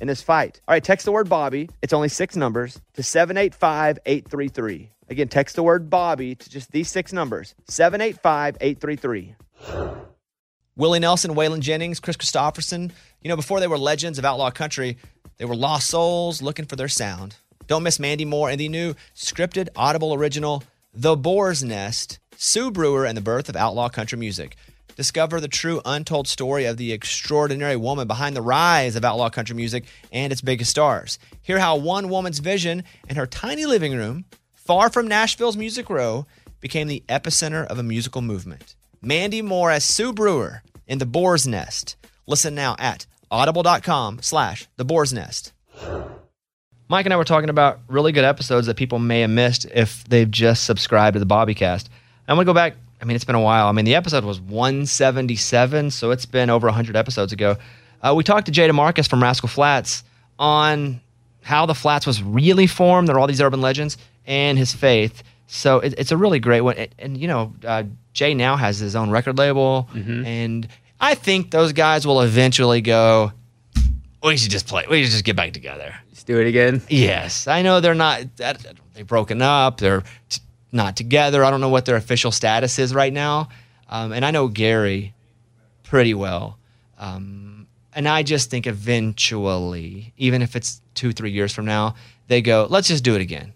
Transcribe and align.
in 0.00 0.08
this 0.08 0.22
fight. 0.22 0.60
All 0.66 0.74
right, 0.74 0.82
text 0.82 1.04
the 1.04 1.12
word 1.12 1.28
Bobby. 1.28 1.68
It's 1.82 1.92
only 1.92 2.08
six 2.08 2.36
numbers 2.36 2.80
to 2.94 3.02
785 3.02 3.98
833. 4.04 4.90
Again, 5.08 5.28
text 5.28 5.56
the 5.56 5.62
word 5.62 5.90
Bobby 5.90 6.34
to 6.34 6.50
just 6.50 6.72
these 6.72 6.88
six 6.88 7.12
numbers 7.12 7.54
785 7.68 8.56
833. 8.60 9.34
Willie 10.76 11.00
Nelson, 11.00 11.34
Waylon 11.34 11.60
Jennings, 11.60 12.00
Kris 12.00 12.16
Kristofferson. 12.16 12.92
You 13.20 13.28
know, 13.28 13.36
before 13.36 13.60
they 13.60 13.66
were 13.66 13.76
legends 13.76 14.18
of 14.18 14.24
outlaw 14.24 14.50
country, 14.50 14.96
they 15.36 15.44
were 15.44 15.56
lost 15.56 15.88
souls 15.88 16.40
looking 16.40 16.64
for 16.64 16.76
their 16.76 16.88
sound. 16.88 17.36
Don't 17.66 17.82
miss 17.82 18.00
Mandy 18.00 18.24
Moore 18.24 18.50
and 18.50 18.58
the 18.58 18.68
new 18.68 18.94
scripted 19.14 19.68
Audible 19.76 20.14
original, 20.14 20.62
The 20.94 21.16
Boar's 21.16 21.62
Nest, 21.62 22.18
Sue 22.36 22.70
Brewer 22.70 23.04
and 23.04 23.16
the 23.16 23.20
Birth 23.20 23.48
of 23.48 23.56
Outlaw 23.56 23.88
Country 23.88 24.18
Music. 24.18 24.56
Discover 25.00 25.40
the 25.40 25.48
true 25.48 25.80
untold 25.86 26.28
story 26.28 26.66
of 26.66 26.76
the 26.76 26.92
extraordinary 26.92 27.74
woman 27.74 28.06
behind 28.06 28.36
the 28.36 28.42
rise 28.42 28.96
of 28.96 29.02
outlaw 29.02 29.30
country 29.30 29.56
music 29.56 29.86
and 30.12 30.30
its 30.30 30.42
biggest 30.42 30.70
stars. 30.70 31.18
Hear 31.40 31.58
how 31.58 31.76
one 31.76 32.10
woman's 32.10 32.38
vision 32.38 32.84
in 33.08 33.16
her 33.16 33.26
tiny 33.26 33.64
living 33.64 33.96
room, 33.96 34.26
far 34.52 34.90
from 34.90 35.08
Nashville's 35.08 35.56
Music 35.56 35.88
Row, 35.88 36.26
became 36.60 36.86
the 36.86 37.02
epicenter 37.08 37.66
of 37.66 37.78
a 37.78 37.82
musical 37.82 38.20
movement. 38.20 38.74
Mandy 39.00 39.40
Moore 39.40 39.70
as 39.70 39.84
Sue 39.84 40.12
Brewer 40.12 40.62
in 40.86 40.98
The 40.98 41.06
Boar's 41.06 41.46
Nest. 41.46 41.96
Listen 42.26 42.54
now 42.54 42.76
at 42.78 43.06
audible.com 43.30 44.20
slash 44.20 44.68
The 44.76 44.84
Boar's 44.84 45.14
Nest. 45.14 45.54
Mike 46.90 47.06
and 47.06 47.14
I 47.14 47.16
were 47.16 47.24
talking 47.24 47.48
about 47.48 47.80
really 47.88 48.12
good 48.12 48.24
episodes 48.24 48.66
that 48.66 48.76
people 48.76 48.98
may 48.98 49.22
have 49.22 49.30
missed 49.30 49.64
if 49.64 50.04
they've 50.04 50.30
just 50.30 50.64
subscribed 50.64 51.14
to 51.14 51.20
the 51.20 51.24
Bobbycast. 51.24 51.86
I'm 52.28 52.36
going 52.36 52.44
to 52.44 52.50
go 52.50 52.52
back. 52.52 52.74
I 53.00 53.04
mean, 53.04 53.14
it's 53.14 53.24
been 53.24 53.34
a 53.34 53.40
while. 53.40 53.66
I 53.66 53.72
mean, 53.72 53.84
the 53.84 53.94
episode 53.94 54.24
was 54.24 54.40
177, 54.40 55.90
so 55.90 56.10
it's 56.10 56.26
been 56.26 56.50
over 56.50 56.66
100 56.66 56.96
episodes 56.96 57.32
ago. 57.32 57.56
Uh, 58.02 58.14
we 58.16 58.24
talked 58.24 58.46
to 58.46 58.52
Jay 58.52 58.68
DeMarcus 58.68 59.08
from 59.08 59.22
Rascal 59.22 59.48
Flatts 59.48 60.04
on 60.38 61.00
how 61.42 61.66
the 61.66 61.74
Flatts 61.74 62.06
was 62.06 62.22
really 62.22 62.66
formed. 62.66 63.08
There 63.08 63.16
are 63.16 63.18
all 63.18 63.26
these 63.26 63.40
urban 63.40 63.60
legends 63.60 63.96
and 64.26 64.58
his 64.58 64.72
faith. 64.72 65.22
So 65.46 65.80
it, 65.80 65.94
it's 65.98 66.12
a 66.12 66.16
really 66.16 66.38
great 66.40 66.60
one. 66.60 66.76
And, 66.76 66.94
and 66.98 67.18
you 67.18 67.26
know, 67.28 67.54
uh, 67.64 67.84
Jay 68.12 68.34
now 68.34 68.56
has 68.56 68.78
his 68.78 68.94
own 68.96 69.10
record 69.10 69.38
label, 69.38 69.88
and 70.26 70.68
I 71.00 71.14
think 71.14 71.50
those 71.50 71.72
guys 71.72 72.06
will 72.06 72.20
eventually 72.20 72.80
go. 72.80 73.32
We 74.22 74.36
should 74.36 74.50
just 74.50 74.66
play. 74.66 74.84
We 74.88 75.02
should 75.02 75.12
just 75.12 75.24
get 75.24 75.36
back 75.36 75.52
together. 75.52 75.94
Let's 76.08 76.24
do 76.24 76.38
it 76.38 76.46
again. 76.46 76.82
Yes, 76.88 77.46
I 77.46 77.62
know 77.62 77.80
they're 77.80 77.94
not. 77.94 78.22
They've 78.94 79.06
broken 79.06 79.40
up. 79.40 79.78
They're 79.78 80.02
not 80.72 80.96
together. 80.96 81.44
I 81.44 81.50
don't 81.50 81.60
know 81.60 81.68
what 81.68 81.84
their 81.84 81.96
official 81.96 82.30
status 82.30 82.78
is 82.78 82.94
right 82.94 83.12
now. 83.12 83.48
Um, 83.88 84.12
and 84.12 84.24
I 84.24 84.30
know 84.30 84.48
Gary 84.48 85.14
pretty 85.82 86.14
well. 86.14 86.58
Um, 86.98 87.66
and 87.94 88.06
I 88.06 88.22
just 88.22 88.50
think 88.50 88.66
eventually, 88.66 90.12
even 90.16 90.42
if 90.42 90.54
it's 90.54 90.80
two, 90.94 91.12
three 91.12 91.32
years 91.32 91.52
from 91.52 91.64
now, 91.64 91.96
they 92.28 92.40
go, 92.40 92.66
let's 92.70 92.88
just 92.88 93.02
do 93.02 93.14
it 93.14 93.20
again. 93.20 93.52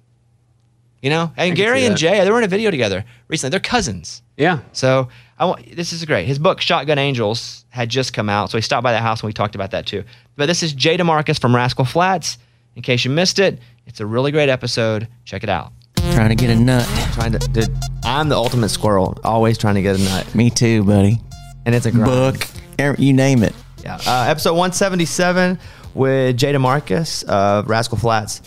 You 1.00 1.10
know, 1.10 1.32
and 1.36 1.54
Gary 1.54 1.84
and. 1.84 1.98
Jay, 1.98 2.24
they 2.24 2.30
were 2.30 2.38
in 2.38 2.44
a 2.44 2.48
video 2.48 2.70
together 2.70 3.04
recently. 3.28 3.50
They're 3.50 3.60
cousins. 3.60 4.22
Yeah. 4.38 4.60
So 4.72 5.08
I 5.38 5.44
want 5.44 5.76
this 5.76 5.92
is 5.92 6.02
great. 6.06 6.26
His 6.26 6.38
book 6.38 6.62
Shotgun 6.62 6.96
Angels 6.96 7.66
had 7.68 7.90
just 7.90 8.14
come 8.14 8.30
out, 8.30 8.50
so 8.50 8.56
he 8.56 8.62
stopped 8.62 8.84
by 8.84 8.92
the 8.92 9.00
house 9.00 9.20
and 9.20 9.26
we 9.26 9.34
talked 9.34 9.54
about 9.54 9.72
that 9.72 9.84
too. 9.84 10.04
But 10.36 10.46
this 10.46 10.62
is 10.62 10.72
Jay 10.72 10.96
DeMarcus 10.96 11.38
from 11.38 11.54
Rascal 11.54 11.84
Flatts. 11.84 12.38
In 12.74 12.80
case 12.80 13.04
you 13.04 13.10
missed 13.10 13.38
it, 13.38 13.58
it's 13.86 14.00
a 14.00 14.06
really 14.06 14.32
great 14.32 14.48
episode. 14.48 15.06
Check 15.26 15.42
it 15.42 15.50
out. 15.50 15.72
Trying 16.14 16.28
to 16.28 16.36
get 16.36 16.50
a 16.50 16.54
nut. 16.60 16.86
Trying 17.14 17.32
to, 17.32 17.38
dude, 17.38 17.74
I'm 18.04 18.28
the 18.28 18.36
ultimate 18.36 18.68
squirrel, 18.68 19.18
always 19.24 19.58
trying 19.58 19.74
to 19.74 19.82
get 19.82 19.98
a 19.98 20.02
nut, 20.02 20.32
Me 20.34 20.48
too, 20.48 20.84
buddy. 20.84 21.20
and 21.66 21.74
it's 21.74 21.86
a 21.86 21.90
grind. 21.90 22.06
Book, 22.38 22.46
er- 22.80 22.94
you 22.98 23.12
name 23.12 23.42
it. 23.42 23.52
Yeah. 23.82 23.96
Uh, 24.06 24.26
episode 24.28 24.52
177 24.52 25.58
with 25.94 26.36
Jay 26.36 26.52
DeMarcus 26.52 27.24
of 27.24 27.68
Rascal 27.68 27.98
Flatts. 27.98 28.42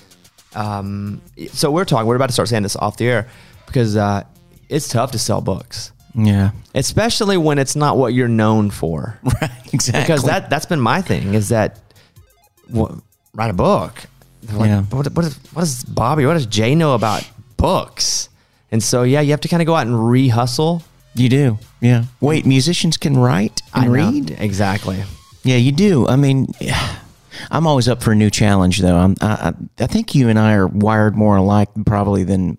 Um, 0.55 1.21
so 1.51 1.69
we're 1.69 1.83
talking. 1.85 2.07
We're 2.07 2.15
about 2.15 2.27
to 2.27 2.33
start 2.33 2.47
saying 2.47 2.63
this 2.63 2.75
off 2.77 2.95
the 2.97 3.07
air 3.07 3.27
because 3.65 3.97
uh, 3.97 4.23
it's 4.69 4.87
tough 4.87 5.11
to 5.11 5.19
sell 5.19 5.41
books, 5.41 5.91
Yeah, 6.15 6.51
especially 6.73 7.35
when 7.37 7.59
it's 7.59 7.75
not 7.75 7.97
what 7.97 8.13
you're 8.13 8.29
known 8.29 8.69
for. 8.71 9.19
right. 9.41 9.51
Exactly. 9.73 10.01
because 10.03 10.23
that 10.23 10.49
that's 10.49 10.65
been 10.65 10.79
my 10.79 11.01
thing 11.01 11.33
is 11.33 11.49
that 11.49 11.79
wha- 12.69 12.95
write 13.33 13.49
a 13.49 13.53
book. 13.53 13.93
They're 14.41 14.57
like, 14.57 14.69
Yeah. 14.69 14.81
what, 14.83 15.11
what, 15.13 15.25
is, 15.25 15.35
what 15.53 15.61
does 15.63 15.83
Bobby, 15.83 16.25
what 16.25 16.33
does 16.35 16.45
Jay 16.45 16.73
know 16.73 16.95
about 16.95 17.29
books? 17.57 18.29
And 18.71 18.81
so, 18.83 19.03
yeah, 19.03 19.21
you 19.21 19.31
have 19.31 19.41
to 19.41 19.47
kind 19.47 19.61
of 19.61 19.65
go 19.65 19.75
out 19.75 19.87
and 19.87 20.09
re-hustle. 20.09 20.83
you 21.13 21.29
do. 21.29 21.59
Yeah. 21.81 22.05
Wait, 22.21 22.45
musicians 22.45 22.97
can 22.97 23.17
write 23.17 23.61
and 23.73 23.85
I 23.85 23.87
know. 23.87 23.93
read. 23.93 24.37
exactly. 24.39 25.03
Yeah, 25.43 25.57
you 25.57 25.71
do. 25.71 26.07
I 26.07 26.15
mean. 26.15 26.47
I'm 27.51 27.67
always 27.67 27.87
up 27.87 28.01
for 28.01 28.13
a 28.13 28.15
new 28.15 28.31
challenge, 28.31 28.79
though. 28.79 28.97
I'm, 28.97 29.15
I, 29.21 29.53
I, 29.79 29.83
I 29.83 29.87
think 29.87 30.15
you 30.15 30.27
and 30.27 30.39
I 30.39 30.53
are 30.53 30.65
wired 30.65 31.15
more 31.15 31.37
alike 31.37 31.69
probably 31.85 32.23
than 32.23 32.57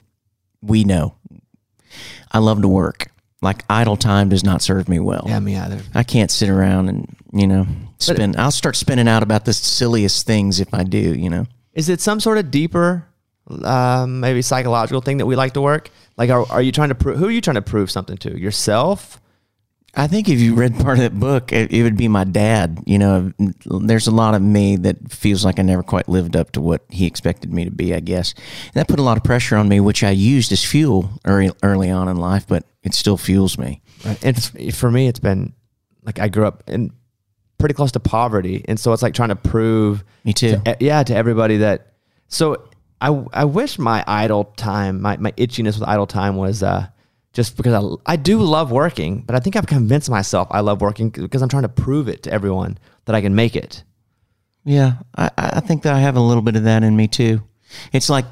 we 0.63 0.85
know. 0.85 1.17
I 2.31 2.39
love 2.39 2.63
to 2.63 2.69
work. 2.69 3.11
Like 3.43 3.65
idle 3.69 3.97
time 3.97 4.29
does 4.29 4.45
not 4.45 4.63
serve 4.63 4.89
me 4.89 5.01
well. 5.01 5.25
Yeah, 5.27 5.41
me 5.41 5.57
either. 5.57 5.81
I 5.95 6.05
can't 6.05 6.31
sit 6.31 6.49
around 6.49 6.89
and 6.89 7.17
you 7.33 7.47
know 7.47 7.67
spin. 7.99 8.39
I'll 8.39 8.51
start 8.51 8.77
spinning 8.77 9.09
out 9.09 9.23
about 9.23 9.45
the 9.45 9.53
silliest 9.53 10.27
things 10.27 10.61
if 10.61 10.73
I 10.75 10.85
do. 10.85 10.99
You 11.15 11.31
know. 11.31 11.47
Is 11.73 11.89
it 11.89 12.01
some 12.01 12.21
sort 12.21 12.39
of 12.39 12.51
deeper, 12.51 13.08
um, 13.65 14.21
maybe 14.21 14.43
psychological 14.43 15.01
thing 15.01 15.19
that 15.19 15.27
we 15.27 15.37
like 15.37 15.55
to 15.55 15.61
work? 15.61 15.91
Like, 16.17 16.31
are, 16.31 16.45
are 16.51 16.63
you 16.63 16.73
trying 16.73 16.91
to 16.91 16.95
prove? 16.95 17.19
Who 17.19 17.27
are 17.27 17.31
you 17.31 17.41
trying 17.41 17.57
to 17.57 17.63
prove 17.63 17.91
something 17.91 18.17
to? 18.19 18.39
Yourself? 18.39 19.21
I 19.95 20.07
think 20.07 20.29
if 20.29 20.39
you 20.39 20.55
read 20.55 20.79
part 20.79 20.99
of 20.99 21.03
that 21.03 21.19
book, 21.19 21.53
it, 21.53 21.73
it 21.73 21.83
would 21.83 21.97
be 21.97 22.09
my 22.09 22.25
dad. 22.25 22.81
You 22.87 22.99
know, 22.99 23.33
there's 23.65 24.07
a 24.07 24.13
lot 24.13 24.35
of 24.35 24.43
me 24.43 24.77
that 24.77 25.11
feels 25.11 25.45
like 25.45 25.59
I 25.59 25.63
never 25.63 25.83
quite 25.83 26.09
lived 26.09 26.37
up 26.37 26.53
to 26.53 26.61
what 26.61 26.83
he 26.91 27.07
expected 27.07 27.53
me 27.53 27.65
to 27.65 27.71
be, 27.71 27.95
I 27.95 28.01
guess. 28.01 28.35
And 28.67 28.75
that 28.75 28.87
put 28.87 29.01
a 29.01 29.03
lot 29.03 29.17
of 29.17 29.25
pressure 29.25 29.57
on 29.57 29.69
me, 29.69 29.81
which 29.81 30.05
I 30.05 30.11
used 30.11 30.53
as 30.53 30.63
fuel 30.63 31.11
early, 31.25 31.51
early 31.63 31.91
on 31.91 32.09
in 32.09 32.17
life, 32.17 32.47
but 32.47 32.65
it 32.83 32.95
still 32.95 33.17
fuels 33.17 33.59
me. 33.59 33.81
And 34.05 34.37
f- 34.37 34.75
for 34.75 34.91
me, 34.91 35.09
it's 35.09 35.19
been 35.19 35.55
like 36.05 36.19
I 36.21 36.29
grew 36.29 36.47
up 36.47 36.65
in 36.69 36.93
pretty 37.59 37.75
close 37.75 37.91
to 37.93 38.01
poverty, 38.01 38.65
and 38.69 38.79
so 38.79 38.93
it's 38.93 39.03
like 39.03 39.15
trying 39.15 39.31
to 39.31 39.37
prove 39.37 40.05
Me 40.23 40.33
too. 40.33 40.61
to, 40.65 40.77
yeah, 40.81 41.03
to 41.03 41.15
everybody 41.17 41.57
that. 41.59 41.95
So 42.29 42.68
I 43.01 43.09
I 43.33 43.45
wish 43.45 43.79
my 43.79 44.05
idle 44.07 44.45
time, 44.57 45.01
my 45.01 45.17
my 45.17 45.33
itchiness 45.33 45.79
with 45.79 45.89
idle 45.89 46.07
time 46.07 46.37
was 46.37 46.63
uh, 46.63 46.89
just 47.33 47.57
because 47.57 47.73
I 48.07 48.13
I 48.13 48.17
do 48.17 48.39
love 48.39 48.71
working, 48.71 49.23
but 49.23 49.35
I 49.35 49.41
think 49.41 49.57
I've 49.57 49.67
convinced 49.67 50.11
myself 50.11 50.49
I 50.51 50.61
love 50.61 50.81
working 50.81 51.11
because 51.11 51.43
I'm 51.43 51.49
trying 51.49 51.63
to 51.63 51.69
prove 51.69 52.09
it 52.09 52.23
to 52.25 52.33
everyone 52.33 52.79
that 53.05 53.15
I 53.15 53.21
can 53.21 53.35
make 53.35 53.57
it. 53.57 53.85
Yeah, 54.65 54.95
I, 55.17 55.31
I 55.37 55.61
think 55.61 55.83
that 55.85 55.95
I 55.95 56.01
have 56.01 56.17
a 56.17 56.21
little 56.21 56.43
bit 56.43 56.57
of 56.57 56.65
that 56.65 56.83
in 56.83 56.97
me 56.97 57.09
too. 57.09 57.43
It's 57.93 58.11
like 58.11 58.27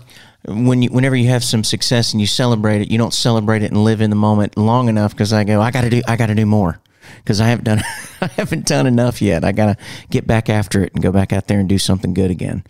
when 0.46 0.82
you, 0.82 0.90
whenever 0.90 1.16
you 1.16 1.28
have 1.28 1.44
some 1.44 1.64
success 1.64 2.12
and 2.12 2.20
you 2.20 2.26
celebrate 2.26 2.82
it, 2.82 2.90
you 2.90 2.98
don't 2.98 3.14
celebrate 3.14 3.62
it 3.62 3.70
and 3.70 3.84
live 3.84 4.00
in 4.00 4.10
the 4.10 4.16
moment 4.16 4.56
long 4.56 4.88
enough. 4.88 5.12
Because 5.12 5.32
I 5.32 5.44
go, 5.44 5.60
I 5.60 5.70
got 5.70 5.82
to 5.82 5.90
do, 5.90 6.02
I 6.06 6.16
got 6.16 6.26
to 6.26 6.34
do 6.34 6.46
more. 6.46 6.80
Because 7.19 7.40
I 7.40 7.46
haven't 7.48 7.64
done, 7.64 7.82
I 8.20 8.26
haven't 8.28 8.66
done 8.66 8.86
enough 8.86 9.20
yet. 9.22 9.44
I 9.44 9.52
got 9.52 9.76
to 9.76 9.84
get 10.10 10.26
back 10.26 10.48
after 10.48 10.82
it 10.82 10.92
and 10.94 11.02
go 11.02 11.12
back 11.12 11.32
out 11.32 11.46
there 11.48 11.58
and 11.58 11.69
do 11.69 11.78
something 11.78 12.14
good 12.14 12.30
again. 12.30 12.64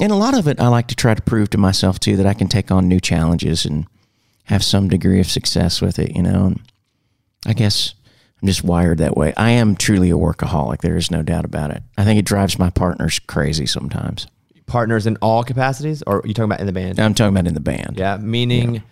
And 0.00 0.10
a 0.10 0.16
lot 0.16 0.36
of 0.36 0.48
it, 0.48 0.60
I 0.60 0.68
like 0.68 0.88
to 0.88 0.96
try 0.96 1.14
to 1.14 1.22
prove 1.22 1.50
to 1.50 1.58
myself 1.58 2.00
too 2.00 2.16
that 2.16 2.26
I 2.26 2.34
can 2.34 2.48
take 2.48 2.70
on 2.70 2.88
new 2.88 3.00
challenges 3.00 3.64
and 3.64 3.86
have 4.44 4.64
some 4.64 4.88
degree 4.88 5.20
of 5.20 5.26
success 5.30 5.80
with 5.80 5.98
it. 5.98 6.14
You 6.16 6.22
know, 6.22 6.46
and 6.46 6.60
I 7.46 7.52
guess 7.52 7.94
I'm 8.42 8.48
just 8.48 8.64
wired 8.64 8.98
that 8.98 9.16
way. 9.16 9.32
I 9.36 9.50
am 9.50 9.76
truly 9.76 10.10
a 10.10 10.14
workaholic. 10.14 10.80
There 10.80 10.96
is 10.96 11.10
no 11.10 11.22
doubt 11.22 11.44
about 11.44 11.70
it. 11.70 11.82
I 11.96 12.04
think 12.04 12.18
it 12.18 12.24
drives 12.24 12.58
my 12.58 12.70
partners 12.70 13.18
crazy 13.20 13.66
sometimes. 13.66 14.26
partners 14.66 15.06
in 15.06 15.16
all 15.22 15.44
capacities, 15.44 16.02
or 16.06 16.20
are 16.20 16.26
you 16.26 16.34
talking 16.34 16.50
about 16.50 16.60
in 16.60 16.66
the 16.66 16.72
band? 16.72 16.98
I'm 16.98 17.14
talking 17.14 17.34
about 17.34 17.46
in 17.46 17.54
the 17.54 17.60
band. 17.60 17.94
Yeah, 17.96 18.16
meaning 18.18 18.82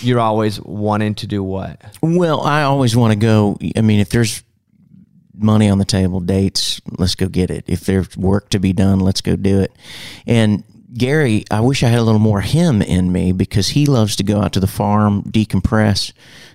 you're 0.00 0.20
always 0.20 0.60
wanting 0.60 1.14
to 1.16 1.26
do 1.26 1.42
what? 1.42 1.80
Well, 2.02 2.40
I 2.42 2.62
always 2.62 2.96
want 2.96 3.12
to 3.12 3.18
go. 3.18 3.58
I 3.76 3.80
mean, 3.80 4.00
if 4.00 4.10
there's 4.10 4.42
money 5.36 5.68
on 5.68 5.78
the 5.78 5.84
table, 5.84 6.20
dates, 6.20 6.80
let's 6.98 7.14
go 7.14 7.28
get 7.28 7.50
it. 7.50 7.64
If 7.66 7.80
there's 7.80 8.16
work 8.16 8.50
to 8.50 8.58
be 8.58 8.72
done, 8.72 9.00
let's 9.00 9.20
go 9.20 9.36
do 9.36 9.60
it. 9.60 9.72
And 10.26 10.64
Gary, 10.94 11.44
I 11.50 11.60
wish 11.60 11.82
I 11.82 11.88
had 11.88 11.98
a 11.98 12.02
little 12.02 12.20
more 12.20 12.40
him 12.40 12.80
in 12.80 13.12
me 13.12 13.32
because 13.32 13.68
he 13.68 13.86
loves 13.86 14.16
to 14.16 14.22
go 14.22 14.40
out 14.40 14.52
to 14.54 14.60
the 14.60 14.66
farm, 14.66 15.22
decompress. 15.24 16.12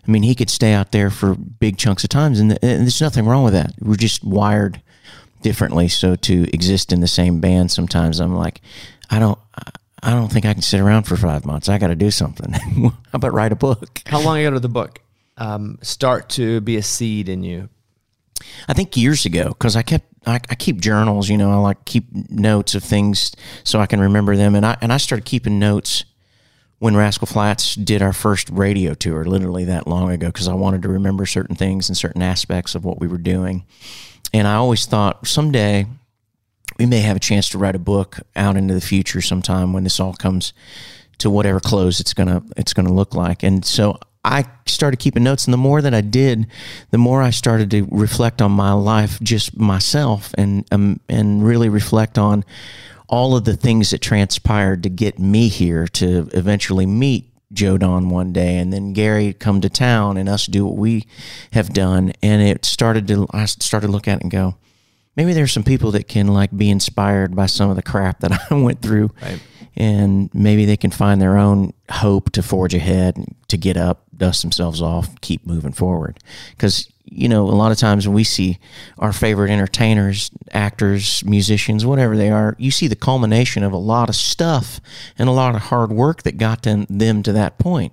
I 0.08 0.12
mean, 0.12 0.24
he 0.24 0.34
could 0.34 0.50
stay 0.50 0.74
out 0.74 0.92
there 0.92 1.10
for 1.10 1.36
big 1.36 1.78
chunks 1.78 2.04
of 2.04 2.10
times, 2.10 2.40
and, 2.40 2.52
and 2.52 2.82
there's 2.82 3.02
nothing 3.02 3.26
wrong 3.26 3.44
with 3.44 3.54
that. 3.54 3.74
We're 3.80 3.96
just 3.96 4.24
wired 4.24 4.82
differently. 5.42 5.88
So 5.88 6.16
to 6.16 6.48
exist 6.54 6.92
in 6.92 7.02
the 7.02 7.08
same 7.08 7.40
band, 7.40 7.72
sometimes 7.72 8.20
I'm 8.20 8.36
like, 8.36 8.62
I 9.10 9.20
don't. 9.20 9.40
I 10.04 10.12
don't 10.12 10.32
think 10.32 10.46
I 10.46 10.54
can 10.54 10.64
sit 10.64 10.80
around 10.80 11.04
for 11.04 11.16
five 11.16 11.46
months. 11.46 11.70
I 11.70 11.78
got 11.78 11.90
to 11.90 11.96
do 11.96 12.10
something. 12.10 12.54
How 12.54 12.92
about 13.14 13.34
write 13.34 13.52
a 13.52 13.56
book? 13.56 14.02
How 14.08 14.20
long 14.20 14.40
ago 14.40 14.50
did 14.50 14.64
the 14.64 14.68
book 14.68 15.00
um, 15.38 15.78
start 15.84 16.28
to 16.30 16.60
be 16.62 16.78
a 16.78 16.82
seed 16.82 17.30
in 17.30 17.44
you? 17.44 17.70
I 18.68 18.74
think 18.74 18.98
years 18.98 19.26
ago 19.26 19.50
because 19.50 19.76
I 19.76 19.82
kept 19.82 20.06
I, 20.26 20.36
I, 20.50 20.56
keep 20.56 20.80
journals. 20.80 21.30
You 21.30 21.38
know, 21.38 21.52
I 21.52 21.56
like 21.56 21.84
keep 21.86 22.06
notes 22.30 22.76
of 22.76 22.84
things 22.84 23.32
so 23.64 23.80
I 23.80 23.88
can 23.88 24.00
remember 24.00 24.36
them. 24.36 24.56
And 24.56 24.66
I 24.66 24.78
and 24.82 24.94
I 24.94 24.98
started 24.98 25.26
keeping 25.26 25.60
notes 25.60 26.06
when 26.80 26.96
Rascal 26.96 27.28
Flatts 27.28 27.76
did 27.76 28.02
our 28.02 28.14
first 28.14 28.50
radio 28.50 28.94
tour, 28.94 29.24
literally 29.24 29.66
that 29.66 29.88
long 29.88 30.10
ago, 30.12 30.28
because 30.28 30.48
I 30.48 30.56
wanted 30.56 30.82
to 30.84 30.90
remember 30.90 31.26
certain 31.26 31.56
things 31.56 31.90
and 31.90 31.98
certain 31.98 32.22
aspects 32.22 32.74
of 32.76 32.84
what 32.84 33.00
we 33.00 33.08
were 33.08 33.20
doing. 33.20 33.66
And 34.34 34.48
I 34.48 34.56
always 34.56 34.86
thought 34.86 35.28
someday 35.28 35.86
we 36.80 36.86
may 36.86 37.02
have 37.02 37.18
a 37.18 37.20
chance 37.20 37.50
to 37.50 37.58
write 37.58 37.76
a 37.76 37.80
book 37.80 38.20
out 38.36 38.58
into 38.58 38.74
the 38.74 38.82
future 38.82 39.22
sometime 39.22 39.74
when 39.74 39.84
this 39.84 40.00
all 40.00 40.14
comes 40.14 40.54
to 41.20 41.30
whatever 41.30 41.60
close 41.60 42.00
it's 42.00 42.16
gonna 42.16 42.42
it's 42.58 42.74
gonna 42.74 42.94
look 42.94 43.14
like. 43.14 43.44
And 43.44 43.64
so 43.64 44.00
I 44.24 44.46
started 44.68 44.98
keeping 44.98 45.24
notes, 45.24 45.46
and 45.46 45.54
the 45.54 45.58
more 45.58 45.82
that 45.82 45.94
I 45.94 46.02
did, 46.02 46.48
the 46.92 46.98
more 46.98 47.22
I 47.22 47.32
started 47.32 47.72
to 47.72 47.88
reflect 47.90 48.42
on 48.42 48.52
my 48.52 48.74
life, 48.74 49.20
just 49.22 49.58
myself, 49.58 50.34
and 50.38 50.66
um, 50.72 51.00
and 51.10 51.44
really 51.44 51.70
reflect 51.70 52.18
on 52.18 52.46
all 53.08 53.36
of 53.36 53.46
the 53.46 53.56
things 53.56 53.90
that 53.90 54.00
transpired 54.00 54.84
to 54.84 54.90
get 54.90 55.20
me 55.20 55.48
here 55.48 55.88
to 55.88 56.30
eventually 56.34 56.86
meet 56.86 57.30
Joe 57.52 57.78
Don 57.78 58.10
one 58.10 58.32
day, 58.32 58.58
and 58.58 58.72
then 58.72 58.94
Gary 58.94 59.34
come 59.34 59.60
to 59.62 59.70
town, 59.70 60.18
and 60.18 60.30
us 60.30 60.46
do 60.46 60.66
what 60.66 60.78
we 60.78 61.08
have 61.54 61.74
done, 61.74 62.14
and 62.22 62.44
it 62.44 62.64
started 62.64 63.08
to 63.08 63.28
I 63.32 63.46
started 63.46 63.88
to 63.88 63.92
look 63.92 64.08
at 64.08 64.20
it 64.20 64.22
and 64.22 64.32
go, 64.32 64.56
maybe 65.16 65.34
there's 65.34 65.52
some 65.52 65.64
people 65.64 65.92
that 65.92 66.08
can 66.08 66.28
like 66.28 66.56
be 66.56 66.70
inspired 66.70 67.36
by 67.36 67.48
some 67.48 67.72
of 67.72 67.76
the 67.76 67.82
crap 67.82 68.20
that 68.20 68.32
I 68.52 68.54
went 68.54 68.84
through. 68.84 69.10
Right 69.20 69.42
and 69.76 70.30
maybe 70.34 70.66
they 70.66 70.78
can 70.78 70.92
find 70.92 71.22
their 71.22 71.38
own 71.38 71.74
hope 71.90 72.32
to 72.32 72.44
forge 72.44 72.74
ahead, 72.74 73.24
to 73.48 73.58
get 73.58 73.78
up, 73.78 74.04
dust 74.16 74.42
themselves 74.42 74.82
off, 74.82 75.20
keep 75.22 75.46
moving 75.46 75.72
forward. 75.72 76.20
Because 76.52 76.92
you 77.06 77.28
know, 77.28 77.44
a 77.44 77.52
lot 77.52 77.74
of 77.74 77.78
times 77.78 78.08
when 78.08 78.16
we 78.16 78.24
see 78.24 78.58
our 78.98 79.12
favorite 79.12 79.52
entertainers, 79.52 80.32
actors, 80.52 81.24
musicians, 81.26 81.86
whatever 81.86 82.16
they 82.16 82.30
are, 82.30 82.56
you 82.58 82.72
see 82.72 82.88
the 82.88 82.96
culmination 82.96 83.64
of 83.64 83.74
a 83.74 83.78
lot 83.78 84.08
of 84.08 84.16
stuff 84.16 84.80
and 85.18 85.28
a 85.28 85.34
lot 85.34 85.54
of 85.54 85.64
hard 85.64 85.92
work 85.92 86.24
that 86.24 86.38
got 86.38 86.64
them, 86.64 86.86
them 86.90 87.22
to 87.24 87.34
that 87.34 87.58
point 87.58 87.92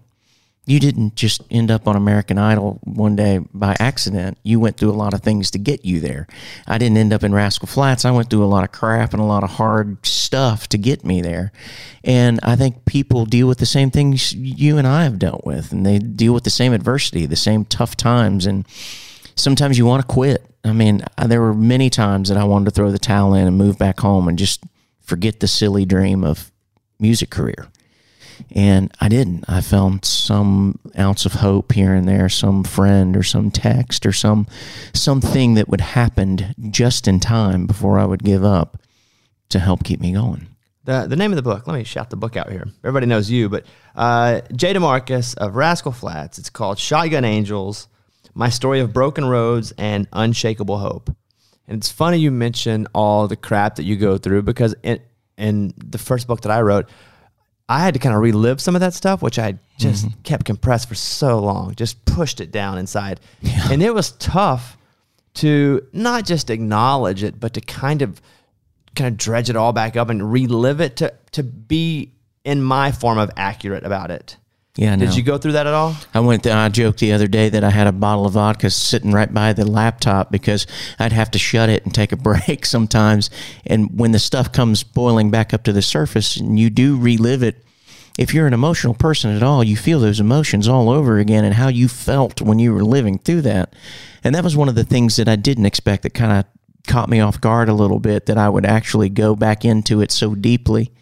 you 0.69 0.79
didn't 0.79 1.15
just 1.15 1.43
end 1.51 1.71
up 1.71 1.89
on 1.89 1.97
American 1.97 2.37
Idol 2.37 2.79
one 2.85 3.17
day 3.17 3.41
by 3.55 3.75
accident. 3.81 4.37
You 4.43 4.61
went 4.61 4.77
through 4.77 4.91
a 4.91 4.93
lot 4.93 5.15
of 5.15 5.23
things 5.23 5.51
to 5.53 5.59
get 5.59 5.87
you 5.87 5.99
there. 5.99 6.27
I 6.67 6.77
didn't 6.77 6.99
end 6.99 7.15
up 7.15 7.25
in 7.25 7.33
Rascal 7.33 7.67
Flatts. 7.67 8.05
I 8.05 8.11
went 8.11 8.29
through 8.29 8.45
a 8.45 8.47
lot 8.47 8.65
of 8.65 8.71
crap 8.71 9.15
and 9.15 9.23
a 9.23 9.25
lot 9.25 9.45
of 9.45 9.51
hard 9.53 10.05
stuff 10.07 10.69
to 10.69 10.77
get 10.77 11.07
me 11.07 11.23
there. 11.23 11.53
And 12.05 12.39
I 12.43 12.55
think 12.55 12.85
people 12.85 13.25
deal 13.25 13.49
with 13.49 13.57
the 13.57 13.67
same 13.67 13.91
things 13.91 14.35
you 14.35 14.77
and 14.77 14.87
I 14.87 15.05
have 15.05 15.19
dealt 15.19 15.47
with, 15.47 15.73
and 15.73 15.87
they 15.87 15.99
deal 15.99 16.35
with 16.35 16.45
the 16.45 16.51
same 16.51 16.75
adversity, 16.75 17.25
the 17.25 17.35
same 17.35 17.65
tough 17.65 17.97
times. 17.97 18.45
And 18.45 18.67
sometimes 19.37 19.79
you 19.79 19.87
want 19.87 20.07
to 20.07 20.13
quit. 20.13 20.45
I 20.65 20.73
mean, 20.73 21.03
there 21.25 21.41
were 21.41 21.55
many 21.55 21.89
times 21.89 22.29
that 22.29 22.37
I 22.37 22.45
wanted 22.45 22.67
to 22.67 22.71
throw 22.73 22.93
the 22.93 22.99
towel 22.99 23.33
in 23.33 23.47
and 23.47 23.57
move 23.57 23.79
back 23.79 24.01
home 24.01 24.29
and 24.29 24.39
just 24.39 24.63
forget 25.01 25.41
the 25.41 25.49
silly 25.49 25.87
dream 25.87 26.25
of 26.25 26.51
music 27.01 27.31
career 27.31 27.69
and 28.55 28.93
I 29.01 29.09
didn't. 29.09 29.45
I 29.49 29.61
found 29.61 30.05
some 30.05 30.79
ounce 30.99 31.27
of 31.27 31.35
hope 31.35 31.73
here 31.73 31.95
and 31.95 32.09
there, 32.09 32.29
some 32.29 32.65
friend 32.65 33.17
or 33.17 33.23
some 33.23 33.51
text 33.51 34.07
or 34.07 34.13
some 34.13 34.47
something 34.93 35.55
that 35.55 35.69
would 35.69 35.81
happen 35.81 36.55
just 36.71 37.09
in 37.09 37.21
time 37.21 37.67
before 37.67 37.99
I 37.99 38.05
would 38.05 38.23
give 38.23 38.45
up 38.45 38.83
to 39.51 39.59
help 39.59 39.85
keep 39.85 40.01
me 40.01 40.13
going. 40.13 40.49
The, 40.85 41.07
the 41.07 41.17
name 41.17 41.33
of 41.33 41.37
the 41.37 41.43
book, 41.43 41.67
let 41.67 41.77
me 41.77 41.85
shout 41.85 42.09
the 42.09 42.17
book 42.17 42.37
out 42.37 42.51
here. 42.51 42.67
Everybody 42.83 43.07
knows 43.07 43.31
you, 43.31 43.49
but 43.51 43.67
uh, 43.95 44.41
Jay 44.57 44.73
DeMarcus 44.73 45.37
of 45.37 45.55
Rascal 45.55 45.93
Flatts. 45.93 46.39
It's 46.39 46.49
called 46.49 46.79
Shotgun 46.79 47.27
Angels 47.27 47.89
My 48.35 48.49
Story 48.49 48.81
of 48.81 48.93
Broken 48.93 49.27
Roads 49.27 49.73
and 49.77 50.09
Unshakable 50.15 50.79
Hope. 50.79 51.15
And 51.67 51.77
it's 51.77 51.91
funny 51.91 52.17
you 52.17 52.31
mention 52.31 52.87
all 52.95 53.29
the 53.29 53.37
crap 53.37 53.77
that 53.77 53.83
you 53.83 53.97
go 53.97 54.17
through 54.17 54.43
because 54.43 54.75
in, 54.83 55.01
in 55.37 55.75
the 55.77 55.99
first 55.99 56.27
book 56.27 56.41
that 56.41 56.51
I 56.51 56.63
wrote, 56.63 56.89
I 57.69 57.81
had 57.81 57.95
to 57.95 58.01
kind 58.01 58.15
of 58.15 58.23
relive 58.23 58.61
some 58.61 58.75
of 58.75 58.81
that 58.81 58.95
stuff, 58.95 59.21
which 59.21 59.39
I 59.39 59.59
just 59.77 60.07
mm-hmm. 60.07 60.21
kept 60.23 60.47
compressed 60.47 60.89
for 60.89 60.95
so 60.95 61.39
long, 61.39 61.75
just 61.75 62.03
pushed 62.07 62.41
it 62.41 62.51
down 62.51 62.79
inside. 62.79 63.21
Yeah. 63.43 63.69
And 63.71 63.83
it 63.83 63.95
was 63.95 64.13
tough 64.13 64.79
to 65.35 65.87
not 65.93 66.25
just 66.25 66.51
acknowledge 66.51 67.23
it, 67.23 67.39
but 67.39 67.55
to 67.55 67.61
kind 67.61 68.03
of 68.03 68.21
kind 68.97 69.13
of 69.13 69.19
dredge 69.19 69.51
it 69.51 69.57
all 69.57 69.73
back 69.73 69.97
up 69.97 70.09
and 70.09 70.33
relive 70.33 70.81
it 70.81 70.97
to 70.97 71.13
to 71.33 71.43
be 71.43 72.13
in 72.45 72.63
my 72.63 72.91
form 72.91 73.19
of 73.19 73.31
accurate 73.37 73.85
about 73.85 74.11
it. 74.11 74.39
Yeah, 74.79 74.95
Did 74.95 75.17
you 75.17 75.25
go 75.25 75.39
through 75.39 75.53
that 75.53 75.67
at 75.67 75.75
all? 75.75 75.97
I 76.15 76.21
went. 76.21 76.47
I 76.47 76.69
joked 76.69 77.01
the 77.01 77.13
other 77.13 77.27
day 77.27 77.49
that 77.49 77.65
I 77.65 77.71
had 77.71 77.89
a 77.89 77.93
bottle 77.93 78.27
of 78.27 78.35
vodka 78.35 78.71
sitting 78.71 79.11
right 79.11 79.33
by 79.35 79.53
the 79.53 79.69
laptop 79.69 80.31
because 80.31 80.69
I'd 81.01 81.13
have 81.13 81.33
to 81.33 81.39
shut 81.39 81.69
it 81.69 81.85
and 81.85 81.93
take 81.93 82.13
a 82.13 82.17
break 82.29 82.65
sometimes. 82.65 83.29
And 83.67 83.99
when 83.99 84.13
the 84.13 84.21
stuff 84.21 84.53
comes 84.53 84.85
boiling 84.85 85.33
back 85.33 85.53
up 85.53 85.65
to 85.65 85.73
the 85.73 85.83
surface, 85.83 86.37
and 86.37 86.61
you 86.61 86.71
do 86.71 86.97
relive 86.97 87.43
it, 87.43 87.65
if 88.17 88.33
you're 88.33 88.47
an 88.47 88.55
emotional 88.55 88.95
person 88.95 89.35
at 89.35 89.43
all, 89.43 89.65
you 89.65 89.77
feel 89.77 89.99
those 89.99 90.21
emotions 90.21 90.69
all 90.69 90.91
over 90.91 91.19
again 91.19 91.45
and 91.45 91.55
how 91.55 91.67
you 91.67 91.89
felt 91.89 92.41
when 92.41 92.61
you 92.61 92.73
were 92.73 92.85
living 92.85 93.19
through 93.19 93.43
that. 93.43 93.75
And 94.23 94.33
that 94.37 94.45
was 94.45 94.57
one 94.57 94.69
of 94.69 94.77
the 94.77 94.85
things 94.85 95.17
that 95.17 95.29
I 95.29 95.35
didn't 95.35 95.67
expect 95.67 96.05
that 96.05 96.15
kind 96.15 96.39
of 96.39 96.45
caught 96.87 97.09
me 97.09 97.19
off 97.19 97.41
guard 97.41 97.69
a 97.69 97.75
little 97.75 97.99
bit 97.99 98.27
that 98.27 98.39
I 98.39 98.49
would 98.49 98.65
actually 98.65 99.09
go 99.09 99.35
back 99.35 99.65
into 99.65 100.01
it 100.01 100.13
so 100.13 100.37
deeply 100.37 100.93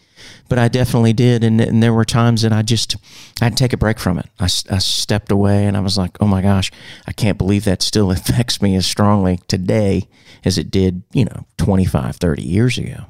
but 0.49 0.59
I 0.59 0.69
definitely 0.69 1.13
did. 1.13 1.45
And, 1.45 1.61
and 1.61 1.83
there 1.83 1.93
were 1.93 2.05
times 2.05 2.43
that 2.43 2.53
I 2.53 2.63
just, 2.63 2.97
I'd 3.41 3.57
take 3.57 3.73
a 3.73 3.77
break 3.77 3.99
from 3.99 4.19
it. 4.19 4.27
I, 4.39 4.45
I 4.45 4.79
stepped 4.79 5.31
away 5.31 5.67
and 5.67 5.77
I 5.77 5.81
was 5.81 5.99
like, 5.99 6.17
oh 6.21 6.27
my 6.27 6.43
gosh, 6.43 6.71
I 7.07 7.13
can't 7.13 7.39
believe 7.39 7.65
that 7.65 7.83
still 7.83 8.11
affects 8.13 8.61
me 8.63 8.77
as 8.77 8.87
strongly 8.87 9.41
today 9.49 10.09
as 10.45 10.59
it 10.59 10.71
did, 10.71 11.03
you 11.13 11.25
know, 11.25 11.47
25, 11.59 12.17
30 12.17 12.43
years 12.43 12.79
ago. 12.79 13.05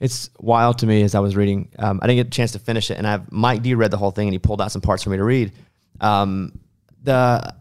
It's 0.00 0.30
wild 0.40 0.78
to 0.78 0.86
me 0.86 1.02
as 1.02 1.14
I 1.14 1.20
was 1.20 1.36
reading. 1.36 1.68
Um, 1.78 2.00
I 2.02 2.08
didn't 2.08 2.16
get 2.16 2.26
a 2.26 2.30
chance 2.30 2.52
to 2.52 2.58
finish 2.58 2.90
it, 2.90 2.98
and 2.98 3.06
I've 3.06 3.30
Mike 3.30 3.62
D 3.62 3.74
read 3.74 3.92
the 3.92 3.96
whole 3.96 4.10
thing, 4.10 4.26
and 4.26 4.34
he 4.34 4.40
pulled 4.40 4.60
out 4.60 4.72
some 4.72 4.82
parts 4.82 5.04
for 5.04 5.10
me 5.10 5.16
to 5.16 5.22
read. 5.22 5.52
Um, 6.00 6.58
the 7.04 7.54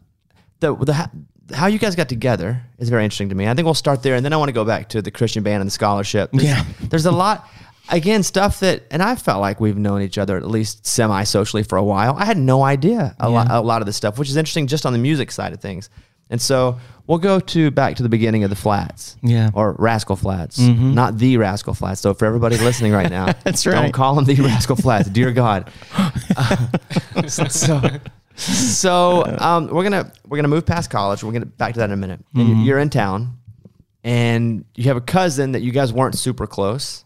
the 0.60 0.76
the 0.76 1.12
how 1.54 1.68
you 1.68 1.78
guys 1.78 1.96
got 1.96 2.10
together 2.10 2.64
is 2.80 2.90
very 2.90 3.04
interesting 3.04 3.30
to 3.30 3.36
me. 3.36 3.48
I 3.48 3.54
think 3.54 3.66
we'll 3.66 3.74
start 3.74 4.04
there, 4.04 4.16
and 4.16 4.26
then 4.26 4.34
I 4.34 4.38
want 4.38 4.50
to 4.50 4.54
go 4.54 4.66
back 4.66 4.90
to 4.90 5.02
the 5.02 5.12
Christian 5.12 5.44
band 5.44 5.62
and 5.62 5.68
the 5.68 5.72
scholarship. 5.72 6.32
There's, 6.32 6.44
yeah, 6.44 6.66
there's 6.82 7.06
a 7.06 7.12
lot 7.12 7.48
again, 7.92 8.24
stuff 8.24 8.62
that, 8.62 8.84
and 8.90 9.04
I 9.04 9.16
felt 9.16 9.42
like 9.42 9.60
we've 9.60 9.78
known 9.78 10.02
each 10.02 10.18
other 10.18 10.38
at 10.38 10.48
least 10.48 10.86
semi 10.86 11.24
socially 11.24 11.64
for 11.64 11.78
a 11.78 11.84
while. 11.84 12.16
I 12.18 12.26
had 12.26 12.38
no 12.38 12.64
idea 12.64 13.16
a, 13.20 13.28
yeah. 13.28 13.34
lot, 13.34 13.52
a 13.52 13.62
lot 13.62 13.82
of 13.82 13.86
this 13.86 13.98
stuff, 13.98 14.18
which 14.18 14.30
is 14.30 14.38
interesting 14.38 14.68
just 14.68 14.86
on 14.86 14.94
the 14.94 15.00
music 15.00 15.32
side 15.32 15.54
of 15.54 15.60
things. 15.60 15.90
And 16.32 16.42
so 16.42 16.80
we'll 17.08 17.18
go 17.18 17.42
to 17.42 17.72
back 17.72 17.98
to 17.98 18.04
the 18.04 18.10
beginning 18.10 18.46
of 18.46 18.50
the 18.50 18.56
flatts. 18.56 19.18
Yeah. 19.22 19.52
Or 19.54 19.76
Rascal 19.78 20.16
Flatts. 20.16 20.58
mm-hmm. 20.60 20.94
not 20.94 21.18
the 21.18 21.36
Rascal 21.36 21.74
Flatts. 21.74 22.00
So 22.00 22.14
for 22.14 22.26
everybody 22.26 22.58
listening 22.58 22.94
right 22.94 23.10
now, 23.10 23.26
that's 23.44 23.66
right. 23.66 23.74
Don't 23.74 23.92
call 23.92 24.16
them 24.16 24.24
the 24.24 24.36
Rascal 24.36 24.78
Flats. 24.78 25.10
Dear 25.10 25.34
God. 25.34 25.70
Uh, 25.94 26.68
so, 27.28 27.82
so 28.38 29.26
um, 29.40 29.68
we're 29.68 29.84
gonna 29.84 30.12
we're 30.26 30.38
gonna 30.38 30.48
move 30.48 30.66
past 30.66 30.90
college. 30.90 31.22
We're 31.22 31.34
gonna 31.34 31.46
back 31.46 31.74
to 31.74 31.80
that 31.80 31.90
in 31.90 31.94
a 31.94 31.98
minute. 31.98 32.22
Mm-hmm. 32.34 32.62
you're 32.62 32.80
in 32.80 32.90
town, 32.90 33.38
and 34.06 34.64
you 34.76 34.86
have 34.86 34.98
a 34.98 35.02
cousin 35.02 35.52
that 35.52 35.62
you 35.62 35.74
guys 35.74 35.92
weren't 35.92 36.18
super 36.18 36.48
close. 36.48 37.04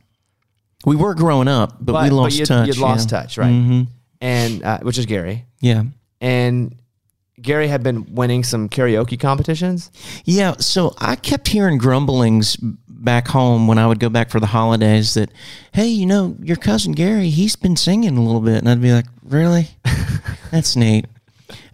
We 0.85 0.95
were 0.95 1.15
growing 1.15 1.47
up, 1.47 1.77
but, 1.79 1.93
but 1.93 2.03
we 2.03 2.09
lost 2.09 2.33
but 2.33 2.39
you'd, 2.39 2.45
touch. 2.47 2.67
You'd 2.67 2.77
lost 2.77 3.09
touch, 3.09 3.37
right? 3.37 3.51
Mm-hmm. 3.51 3.81
And 4.21 4.63
uh, 4.63 4.79
which 4.79 4.97
is 4.97 5.05
Gary. 5.05 5.45
Yeah. 5.59 5.83
And 6.21 6.75
Gary 7.41 7.67
had 7.67 7.83
been 7.83 8.15
winning 8.15 8.43
some 8.43 8.69
karaoke 8.69 9.19
competitions. 9.19 9.91
Yeah, 10.23 10.55
so 10.57 10.95
I 10.99 11.15
kept 11.15 11.47
hearing 11.47 11.77
grumblings 11.77 12.55
back 12.87 13.27
home 13.27 13.67
when 13.67 13.77
I 13.77 13.87
would 13.87 13.99
go 13.99 14.09
back 14.09 14.29
for 14.29 14.39
the 14.39 14.47
holidays 14.47 15.15
that, 15.15 15.31
hey, 15.73 15.87
you 15.87 16.05
know, 16.05 16.37
your 16.41 16.55
cousin 16.55 16.93
Gary, 16.93 17.29
he's 17.29 17.55
been 17.55 17.75
singing 17.75 18.17
a 18.17 18.23
little 18.23 18.41
bit, 18.41 18.57
and 18.57 18.69
I'd 18.69 18.81
be 18.81 18.93
like, 18.93 19.05
really? 19.23 19.67
That's 20.51 20.75
neat. 20.75 21.05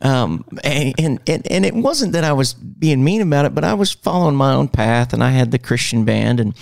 Um, 0.01 0.45
and, 0.63 1.19
and, 1.27 1.51
and 1.51 1.65
it 1.65 1.75
wasn't 1.75 2.13
that 2.13 2.23
I 2.23 2.33
was 2.33 2.53
being 2.53 3.03
mean 3.03 3.21
about 3.21 3.45
it, 3.45 3.53
but 3.53 3.63
I 3.63 3.75
was 3.75 3.91
following 3.91 4.35
my 4.35 4.53
own 4.53 4.67
path 4.67 5.13
and 5.13 5.23
I 5.23 5.29
had 5.29 5.51
the 5.51 5.59
Christian 5.59 6.05
band 6.05 6.39
and 6.39 6.55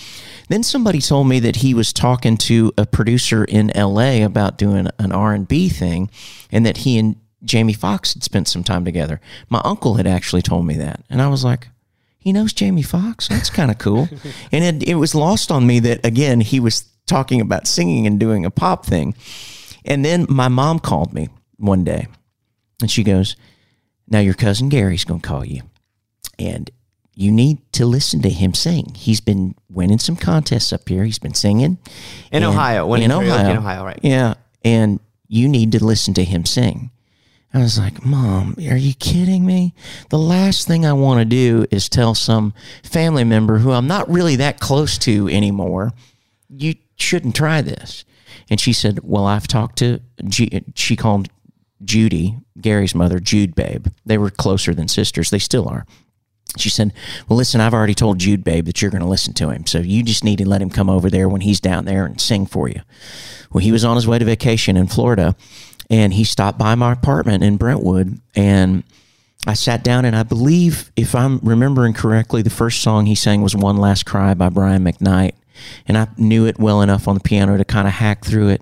Then 0.50 0.64
somebody 0.64 1.00
told 1.00 1.28
me 1.28 1.40
that 1.40 1.58
he 1.58 1.74
was 1.74 1.94
talking 1.94 2.36
to 2.38 2.74
a 2.78 2.86
producer 2.86 3.46
in 3.46 3.76
L.A. 3.78 4.24
about 4.24 4.58
doing 4.58 4.90
an 4.98 5.12
R 5.12 5.34
and 5.34 5.48
B 5.48 5.70
thing, 5.70 6.10
and 6.52 6.66
that 6.66 6.78
he 6.78 6.98
and 6.98 7.16
Jamie 7.44 7.74
Foxx 7.74 8.16
had 8.16 8.24
spent 8.24 8.48
some 8.48 8.64
time 8.64 8.84
together. 8.84 9.22
My 9.48 9.62
uncle 9.64 9.96
had 9.96 10.08
actually 10.08 10.42
told 10.42 10.66
me 10.66 10.76
that, 10.78 11.04
and 11.10 11.22
I 11.22 11.28
was 11.28 11.44
like, 11.44 11.70
he 12.18 12.34
knows 12.34 12.52
Jamie 12.52 12.82
Foxx. 12.82 13.28
That's 13.28 13.50
kind 13.50 13.72
of 13.72 13.78
cool. 13.78 14.10
and 14.52 14.82
it, 14.82 14.90
it 14.90 14.96
was 14.96 15.16
lost 15.16 15.52
on 15.52 15.66
me 15.66 15.80
that 15.82 16.06
again 16.06 16.42
he 16.42 16.60
was 16.60 16.82
talking 17.06 17.42
about 17.42 17.68
singing 17.68 18.06
and 18.06 18.20
doing 18.20 18.44
a 18.44 18.52
pop 18.52 18.86
thing. 18.86 19.16
And 19.86 20.04
then 20.04 20.26
my 20.30 20.48
mom 20.48 20.80
called 20.80 21.14
me 21.14 21.30
one 21.58 21.84
day, 21.84 22.08
and 22.82 22.90
she 22.90 23.04
goes, 23.04 23.36
"Now 24.08 24.20
your 24.20 24.34
cousin 24.34 24.70
Gary's 24.70 25.06
going 25.06 25.22
to 25.22 25.28
call 25.28 25.46
you, 25.46 25.62
and." 26.40 26.70
You 27.20 27.34
need 27.34 27.58
to 27.74 27.86
listen 27.86 28.22
to 28.22 28.30
him 28.30 28.54
sing. 28.54 28.94
He's 28.96 29.20
been 29.20 29.54
winning 29.70 30.00
some 30.00 30.16
contests 30.16 30.72
up 30.72 30.88
here. 30.88 31.04
He's 31.04 31.20
been 31.20 31.34
singing 31.34 31.78
In 32.32 32.44
and- 32.44 32.46
Ohio, 32.46 32.94
in 32.94 33.12
Ohio, 33.12 33.52
in 33.52 33.58
Ohio, 33.58 33.84
right. 33.84 34.00
Yeah, 34.02 34.36
and 34.64 35.02
you 35.28 35.50
need 35.50 35.74
to 35.74 35.84
listen 35.84 36.14
to 36.14 36.24
him 36.24 36.46
sing. 36.46 36.92
I 37.54 37.58
was 37.58 37.78
like, 37.78 38.06
Mom, 38.06 38.56
are 38.60 38.78
you 38.78 38.94
kidding 38.94 39.46
me? 39.46 39.74
The 40.10 40.18
last 40.18 40.66
thing 40.66 40.86
I 40.86 40.94
want 40.94 41.20
to 41.20 41.26
do 41.26 41.66
is 41.72 41.90
tell 41.90 42.16
some 42.16 42.54
family 42.84 43.26
member 43.26 43.58
who 43.58 43.74
I'm 43.74 43.88
not 43.88 44.10
really 44.10 44.38
that 44.38 44.62
close 44.62 44.98
to 45.00 45.28
anymore, 45.28 45.92
you 46.48 46.76
shouldn't 46.96 47.36
try 47.36 47.62
this. 47.62 48.06
And 48.50 48.62
she 48.62 48.72
said, 48.72 49.00
Well, 49.04 49.26
I've 49.26 49.46
talked 49.48 49.80
to, 49.80 50.00
G-, 50.24 50.64
she 50.74 50.96
called 50.96 51.28
Judy, 51.84 52.38
Gary's 52.62 52.96
mother, 52.96 53.20
Jude 53.20 53.56
Babe. 53.56 53.88
They 54.06 54.18
were 54.18 54.30
closer 54.30 54.74
than 54.74 54.88
sisters. 54.88 55.32
They 55.32 55.40
still 55.40 55.68
are. 55.68 55.86
She 56.58 56.70
said, 56.70 56.94
Well, 57.28 57.38
listen, 57.38 57.62
I've 57.62 57.74
already 57.74 57.94
told 57.94 58.20
Jude 58.20 58.44
Babe 58.44 58.66
that 58.66 58.82
you're 58.82 58.92
going 58.92 59.04
to 59.04 59.08
listen 59.08 59.34
to 59.36 59.50
him. 59.50 59.66
So 59.66 59.80
you 59.80 60.04
just 60.04 60.24
need 60.24 60.38
to 60.38 60.50
let 60.50 60.62
him 60.62 60.70
come 60.70 60.90
over 60.90 61.10
there 61.10 61.30
when 61.30 61.42
he's 61.42 61.60
down 61.60 61.86
there 61.86 62.06
and 62.06 62.20
sing 62.20 62.46
for 62.46 62.68
you. 62.68 62.82
Well, 63.52 63.64
he 63.64 63.72
was 63.72 63.86
on 63.86 63.96
his 63.96 64.08
way 64.08 64.20
to 64.20 64.26
vacation 64.26 64.78
in 64.78 64.88
Florida 64.88 65.36
and 65.90 66.14
he 66.14 66.24
stopped 66.24 66.58
by 66.58 66.76
my 66.76 66.94
apartment 66.94 67.44
in 67.44 67.58
Brentwood 67.58 68.20
and 68.36 68.84
I 69.48 69.54
sat 69.54 69.84
down 69.84 70.06
and 70.06 70.16
I 70.16 70.24
believe, 70.24 70.92
if 70.96 71.16
I'm 71.16 71.40
remembering 71.40 71.94
correctly, 71.94 72.42
the 72.42 72.50
first 72.50 72.82
song 72.82 73.06
he 73.06 73.16
sang 73.16 73.42
was 73.42 73.56
One 73.56 73.78
Last 73.78 74.06
Cry 74.06 74.34
by 74.34 74.50
Brian 74.50 74.84
McKnight. 74.84 75.34
And 75.88 75.98
I 75.98 76.08
knew 76.18 76.46
it 76.46 76.60
well 76.60 76.82
enough 76.82 77.08
on 77.08 77.16
the 77.16 77.22
piano 77.22 77.58
to 77.58 77.66
kind 77.66 77.88
of 77.88 77.96
hack 77.96 78.26
through 78.26 78.50
it. 78.50 78.62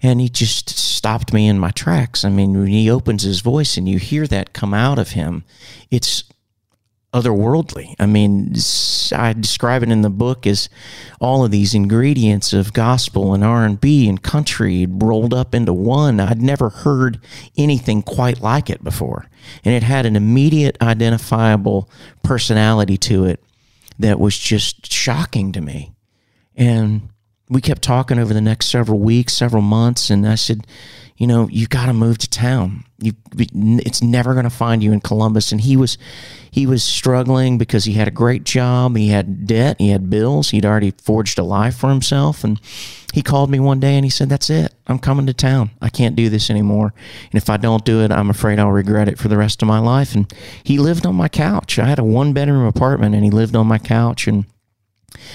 And 0.00 0.20
he 0.20 0.28
just 0.28 0.70
stopped 0.70 1.32
me 1.32 1.46
in 1.48 1.58
my 1.58 1.70
tracks. 1.70 2.24
I 2.24 2.28
mean, 2.28 2.58
when 2.58 2.68
he 2.68 2.90
opens 2.90 3.22
his 3.22 3.40
voice 3.40 3.76
and 3.76 3.88
you 3.88 3.98
hear 3.98 4.26
that 4.28 4.52
come 4.52 4.74
out 4.74 4.98
of 4.98 5.10
him, 5.10 5.44
it's 5.90 6.24
otherworldly. 7.12 7.94
I 7.98 8.06
mean, 8.06 8.54
I 9.14 9.34
describe 9.34 9.82
it 9.82 9.90
in 9.90 10.00
the 10.00 10.10
book 10.10 10.46
as 10.46 10.68
all 11.20 11.44
of 11.44 11.50
these 11.50 11.74
ingredients 11.74 12.52
of 12.52 12.72
gospel 12.72 13.34
and 13.34 13.44
R 13.44 13.64
and 13.64 13.80
B 13.80 14.08
and 14.08 14.22
country 14.22 14.86
rolled 14.88 15.34
up 15.34 15.54
into 15.54 15.72
one. 15.72 16.20
I'd 16.20 16.40
never 16.40 16.70
heard 16.70 17.20
anything 17.56 18.02
quite 18.02 18.40
like 18.40 18.70
it 18.70 18.82
before, 18.82 19.28
and 19.64 19.74
it 19.74 19.82
had 19.82 20.06
an 20.06 20.16
immediate 20.16 20.78
identifiable 20.80 21.90
personality 22.22 22.96
to 22.98 23.26
it 23.26 23.42
that 23.98 24.18
was 24.18 24.38
just 24.38 24.90
shocking 24.90 25.52
to 25.52 25.60
me. 25.60 25.92
And 26.56 27.10
we 27.48 27.60
kept 27.60 27.82
talking 27.82 28.18
over 28.18 28.32
the 28.32 28.40
next 28.40 28.68
several 28.68 28.98
weeks, 28.98 29.34
several 29.34 29.62
months, 29.62 30.08
and 30.08 30.26
I 30.26 30.36
said, 30.36 30.66
you 31.16 31.26
know, 31.26 31.48
you 31.48 31.66
got 31.66 31.86
to 31.86 31.92
move 31.92 32.18
to 32.18 32.30
town. 32.30 32.84
You, 33.02 33.14
it's 33.34 34.00
never 34.00 34.32
going 34.32 34.44
to 34.44 34.50
find 34.50 34.82
you 34.82 34.92
in 34.92 35.00
Columbus. 35.00 35.50
And 35.50 35.60
he 35.60 35.76
was, 35.76 35.98
he 36.50 36.66
was 36.66 36.84
struggling 36.84 37.58
because 37.58 37.84
he 37.84 37.94
had 37.94 38.06
a 38.06 38.12
great 38.12 38.44
job, 38.44 38.96
he 38.96 39.08
had 39.08 39.46
debt, 39.46 39.76
he 39.78 39.88
had 39.88 40.08
bills, 40.08 40.50
he'd 40.50 40.64
already 40.64 40.92
forged 40.92 41.38
a 41.38 41.42
life 41.42 41.74
for 41.76 41.88
himself, 41.90 42.44
and 42.44 42.60
he 43.12 43.20
called 43.20 43.50
me 43.50 43.60
one 43.60 43.80
day 43.80 43.96
and 43.96 44.04
he 44.04 44.10
said, 44.10 44.28
"That's 44.28 44.48
it. 44.48 44.72
I'm 44.86 44.98
coming 44.98 45.26
to 45.26 45.34
town. 45.34 45.70
I 45.82 45.88
can't 45.88 46.16
do 46.16 46.28
this 46.28 46.48
anymore. 46.48 46.94
And 47.30 47.42
if 47.42 47.50
I 47.50 47.56
don't 47.58 47.84
do 47.84 48.02
it, 48.02 48.10
I'm 48.10 48.30
afraid 48.30 48.58
I'll 48.58 48.70
regret 48.70 49.08
it 49.08 49.18
for 49.18 49.28
the 49.28 49.36
rest 49.36 49.62
of 49.62 49.68
my 49.68 49.80
life." 49.80 50.14
And 50.14 50.32
he 50.62 50.78
lived 50.78 51.04
on 51.04 51.14
my 51.16 51.28
couch. 51.28 51.78
I 51.78 51.86
had 51.86 51.98
a 51.98 52.04
one 52.04 52.32
bedroom 52.32 52.66
apartment, 52.66 53.14
and 53.14 53.24
he 53.24 53.30
lived 53.30 53.56
on 53.56 53.66
my 53.66 53.78
couch, 53.78 54.26
and 54.26 54.46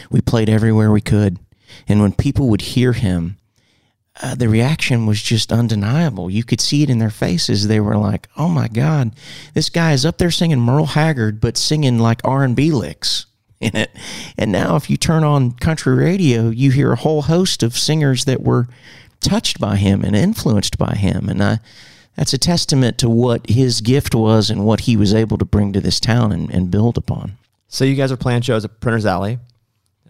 we 0.10 0.22
played 0.22 0.50
everywhere 0.50 0.92
we 0.92 1.02
could. 1.02 1.38
And 1.88 2.02
when 2.02 2.14
people 2.14 2.48
would 2.50 2.62
hear 2.62 2.94
him, 2.94 3.38
uh, 4.22 4.36
the 4.36 4.50
reaction 4.50 5.06
was 5.06 5.22
just 5.22 5.52
undeniable. 5.52 6.30
You 6.30 6.44
could 6.44 6.62
see 6.62 6.84
it 6.84 6.90
in 6.90 7.00
their 7.00 7.10
faces. 7.10 7.68
They 7.68 7.80
were 7.80 7.98
like, 7.98 8.28
"Oh 8.36 8.50
my 8.50 8.68
God, 8.68 9.12
this 9.54 9.70
guy 9.70 9.94
is 9.94 10.06
up 10.06 10.18
there 10.18 10.32
singing 10.32 10.60
Merle 10.60 10.88
Haggard, 10.88 11.40
but 11.40 11.58
singing 11.58 12.00
like 12.00 12.22
R 12.24 12.44
and 12.44 12.56
B 12.56 12.72
licks 12.72 13.26
in 13.60 13.76
it." 13.76 13.92
And 14.38 14.52
now, 14.52 14.76
if 14.76 14.90
you 14.90 14.98
turn 14.98 15.24
on 15.24 15.52
country 15.52 15.96
radio, 15.96 16.50
you 16.50 16.72
hear 16.72 16.94
a 16.94 16.98
whole 16.98 17.24
host 17.24 17.62
of 17.64 17.78
singers 17.78 18.26
that 18.26 18.42
were 18.42 18.68
touched 19.20 19.60
by 19.60 19.76
him 19.76 20.04
and 20.04 20.16
influenced 20.16 20.78
by 20.78 20.96
him. 20.96 21.28
And 21.30 21.44
I, 21.44 21.60
that's 22.16 22.34
a 22.34 22.38
testament 22.38 22.98
to 23.00 23.10
what 23.10 23.48
his 23.50 23.82
gift 23.82 24.16
was 24.16 24.50
and 24.50 24.66
what 24.66 24.82
he 24.82 24.98
was 24.98 25.14
able 25.14 25.38
to 25.38 25.46
bring 25.46 25.74
to 25.74 25.82
this 25.82 26.00
town 26.00 26.32
and, 26.32 26.50
and 26.52 26.72
build 26.72 26.98
upon. 26.98 27.38
So 27.68 27.84
you 27.86 27.96
guys 27.96 28.12
are 28.12 28.18
playing 28.18 28.42
shows 28.42 28.64
at 28.66 28.80
Printer's 28.80 29.06
Alley, 29.06 29.40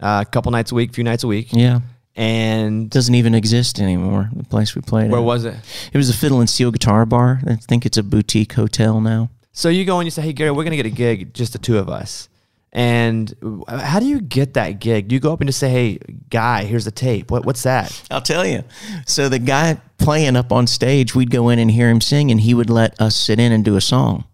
uh, 0.00 0.24
a 0.26 0.30
couple 0.30 0.52
nights 0.52 0.72
a 0.72 0.74
week, 0.74 0.90
a 0.90 0.92
few 0.92 1.04
nights 1.04 1.24
a 1.24 1.26
week, 1.26 1.48
Yeah. 1.52 1.80
And 2.18 2.90
doesn't 2.90 3.14
even 3.14 3.32
exist 3.32 3.78
anymore. 3.78 4.28
The 4.34 4.42
place 4.42 4.74
we 4.74 4.82
played. 4.82 5.08
where 5.10 5.20
at. 5.20 5.24
was 5.24 5.44
it? 5.44 5.54
It 5.92 5.96
was 5.96 6.10
a 6.10 6.12
Fiddle 6.12 6.40
and 6.40 6.50
Steel 6.50 6.72
Guitar 6.72 7.06
Bar. 7.06 7.40
I 7.46 7.54
think 7.54 7.86
it's 7.86 7.96
a 7.96 8.02
boutique 8.02 8.54
hotel 8.54 9.00
now. 9.00 9.30
So 9.52 9.68
you 9.68 9.84
go 9.84 9.98
and 10.00 10.06
you 10.06 10.10
say, 10.10 10.22
"Hey 10.22 10.32
Gary, 10.32 10.50
we're 10.50 10.64
gonna 10.64 10.76
get 10.76 10.84
a 10.84 10.90
gig, 10.90 11.32
just 11.32 11.52
the 11.52 11.58
two 11.58 11.78
of 11.78 11.88
us." 11.88 12.28
And 12.72 13.34
how 13.68 13.98
do 14.00 14.06
you 14.06 14.20
get 14.20 14.54
that 14.54 14.78
gig? 14.80 15.08
Do 15.08 15.14
you 15.14 15.20
go 15.20 15.32
up 15.32 15.40
and 15.40 15.48
just 15.48 15.60
say, 15.60 15.70
"Hey, 15.70 15.98
guy, 16.28 16.64
here's 16.64 16.84
the 16.84 16.90
tape. 16.90 17.30
What, 17.30 17.46
what's 17.46 17.62
that?" 17.62 18.02
I'll 18.10 18.20
tell 18.20 18.44
you. 18.44 18.64
So 19.06 19.28
the 19.28 19.38
guy 19.38 19.80
playing 19.98 20.34
up 20.34 20.52
on 20.52 20.66
stage, 20.66 21.14
we'd 21.14 21.30
go 21.30 21.48
in 21.48 21.60
and 21.60 21.70
hear 21.70 21.88
him 21.88 22.00
sing, 22.00 22.32
and 22.32 22.40
he 22.40 22.52
would 22.52 22.68
let 22.68 23.00
us 23.00 23.14
sit 23.14 23.38
in 23.38 23.52
and 23.52 23.64
do 23.64 23.76
a 23.76 23.80
song. 23.80 24.24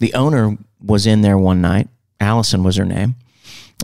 The 0.00 0.12
owner 0.12 0.58
was 0.84 1.06
in 1.06 1.22
there 1.22 1.38
one 1.38 1.60
night. 1.60 1.88
Allison 2.20 2.64
was 2.64 2.76
her 2.76 2.84
name, 2.84 3.14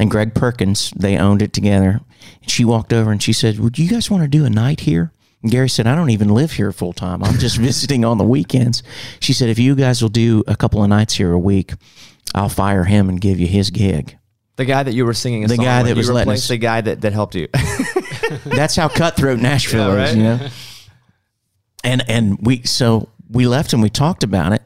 and 0.00 0.10
Greg 0.10 0.34
Perkins. 0.34 0.92
They 0.96 1.16
owned 1.18 1.42
it 1.42 1.52
together. 1.52 2.00
And 2.40 2.50
she 2.50 2.64
walked 2.64 2.92
over 2.92 3.10
and 3.12 3.22
she 3.22 3.32
said, 3.32 3.58
"Would 3.58 3.78
you 3.78 3.88
guys 3.88 4.10
want 4.10 4.22
to 4.22 4.28
do 4.28 4.44
a 4.44 4.50
night 4.50 4.80
here?" 4.80 5.12
And 5.42 5.50
Gary 5.50 5.68
said, 5.68 5.86
"I 5.86 5.94
don't 5.94 6.10
even 6.10 6.28
live 6.28 6.52
here 6.52 6.72
full 6.72 6.92
time. 6.92 7.22
I'm 7.24 7.38
just 7.38 7.56
visiting 7.68 8.04
on 8.04 8.18
the 8.18 8.24
weekends." 8.24 8.82
She 9.20 9.32
said, 9.32 9.48
"If 9.48 9.58
you 9.58 9.74
guys 9.74 10.00
will 10.02 10.08
do 10.08 10.44
a 10.46 10.56
couple 10.56 10.82
of 10.82 10.88
nights 10.88 11.14
here 11.14 11.32
a 11.32 11.38
week, 11.38 11.72
I'll 12.34 12.48
fire 12.48 12.84
him 12.84 13.08
and 13.08 13.20
give 13.20 13.38
you 13.40 13.46
his 13.46 13.70
gig." 13.70 14.16
The 14.56 14.64
guy 14.66 14.82
that 14.82 14.92
you 14.92 15.04
were 15.06 15.14
singing, 15.14 15.44
a 15.44 15.48
The 15.48 15.56
song 15.56 15.64
guy 15.64 15.82
that 15.82 15.96
was 15.96 16.10
letting 16.10 16.34
us- 16.34 16.46
the 16.46 16.58
guy 16.58 16.82
that, 16.82 17.00
that 17.00 17.12
helped 17.14 17.34
you. 17.34 17.48
That's 18.44 18.76
how 18.76 18.86
cutthroat 18.88 19.40
Nashville 19.40 19.96
Yeah, 19.96 20.04
is, 20.04 20.16
you 20.16 20.22
know. 20.22 20.48
And 21.84 22.08
and 22.08 22.38
we 22.40 22.62
so 22.62 23.08
we 23.30 23.46
left 23.48 23.72
and 23.72 23.82
we 23.82 23.90
talked 23.90 24.22
about 24.22 24.52
it, 24.52 24.62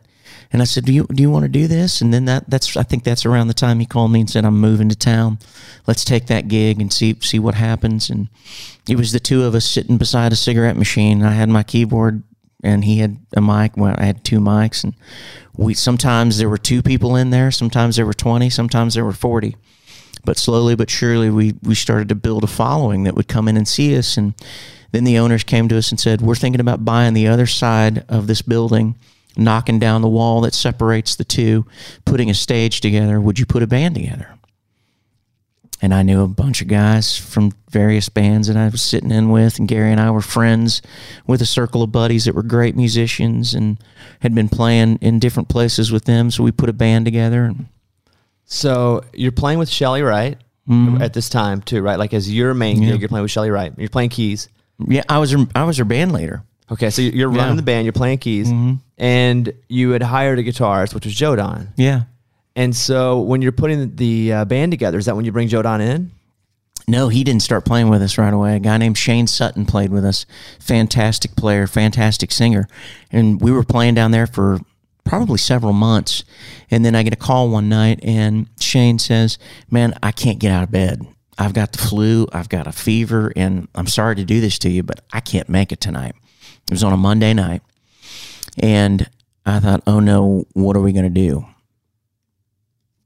and 0.52 0.62
I 0.62 0.64
said, 0.64 0.84
"Do 0.84 0.92
you 0.92 1.06
do 1.12 1.22
you 1.22 1.30
want 1.30 1.44
to 1.44 1.48
do 1.48 1.66
this?" 1.66 2.00
And 2.00 2.12
then 2.12 2.24
that 2.26 2.48
that's 2.48 2.76
I 2.76 2.82
think 2.82 3.04
that's 3.04 3.26
around 3.26 3.48
the 3.48 3.54
time 3.54 3.80
he 3.80 3.86
called 3.86 4.12
me 4.12 4.20
and 4.20 4.30
said, 4.30 4.44
"I'm 4.44 4.60
moving 4.60 4.88
to 4.88 4.96
town. 4.96 5.38
Let's 5.86 6.04
take 6.04 6.26
that 6.26 6.48
gig 6.48 6.80
and 6.80 6.92
see 6.92 7.16
see 7.20 7.38
what 7.38 7.54
happens." 7.54 8.10
And 8.10 8.28
it 8.88 8.96
was 8.96 9.12
the 9.12 9.20
two 9.20 9.44
of 9.44 9.54
us 9.54 9.64
sitting 9.64 9.98
beside 9.98 10.32
a 10.32 10.36
cigarette 10.36 10.76
machine. 10.76 11.22
I 11.22 11.32
had 11.32 11.48
my 11.48 11.62
keyboard 11.62 12.22
and 12.62 12.84
he 12.84 12.98
had 12.98 13.18
a 13.36 13.40
mic. 13.40 13.76
Well, 13.76 13.94
I 13.98 14.04
had 14.04 14.24
two 14.24 14.40
mics, 14.40 14.82
and 14.84 14.94
we 15.56 15.74
sometimes 15.74 16.38
there 16.38 16.48
were 16.48 16.58
two 16.58 16.82
people 16.82 17.16
in 17.16 17.30
there, 17.30 17.50
sometimes 17.50 17.96
there 17.96 18.06
were 18.06 18.14
twenty, 18.14 18.50
sometimes 18.50 18.94
there 18.94 19.04
were 19.04 19.12
forty 19.12 19.56
but 20.26 20.36
slowly 20.36 20.74
but 20.74 20.90
surely 20.90 21.30
we 21.30 21.54
we 21.62 21.74
started 21.74 22.08
to 22.10 22.14
build 22.14 22.44
a 22.44 22.48
following 22.48 23.04
that 23.04 23.14
would 23.14 23.28
come 23.28 23.48
in 23.48 23.56
and 23.56 23.66
see 23.66 23.96
us 23.96 24.18
and 24.18 24.34
then 24.92 25.04
the 25.04 25.18
owners 25.18 25.44
came 25.44 25.68
to 25.68 25.78
us 25.78 25.90
and 25.90 25.98
said 25.98 26.20
we're 26.20 26.34
thinking 26.34 26.60
about 26.60 26.84
buying 26.84 27.14
the 27.14 27.28
other 27.28 27.46
side 27.46 28.04
of 28.08 28.26
this 28.26 28.42
building 28.42 28.96
knocking 29.36 29.78
down 29.78 30.02
the 30.02 30.08
wall 30.08 30.40
that 30.40 30.54
separates 30.54 31.16
the 31.16 31.24
two 31.24 31.64
putting 32.04 32.30
a 32.30 32.34
stage 32.34 32.80
together 32.80 33.20
would 33.20 33.38
you 33.38 33.46
put 33.46 33.62
a 33.62 33.66
band 33.66 33.94
together 33.94 34.30
and 35.82 35.92
I 35.92 36.02
knew 36.02 36.22
a 36.22 36.28
bunch 36.28 36.62
of 36.62 36.68
guys 36.68 37.18
from 37.18 37.52
various 37.70 38.08
bands 38.08 38.48
that 38.48 38.56
I 38.56 38.66
was 38.70 38.80
sitting 38.80 39.10
in 39.10 39.28
with, 39.30 39.58
and 39.58 39.68
Gary 39.68 39.92
and 39.92 40.00
I 40.00 40.10
were 40.10 40.22
friends 40.22 40.80
with 41.26 41.42
a 41.42 41.46
circle 41.46 41.82
of 41.82 41.92
buddies 41.92 42.24
that 42.24 42.34
were 42.34 42.42
great 42.42 42.74
musicians 42.74 43.52
and 43.52 43.76
had 44.20 44.34
been 44.34 44.48
playing 44.48 44.96
in 45.02 45.18
different 45.18 45.50
places 45.50 45.92
with 45.92 46.06
them. 46.06 46.30
So 46.30 46.42
we 46.42 46.50
put 46.50 46.70
a 46.70 46.72
band 46.72 47.04
together. 47.04 47.52
So 48.46 49.02
you're 49.12 49.32
playing 49.32 49.58
with 49.58 49.68
Chely 49.70 50.02
Wright 50.02 50.38
Mm-hmm. 50.68 51.00
at 51.00 51.12
this 51.12 51.28
time 51.28 51.60
too, 51.62 51.80
right? 51.80 51.96
Like 51.96 52.12
as 52.12 52.32
your 52.32 52.52
main 52.52 52.82
Yeah. 52.82 52.92
gig, 52.92 53.00
you're 53.02 53.08
playing 53.08 53.22
with 53.22 53.30
Chely 53.30 53.50
Wright. 53.52 53.72
You're 53.76 53.88
playing 53.88 54.08
keys. 54.10 54.48
yeah, 54.88 55.02
I 55.08 55.18
was 55.18 55.30
her, 55.30 55.46
I 55.54 55.62
was 55.62 55.76
her 55.76 55.84
band 55.84 56.10
leader. 56.10 56.42
Okay, 56.70 56.90
so 56.90 57.00
you're 57.02 57.14
you're 57.14 57.32
Yeah. 57.32 57.42
running 57.42 57.56
the 57.56 57.62
band, 57.62 57.84
you're 57.84 57.92
playing 57.92 58.18
keys, 58.18 58.48
Mm-hmm. 58.48 58.74
and 58.98 59.52
you 59.68 59.90
had 59.90 60.02
hired 60.02 60.38
a 60.38 60.42
guitarist, 60.42 60.94
which 60.94 61.04
was 61.04 61.14
Joe 61.14 61.36
Don. 61.36 61.68
Yeah. 61.76 62.02
And 62.56 62.74
so 62.74 63.20
when 63.20 63.42
you're 63.42 63.52
putting 63.52 63.96
the 63.96 64.32
uh, 64.32 64.44
band 64.46 64.72
together, 64.72 64.98
is 64.98 65.06
that 65.06 65.14
when 65.14 65.24
you 65.24 65.32
bring 65.32 65.48
Joe 65.48 65.62
Don 65.62 65.80
in? 65.80 66.10
No, 66.88 67.08
he 67.08 67.24
didn't 67.24 67.42
start 67.42 67.64
playing 67.64 67.88
with 67.88 68.00
us 68.00 68.16
right 68.16 68.32
away. 68.32 68.56
A 68.56 68.60
guy 68.60 68.78
named 68.78 68.96
Shane 68.96 69.26
Sutton 69.26 69.66
played 69.66 69.90
with 69.90 70.04
us. 70.04 70.24
Fantastic 70.60 71.34
player, 71.36 71.66
fantastic 71.66 72.30
singer. 72.32 72.68
And 73.10 73.40
we 73.40 73.50
were 73.50 73.64
playing 73.64 73.94
down 73.94 74.12
there 74.12 74.26
for 74.26 74.60
probably 75.04 75.38
several 75.38 75.72
months. 75.72 76.24
And 76.70 76.84
then 76.84 76.94
I 76.94 77.02
get 77.02 77.12
a 77.12 77.16
call 77.16 77.48
one 77.50 77.68
night 77.68 77.98
and 78.02 78.48
Shane 78.60 78.98
says, 78.98 79.36
Man, 79.70 79.94
I 80.02 80.12
can't 80.12 80.38
get 80.38 80.52
out 80.52 80.62
of 80.62 80.70
bed. 80.70 81.04
I've 81.38 81.52
got 81.54 81.72
the 81.72 81.78
flu, 81.78 82.26
I've 82.32 82.48
got 82.48 82.66
a 82.66 82.72
fever, 82.72 83.32
and 83.36 83.68
I'm 83.74 83.86
sorry 83.88 84.14
to 84.16 84.24
do 84.24 84.40
this 84.40 84.58
to 84.60 84.70
you, 84.70 84.82
but 84.82 85.00
I 85.12 85.20
can't 85.20 85.48
make 85.50 85.70
it 85.72 85.80
tonight. 85.80 86.14
It 86.68 86.72
was 86.72 86.84
on 86.84 86.92
a 86.92 86.96
Monday 86.96 87.32
night. 87.32 87.62
And 88.58 89.08
I 89.44 89.60
thought, 89.60 89.82
oh 89.86 90.00
no, 90.00 90.46
what 90.54 90.76
are 90.76 90.80
we 90.80 90.92
going 90.92 91.04
to 91.04 91.10
do? 91.10 91.46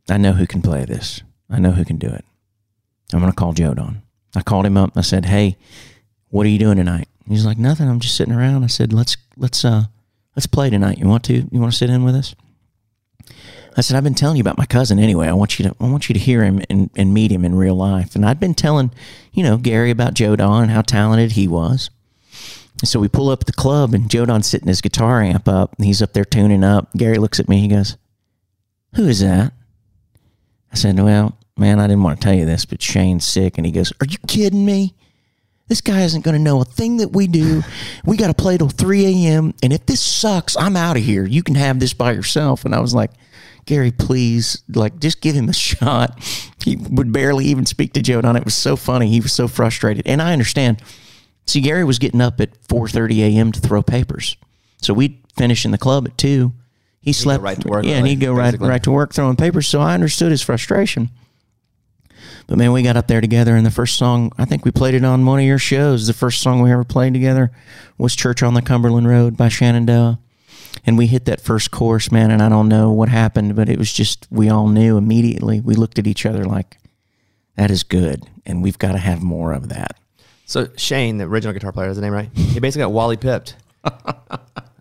I 0.08 0.16
know 0.16 0.32
who 0.32 0.46
can 0.46 0.62
play 0.62 0.84
this. 0.84 1.22
I 1.48 1.58
know 1.58 1.72
who 1.72 1.84
can 1.84 1.96
do 1.96 2.08
it. 2.08 2.24
I'm 3.12 3.20
going 3.20 3.30
to 3.30 3.36
call 3.36 3.52
Joe 3.52 3.74
Don. 3.74 4.02
I 4.34 4.42
called 4.42 4.66
him 4.66 4.76
up. 4.76 4.96
I 4.96 5.02
said, 5.02 5.26
hey, 5.26 5.56
what 6.28 6.46
are 6.46 6.50
you 6.50 6.58
doing 6.58 6.76
tonight? 6.76 7.08
He's 7.28 7.44
like, 7.44 7.58
nothing. 7.58 7.88
I'm 7.88 8.00
just 8.00 8.16
sitting 8.16 8.34
around. 8.34 8.64
I 8.64 8.68
said, 8.68 8.92
let's, 8.92 9.16
let's, 9.36 9.64
uh, 9.64 9.84
let's 10.36 10.46
play 10.46 10.70
tonight. 10.70 10.98
You 10.98 11.06
want 11.06 11.24
to, 11.24 11.48
you 11.50 11.60
want 11.60 11.72
to 11.72 11.78
sit 11.78 11.90
in 11.90 12.04
with 12.04 12.14
us? 12.14 12.34
I 13.76 13.82
said, 13.82 13.96
I've 13.96 14.04
been 14.04 14.14
telling 14.14 14.36
you 14.36 14.40
about 14.40 14.58
my 14.58 14.66
cousin 14.66 14.98
anyway. 14.98 15.28
I 15.28 15.32
want 15.32 15.58
you 15.58 15.68
to, 15.68 15.76
I 15.80 15.88
want 15.88 16.08
you 16.08 16.12
to 16.14 16.18
hear 16.18 16.42
him 16.42 16.60
and, 16.68 16.90
and 16.96 17.14
meet 17.14 17.30
him 17.30 17.44
in 17.44 17.54
real 17.54 17.76
life. 17.76 18.16
And 18.16 18.26
I'd 18.26 18.40
been 18.40 18.54
telling, 18.54 18.90
you 19.32 19.44
know, 19.44 19.56
Gary 19.56 19.90
about 19.90 20.14
Joe 20.14 20.34
Don 20.34 20.64
and 20.64 20.72
how 20.72 20.82
talented 20.82 21.32
he 21.32 21.46
was. 21.46 21.90
So 22.84 22.98
we 22.98 23.08
pull 23.08 23.28
up 23.28 23.42
at 23.42 23.46
the 23.46 23.52
club 23.52 23.92
and 23.92 24.10
Joe 24.10 24.24
Don's 24.24 24.46
sitting 24.46 24.68
his 24.68 24.80
guitar 24.80 25.20
amp 25.20 25.48
up 25.48 25.74
and 25.76 25.84
he's 25.84 26.00
up 26.00 26.12
there 26.12 26.24
tuning 26.24 26.64
up. 26.64 26.92
Gary 26.96 27.18
looks 27.18 27.38
at 27.38 27.48
me. 27.48 27.60
He 27.60 27.68
goes, 27.68 27.96
who 28.94 29.06
is 29.06 29.20
that? 29.20 29.52
I 30.72 30.76
said, 30.76 30.98
well, 30.98 31.36
man, 31.56 31.78
I 31.78 31.86
didn't 31.86 32.02
want 32.02 32.20
to 32.20 32.24
tell 32.24 32.34
you 32.34 32.46
this, 32.46 32.64
but 32.64 32.80
Shane's 32.80 33.26
sick. 33.26 33.58
And 33.58 33.66
he 33.66 33.72
goes, 33.72 33.92
are 34.00 34.06
you 34.06 34.18
kidding 34.26 34.64
me? 34.64 34.94
This 35.68 35.80
guy 35.80 36.02
isn't 36.02 36.24
going 36.24 36.36
to 36.36 36.42
know 36.42 36.60
a 36.60 36.64
thing 36.64 36.96
that 36.96 37.12
we 37.12 37.26
do. 37.26 37.62
We 38.04 38.16
got 38.16 38.28
to 38.28 38.34
play 38.34 38.56
till 38.56 38.70
3 38.70 39.06
a.m. 39.26 39.54
And 39.62 39.72
if 39.72 39.86
this 39.86 40.04
sucks, 40.04 40.56
I'm 40.56 40.74
out 40.74 40.96
of 40.96 41.02
here. 41.02 41.26
You 41.26 41.42
can 41.42 41.54
have 41.54 41.78
this 41.78 41.92
by 41.92 42.12
yourself. 42.12 42.64
And 42.64 42.74
I 42.74 42.80
was 42.80 42.94
like, 42.94 43.10
Gary, 43.66 43.92
please, 43.92 44.64
like, 44.68 44.98
just 44.98 45.20
give 45.20 45.36
him 45.36 45.48
a 45.48 45.52
shot. 45.52 46.18
He 46.64 46.76
would 46.76 47.12
barely 47.12 47.44
even 47.44 47.66
speak 47.66 47.92
to 47.92 48.02
Joe 48.02 48.22
Don. 48.22 48.36
It 48.36 48.44
was 48.44 48.56
so 48.56 48.74
funny. 48.74 49.08
He 49.10 49.20
was 49.20 49.32
so 49.32 49.46
frustrated. 49.46 50.06
And 50.06 50.22
I 50.22 50.32
understand. 50.32 50.82
See, 51.46 51.60
Gary 51.60 51.84
was 51.84 51.98
getting 51.98 52.20
up 52.20 52.40
at 52.40 52.60
4.30 52.68 53.18
a.m. 53.18 53.52
to 53.52 53.60
throw 53.60 53.82
papers. 53.82 54.36
So 54.80 54.94
we'd 54.94 55.18
finish 55.36 55.64
in 55.64 55.70
the 55.70 55.78
club 55.78 56.06
at 56.06 56.16
2. 56.16 56.52
He 57.00 57.12
slept. 57.12 57.42
right 57.42 57.60
to 57.60 57.68
work 57.68 57.84
Yeah, 57.84 57.96
and 57.96 58.06
he'd 58.06 58.20
go 58.20 58.32
right, 58.32 58.58
right 58.60 58.82
to 58.82 58.90
work 58.90 59.14
throwing 59.14 59.36
papers. 59.36 59.66
So 59.66 59.80
I 59.80 59.94
understood 59.94 60.30
his 60.30 60.42
frustration. 60.42 61.10
But 62.46 62.58
man, 62.58 62.72
we 62.72 62.82
got 62.82 62.96
up 62.96 63.06
there 63.06 63.20
together, 63.20 63.54
and 63.54 63.64
the 63.64 63.70
first 63.70 63.96
song 63.96 64.32
I 64.36 64.44
think 64.44 64.64
we 64.64 64.70
played 64.70 64.94
it 64.94 65.04
on 65.04 65.24
one 65.24 65.38
of 65.38 65.44
your 65.44 65.58
shows. 65.58 66.06
The 66.06 66.12
first 66.12 66.40
song 66.40 66.60
we 66.60 66.72
ever 66.72 66.84
played 66.84 67.14
together 67.14 67.52
was 67.96 68.16
"Church 68.16 68.42
on 68.42 68.54
the 68.54 68.60
Cumberland 68.60 69.06
Road" 69.08 69.36
by 69.36 69.48
Shenandoah, 69.48 70.18
and 70.84 70.98
we 70.98 71.06
hit 71.06 71.26
that 71.26 71.40
first 71.40 71.70
chorus, 71.70 72.10
man. 72.10 72.30
And 72.30 72.42
I 72.42 72.48
don't 72.48 72.68
know 72.68 72.90
what 72.90 73.08
happened, 73.08 73.54
but 73.54 73.68
it 73.68 73.78
was 73.78 73.92
just 73.92 74.26
we 74.30 74.50
all 74.50 74.68
knew 74.68 74.96
immediately. 74.98 75.60
We 75.60 75.74
looked 75.74 75.98
at 75.98 76.08
each 76.08 76.26
other 76.26 76.44
like, 76.44 76.78
"That 77.56 77.70
is 77.70 77.84
good, 77.84 78.24
and 78.44 78.62
we've 78.62 78.78
got 78.78 78.92
to 78.92 78.98
have 78.98 79.22
more 79.22 79.52
of 79.52 79.68
that." 79.68 79.96
So 80.50 80.68
Shane, 80.76 81.18
the 81.18 81.24
original 81.26 81.52
guitar 81.54 81.70
player, 81.70 81.90
is 81.90 81.96
the 81.96 82.02
name 82.02 82.12
right? 82.12 82.28
He 82.34 82.58
basically 82.58 82.82
got 82.82 82.90
Wally 82.90 83.16
pipped. 83.16 83.54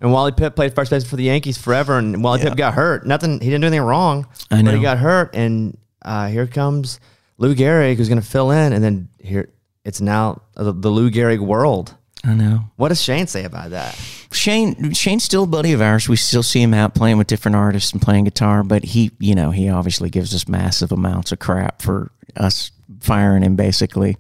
and 0.01 0.11
Wally 0.11 0.31
Pipp 0.31 0.55
played 0.55 0.73
first 0.73 0.89
base 0.89 1.07
for 1.07 1.15
the 1.15 1.23
Yankees 1.25 1.59
forever, 1.59 1.99
and 1.99 2.23
Wally 2.23 2.39
Pipp 2.39 2.57
got 2.57 2.73
hurt. 2.73 3.05
Nothing, 3.05 3.33
he 3.39 3.45
didn't 3.51 3.61
do 3.61 3.67
anything 3.67 3.85
wrong. 3.85 4.25
I 4.49 4.55
But 4.57 4.61
know. 4.63 4.71
he 4.77 4.81
got 4.81 4.97
hurt, 4.97 5.35
and 5.35 5.77
uh, 6.01 6.27
here 6.29 6.47
comes 6.47 6.99
Lou 7.37 7.53
Gehrig, 7.53 7.97
who's 7.97 8.09
going 8.09 8.19
to 8.19 8.25
fill 8.27 8.49
in, 8.49 8.73
and 8.73 8.83
then 8.83 9.09
here 9.19 9.49
it's 9.85 10.01
now 10.01 10.41
the, 10.55 10.73
the 10.73 10.89
Lou 10.89 11.11
Gehrig 11.11 11.39
world. 11.39 11.93
I 12.23 12.33
know. 12.33 12.61
What 12.75 12.87
does 12.89 12.99
Shane 12.99 13.27
say 13.27 13.43
about 13.43 13.69
that? 13.69 13.93
Shane 14.31 14.91
Shane's 14.93 15.23
still 15.23 15.43
a 15.43 15.47
buddy 15.47 15.73
of 15.73 15.81
ours. 15.81 16.09
We 16.09 16.15
still 16.15 16.43
see 16.43 16.63
him 16.63 16.73
out 16.73 16.95
playing 16.95 17.19
with 17.19 17.27
different 17.27 17.55
artists 17.55 17.93
and 17.93 18.01
playing 18.01 18.23
guitar, 18.23 18.63
but 18.63 18.83
he, 18.83 19.11
you 19.19 19.35
know, 19.35 19.51
he 19.51 19.69
obviously 19.69 20.09
gives 20.09 20.33
us 20.33 20.47
massive 20.47 20.91
amounts 20.91 21.31
of 21.31 21.37
crap 21.37 21.81
for 21.83 22.11
us 22.35 22.71
firing 22.99 23.43
him 23.43 23.55
basically. 23.55 24.17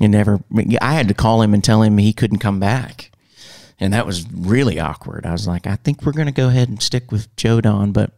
And 0.00 0.12
never 0.12 0.40
I 0.80 0.94
had 0.94 1.08
to 1.08 1.14
call 1.14 1.42
him 1.42 1.54
and 1.54 1.62
tell 1.62 1.82
him 1.82 1.98
he 1.98 2.12
couldn't 2.12 2.38
come 2.38 2.60
back. 2.60 3.10
And 3.78 3.94
that 3.94 4.06
was 4.06 4.30
really 4.30 4.78
awkward. 4.78 5.24
I 5.24 5.32
was 5.32 5.48
like, 5.48 5.66
I 5.66 5.76
think 5.76 6.02
we're 6.02 6.12
going 6.12 6.26
to 6.26 6.32
go 6.32 6.48
ahead 6.48 6.68
and 6.68 6.82
stick 6.82 7.10
with 7.10 7.34
Joe 7.36 7.62
Don, 7.62 7.92
but 7.92 8.12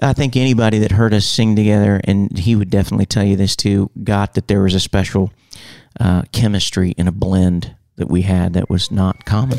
I 0.00 0.12
think 0.12 0.36
anybody 0.36 0.78
that 0.78 0.92
heard 0.92 1.12
us 1.14 1.26
sing 1.26 1.56
together, 1.56 2.00
and 2.04 2.38
he 2.38 2.54
would 2.54 2.70
definitely 2.70 3.06
tell 3.06 3.24
you 3.24 3.34
this 3.34 3.56
too, 3.56 3.90
got 4.04 4.34
that 4.34 4.46
there 4.46 4.62
was 4.62 4.74
a 4.74 4.80
special 4.80 5.32
uh, 5.98 6.22
chemistry 6.32 6.94
and 6.98 7.08
a 7.08 7.12
blend 7.12 7.74
that 7.96 8.08
we 8.08 8.22
had 8.22 8.52
that 8.52 8.70
was 8.70 8.90
not 8.90 9.24
common. 9.24 9.58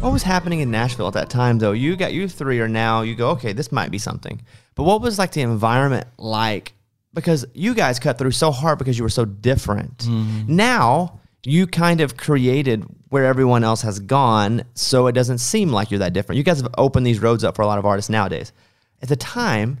What 0.00 0.12
was 0.12 0.22
happening 0.22 0.60
in 0.60 0.70
Nashville 0.70 1.08
at 1.08 1.14
that 1.14 1.30
time, 1.30 1.58
though? 1.58 1.72
You 1.72 1.96
got 1.96 2.12
you 2.12 2.28
three 2.28 2.60
are 2.60 2.68
now. 2.68 3.02
You 3.02 3.14
go, 3.14 3.30
okay, 3.30 3.52
this 3.52 3.72
might 3.72 3.90
be 3.90 3.98
something. 3.98 4.40
But 4.74 4.84
what 4.84 5.00
was 5.00 5.18
like 5.18 5.32
the 5.32 5.40
environment 5.40 6.06
like? 6.18 6.74
Because 7.14 7.46
you 7.54 7.74
guys 7.74 7.98
cut 7.98 8.18
through 8.18 8.32
so 8.32 8.50
hard 8.50 8.78
because 8.78 8.98
you 8.98 9.04
were 9.04 9.10
so 9.10 9.24
different. 9.24 9.98
Mm-hmm. 9.98 10.54
Now 10.54 11.20
you 11.44 11.66
kind 11.66 12.00
of 12.00 12.16
created 12.16 12.84
where 13.08 13.24
everyone 13.24 13.64
else 13.64 13.82
has 13.82 13.98
gone, 14.00 14.64
so 14.74 15.06
it 15.06 15.12
doesn't 15.12 15.38
seem 15.38 15.70
like 15.70 15.90
you're 15.90 16.00
that 16.00 16.12
different. 16.12 16.36
You 16.36 16.44
guys 16.44 16.60
have 16.60 16.74
opened 16.76 17.06
these 17.06 17.20
roads 17.20 17.42
up 17.42 17.56
for 17.56 17.62
a 17.62 17.66
lot 17.66 17.78
of 17.78 17.86
artists 17.86 18.10
nowadays. 18.10 18.52
At 19.00 19.08
the 19.08 19.16
time, 19.16 19.80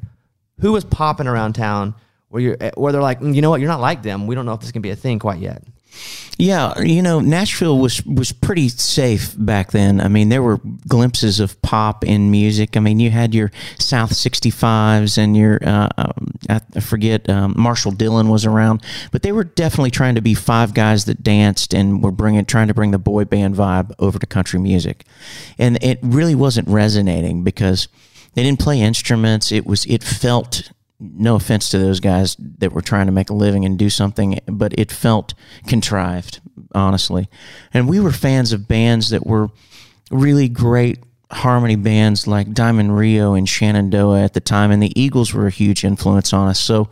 who 0.60 0.72
was 0.72 0.84
popping 0.84 1.26
around 1.26 1.54
town 1.54 1.94
where 2.28 2.42
you're 2.42 2.56
where 2.76 2.92
they're 2.92 3.02
like, 3.02 3.20
mm, 3.20 3.34
you 3.34 3.42
know 3.42 3.50
what, 3.50 3.60
you're 3.60 3.68
not 3.68 3.80
like 3.80 4.02
them. 4.02 4.26
We 4.26 4.34
don't 4.34 4.46
know 4.46 4.54
if 4.54 4.60
this 4.60 4.72
can 4.72 4.82
be 4.82 4.90
a 4.90 4.96
thing 4.96 5.18
quite 5.18 5.38
yet. 5.38 5.62
Yeah, 6.38 6.78
you 6.80 7.00
know, 7.00 7.20
Nashville 7.20 7.78
was 7.78 8.04
was 8.04 8.30
pretty 8.30 8.68
safe 8.68 9.34
back 9.38 9.72
then. 9.72 10.02
I 10.02 10.08
mean, 10.08 10.28
there 10.28 10.42
were 10.42 10.60
glimpses 10.86 11.40
of 11.40 11.60
pop 11.62 12.04
in 12.04 12.30
music. 12.30 12.76
I 12.76 12.80
mean, 12.80 13.00
you 13.00 13.10
had 13.10 13.34
your 13.34 13.50
South 13.78 14.12
65s 14.12 15.16
and 15.16 15.34
your 15.34 15.58
uh, 15.62 15.88
um, 15.96 16.32
I 16.50 16.80
forget 16.80 17.28
um, 17.30 17.54
Marshall 17.56 17.92
Dillon 17.92 18.28
was 18.28 18.44
around, 18.44 18.82
but 19.12 19.22
they 19.22 19.32
were 19.32 19.44
definitely 19.44 19.90
trying 19.90 20.14
to 20.16 20.20
be 20.20 20.34
five 20.34 20.74
guys 20.74 21.06
that 21.06 21.22
danced 21.22 21.72
and 21.72 22.02
were 22.02 22.12
bringing 22.12 22.44
trying 22.44 22.68
to 22.68 22.74
bring 22.74 22.90
the 22.90 22.98
boy 22.98 23.24
band 23.24 23.54
vibe 23.54 23.94
over 23.98 24.18
to 24.18 24.26
country 24.26 24.60
music, 24.60 25.04
and 25.58 25.82
it 25.82 25.98
really 26.02 26.34
wasn't 26.34 26.68
resonating 26.68 27.44
because 27.44 27.88
they 28.34 28.42
didn't 28.42 28.60
play 28.60 28.82
instruments. 28.82 29.50
It 29.50 29.64
was 29.64 29.86
it 29.86 30.02
felt 30.02 30.70
no 30.98 31.36
offense 31.36 31.68
to 31.70 31.78
those 31.78 32.00
guys 32.00 32.36
that 32.58 32.72
were 32.72 32.82
trying 32.82 33.06
to 33.06 33.12
make 33.12 33.30
a 33.30 33.34
living 33.34 33.64
and 33.64 33.78
do 33.78 33.90
something, 33.90 34.38
but 34.46 34.72
it 34.78 34.90
felt 34.90 35.34
contrived, 35.66 36.40
honestly. 36.74 37.28
And 37.74 37.88
we 37.88 38.00
were 38.00 38.12
fans 38.12 38.52
of 38.52 38.66
bands 38.66 39.10
that 39.10 39.26
were 39.26 39.50
really 40.10 40.48
great 40.48 40.98
harmony 41.30 41.76
bands 41.76 42.26
like 42.26 42.52
Diamond 42.52 42.96
Rio 42.96 43.34
and 43.34 43.48
Shenandoah 43.48 44.22
at 44.22 44.34
the 44.34 44.40
time, 44.40 44.70
and 44.70 44.82
the 44.82 44.98
Eagles 45.00 45.34
were 45.34 45.46
a 45.46 45.50
huge 45.50 45.84
influence 45.84 46.32
on 46.32 46.48
us. 46.48 46.60
So 46.60 46.88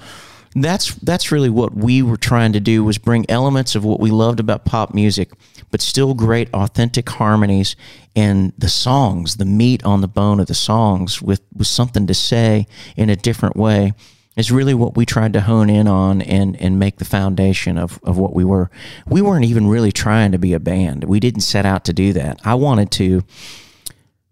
that's 0.55 0.95
that's 0.97 1.33
really 1.33 1.51
what 1.51 1.75
we 1.75 2.03
were 2.03 2.17
trying 2.17 2.53
to 2.53 2.61
do 2.61 2.85
was 2.85 2.99
bring 2.99 3.27
elements 3.29 3.75
of 3.75 3.85
what 3.85 4.01
we 4.01 4.11
loved 4.11 4.41
about 4.41 4.65
pop 4.65 4.95
music, 4.95 5.31
but 5.71 5.81
still 5.81 6.15
great 6.15 6.53
authentic 6.53 7.09
harmonies 7.09 7.77
and 8.17 8.53
the 8.57 8.69
songs, 8.69 9.37
the 9.37 9.45
meat 9.45 9.85
on 9.85 10.01
the 10.01 10.09
bone 10.09 10.41
of 10.41 10.47
the 10.47 10.55
songs 10.55 11.21
with, 11.21 11.43
with 11.55 11.67
something 11.67 12.07
to 12.07 12.15
say 12.15 12.67
in 12.97 13.11
a 13.11 13.17
different 13.17 13.57
way 13.57 13.93
is 14.37 14.51
really 14.51 14.75
what 14.75 14.97
we 14.97 15.07
tried 15.07 15.33
to 15.33 15.41
hone 15.41 15.71
in 15.71 15.87
on 15.87 16.21
and, 16.23 16.61
and 16.61 16.79
make 16.79 16.97
the 16.97 17.05
foundation 17.05 17.79
of, 17.79 18.01
of 18.03 18.19
what 18.19 18.35
we 18.35 18.45
were. 18.45 18.71
We 19.07 19.23
weren't 19.23 19.45
even 19.45 19.69
really 19.69 19.93
trying 19.93 20.33
to 20.33 20.39
be 20.39 20.53
a 20.55 20.61
band. 20.61 21.05
We 21.05 21.21
didn't 21.21 21.43
set 21.43 21.67
out 21.67 21.85
to 21.85 21.93
do 21.93 22.13
that. 22.15 22.41
I 22.45 22.55
wanted 22.55 22.91
to 22.93 23.23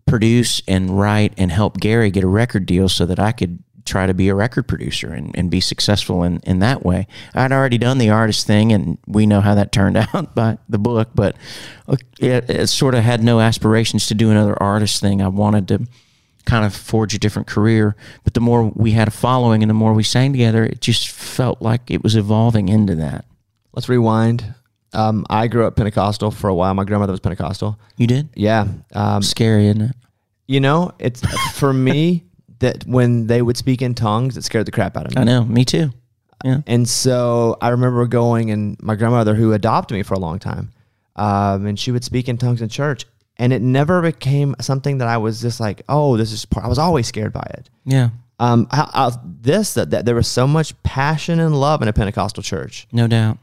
produce 0.07 0.61
and 0.67 0.99
write 0.99 1.33
and 1.39 1.53
help 1.53 1.79
Gary 1.79 2.11
get 2.11 2.25
a 2.25 2.29
record 2.29 2.67
deal 2.67 2.89
so 2.89 3.07
that 3.07 3.21
I 3.21 3.33
could 3.33 3.63
try 3.85 4.07
to 4.07 4.15
be 4.15 4.29
a 4.29 4.35
record 4.35 4.69
producer 4.69 5.13
and, 5.13 5.37
and 5.37 5.51
be 5.51 5.61
successful 5.61 6.23
in, 6.23 6.41
in 6.45 6.61
that 6.61 6.85
way. 6.85 7.07
I'd 7.35 7.53
already 7.53 7.79
done 7.79 7.99
the 7.99 8.11
artist 8.11 8.47
thing, 8.47 8.73
and 8.73 8.99
we 9.07 9.27
know 9.27 9.41
how 9.41 9.55
that 9.55 9.73
turned 9.73 9.97
out 10.15 10.35
by 10.35 10.59
the 10.69 10.79
book, 10.79 11.11
but 11.15 11.37
it, 12.19 12.51
it 12.51 12.69
sort 12.69 12.95
of 12.95 13.03
had 13.03 13.23
no 13.23 13.41
aspirations 13.41 14.07
to 14.09 14.15
do 14.15 14.31
another 14.31 14.61
artist 14.63 15.01
thing. 15.01 15.21
I 15.23 15.29
wanted 15.29 15.69
to 15.69 15.87
kind 16.45 16.65
of 16.65 16.75
forge 16.75 17.15
a 17.15 17.19
different 17.19 17.49
career. 17.49 17.97
But 18.25 18.35
the 18.35 18.41
more 18.41 18.65
we 18.75 18.93
had 18.93 19.09
a 19.09 19.13
following 19.13 19.63
and 19.63 19.71
the 19.71 19.75
more 19.75 19.93
we 19.93 20.03
sang 20.03 20.33
together, 20.33 20.65
it 20.65 20.81
just 20.81 21.09
felt 21.09 21.63
like 21.63 21.91
it 21.91 22.03
was 22.03 22.17
evolving 22.17 22.69
into 22.69 22.95
that. 22.97 23.25
Let's 23.73 23.89
rewind. 23.89 24.55
Um, 24.93 25.25
I 25.31 25.47
grew 25.47 25.67
up 25.67 25.77
Pentecostal 25.77 26.31
for 26.31 26.49
a 26.49 26.55
while. 26.55 26.75
My 26.75 26.85
grandmother 26.85 27.13
was 27.13 27.21
Pentecostal. 27.21 27.79
You 27.97 28.07
did? 28.07 28.29
Yeah. 28.35 28.67
Um, 28.93 29.23
Scary, 29.23 29.69
isn't 29.69 29.83
it? 29.83 29.97
You 30.47 30.61
know, 30.61 30.93
it's 30.99 31.23
for 31.53 31.73
me 31.73 32.25
that 32.63 32.87
when 32.87 33.27
they 33.27 33.43
would 33.43 33.57
speak 33.57 33.83
in 33.83 33.95
tongues, 33.95 34.37
it 34.37 34.43
scared 34.43 34.67
the 34.67 34.73
crap 34.73 34.97
out 34.97 35.07
of 35.07 35.15
me. 35.15 35.21
I 35.21 35.25
know, 35.25 35.45
me 35.45 35.65
too. 35.65 35.91
Yeah. 36.45 36.63
And 36.67 36.89
so 36.89 37.57
I 37.61 37.69
remember 37.69 38.07
going 38.07 38.51
and 38.51 38.81
my 38.83 38.97
grandmother, 38.97 39.35
who 39.35 39.53
adopted 39.53 39.97
me 39.97 40.03
for 40.03 40.15
a 40.15 40.19
long 40.19 40.39
time, 40.39 40.71
um, 41.15 41.67
and 41.67 41.79
she 41.79 41.93
would 41.93 42.03
speak 42.03 42.29
in 42.29 42.39
tongues 42.39 42.63
in 42.63 42.69
church, 42.69 43.05
and 43.37 43.53
it 43.53 43.63
never 43.63 44.03
became 44.03 44.57
something 44.61 44.99
that 44.99 45.09
I 45.09 45.19
was 45.19 45.41
just 45.41 45.61
like, 45.61 45.83
oh, 45.89 46.17
this 46.17 46.33
is. 46.33 46.45
Part. 46.45 46.65
I 46.65 46.69
was 46.69 46.79
always 46.79 47.07
scared 47.07 47.33
by 47.33 47.47
it. 47.51 47.71
Yeah. 47.85 48.11
Um, 48.41 48.67
how, 48.73 48.91
how, 48.93 49.11
this 49.25 49.75
that, 49.75 49.91
that 49.91 50.05
there 50.05 50.17
was 50.17 50.27
so 50.27 50.49
much 50.49 50.81
passion 50.83 51.39
and 51.39 51.61
love 51.61 51.83
in 51.83 51.89
a 51.89 51.93
Pentecostal 51.93 52.43
church. 52.43 52.89
No 52.91 53.07
doubt. 53.07 53.39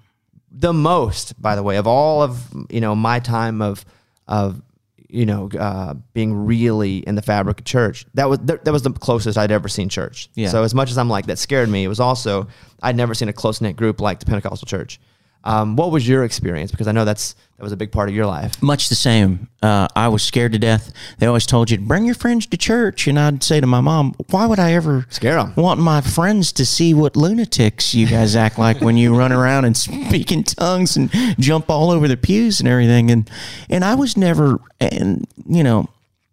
The 0.51 0.73
most, 0.73 1.41
by 1.41 1.55
the 1.55 1.63
way, 1.63 1.77
of 1.77 1.87
all 1.87 2.21
of 2.21 2.53
you 2.69 2.81
know 2.81 2.95
my 2.95 3.19
time 3.19 3.61
of 3.61 3.85
of 4.27 4.61
you 5.09 5.25
know, 5.25 5.49
uh, 5.59 5.95
being 6.13 6.33
really 6.45 6.97
in 6.99 7.15
the 7.15 7.21
fabric 7.21 7.59
of 7.59 7.65
church. 7.65 8.05
That 8.13 8.29
was 8.29 8.39
that, 8.39 8.63
that 8.65 8.71
was 8.71 8.83
the 8.83 8.91
closest 8.91 9.37
I'd 9.37 9.51
ever 9.51 9.67
seen 9.67 9.89
church. 9.89 10.29
Yeah. 10.35 10.49
So 10.49 10.63
as 10.63 10.73
much 10.73 10.91
as 10.91 10.97
I'm 10.97 11.09
like 11.09 11.25
that 11.25 11.39
scared 11.39 11.67
me, 11.67 11.83
it 11.83 11.87
was 11.87 11.99
also 11.99 12.47
I'd 12.81 12.95
never 12.95 13.13
seen 13.13 13.27
a 13.27 13.33
close 13.33 13.59
knit 13.59 13.75
group 13.75 13.99
like 13.99 14.19
the 14.19 14.25
Pentecostal 14.25 14.67
church. 14.67 14.99
Um, 15.43 15.75
what 15.75 15.91
was 15.91 16.07
your 16.07 16.23
experience? 16.23 16.71
Because 16.71 16.87
I 16.87 16.91
know 16.91 17.05
that's 17.05 17.33
that 17.57 17.63
was 17.63 17.71
a 17.71 17.77
big 17.77 17.91
part 17.91 18.09
of 18.09 18.15
your 18.15 18.25
life. 18.25 18.61
Much 18.61 18.89
the 18.89 18.95
same. 18.95 19.49
Uh, 19.61 19.87
I 19.95 20.07
was 20.09 20.23
scared 20.23 20.51
to 20.53 20.59
death. 20.59 20.91
They 21.17 21.27
always 21.27 21.45
told 21.45 21.69
you 21.69 21.77
to 21.77 21.83
bring 21.83 22.05
your 22.05 22.15
friends 22.15 22.45
to 22.47 22.57
church, 22.57 23.07
and 23.07 23.19
I'd 23.19 23.43
say 23.43 23.59
to 23.59 23.67
my 23.67 23.81
mom, 23.81 24.15
"Why 24.29 24.45
would 24.45 24.59
I 24.59 24.73
ever 24.73 25.05
scare 25.09 25.35
them? 25.35 25.53
Want 25.55 25.79
my 25.79 26.01
friends 26.01 26.51
to 26.53 26.65
see 26.65 26.93
what 26.93 27.15
lunatics 27.15 27.93
you 27.95 28.07
guys 28.07 28.35
act 28.35 28.59
like 28.59 28.81
when 28.81 28.97
you 28.97 29.15
run 29.15 29.31
around 29.31 29.65
and 29.65 29.75
speak 29.75 30.31
in 30.31 30.43
tongues 30.43 30.95
and 30.97 31.09
jump 31.39 31.69
all 31.69 31.89
over 31.91 32.07
the 32.07 32.17
pews 32.17 32.59
and 32.59 32.67
everything?" 32.67 33.09
And 33.09 33.29
and 33.69 33.83
I 33.85 33.95
was 33.95 34.17
never, 34.17 34.59
and 34.79 35.25
you 35.47 35.63
know, 35.63 35.87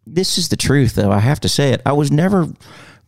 this 0.07 0.38
is 0.38 0.49
the 0.49 0.57
truth 0.57 0.95
though. 0.95 1.12
I 1.12 1.21
have 1.21 1.40
to 1.40 1.49
say 1.49 1.71
it. 1.73 1.81
I 1.87 1.92
was 1.92 2.11
never 2.11 2.49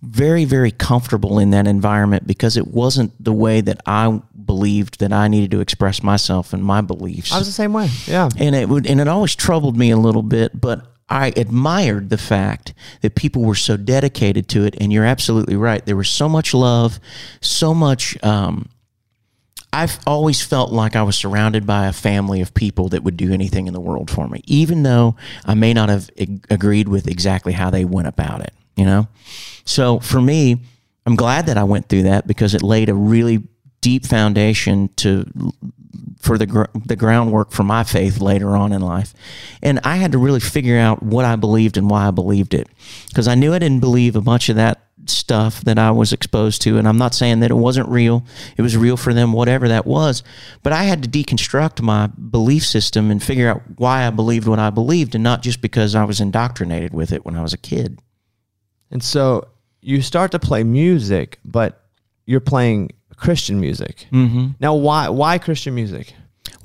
very 0.00 0.44
very 0.44 0.70
comfortable 0.70 1.38
in 1.38 1.50
that 1.50 1.66
environment 1.66 2.26
because 2.26 2.56
it 2.56 2.68
wasn't 2.68 3.12
the 3.22 3.32
way 3.32 3.60
that 3.60 3.80
I 3.84 4.20
believed 4.44 5.00
that 5.00 5.12
I 5.12 5.28
needed 5.28 5.50
to 5.52 5.60
express 5.60 6.02
myself 6.02 6.52
and 6.52 6.64
my 6.64 6.80
beliefs. 6.80 7.32
I 7.32 7.38
was 7.38 7.46
the 7.46 7.52
same 7.52 7.72
way. 7.72 7.88
Yeah. 8.06 8.28
And 8.38 8.54
it 8.54 8.68
would 8.68 8.86
and 8.86 9.00
it 9.00 9.08
always 9.08 9.36
troubled 9.36 9.76
me 9.76 9.90
a 9.90 9.96
little 9.96 10.22
bit, 10.22 10.60
but 10.60 10.86
I 11.10 11.32
admired 11.36 12.10
the 12.10 12.18
fact 12.18 12.74
that 13.00 13.14
people 13.14 13.42
were 13.42 13.54
so 13.54 13.76
dedicated 13.76 14.48
to 14.48 14.64
it. 14.64 14.76
And 14.80 14.92
you're 14.92 15.04
absolutely 15.04 15.56
right. 15.56 15.84
There 15.84 15.96
was 15.96 16.08
so 16.08 16.28
much 16.28 16.52
love, 16.52 17.00
so 17.40 17.72
much. 17.72 18.22
Um, 18.22 18.68
I've 19.72 19.98
always 20.06 20.42
felt 20.42 20.72
like 20.72 20.96
I 20.96 21.02
was 21.02 21.16
surrounded 21.16 21.66
by 21.66 21.86
a 21.86 21.92
family 21.92 22.40
of 22.40 22.54
people 22.54 22.88
that 22.90 23.04
would 23.04 23.18
do 23.18 23.32
anything 23.32 23.66
in 23.66 23.74
the 23.74 23.80
world 23.80 24.10
for 24.10 24.26
me, 24.26 24.42
even 24.46 24.82
though 24.82 25.14
I 25.44 25.54
may 25.54 25.74
not 25.74 25.90
have 25.90 26.10
ag- 26.18 26.46
agreed 26.48 26.88
with 26.88 27.06
exactly 27.06 27.52
how 27.52 27.68
they 27.68 27.84
went 27.84 28.08
about 28.08 28.40
it, 28.40 28.54
you 28.78 28.84
know? 28.84 29.08
So 29.64 29.98
for 29.98 30.20
me, 30.20 30.60
I'm 31.04 31.16
glad 31.16 31.46
that 31.46 31.58
I 31.58 31.64
went 31.64 31.88
through 31.88 32.04
that 32.04 32.26
because 32.26 32.54
it 32.54 32.62
laid 32.62 32.88
a 32.88 32.94
really 32.94 33.42
deep 33.80 34.06
foundation 34.06 34.88
to 34.96 35.26
for 36.20 36.36
the 36.36 36.46
gr- 36.46 36.64
the 36.74 36.96
groundwork 36.96 37.52
for 37.52 37.62
my 37.62 37.84
faith 37.84 38.20
later 38.20 38.56
on 38.56 38.72
in 38.72 38.80
life. 38.80 39.14
And 39.62 39.80
I 39.84 39.96
had 39.96 40.12
to 40.12 40.18
really 40.18 40.40
figure 40.40 40.78
out 40.78 41.02
what 41.02 41.24
I 41.24 41.36
believed 41.36 41.76
and 41.76 41.88
why 41.88 42.08
I 42.08 42.10
believed 42.10 42.54
it 42.54 42.68
because 43.08 43.28
I 43.28 43.34
knew 43.34 43.54
I 43.54 43.58
didn't 43.58 43.80
believe 43.80 44.16
a 44.16 44.20
bunch 44.20 44.48
of 44.48 44.56
that 44.56 44.82
stuff 45.06 45.62
that 45.62 45.78
I 45.78 45.90
was 45.90 46.12
exposed 46.12 46.60
to 46.62 46.76
and 46.76 46.86
I'm 46.86 46.98
not 46.98 47.14
saying 47.14 47.40
that 47.40 47.50
it 47.50 47.54
wasn't 47.54 47.88
real. 47.88 48.24
It 48.56 48.62
was 48.62 48.76
real 48.76 48.96
for 48.96 49.14
them 49.14 49.32
whatever 49.32 49.68
that 49.68 49.86
was, 49.86 50.22
but 50.62 50.72
I 50.72 50.84
had 50.84 51.02
to 51.02 51.08
deconstruct 51.08 51.80
my 51.80 52.08
belief 52.08 52.66
system 52.66 53.10
and 53.10 53.22
figure 53.22 53.48
out 53.48 53.62
why 53.76 54.06
I 54.06 54.10
believed 54.10 54.46
what 54.46 54.58
I 54.58 54.70
believed 54.70 55.14
and 55.14 55.24
not 55.24 55.42
just 55.42 55.62
because 55.62 55.94
I 55.94 56.04
was 56.04 56.20
indoctrinated 56.20 56.92
with 56.92 57.12
it 57.12 57.24
when 57.24 57.36
I 57.36 57.42
was 57.42 57.54
a 57.54 57.58
kid. 57.58 58.00
And 58.90 59.02
so 59.02 59.48
you 59.80 60.02
start 60.02 60.32
to 60.32 60.38
play 60.38 60.64
music, 60.64 61.38
but 61.44 61.82
you're 62.26 62.40
playing 62.40 62.92
Christian 63.16 63.60
music. 63.60 64.06
Mm-hmm. 64.12 64.48
Now, 64.60 64.74
why 64.74 65.08
why 65.08 65.38
Christian 65.38 65.74
music? 65.74 66.14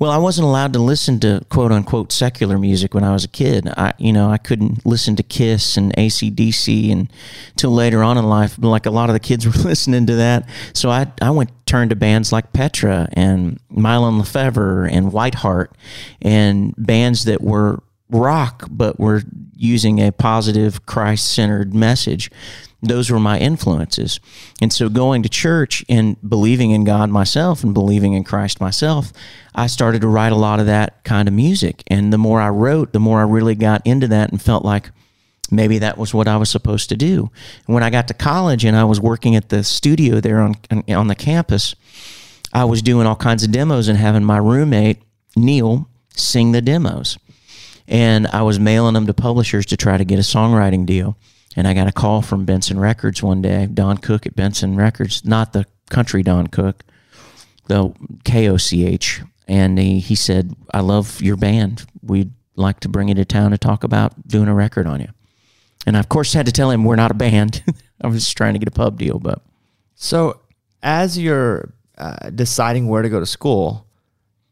Well, 0.00 0.10
I 0.10 0.18
wasn't 0.18 0.46
allowed 0.46 0.72
to 0.72 0.80
listen 0.80 1.20
to 1.20 1.44
quote 1.50 1.70
unquote 1.70 2.10
secular 2.10 2.58
music 2.58 2.94
when 2.94 3.04
I 3.04 3.12
was 3.12 3.24
a 3.24 3.28
kid. 3.28 3.68
I, 3.76 3.92
you 3.98 4.12
know, 4.12 4.28
I 4.28 4.38
couldn't 4.38 4.84
listen 4.84 5.14
to 5.16 5.22
Kiss 5.22 5.76
and 5.76 5.94
ACDC 5.94 6.90
and 6.90 7.12
until 7.50 7.70
later 7.70 8.02
on 8.02 8.18
in 8.18 8.24
life. 8.24 8.56
Like 8.58 8.86
a 8.86 8.90
lot 8.90 9.08
of 9.08 9.14
the 9.14 9.20
kids 9.20 9.46
were 9.46 9.62
listening 9.62 10.06
to 10.06 10.16
that, 10.16 10.48
so 10.72 10.90
I 10.90 11.12
I 11.22 11.30
went 11.30 11.50
turned 11.66 11.90
to 11.90 11.96
bands 11.96 12.32
like 12.32 12.52
Petra 12.52 13.08
and 13.12 13.60
Mylon 13.72 14.18
Lefevre 14.18 14.84
and 14.84 15.12
Whiteheart 15.12 15.68
and 16.20 16.74
bands 16.76 17.24
that 17.24 17.40
were 17.40 17.82
rock 18.10 18.68
but 18.70 18.98
we're 19.00 19.22
using 19.56 20.00
a 20.00 20.12
positive 20.12 20.86
Christ 20.86 21.32
centered 21.32 21.74
message 21.74 22.30
those 22.88 23.10
were 23.10 23.20
my 23.20 23.38
influences. 23.38 24.20
And 24.60 24.72
so 24.72 24.88
going 24.88 25.22
to 25.22 25.28
church 25.28 25.84
and 25.88 26.16
believing 26.28 26.70
in 26.70 26.84
God 26.84 27.10
myself 27.10 27.64
and 27.64 27.72
believing 27.74 28.12
in 28.12 28.24
Christ 28.24 28.60
myself, 28.60 29.12
I 29.54 29.66
started 29.66 30.02
to 30.02 30.08
write 30.08 30.32
a 30.32 30.36
lot 30.36 30.60
of 30.60 30.66
that 30.66 31.02
kind 31.04 31.28
of 31.28 31.34
music. 31.34 31.82
And 31.86 32.12
the 32.12 32.18
more 32.18 32.40
I 32.40 32.50
wrote, 32.50 32.92
the 32.92 33.00
more 33.00 33.20
I 33.20 33.24
really 33.24 33.54
got 33.54 33.86
into 33.86 34.08
that 34.08 34.30
and 34.30 34.40
felt 34.40 34.64
like 34.64 34.90
maybe 35.50 35.78
that 35.78 35.98
was 35.98 36.14
what 36.14 36.28
I 36.28 36.36
was 36.36 36.50
supposed 36.50 36.88
to 36.90 36.96
do. 36.96 37.30
When 37.66 37.82
I 37.82 37.90
got 37.90 38.08
to 38.08 38.14
college 38.14 38.64
and 38.64 38.76
I 38.76 38.84
was 38.84 39.00
working 39.00 39.36
at 39.36 39.48
the 39.48 39.64
studio 39.64 40.20
there 40.20 40.40
on 40.40 40.54
on 40.88 41.08
the 41.08 41.14
campus, 41.14 41.74
I 42.52 42.64
was 42.64 42.82
doing 42.82 43.06
all 43.06 43.16
kinds 43.16 43.44
of 43.44 43.52
demos 43.52 43.88
and 43.88 43.98
having 43.98 44.24
my 44.24 44.38
roommate 44.38 45.02
Neil 45.36 45.88
sing 46.14 46.52
the 46.52 46.62
demos. 46.62 47.18
And 47.86 48.26
I 48.28 48.42
was 48.42 48.58
mailing 48.58 48.94
them 48.94 49.06
to 49.06 49.14
publishers 49.14 49.66
to 49.66 49.76
try 49.76 49.96
to 49.96 50.04
get 50.04 50.18
a 50.18 50.22
songwriting 50.22 50.86
deal. 50.86 51.16
And 51.56 51.68
I 51.68 51.74
got 51.74 51.86
a 51.86 51.92
call 51.92 52.22
from 52.22 52.44
Benson 52.44 52.80
Records 52.80 53.22
one 53.22 53.42
day, 53.42 53.66
Don 53.66 53.98
Cook 53.98 54.26
at 54.26 54.34
Benson 54.34 54.76
Records, 54.76 55.24
not 55.24 55.52
the 55.52 55.66
country 55.90 56.22
Don 56.22 56.48
Cook, 56.48 56.84
the 57.66 57.94
KOCH. 58.24 59.22
And 59.46 59.78
he, 59.78 60.00
he 60.00 60.14
said, 60.14 60.54
I 60.72 60.80
love 60.80 61.20
your 61.20 61.36
band. 61.36 61.86
We'd 62.02 62.32
like 62.56 62.80
to 62.80 62.88
bring 62.88 63.08
you 63.08 63.14
to 63.14 63.24
town 63.24 63.50
to 63.50 63.58
talk 63.58 63.84
about 63.84 64.26
doing 64.26 64.48
a 64.48 64.54
record 64.54 64.86
on 64.86 65.00
you. 65.00 65.08
And 65.86 65.96
I, 65.96 66.00
of 66.00 66.08
course, 66.08 66.32
had 66.32 66.46
to 66.46 66.52
tell 66.52 66.70
him 66.70 66.84
we're 66.84 66.96
not 66.96 67.10
a 67.10 67.14
band. 67.14 67.62
I 68.00 68.06
was 68.06 68.24
just 68.24 68.36
trying 68.36 68.54
to 68.54 68.58
get 68.58 68.68
a 68.68 68.72
pub 68.72 68.98
deal. 68.98 69.18
But 69.18 69.42
so, 69.94 70.40
as 70.82 71.18
you're 71.18 71.72
uh, 71.98 72.30
deciding 72.30 72.88
where 72.88 73.02
to 73.02 73.08
go 73.08 73.20
to 73.20 73.26
school, 73.26 73.83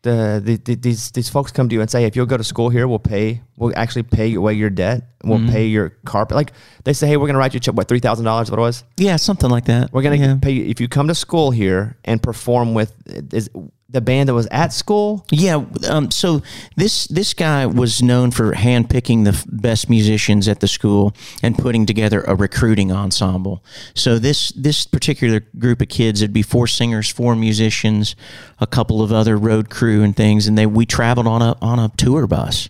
the, 0.03 0.43
the, 0.45 0.57
the, 0.57 0.75
these 0.75 1.11
these 1.13 1.29
folks 1.29 1.53
come 1.53 1.69
to 1.69 1.75
you 1.75 1.81
and 1.81 1.91
say, 1.91 2.05
if 2.05 2.17
you'll 2.17 2.27
go 2.27 2.37
to 2.37 2.45
school 2.45 2.69
here, 2.69 2.89
we'll 2.89 2.99
pay. 2.99 3.41
We'll 3.57 3.73
actually 3.77 4.03
pay 4.03 4.35
away 4.35 4.55
your 4.55 4.71
debt. 4.71 5.05
We'll 5.23 5.39
mm-hmm. 5.39 5.51
pay 5.51 5.67
your 5.67 5.91
carpet. 6.05 6.37
Like 6.37 6.53
they 6.85 6.93
say, 6.93 7.07
hey, 7.07 7.17
we're 7.17 7.29
gonna 7.29 7.39
write 7.39 7.55
you 7.55 7.59
a 7.59 7.61
check. 7.61 7.75
What 7.75 7.87
three 7.89 8.01
thousand 8.01 8.25
dollars? 8.25 8.51
What 8.51 8.59
it 8.59 8.63
was? 8.63 8.83
Yeah, 8.97 9.17
something 9.17 9.49
like 9.49 9.67
that. 9.67 9.93
We're 9.93 10.03
gonna 10.03 10.17
yeah. 10.17 10.39
pay 10.43 10.51
you 10.51 10.65
if 10.65 10.81
you 10.81 10.89
come 10.89 11.09
to 11.09 11.15
school 11.15 11.51
here 11.51 11.97
and 12.05 12.21
perform 12.23 12.75
with. 12.75 12.93
Is 13.33 13.49
the 13.93 14.01
band 14.01 14.29
that 14.29 14.35
was 14.35 14.47
at 14.51 14.73
school? 14.73 15.25
Yeah. 15.31 15.65
Um, 15.89 16.11
so 16.11 16.43
this 16.77 17.07
this 17.07 17.35
guy 17.35 17.67
was 17.67 18.03
known 18.03 18.31
for 18.31 18.53
handpicking 18.53 19.25
the 19.25 19.45
best 19.51 19.89
musicians 19.89 20.49
at 20.49 20.61
the 20.61 20.69
school 20.69 21.15
and 21.43 21.57
putting 21.57 21.87
together 21.87 22.23
a 22.23 22.35
recruiting 22.35 22.91
ensemble. 22.91 23.63
So 23.95 24.19
this 24.19 24.49
this 24.53 24.87
particular 24.87 25.41
group 25.59 25.83
of 25.83 25.89
kids, 25.89 26.23
it'd 26.23 26.33
be 26.33 26.43
four 26.43 26.67
singers, 26.67 27.11
four 27.11 27.37
musicians, 27.37 28.17
a 28.59 28.67
couple 28.67 29.03
of 29.03 29.13
other 29.13 29.37
road 29.37 29.69
crew 29.69 30.03
and 30.03 30.17
things, 30.17 30.47
and 30.47 30.57
they 30.57 30.67
we 30.67 30.87
traveled 30.87 31.27
on 31.27 31.43
a 31.43 31.57
on 31.61 31.79
a 31.79 31.91
tour 31.97 32.27
bus, 32.27 32.69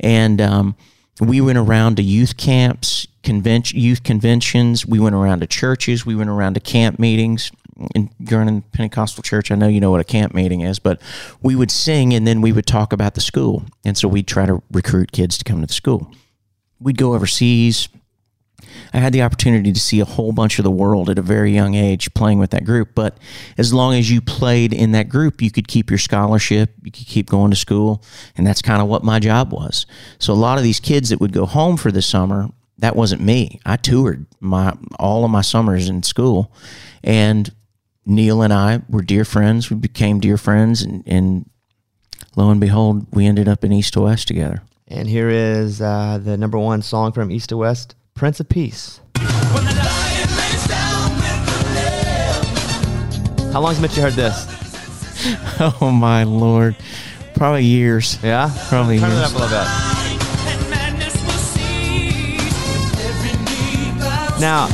and 0.00 0.40
um, 0.40 0.76
we 1.20 1.40
went 1.40 1.58
around 1.58 1.96
to 1.96 2.02
youth 2.02 2.36
camps, 2.36 3.06
convention, 3.22 3.78
youth 3.78 4.02
conventions. 4.02 4.84
We 4.84 4.98
went 4.98 5.14
around 5.14 5.40
to 5.40 5.46
churches. 5.46 6.04
We 6.04 6.16
went 6.16 6.28
around 6.28 6.54
to 6.54 6.60
camp 6.60 6.98
meetings 6.98 7.52
in, 7.94 8.10
you're 8.18 8.42
in 8.42 8.62
Pentecostal 8.62 9.22
church. 9.22 9.50
I 9.50 9.54
know 9.54 9.68
you 9.68 9.80
know 9.80 9.90
what 9.90 10.00
a 10.00 10.04
camp 10.04 10.34
meeting 10.34 10.62
is, 10.62 10.78
but 10.78 11.00
we 11.42 11.54
would 11.54 11.70
sing 11.70 12.14
and 12.14 12.26
then 12.26 12.40
we 12.40 12.52
would 12.52 12.66
talk 12.66 12.92
about 12.92 13.14
the 13.14 13.20
school. 13.20 13.64
And 13.84 13.96
so 13.96 14.08
we'd 14.08 14.26
try 14.26 14.46
to 14.46 14.62
recruit 14.70 15.12
kids 15.12 15.38
to 15.38 15.44
come 15.44 15.60
to 15.60 15.66
the 15.66 15.72
school. 15.72 16.10
We'd 16.80 16.98
go 16.98 17.14
overseas. 17.14 17.88
I 18.92 18.98
had 18.98 19.12
the 19.12 19.22
opportunity 19.22 19.72
to 19.72 19.80
see 19.80 20.00
a 20.00 20.04
whole 20.04 20.32
bunch 20.32 20.58
of 20.58 20.64
the 20.64 20.70
world 20.70 21.10
at 21.10 21.18
a 21.18 21.22
very 21.22 21.52
young 21.52 21.74
age 21.74 22.12
playing 22.14 22.38
with 22.38 22.50
that 22.50 22.64
group. 22.64 22.90
But 22.94 23.18
as 23.58 23.72
long 23.72 23.94
as 23.94 24.10
you 24.10 24.20
played 24.20 24.72
in 24.72 24.92
that 24.92 25.08
group, 25.08 25.42
you 25.42 25.50
could 25.50 25.68
keep 25.68 25.90
your 25.90 25.98
scholarship, 25.98 26.72
you 26.82 26.90
could 26.90 27.06
keep 27.06 27.28
going 27.28 27.50
to 27.50 27.56
school. 27.56 28.02
And 28.36 28.46
that's 28.46 28.62
kind 28.62 28.82
of 28.82 28.88
what 28.88 29.04
my 29.04 29.18
job 29.18 29.52
was. 29.52 29.86
So 30.18 30.32
a 30.32 30.34
lot 30.34 30.58
of 30.58 30.64
these 30.64 30.80
kids 30.80 31.10
that 31.10 31.20
would 31.20 31.32
go 31.32 31.46
home 31.46 31.76
for 31.76 31.92
the 31.92 32.02
summer, 32.02 32.48
that 32.78 32.96
wasn't 32.96 33.22
me. 33.22 33.60
I 33.64 33.76
toured 33.76 34.26
my 34.40 34.74
all 34.98 35.24
of 35.24 35.30
my 35.30 35.42
summers 35.42 35.88
in 35.88 36.02
school. 36.02 36.52
And 37.02 37.50
Neil 38.06 38.40
and 38.40 38.52
I 38.52 38.82
were 38.88 39.02
dear 39.02 39.24
friends. 39.24 39.68
We 39.68 39.76
became 39.76 40.20
dear 40.20 40.36
friends, 40.36 40.80
and, 40.82 41.02
and 41.06 41.50
lo 42.36 42.50
and 42.50 42.60
behold, 42.60 43.06
we 43.12 43.26
ended 43.26 43.48
up 43.48 43.64
in 43.64 43.72
East 43.72 43.94
to 43.94 44.02
West 44.02 44.28
together. 44.28 44.62
And 44.86 45.08
here 45.08 45.28
is 45.28 45.82
uh, 45.82 46.20
the 46.22 46.36
number 46.36 46.56
one 46.58 46.82
song 46.82 47.10
from 47.10 47.32
East 47.32 47.48
to 47.48 47.56
West, 47.56 47.96
Prince 48.14 48.38
of 48.38 48.48
Peace. 48.48 49.00
How 53.52 53.60
long 53.60 53.72
has 53.74 53.80
Mitch 53.80 53.96
you 53.96 54.02
heard 54.02 54.12
this? 54.12 54.46
oh 55.80 55.90
my 55.90 56.22
lord, 56.22 56.76
probably 57.34 57.64
years. 57.64 58.22
Yeah, 58.22 58.54
probably 58.68 59.00
Turn 59.00 59.10
years. 59.10 59.22
it 59.22 59.24
up 59.24 59.30
a 59.32 59.38
little 59.38 59.48
bit. 59.48 59.66
Now, 64.40 64.66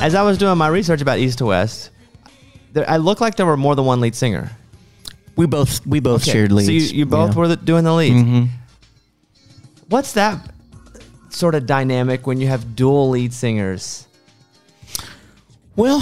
as 0.00 0.14
I 0.14 0.22
was 0.22 0.38
doing 0.38 0.56
my 0.56 0.68
research 0.68 1.02
about 1.02 1.18
East 1.18 1.38
to 1.38 1.46
West, 1.46 1.90
there, 2.72 2.88
I 2.88 2.96
look 2.96 3.20
like 3.20 3.36
there 3.36 3.46
were 3.46 3.56
more 3.56 3.74
than 3.74 3.84
one 3.84 4.00
lead 4.00 4.14
singer. 4.14 4.50
We 5.36 5.46
both 5.46 5.86
we 5.86 6.00
both 6.00 6.22
okay. 6.22 6.32
shared 6.32 6.52
leads. 6.52 6.68
So 6.68 6.72
you, 6.72 6.98
you 7.00 7.06
both 7.06 7.34
were 7.34 7.48
the, 7.48 7.56
doing 7.56 7.84
the 7.84 7.94
leads. 7.94 8.16
Mm-hmm. 8.16 8.44
What's 9.88 10.12
that 10.12 10.50
sort 11.30 11.54
of 11.54 11.66
dynamic 11.66 12.26
when 12.26 12.40
you 12.40 12.48
have 12.48 12.76
dual 12.76 13.10
lead 13.10 13.32
singers? 13.32 14.06
Well, 15.76 16.00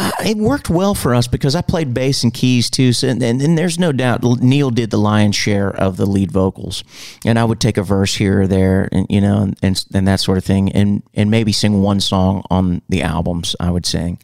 Uh, 0.00 0.10
it 0.24 0.38
worked 0.38 0.70
well 0.70 0.94
for 0.94 1.14
us 1.14 1.28
because 1.28 1.54
I 1.54 1.60
played 1.60 1.92
bass 1.92 2.24
and 2.24 2.32
keys 2.32 2.70
too. 2.70 2.94
So, 2.94 3.08
and, 3.08 3.22
and, 3.22 3.42
and, 3.42 3.58
there's 3.58 3.78
no 3.78 3.92
doubt 3.92 4.22
Neil 4.22 4.70
did 4.70 4.90
the 4.90 4.96
lion's 4.96 5.36
share 5.36 5.68
of 5.68 5.98
the 5.98 6.06
lead 6.06 6.32
vocals, 6.32 6.82
and 7.26 7.38
I 7.38 7.44
would 7.44 7.60
take 7.60 7.76
a 7.76 7.82
verse 7.82 8.14
here 8.14 8.40
or 8.40 8.46
there, 8.46 8.88
and 8.92 9.06
you 9.10 9.20
know, 9.20 9.52
and 9.60 9.84
and 9.92 10.08
that 10.08 10.20
sort 10.20 10.38
of 10.38 10.44
thing, 10.44 10.72
and 10.72 11.02
and 11.12 11.30
maybe 11.30 11.52
sing 11.52 11.82
one 11.82 12.00
song 12.00 12.44
on 12.50 12.80
the 12.88 13.02
albums. 13.02 13.54
I 13.60 13.70
would 13.70 13.84
sing. 13.84 14.18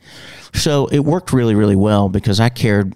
So 0.54 0.86
it 0.86 1.00
worked 1.00 1.34
really, 1.34 1.54
really 1.54 1.76
well 1.76 2.08
because 2.08 2.40
I 2.40 2.48
cared. 2.48 2.94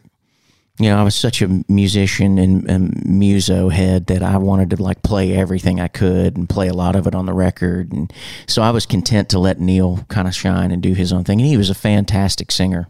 You 0.80 0.88
know, 0.88 0.98
I 0.98 1.02
was 1.02 1.14
such 1.14 1.42
a 1.42 1.62
musician 1.68 2.38
and, 2.38 2.68
and 2.70 3.04
muso 3.04 3.68
head 3.68 4.06
that 4.06 4.22
I 4.22 4.38
wanted 4.38 4.70
to 4.70 4.82
like 4.82 5.02
play 5.02 5.36
everything 5.36 5.78
I 5.78 5.88
could 5.88 6.38
and 6.38 6.48
play 6.48 6.68
a 6.68 6.72
lot 6.72 6.96
of 6.96 7.06
it 7.06 7.14
on 7.14 7.26
the 7.26 7.34
record. 7.34 7.92
And 7.92 8.10
so 8.46 8.62
I 8.62 8.70
was 8.70 8.86
content 8.86 9.28
to 9.28 9.38
let 9.38 9.60
Neil 9.60 10.06
kind 10.08 10.26
of 10.26 10.34
shine 10.34 10.70
and 10.70 10.82
do 10.82 10.94
his 10.94 11.12
own 11.12 11.22
thing. 11.22 11.38
And 11.38 11.46
he 11.46 11.58
was 11.58 11.68
a 11.68 11.74
fantastic 11.74 12.50
singer, 12.50 12.88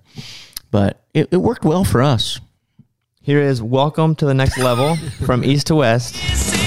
but 0.70 1.02
it, 1.14 1.30
it 1.32 1.38
worked 1.38 1.64
well 1.64 1.82
for 1.82 2.00
us. 2.00 2.38
Here 3.22 3.40
is 3.40 3.60
Welcome 3.60 4.14
to 4.16 4.24
the 4.24 4.34
Next 4.34 4.56
Level 4.56 4.94
from 5.26 5.44
East 5.44 5.66
to 5.66 5.74
West. 5.74 6.59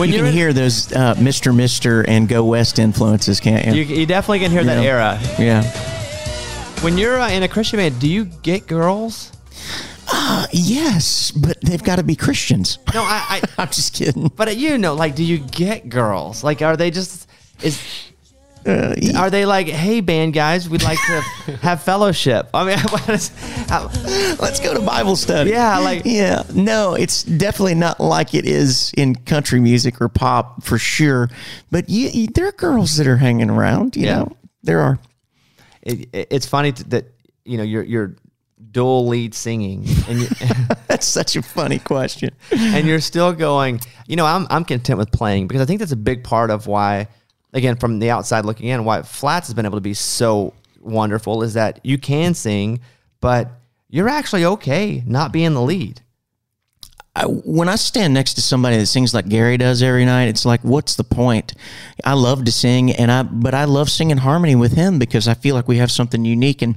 When 0.00 0.10
you 0.10 0.22
can 0.22 0.32
hear 0.32 0.52
those 0.52 0.92
uh, 0.92 1.14
Mr. 1.16 1.54
Mister 1.54 2.02
and 2.08 2.28
Go 2.28 2.44
West 2.44 2.78
influences, 2.78 3.38
can't 3.38 3.66
you? 3.66 3.82
You, 3.82 4.00
you 4.00 4.06
definitely 4.06 4.40
can 4.40 4.50
hear 4.50 4.64
that 4.64 4.82
era. 4.82 5.18
Yeah. 5.38 5.62
When 6.82 6.96
you're 6.96 7.20
uh, 7.20 7.30
in 7.30 7.42
a 7.42 7.48
Christian 7.48 7.78
band, 7.78 8.00
do 8.00 8.08
you 8.08 8.24
get 8.24 8.66
girls? 8.66 9.32
Uh, 10.12 10.46
yes, 10.50 11.30
but 11.30 11.60
they've 11.60 11.82
got 11.82 11.96
to 11.96 12.02
be 12.02 12.16
Christians. 12.16 12.78
No, 12.94 13.02
I, 13.02 13.42
I, 13.58 13.62
am 13.62 13.68
just 13.68 13.94
kidding. 13.94 14.28
But 14.34 14.56
you 14.56 14.78
know, 14.78 14.94
like, 14.94 15.14
do 15.14 15.22
you 15.22 15.38
get 15.38 15.88
girls? 15.88 16.42
Like, 16.42 16.62
are 16.62 16.76
they 16.76 16.90
just 16.90 17.28
is 17.62 18.09
uh, 18.66 18.94
Are 19.16 19.30
they 19.30 19.46
like, 19.46 19.66
hey, 19.66 20.00
band 20.00 20.34
guys, 20.34 20.68
we'd 20.68 20.82
like 20.82 20.98
to 21.06 21.20
have 21.62 21.82
fellowship? 21.82 22.48
I 22.52 22.64
mean, 22.64 22.78
how, 23.68 23.90
let's 24.38 24.60
go 24.60 24.74
to 24.74 24.80
Bible 24.80 25.16
study. 25.16 25.50
Yeah, 25.50 25.78
like 25.78 26.02
yeah, 26.04 26.42
no, 26.54 26.94
it's 26.94 27.22
definitely 27.22 27.74
not 27.74 28.00
like 28.00 28.34
it 28.34 28.46
is 28.46 28.92
in 28.96 29.14
country 29.14 29.60
music 29.60 30.00
or 30.00 30.08
pop 30.08 30.62
for 30.62 30.78
sure. 30.78 31.30
But 31.70 31.88
you, 31.88 32.08
you, 32.08 32.26
there 32.28 32.48
are 32.48 32.52
girls 32.52 32.96
that 32.96 33.06
are 33.06 33.16
hanging 33.16 33.50
around. 33.50 33.96
You 33.96 34.06
yeah. 34.06 34.18
know, 34.18 34.36
there 34.62 34.80
are. 34.80 34.98
It, 35.82 36.08
it, 36.12 36.28
it's 36.30 36.46
funny 36.46 36.72
that 36.72 37.06
you 37.44 37.56
know 37.56 37.64
you're 37.64 37.82
you're 37.82 38.16
dual 38.70 39.08
lead 39.08 39.34
singing 39.34 39.84
and 40.08 40.20
you, 40.20 40.28
that's 40.86 41.06
such 41.06 41.34
a 41.34 41.42
funny 41.42 41.78
question 41.78 42.30
and 42.52 42.86
you're 42.86 43.00
still 43.00 43.32
going 43.32 43.80
you 44.06 44.14
know 44.14 44.24
I'm, 44.24 44.46
I'm 44.48 44.64
content 44.64 44.98
with 44.98 45.10
playing 45.10 45.48
because 45.48 45.60
i 45.60 45.64
think 45.64 45.80
that's 45.80 45.90
a 45.92 45.96
big 45.96 46.22
part 46.22 46.50
of 46.50 46.66
why 46.66 47.08
again 47.52 47.76
from 47.76 47.98
the 47.98 48.10
outside 48.10 48.44
looking 48.44 48.68
in, 48.68 48.84
why 48.84 49.02
Flatts 49.02 49.48
has 49.48 49.54
been 49.54 49.66
able 49.66 49.78
to 49.78 49.82
be 49.82 49.94
so 49.94 50.54
wonderful 50.80 51.42
is 51.42 51.54
that 51.54 51.80
you 51.82 51.98
can 51.98 52.34
sing, 52.34 52.80
but 53.20 53.50
you're 53.88 54.08
actually 54.08 54.44
okay 54.44 55.02
not 55.06 55.32
being 55.32 55.54
the 55.54 55.62
lead. 55.62 56.00
I, 57.16 57.24
when 57.24 57.68
I 57.68 57.74
stand 57.74 58.14
next 58.14 58.34
to 58.34 58.40
somebody 58.40 58.76
that 58.76 58.86
sings 58.86 59.12
like 59.12 59.28
Gary 59.28 59.56
does 59.56 59.82
every 59.82 60.04
night, 60.04 60.28
it's 60.28 60.46
like, 60.46 60.60
what's 60.62 60.94
the 60.94 61.04
point? 61.04 61.54
I 62.04 62.12
love 62.12 62.44
to 62.44 62.52
sing, 62.52 62.92
and 62.92 63.10
I 63.10 63.24
but 63.24 63.52
I 63.52 63.64
love 63.64 63.90
singing 63.90 64.18
harmony 64.18 64.54
with 64.54 64.72
him 64.72 65.00
because 65.00 65.26
I 65.26 65.34
feel 65.34 65.56
like 65.56 65.66
we 65.66 65.78
have 65.78 65.90
something 65.90 66.24
unique, 66.24 66.62
and 66.62 66.76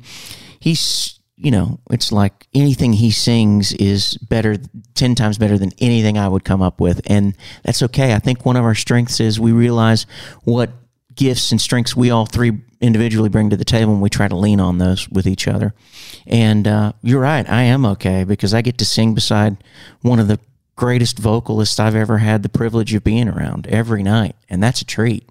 he's 0.59 1.19
you 1.43 1.51
know, 1.51 1.77
it's 1.91 2.13
like 2.13 2.47
anything 2.53 2.93
he 2.93 3.11
sings 3.11 3.73
is 3.73 4.17
better, 4.17 4.55
10 4.95 5.13
times 5.13 5.37
better 5.37 5.57
than 5.57 5.71
anything 5.77 6.17
I 6.17 6.29
would 6.29 6.45
come 6.45 6.61
up 6.61 6.79
with. 6.79 7.01
And 7.05 7.35
that's 7.63 7.83
okay. 7.83 8.13
I 8.13 8.19
think 8.19 8.45
one 8.45 8.55
of 8.55 8.63
our 8.63 8.73
strengths 8.73 9.19
is 9.19 9.41
we 9.41 9.51
realize 9.51 10.05
what 10.45 10.71
gifts 11.13 11.51
and 11.51 11.59
strengths 11.59 11.97
we 11.97 12.09
all 12.09 12.25
three 12.25 12.53
individually 12.79 13.27
bring 13.27 13.49
to 13.49 13.57
the 13.57 13.65
table 13.65 13.91
and 13.91 14.01
we 14.01 14.09
try 14.09 14.29
to 14.29 14.35
lean 14.37 14.61
on 14.61 14.77
those 14.77 15.09
with 15.09 15.27
each 15.27 15.45
other. 15.45 15.73
And 16.25 16.65
uh, 16.65 16.93
you're 17.01 17.19
right, 17.19 17.47
I 17.49 17.63
am 17.63 17.85
okay 17.87 18.23
because 18.23 18.53
I 18.53 18.61
get 18.61 18.77
to 18.77 18.85
sing 18.85 19.13
beside 19.13 19.57
one 20.01 20.19
of 20.19 20.29
the 20.29 20.39
greatest 20.77 21.19
vocalists 21.19 21.77
I've 21.77 21.93
ever 21.93 22.19
had 22.19 22.43
the 22.43 22.49
privilege 22.49 22.93
of 22.93 23.03
being 23.03 23.27
around 23.27 23.67
every 23.67 24.01
night. 24.01 24.37
And 24.49 24.63
that's 24.63 24.81
a 24.81 24.85
treat. 24.85 25.27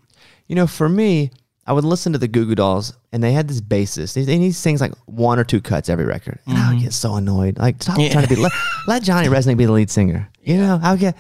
You 0.47 0.57
know, 0.57 0.67
for 0.67 0.91
me, 0.91 1.31
I 1.67 1.73
would 1.73 1.85
listen 1.85 2.13
to 2.13 2.19
the 2.19 2.27
Goo 2.27 2.45
Goo 2.45 2.57
Dolls, 2.57 2.93
and 3.13 3.23
they 3.23 3.33
had 3.33 3.47
this 3.47 3.61
bassist, 3.61 4.17
and 4.17 4.43
he 4.43 4.51
sings 4.51 4.81
like 4.81 4.93
one 5.07 5.39
or 5.39 5.45
two 5.45 5.61
cuts 5.61 5.89
every 5.89 6.05
record, 6.05 6.41
and 6.47 6.59
I 6.59 6.73
would 6.75 6.83
get 6.83 6.93
so 6.93 7.15
annoyed. 7.15 7.57
Like, 7.59 7.81
stop 7.81 7.99
Yeah. 7.99 8.09
trying 8.11 8.27
to 8.27 8.35
be 8.35 8.41
let, 8.41 8.51
let 8.89 9.03
Johnny 9.05 9.29
Rzeznik 9.29 9.57
be 9.57 9.65
the 9.67 9.73
lead 9.73 9.89
singer. 9.89 10.29
You 10.43 10.57
know, 10.57 10.81
I 10.83 10.91
would 10.91 10.99
get. 11.01 11.17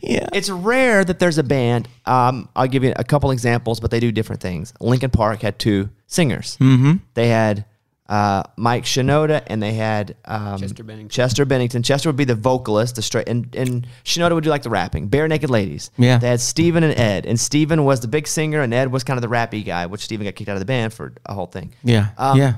Yeah. 0.00 0.28
It's 0.32 0.50
rare 0.50 1.04
that 1.04 1.20
there's 1.20 1.38
a 1.38 1.44
band. 1.44 1.88
Um, 2.04 2.48
I'll 2.56 2.66
give 2.66 2.82
you 2.82 2.92
a 2.96 3.04
couple 3.04 3.30
examples, 3.30 3.78
but 3.78 3.92
they 3.92 4.00
do 4.00 4.10
different 4.10 4.42
things. 4.42 4.74
Linkin 4.80 5.10
Park 5.10 5.42
had 5.42 5.58
two 5.60 5.88
singers. 6.08 6.56
Mm-hmm. 6.60 6.94
They 7.14 7.28
had 7.28 7.64
uh, 8.08 8.42
Mike 8.56 8.84
Shinoda 8.84 9.42
and 9.46 9.62
they 9.62 9.74
had 9.74 10.16
um, 10.24 10.58
Chester 10.58 10.84
Bennington. 10.84 11.08
Chester 11.08 11.44
Bennington. 11.44 11.82
Chester 11.82 12.08
would 12.08 12.16
be 12.16 12.24
the 12.24 12.34
vocalist, 12.34 12.96
the 12.96 13.02
straight, 13.02 13.28
and, 13.28 13.54
and 13.56 13.86
Shinoda 14.04 14.34
would 14.34 14.44
do 14.44 14.50
like 14.50 14.62
the 14.62 14.70
rapping. 14.70 15.08
Barenaked 15.08 15.48
Ladies. 15.48 15.90
Yeah. 15.96 16.18
They 16.18 16.28
had 16.28 16.40
Steven 16.40 16.84
and 16.84 16.98
Ed, 16.98 17.26
and 17.26 17.38
Steven 17.38 17.84
was 17.84 18.00
the 18.00 18.08
big 18.08 18.26
singer, 18.26 18.60
and 18.60 18.72
Ed 18.72 18.92
was 18.92 19.04
kind 19.04 19.18
of 19.18 19.22
the 19.22 19.34
rappy 19.34 19.64
guy, 19.64 19.86
which 19.86 20.02
Steven 20.02 20.24
got 20.24 20.34
kicked 20.34 20.48
out 20.48 20.56
of 20.56 20.60
the 20.60 20.66
band 20.66 20.92
for 20.92 21.12
a 21.26 21.34
whole 21.34 21.46
thing. 21.46 21.74
Yeah. 21.82 22.08
Um, 22.16 22.38
yeah. 22.38 22.54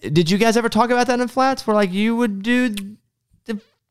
Did 0.00 0.30
you 0.30 0.38
guys 0.38 0.56
ever 0.56 0.68
talk 0.68 0.90
about 0.90 1.06
that 1.06 1.18
in 1.18 1.28
Flatts, 1.28 1.66
where 1.66 1.74
like 1.74 1.92
you 1.92 2.14
would 2.16 2.42
do 2.42 2.74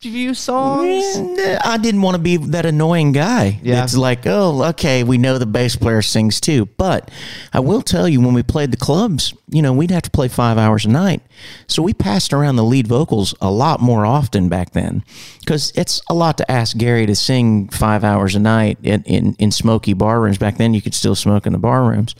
the 0.03 0.11
few 0.11 0.33
songs? 0.33 1.17
I 1.63 1.77
didn't 1.77 2.01
want 2.01 2.15
to 2.15 2.21
be 2.21 2.37
that 2.37 2.65
annoying 2.65 3.11
guy. 3.11 3.59
Yeah. 3.63 3.83
It's 3.83 3.95
like, 3.95 4.25
oh, 4.25 4.63
okay, 4.69 5.03
we 5.03 5.17
know 5.17 5.37
the 5.37 5.45
bass 5.45 5.75
player 5.75 6.01
sings 6.01 6.39
too. 6.39 6.65
But 6.65 7.09
I 7.51 7.59
will 7.59 7.81
tell 7.81 8.07
you, 8.07 8.21
when 8.21 8.33
we 8.33 8.43
played 8.43 8.71
the 8.71 8.77
clubs, 8.77 9.33
you 9.49 9.61
know, 9.61 9.73
we'd 9.73 9.91
have 9.91 10.03
to 10.03 10.11
play 10.11 10.27
five 10.27 10.57
hours 10.57 10.85
a 10.85 10.89
night. 10.89 11.21
So 11.67 11.81
we 11.81 11.93
passed 11.93 12.33
around 12.33 12.57
the 12.57 12.63
lead 12.63 12.87
vocals 12.87 13.33
a 13.41 13.49
lot 13.49 13.81
more 13.81 14.05
often 14.05 14.49
back 14.49 14.71
then 14.71 15.03
because 15.39 15.71
it's 15.75 16.01
a 16.09 16.13
lot 16.13 16.37
to 16.37 16.51
ask 16.51 16.77
Gary 16.77 17.05
to 17.05 17.15
sing 17.15 17.69
five 17.69 18.03
hours 18.03 18.35
a 18.35 18.39
night 18.39 18.77
in, 18.83 19.03
in, 19.03 19.35
in 19.39 19.51
smoky 19.51 19.93
bar 19.93 20.21
rooms. 20.21 20.37
Back 20.37 20.57
then, 20.57 20.73
you 20.73 20.81
could 20.81 20.93
still 20.93 21.15
smoke 21.15 21.45
in 21.45 21.53
the 21.53 21.59
bar 21.59 21.83
rooms. 21.83 22.15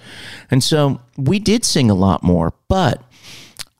And 0.50 0.63
so 0.63 1.02
we 1.17 1.39
did 1.39 1.65
sing 1.65 1.89
a 1.89 1.96
lot 1.96 2.24
more. 2.24 2.54
But 2.67 3.04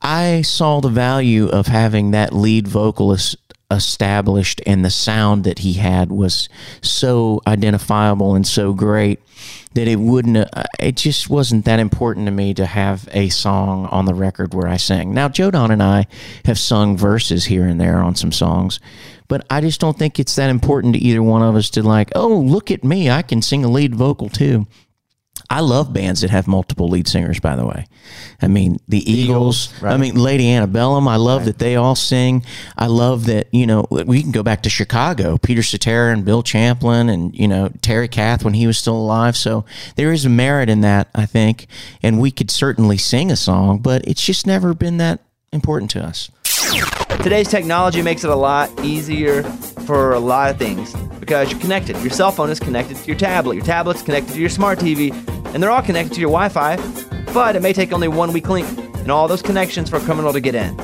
I 0.02 0.42
saw 0.42 0.80
the 0.80 0.90
value 0.90 1.48
of 1.48 1.66
having 1.66 2.10
that 2.10 2.34
lead 2.34 2.68
vocalist 2.68 3.36
established 3.74 4.60
and 4.66 4.84
the 4.84 4.90
sound 4.90 5.44
that 5.44 5.60
he 5.60 5.74
had 5.74 6.10
was 6.10 6.48
so 6.80 7.40
identifiable 7.46 8.34
and 8.34 8.46
so 8.46 8.72
great 8.72 9.20
that 9.74 9.88
it 9.88 9.98
wouldn't 9.98 10.36
uh, 10.36 10.62
it 10.78 10.96
just 10.96 11.28
wasn't 11.28 11.64
that 11.64 11.80
important 11.80 12.26
to 12.26 12.32
me 12.32 12.54
to 12.54 12.64
have 12.64 13.08
a 13.12 13.28
song 13.28 13.86
on 13.86 14.04
the 14.04 14.14
record 14.14 14.54
where 14.54 14.68
I 14.68 14.76
sang. 14.76 15.12
Now 15.12 15.28
Joe 15.28 15.50
Don 15.50 15.70
and 15.70 15.82
I 15.82 16.06
have 16.44 16.58
sung 16.58 16.96
verses 16.96 17.44
here 17.44 17.66
and 17.66 17.80
there 17.80 17.98
on 17.98 18.14
some 18.14 18.32
songs, 18.32 18.80
but 19.28 19.44
I 19.50 19.60
just 19.60 19.80
don't 19.80 19.98
think 19.98 20.18
it's 20.18 20.36
that 20.36 20.50
important 20.50 20.94
to 20.94 21.00
either 21.00 21.22
one 21.22 21.42
of 21.42 21.56
us 21.56 21.70
to 21.70 21.82
like, 21.82 22.10
"Oh, 22.14 22.38
look 22.38 22.70
at 22.70 22.84
me, 22.84 23.10
I 23.10 23.22
can 23.22 23.42
sing 23.42 23.64
a 23.64 23.70
lead 23.70 23.94
vocal 23.94 24.28
too." 24.28 24.66
I 25.54 25.60
love 25.60 25.92
bands 25.92 26.22
that 26.22 26.30
have 26.30 26.48
multiple 26.48 26.88
lead 26.88 27.06
singers, 27.06 27.38
by 27.38 27.54
the 27.54 27.64
way. 27.64 27.86
I 28.42 28.48
mean, 28.48 28.80
the 28.88 29.08
Eagles, 29.08 29.72
right. 29.80 29.92
I 29.92 29.96
mean, 29.96 30.16
Lady 30.16 30.50
Antebellum. 30.50 31.06
I 31.06 31.14
love 31.14 31.44
that 31.44 31.60
they 31.60 31.76
all 31.76 31.94
sing. 31.94 32.44
I 32.76 32.86
love 32.86 33.26
that, 33.26 33.46
you 33.54 33.64
know, 33.64 33.86
we 33.88 34.20
can 34.20 34.32
go 34.32 34.42
back 34.42 34.64
to 34.64 34.68
Chicago, 34.68 35.38
Peter 35.38 35.62
Cetera 35.62 36.12
and 36.12 36.24
Bill 36.24 36.42
Champlin 36.42 37.08
and, 37.08 37.38
you 37.38 37.46
know, 37.46 37.70
Terry 37.82 38.08
Kath 38.08 38.44
when 38.44 38.54
he 38.54 38.66
was 38.66 38.78
still 38.78 38.96
alive. 38.96 39.36
So 39.36 39.64
there 39.94 40.10
is 40.10 40.24
a 40.24 40.28
merit 40.28 40.68
in 40.68 40.80
that, 40.80 41.08
I 41.14 41.24
think. 41.24 41.68
And 42.02 42.20
we 42.20 42.32
could 42.32 42.50
certainly 42.50 42.98
sing 42.98 43.30
a 43.30 43.36
song, 43.36 43.78
but 43.78 44.04
it's 44.08 44.26
just 44.26 44.48
never 44.48 44.74
been 44.74 44.96
that 44.96 45.20
important 45.52 45.92
to 45.92 46.04
us. 46.04 46.32
Today's 47.22 47.48
technology 47.48 48.02
makes 48.02 48.24
it 48.24 48.30
a 48.30 48.34
lot 48.34 48.70
easier 48.82 49.44
for 49.84 50.12
a 50.12 50.18
lot 50.18 50.50
of 50.50 50.58
things 50.58 50.94
because 51.20 51.50
you're 51.50 51.60
connected. 51.60 51.96
Your 52.02 52.10
cell 52.10 52.32
phone 52.32 52.50
is 52.50 52.58
connected 52.60 52.96
to 52.96 53.06
your 53.06 53.16
tablet, 53.16 53.54
your 53.54 53.64
tablet's 53.64 54.02
connected 54.02 54.32
to 54.34 54.40
your 54.40 54.48
smart 54.48 54.78
TV, 54.78 55.12
and 55.54 55.62
they're 55.62 55.70
all 55.70 55.82
connected 55.82 56.14
to 56.14 56.20
your 56.20 56.30
Wi 56.30 56.48
Fi, 56.48 56.76
but 57.32 57.56
it 57.56 57.62
may 57.62 57.72
take 57.72 57.92
only 57.92 58.08
one 58.08 58.32
weak 58.32 58.48
link 58.48 58.66
and 58.98 59.10
all 59.10 59.28
those 59.28 59.42
connections 59.42 59.90
for 59.90 59.96
a 59.96 60.00
criminal 60.00 60.32
to 60.32 60.40
get 60.40 60.54
in. 60.54 60.76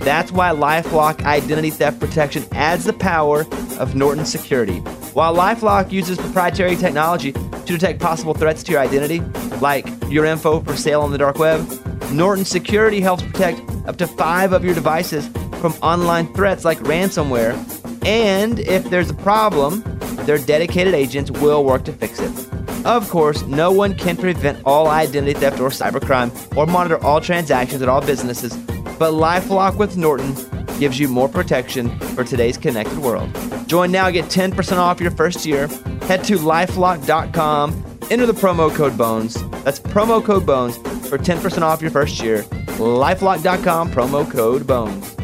That's 0.00 0.32
why 0.32 0.50
Lifelock 0.50 1.24
Identity 1.24 1.70
Theft 1.70 2.00
Protection 2.00 2.44
adds 2.52 2.84
the 2.84 2.92
power 2.92 3.46
of 3.78 3.94
Norton 3.94 4.24
Security. 4.24 4.78
While 5.14 5.34
Lifelock 5.34 5.92
uses 5.92 6.18
proprietary 6.18 6.76
technology 6.76 7.32
to 7.32 7.64
detect 7.66 8.00
possible 8.00 8.34
threats 8.34 8.62
to 8.64 8.72
your 8.72 8.80
identity, 8.80 9.20
like 9.60 9.86
your 10.08 10.24
info 10.24 10.60
for 10.60 10.76
sale 10.76 11.02
on 11.02 11.12
the 11.12 11.18
dark 11.18 11.38
web, 11.38 11.66
Norton 12.12 12.44
Security 12.44 13.00
helps 13.00 13.22
protect 13.22 13.60
up 13.86 13.96
to 13.96 14.06
five 14.06 14.52
of 14.52 14.64
your 14.64 14.74
devices 14.74 15.28
from 15.60 15.72
online 15.82 16.32
threats 16.34 16.64
like 16.64 16.78
ransomware. 16.80 17.54
And 18.04 18.58
if 18.60 18.84
there's 18.90 19.10
a 19.10 19.14
problem, 19.14 19.82
their 20.24 20.38
dedicated 20.38 20.94
agents 20.94 21.30
will 21.30 21.64
work 21.64 21.84
to 21.84 21.92
fix 21.92 22.20
it. 22.20 22.48
Of 22.84 23.08
course, 23.10 23.42
no 23.42 23.72
one 23.72 23.94
can 23.94 24.16
prevent 24.16 24.62
all 24.64 24.88
identity 24.88 25.38
theft 25.38 25.60
or 25.60 25.70
cybercrime 25.70 26.30
or 26.56 26.66
monitor 26.66 27.02
all 27.04 27.20
transactions 27.20 27.82
at 27.82 27.88
all 27.88 28.00
businesses, 28.00 28.56
but 28.98 29.12
Lifelock 29.12 29.76
with 29.76 29.96
Norton 29.96 30.34
gives 30.78 30.98
you 30.98 31.08
more 31.08 31.28
protection 31.28 31.98
for 32.14 32.24
today's 32.24 32.56
connected 32.56 32.98
world. 32.98 33.30
Join 33.66 33.90
now, 33.90 34.10
get 34.10 34.26
10% 34.26 34.78
off 34.78 35.00
your 35.00 35.10
first 35.10 35.44
year. 35.44 35.66
Head 36.02 36.24
to 36.24 36.38
lifelock.com, 36.38 37.98
enter 38.10 38.26
the 38.26 38.32
promo 38.32 38.74
code 38.74 38.96
BONES. 38.96 39.34
That's 39.64 39.80
promo 39.80 40.24
code 40.24 40.46
BONES 40.46 40.76
for 41.08 41.18
10% 41.18 41.62
off 41.62 41.82
your 41.82 41.90
first 41.90 42.22
year. 42.22 42.42
Lifelock.com, 42.78 43.90
promo 43.90 44.30
code 44.30 44.66
BONES. 44.66 45.17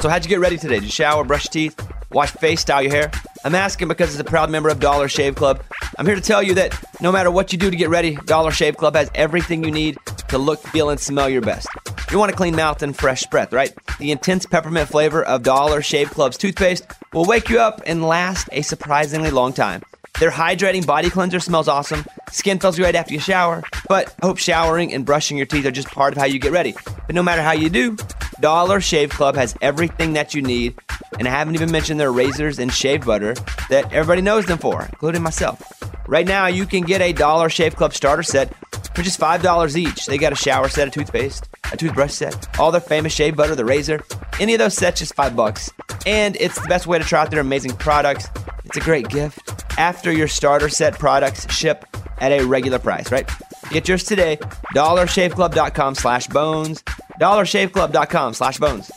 So, 0.00 0.08
how'd 0.08 0.24
you 0.24 0.30
get 0.30 0.40
ready 0.40 0.56
today? 0.56 0.76
Did 0.76 0.84
you 0.84 0.90
shower, 0.90 1.24
brush 1.24 1.44
your 1.44 1.52
teeth, 1.68 1.88
wash 2.10 2.32
your 2.32 2.40
face, 2.40 2.62
style 2.62 2.82
your 2.82 2.90
hair? 2.90 3.10
I'm 3.44 3.54
asking 3.54 3.88
because 3.88 4.14
as 4.14 4.18
a 4.18 4.24
proud 4.24 4.48
member 4.48 4.70
of 4.70 4.80
Dollar 4.80 5.08
Shave 5.08 5.34
Club, 5.34 5.62
I'm 5.98 6.06
here 6.06 6.14
to 6.14 6.22
tell 6.22 6.42
you 6.42 6.54
that 6.54 6.74
no 7.02 7.12
matter 7.12 7.30
what 7.30 7.52
you 7.52 7.58
do 7.58 7.70
to 7.70 7.76
get 7.76 7.90
ready, 7.90 8.16
Dollar 8.24 8.50
Shave 8.50 8.78
Club 8.78 8.96
has 8.96 9.10
everything 9.14 9.62
you 9.62 9.70
need 9.70 9.98
to 10.28 10.38
look, 10.38 10.60
feel, 10.60 10.88
and 10.88 10.98
smell 10.98 11.28
your 11.28 11.42
best. 11.42 11.68
You 12.10 12.18
want 12.18 12.32
a 12.32 12.34
clean 12.34 12.56
mouth 12.56 12.80
and 12.82 12.96
fresh 12.96 13.26
breath, 13.26 13.52
right? 13.52 13.74
The 13.98 14.10
intense 14.10 14.46
peppermint 14.46 14.88
flavor 14.88 15.22
of 15.22 15.42
Dollar 15.42 15.82
Shave 15.82 16.10
Club's 16.10 16.38
toothpaste 16.38 16.86
will 17.12 17.26
wake 17.26 17.50
you 17.50 17.60
up 17.60 17.82
and 17.84 18.02
last 18.02 18.48
a 18.52 18.62
surprisingly 18.62 19.30
long 19.30 19.52
time. 19.52 19.82
Their 20.18 20.30
hydrating 20.30 20.86
body 20.86 21.10
cleanser 21.10 21.40
smells 21.40 21.68
awesome. 21.68 22.06
Skin 22.30 22.58
feels 22.58 22.78
great 22.78 22.94
after 22.94 23.12
you 23.12 23.20
shower. 23.20 23.62
But 23.86 24.14
I 24.22 24.26
hope 24.26 24.38
showering 24.38 24.94
and 24.94 25.04
brushing 25.04 25.36
your 25.36 25.46
teeth 25.46 25.66
are 25.66 25.70
just 25.70 25.88
part 25.88 26.14
of 26.14 26.18
how 26.18 26.24
you 26.24 26.38
get 26.38 26.52
ready. 26.52 26.74
But 27.06 27.14
no 27.14 27.22
matter 27.22 27.42
how 27.42 27.52
you 27.52 27.68
do, 27.68 27.96
Dollar 28.40 28.80
Shave 28.80 29.10
Club 29.10 29.36
has 29.36 29.54
everything 29.60 30.14
that 30.14 30.34
you 30.34 30.42
need. 30.42 30.78
And 31.18 31.28
I 31.28 31.30
haven't 31.30 31.54
even 31.54 31.70
mentioned 31.70 32.00
their 32.00 32.12
razors 32.12 32.58
and 32.58 32.72
shave 32.72 33.04
butter 33.04 33.34
that 33.68 33.92
everybody 33.92 34.22
knows 34.22 34.46
them 34.46 34.58
for, 34.58 34.82
including 34.82 35.22
myself. 35.22 35.62
Right 36.06 36.26
now, 36.26 36.46
you 36.46 36.66
can 36.66 36.82
get 36.82 37.00
a 37.00 37.12
Dollar 37.12 37.48
Shave 37.48 37.76
Club 37.76 37.92
starter 37.92 38.22
set 38.22 38.52
for 38.94 39.02
just 39.02 39.20
$5 39.20 39.76
each. 39.76 40.06
They 40.06 40.18
got 40.18 40.32
a 40.32 40.36
shower 40.36 40.68
set, 40.68 40.88
a 40.88 40.90
toothpaste, 40.90 41.48
a 41.72 41.76
toothbrush 41.76 42.12
set, 42.12 42.58
all 42.58 42.72
their 42.72 42.80
famous 42.80 43.12
shave 43.12 43.36
butter, 43.36 43.54
the 43.54 43.64
razor. 43.64 44.02
Any 44.40 44.54
of 44.54 44.58
those 44.58 44.74
sets, 44.74 45.00
just 45.00 45.14
5 45.14 45.36
bucks. 45.36 45.70
And 46.06 46.36
it's 46.40 46.60
the 46.60 46.68
best 46.68 46.86
way 46.86 46.98
to 46.98 47.04
try 47.04 47.22
out 47.22 47.30
their 47.30 47.40
amazing 47.40 47.76
products. 47.76 48.28
It's 48.64 48.76
a 48.76 48.80
great 48.80 49.08
gift 49.08 49.64
after 49.78 50.10
your 50.10 50.28
starter 50.28 50.68
set 50.68 50.98
products 50.98 51.52
ship 51.52 51.84
at 52.18 52.32
a 52.32 52.44
regular 52.44 52.78
price, 52.78 53.12
right? 53.12 53.30
Get 53.70 53.88
yours 53.88 54.04
today. 54.04 54.38
DollarShaveClub.com 54.74 55.94
slash 55.94 56.26
bones. 56.26 56.82
DollarShaveClub.com 57.20 58.34
slash 58.34 58.58
bones. 58.58 58.90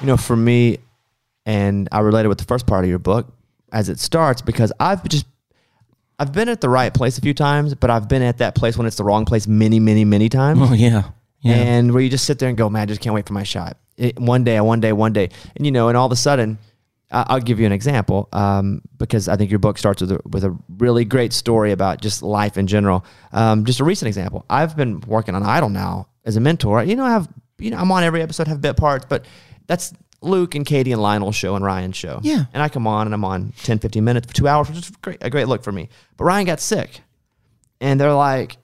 You 0.00 0.06
know, 0.06 0.16
for 0.16 0.36
me, 0.36 0.78
and 1.46 1.88
I 1.92 2.00
related 2.00 2.28
with 2.28 2.38
the 2.38 2.44
first 2.44 2.66
part 2.66 2.84
of 2.84 2.90
your 2.90 2.98
book 2.98 3.32
as 3.72 3.88
it 3.88 3.98
starts 3.98 4.40
because 4.42 4.72
I've 4.78 5.06
just 5.08 5.26
I've 6.18 6.32
been 6.32 6.48
at 6.48 6.60
the 6.60 6.68
right 6.68 6.94
place 6.94 7.18
a 7.18 7.20
few 7.20 7.34
times, 7.34 7.74
but 7.74 7.90
I've 7.90 8.08
been 8.08 8.22
at 8.22 8.38
that 8.38 8.54
place 8.54 8.76
when 8.78 8.86
it's 8.86 8.96
the 8.96 9.04
wrong 9.04 9.24
place 9.24 9.46
many, 9.48 9.80
many, 9.80 10.04
many 10.04 10.28
times. 10.28 10.60
Oh, 10.62 10.72
yeah. 10.72 11.02
Yeah. 11.40 11.54
And 11.56 11.92
where 11.92 12.02
you 12.02 12.08
just 12.08 12.24
sit 12.24 12.38
there 12.38 12.48
and 12.48 12.56
go, 12.56 12.70
man, 12.70 12.82
I 12.82 12.86
just 12.86 13.00
can't 13.00 13.14
wait 13.14 13.26
for 13.26 13.32
my 13.34 13.42
shot. 13.42 13.76
It, 13.96 14.18
one 14.18 14.44
day, 14.44 14.60
one 14.60 14.80
day, 14.80 14.92
one 14.92 15.12
day, 15.12 15.30
and 15.56 15.66
you 15.66 15.72
know, 15.72 15.88
and 15.88 15.96
all 15.96 16.06
of 16.06 16.12
a 16.12 16.16
sudden, 16.16 16.58
I- 16.60 16.73
I'll 17.14 17.40
give 17.40 17.60
you 17.60 17.66
an 17.66 17.72
example 17.72 18.28
um, 18.32 18.82
because 18.98 19.28
I 19.28 19.36
think 19.36 19.50
your 19.50 19.60
book 19.60 19.78
starts 19.78 20.00
with 20.00 20.12
a, 20.12 20.20
with 20.28 20.44
a 20.44 20.56
really 20.78 21.04
great 21.04 21.32
story 21.32 21.72
about 21.72 22.00
just 22.00 22.22
life 22.22 22.58
in 22.58 22.66
general. 22.66 23.04
Um, 23.32 23.64
just 23.64 23.80
a 23.80 23.84
recent 23.84 24.08
example. 24.08 24.44
I've 24.50 24.76
been 24.76 25.00
working 25.02 25.34
on 25.34 25.42
Idol 25.42 25.68
now 25.68 26.08
as 26.24 26.36
a 26.36 26.40
mentor. 26.40 26.82
You 26.82 26.96
know, 26.96 27.04
I 27.04 27.10
have 27.10 27.28
you 27.58 27.70
know 27.70 27.78
I'm 27.78 27.90
on 27.92 28.02
every 28.02 28.22
episode, 28.22 28.48
have 28.48 28.60
bit 28.60 28.76
parts, 28.76 29.06
but 29.08 29.24
that's 29.66 29.94
Luke 30.24 30.54
and 30.54 30.66
Katie 30.66 30.92
and 30.92 31.00
Lionel's 31.00 31.36
show 31.36 31.54
and 31.54 31.64
Ryan's 31.64 31.96
show. 31.96 32.20
Yeah. 32.22 32.44
And 32.52 32.62
I 32.62 32.68
come 32.68 32.86
on 32.86 33.06
and 33.06 33.14
I'm 33.14 33.24
on 33.24 33.52
10, 33.62 33.78
15 33.78 34.02
minutes 34.02 34.26
for 34.26 34.34
two 34.34 34.48
hours, 34.48 34.68
which 34.68 34.78
is 34.78 34.90
great, 34.90 35.18
a 35.20 35.30
great 35.30 35.48
look 35.48 35.62
for 35.62 35.72
me. 35.72 35.88
But 36.16 36.24
Ryan 36.24 36.46
got 36.46 36.60
sick. 36.60 37.00
And 37.80 38.00
they're 38.00 38.14
like, 38.14 38.56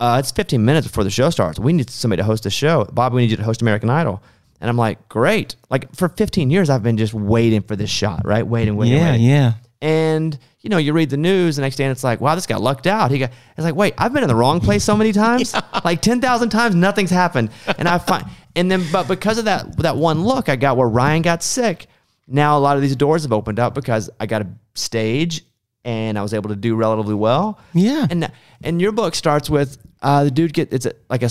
uh, 0.00 0.16
it's 0.18 0.30
15 0.32 0.64
minutes 0.64 0.86
before 0.86 1.04
the 1.04 1.10
show 1.10 1.30
starts. 1.30 1.58
We 1.58 1.72
need 1.72 1.88
somebody 1.88 2.20
to 2.20 2.24
host 2.24 2.42
the 2.42 2.50
show. 2.50 2.84
Bob, 2.92 3.12
we 3.12 3.22
need 3.22 3.30
you 3.30 3.36
to 3.36 3.44
host 3.44 3.62
American 3.62 3.88
Idol. 3.88 4.22
And 4.60 4.70
I'm 4.70 4.76
like, 4.76 5.08
great. 5.08 5.56
Like 5.70 5.94
for 5.94 6.08
15 6.08 6.50
years, 6.50 6.70
I've 6.70 6.82
been 6.82 6.96
just 6.96 7.12
waiting 7.14 7.62
for 7.62 7.76
this 7.76 7.90
shot, 7.90 8.22
right? 8.24 8.46
Waiting, 8.46 8.76
waiting, 8.76 8.96
Yeah, 8.98 9.10
waiting. 9.12 9.26
yeah. 9.26 9.52
And 9.82 10.38
you 10.62 10.70
know, 10.70 10.78
you 10.78 10.92
read 10.94 11.10
the 11.10 11.16
news 11.16 11.56
the 11.56 11.62
next 11.62 11.76
day, 11.76 11.84
and 11.84 11.92
it's 11.92 12.02
like, 12.02 12.20
wow, 12.20 12.34
this 12.34 12.46
guy 12.46 12.56
lucked 12.56 12.86
out. 12.88 13.10
He 13.12 13.18
got. 13.18 13.30
It's 13.56 13.64
like, 13.64 13.76
wait, 13.76 13.94
I've 13.98 14.12
been 14.12 14.22
in 14.24 14.28
the 14.28 14.34
wrong 14.34 14.58
place 14.60 14.82
so 14.82 14.96
many 14.96 15.12
times, 15.26 15.54
like 15.84 16.00
ten 16.02 16.20
thousand 16.20 16.48
times, 16.48 16.74
nothing's 16.74 17.10
happened. 17.10 17.50
And 17.78 17.86
I 17.86 17.98
find, 17.98 18.24
and 18.56 18.68
then, 18.70 18.82
but 18.90 19.06
because 19.06 19.38
of 19.38 19.44
that 19.44 19.76
that 19.78 19.96
one 19.96 20.24
look 20.24 20.48
I 20.48 20.56
got 20.56 20.76
where 20.76 20.88
Ryan 20.88 21.22
got 21.22 21.42
sick, 21.44 21.86
now 22.26 22.56
a 22.56 22.60
lot 22.60 22.76
of 22.76 22.82
these 22.82 22.96
doors 22.96 23.22
have 23.22 23.32
opened 23.32 23.60
up 23.60 23.74
because 23.74 24.10
I 24.18 24.26
got 24.26 24.42
a 24.42 24.48
stage 24.74 25.44
and 25.84 26.18
I 26.18 26.22
was 26.22 26.34
able 26.34 26.48
to 26.48 26.56
do 26.56 26.74
relatively 26.74 27.14
well. 27.14 27.60
Yeah. 27.72 28.06
And 28.10 28.32
and 28.64 28.80
your 28.80 28.90
book 28.92 29.14
starts 29.14 29.48
with 29.48 29.76
uh, 30.02 30.24
the 30.24 30.30
dude 30.30 30.52
get 30.52 30.72
it's 30.72 30.86
a, 30.86 30.92
like 31.08 31.22
a 31.22 31.30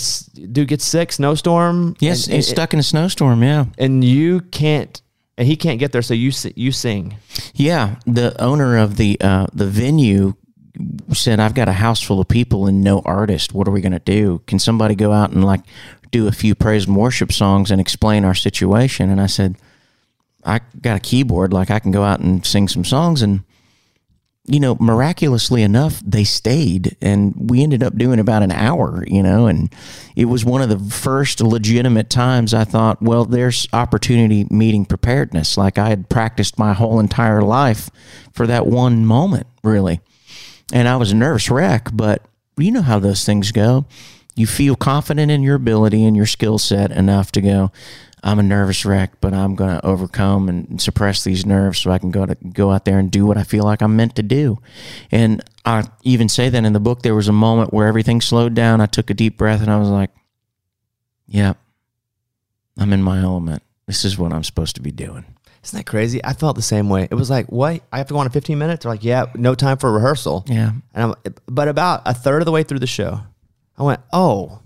dude 0.52 0.68
gets 0.68 0.84
sick, 0.84 1.12
snowstorm. 1.12 1.96
Yes, 2.00 2.26
and, 2.26 2.36
it's 2.36 2.48
stuck 2.48 2.72
in 2.72 2.80
a 2.80 2.82
snowstorm. 2.82 3.42
Yeah. 3.42 3.66
and 3.78 4.04
you 4.04 4.40
can't, 4.40 5.00
and 5.38 5.46
he 5.46 5.56
can't 5.56 5.78
get 5.78 5.92
there, 5.92 6.02
so 6.02 6.14
you 6.14 6.32
you 6.54 6.72
sing. 6.72 7.16
Yeah, 7.54 7.96
the 8.06 8.40
owner 8.40 8.76
of 8.76 8.96
the 8.96 9.18
uh, 9.20 9.46
the 9.52 9.66
venue 9.66 10.34
said, 11.12 11.40
"I've 11.40 11.54
got 11.54 11.68
a 11.68 11.72
house 11.72 12.02
full 12.02 12.20
of 12.20 12.28
people 12.28 12.66
and 12.66 12.82
no 12.82 13.00
artist. 13.04 13.54
What 13.54 13.68
are 13.68 13.72
we 13.72 13.80
going 13.80 13.92
to 13.92 13.98
do? 13.98 14.42
Can 14.46 14.58
somebody 14.58 14.94
go 14.94 15.12
out 15.12 15.30
and 15.30 15.44
like 15.44 15.62
do 16.10 16.26
a 16.26 16.32
few 16.32 16.54
praise 16.54 16.86
and 16.86 16.96
worship 16.96 17.32
songs 17.32 17.70
and 17.70 17.80
explain 17.80 18.24
our 18.24 18.34
situation?" 18.34 19.10
And 19.10 19.20
I 19.20 19.26
said, 19.26 19.56
"I 20.44 20.60
got 20.80 20.96
a 20.96 21.00
keyboard. 21.00 21.52
Like 21.52 21.70
I 21.70 21.78
can 21.78 21.92
go 21.92 22.02
out 22.02 22.20
and 22.20 22.44
sing 22.44 22.68
some 22.68 22.84
songs." 22.84 23.22
And 23.22 23.44
you 24.48 24.60
know, 24.60 24.76
miraculously 24.80 25.62
enough, 25.62 26.00
they 26.04 26.24
stayed, 26.24 26.96
and 27.00 27.34
we 27.36 27.62
ended 27.62 27.82
up 27.82 27.96
doing 27.96 28.20
about 28.20 28.42
an 28.42 28.52
hour. 28.52 29.04
You 29.06 29.22
know, 29.22 29.46
and 29.46 29.74
it 30.14 30.26
was 30.26 30.44
one 30.44 30.62
of 30.62 30.68
the 30.68 30.78
first 30.78 31.40
legitimate 31.40 32.10
times 32.10 32.54
I 32.54 32.64
thought, 32.64 33.02
well, 33.02 33.24
there's 33.24 33.68
opportunity 33.72 34.46
meeting 34.50 34.84
preparedness. 34.84 35.56
Like 35.56 35.78
I 35.78 35.88
had 35.88 36.08
practiced 36.08 36.58
my 36.58 36.72
whole 36.72 37.00
entire 37.00 37.42
life 37.42 37.90
for 38.32 38.46
that 38.46 38.66
one 38.66 39.04
moment, 39.04 39.46
really. 39.64 40.00
And 40.72 40.88
I 40.88 40.96
was 40.96 41.12
a 41.12 41.16
nervous 41.16 41.50
wreck, 41.50 41.88
but 41.92 42.24
you 42.56 42.70
know 42.72 42.82
how 42.82 42.98
those 42.98 43.24
things 43.24 43.52
go. 43.52 43.86
You 44.34 44.46
feel 44.46 44.76
confident 44.76 45.30
in 45.30 45.42
your 45.42 45.54
ability 45.54 46.04
and 46.04 46.16
your 46.16 46.26
skill 46.26 46.58
set 46.58 46.90
enough 46.90 47.32
to 47.32 47.40
go, 47.40 47.72
I'm 48.26 48.40
a 48.40 48.42
nervous 48.42 48.84
wreck, 48.84 49.20
but 49.20 49.32
I'm 49.32 49.54
going 49.54 49.78
to 49.78 49.86
overcome 49.86 50.48
and 50.48 50.82
suppress 50.82 51.22
these 51.22 51.46
nerves 51.46 51.78
so 51.78 51.92
I 51.92 51.98
can 51.98 52.10
go 52.10 52.26
to 52.26 52.34
go 52.34 52.72
out 52.72 52.84
there 52.84 52.98
and 52.98 53.08
do 53.08 53.24
what 53.24 53.36
I 53.36 53.44
feel 53.44 53.62
like 53.62 53.82
I'm 53.82 53.94
meant 53.94 54.16
to 54.16 54.22
do. 54.24 54.58
And 55.12 55.44
I 55.64 55.88
even 56.02 56.28
say 56.28 56.48
that 56.48 56.64
in 56.64 56.72
the 56.72 56.80
book. 56.80 57.02
There 57.02 57.14
was 57.14 57.28
a 57.28 57.32
moment 57.32 57.72
where 57.72 57.86
everything 57.86 58.20
slowed 58.20 58.54
down. 58.54 58.80
I 58.80 58.86
took 58.86 59.10
a 59.10 59.14
deep 59.14 59.38
breath 59.38 59.62
and 59.62 59.70
I 59.70 59.78
was 59.78 59.88
like, 59.88 60.10
"Yep, 61.28 61.56
I'm 62.76 62.92
in 62.92 63.00
my 63.00 63.20
element. 63.20 63.62
This 63.86 64.04
is 64.04 64.18
what 64.18 64.32
I'm 64.32 64.42
supposed 64.42 64.74
to 64.74 64.82
be 64.82 64.90
doing." 64.90 65.24
Isn't 65.62 65.76
that 65.78 65.86
crazy? 65.86 66.24
I 66.24 66.32
felt 66.32 66.56
the 66.56 66.62
same 66.62 66.88
way. 66.88 67.06
It 67.08 67.14
was 67.14 67.30
like, 67.30 67.46
what? 67.50 67.80
I 67.92 67.98
have 67.98 68.06
to 68.08 68.14
go 68.14 68.20
on 68.20 68.26
in 68.26 68.30
15 68.30 68.56
minutes? 68.56 68.84
They're 68.84 68.92
like, 68.92 69.02
yeah, 69.02 69.26
no 69.34 69.56
time 69.56 69.78
for 69.78 69.90
rehearsal. 69.90 70.44
Yeah. 70.46 70.70
And 70.94 71.04
I'm, 71.04 71.32
but 71.46 71.66
about 71.66 72.02
a 72.06 72.14
third 72.14 72.40
of 72.40 72.46
the 72.46 72.52
way 72.52 72.62
through 72.62 72.78
the 72.78 72.86
show, 72.86 73.22
I 73.76 73.82
went, 73.82 74.00
oh, 74.12 74.60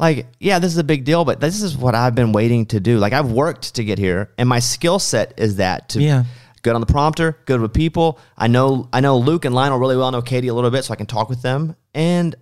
like, 0.00 0.26
yeah, 0.40 0.58
this 0.58 0.72
is 0.72 0.78
a 0.78 0.84
big 0.84 1.04
deal, 1.04 1.24
but 1.24 1.40
this 1.40 1.62
is 1.62 1.76
what 1.76 1.94
I've 1.94 2.14
been 2.14 2.32
waiting 2.32 2.66
to 2.66 2.80
do. 2.80 2.98
Like, 2.98 3.12
I've 3.12 3.30
worked 3.30 3.74
to 3.74 3.84
get 3.84 3.98
here, 3.98 4.30
and 4.38 4.48
my 4.48 4.58
skill 4.58 4.98
set 4.98 5.34
is 5.36 5.56
that 5.56 5.90
to 5.90 6.00
Yeah. 6.02 6.24
good 6.62 6.74
on 6.74 6.80
the 6.80 6.86
prompter, 6.86 7.36
good 7.46 7.60
with 7.60 7.72
people. 7.72 8.18
I 8.36 8.48
know, 8.48 8.88
I 8.92 9.00
know 9.00 9.18
Luke 9.18 9.44
and 9.44 9.54
Lionel 9.54 9.78
really 9.78 9.96
well. 9.96 10.06
I 10.06 10.10
know 10.10 10.22
Katie 10.22 10.48
a 10.48 10.54
little 10.54 10.70
bit, 10.70 10.84
so 10.84 10.92
I 10.92 10.96
can 10.96 11.06
talk 11.06 11.28
with 11.28 11.42
them. 11.42 11.76
And 11.94 12.34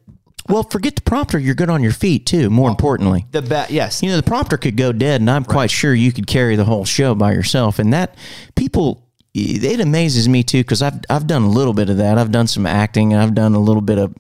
Well, 0.48 0.62
forget 0.62 0.96
the 0.96 1.02
prompter. 1.02 1.38
You're 1.38 1.54
good 1.54 1.68
on 1.68 1.82
your 1.82 1.92
feet 1.92 2.24
too. 2.24 2.48
More 2.48 2.70
importantly, 2.70 3.26
the 3.32 3.42
bet, 3.42 3.70
yes, 3.70 4.02
you 4.02 4.08
know 4.08 4.16
the 4.16 4.22
prompter 4.22 4.56
could 4.56 4.78
go 4.78 4.92
dead, 4.92 5.20
and 5.20 5.28
I'm 5.30 5.44
quite 5.44 5.70
sure 5.70 5.92
you 5.94 6.10
could 6.10 6.26
carry 6.26 6.56
the 6.56 6.64
whole 6.64 6.86
show 6.86 7.14
by 7.14 7.32
yourself. 7.32 7.78
And 7.78 7.92
that 7.92 8.14
people, 8.56 9.04
it 9.34 9.78
amazes 9.78 10.26
me 10.26 10.42
too 10.42 10.60
because 10.62 10.80
I've 10.80 11.00
I've 11.10 11.26
done 11.26 11.42
a 11.42 11.50
little 11.50 11.74
bit 11.74 11.90
of 11.90 11.98
that. 11.98 12.16
I've 12.16 12.32
done 12.32 12.46
some 12.46 12.64
acting. 12.64 13.14
I've 13.14 13.34
done 13.34 13.54
a 13.54 13.58
little 13.58 13.82
bit 13.82 13.98
of 13.98 14.14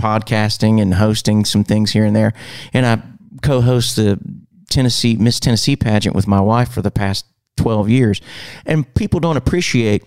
podcasting 0.00 0.80
and 0.80 0.94
hosting 0.94 1.44
some 1.44 1.64
things 1.64 1.92
here 1.92 2.04
and 2.04 2.14
there. 2.14 2.32
And 2.72 2.86
I 2.86 3.02
co-host 3.42 3.96
the 3.96 4.18
Tennessee 4.68 5.16
Miss 5.16 5.40
Tennessee 5.40 5.76
pageant 5.76 6.14
with 6.14 6.26
my 6.26 6.40
wife 6.40 6.70
for 6.70 6.82
the 6.82 6.90
past 6.90 7.26
12 7.56 7.88
years. 7.88 8.20
And 8.64 8.92
people 8.94 9.20
don't 9.20 9.36
appreciate 9.36 10.02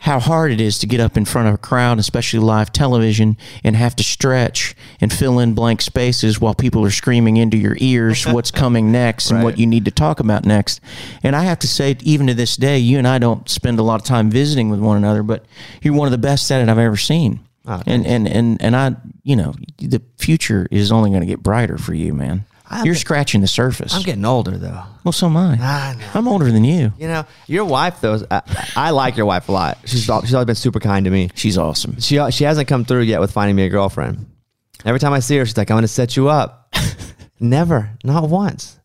how 0.00 0.18
hard 0.18 0.50
it 0.50 0.60
is 0.60 0.78
to 0.78 0.86
get 0.86 1.00
up 1.00 1.16
in 1.16 1.24
front 1.24 1.48
of 1.48 1.54
a 1.54 1.58
crowd, 1.58 1.98
especially 1.98 2.38
live 2.38 2.72
television, 2.72 3.36
and 3.62 3.76
have 3.76 3.94
to 3.96 4.02
stretch 4.02 4.74
and 5.00 5.12
fill 5.12 5.38
in 5.38 5.54
blank 5.54 5.82
spaces 5.82 6.40
while 6.40 6.54
people 6.54 6.84
are 6.84 6.90
screaming 6.90 7.36
into 7.36 7.56
your 7.56 7.76
ears 7.80 8.26
what's 8.26 8.50
coming 8.50 8.90
next 8.90 9.30
and 9.30 9.42
what 9.42 9.58
you 9.58 9.66
need 9.66 9.84
to 9.84 9.90
talk 9.90 10.20
about 10.20 10.44
next. 10.44 10.80
And 11.22 11.36
I 11.36 11.44
have 11.44 11.58
to 11.60 11.68
say, 11.68 11.96
even 12.02 12.26
to 12.28 12.34
this 12.34 12.56
day, 12.56 12.78
you 12.78 12.98
and 12.98 13.06
I 13.06 13.18
don't 13.18 13.48
spend 13.48 13.78
a 13.78 13.82
lot 13.82 14.00
of 14.00 14.06
time 14.06 14.30
visiting 14.30 14.70
with 14.70 14.80
one 14.80 14.96
another, 14.96 15.22
but 15.22 15.44
you're 15.82 15.94
one 15.94 16.06
of 16.06 16.12
the 16.12 16.18
best 16.18 16.50
at 16.50 16.62
it 16.62 16.68
I've 16.68 16.78
ever 16.78 16.96
seen. 16.96 17.40
Ah, 17.66 17.82
and, 17.86 18.06
and 18.06 18.26
and 18.26 18.60
and 18.62 18.74
I, 18.74 18.96
you 19.22 19.36
know, 19.36 19.54
the 19.78 20.00
future 20.18 20.66
is 20.70 20.90
only 20.90 21.10
going 21.10 21.20
to 21.20 21.26
get 21.26 21.42
brighter 21.42 21.76
for 21.78 21.92
you, 21.94 22.14
man. 22.14 22.44
You're 22.84 22.94
scratching 22.94 23.40
the 23.40 23.48
surface. 23.48 23.92
I'm 23.94 24.02
getting 24.02 24.24
older 24.24 24.56
though. 24.56 24.82
well, 25.04 25.10
so 25.12 25.26
am 25.26 25.36
I. 25.36 25.58
I. 25.60 25.96
I'm 26.14 26.28
older 26.28 26.52
than 26.52 26.62
you. 26.62 26.92
You 26.98 27.08
know, 27.08 27.26
your 27.48 27.64
wife 27.64 28.00
though. 28.00 28.14
is- 28.14 28.24
I, 28.30 28.42
I 28.76 28.90
like 28.90 29.16
your 29.16 29.26
wife 29.26 29.48
a 29.48 29.52
lot. 29.52 29.78
She's 29.86 30.02
she's 30.04 30.10
always 30.10 30.46
been 30.46 30.54
super 30.54 30.78
kind 30.78 31.04
to 31.04 31.10
me. 31.10 31.30
She's 31.34 31.58
awesome. 31.58 31.98
She 32.00 32.18
she 32.30 32.44
hasn't 32.44 32.68
come 32.68 32.84
through 32.84 33.02
yet 33.02 33.20
with 33.20 33.32
finding 33.32 33.56
me 33.56 33.64
a 33.64 33.68
girlfriend. 33.68 34.26
Every 34.84 35.00
time 35.00 35.12
I 35.12 35.18
see 35.20 35.36
her, 35.38 35.44
she's 35.44 35.56
like, 35.56 35.70
"I'm 35.70 35.74
going 35.74 35.82
to 35.82 35.88
set 35.88 36.16
you 36.16 36.28
up." 36.28 36.68
Never, 37.42 37.90
not 38.04 38.28
once. 38.28 38.78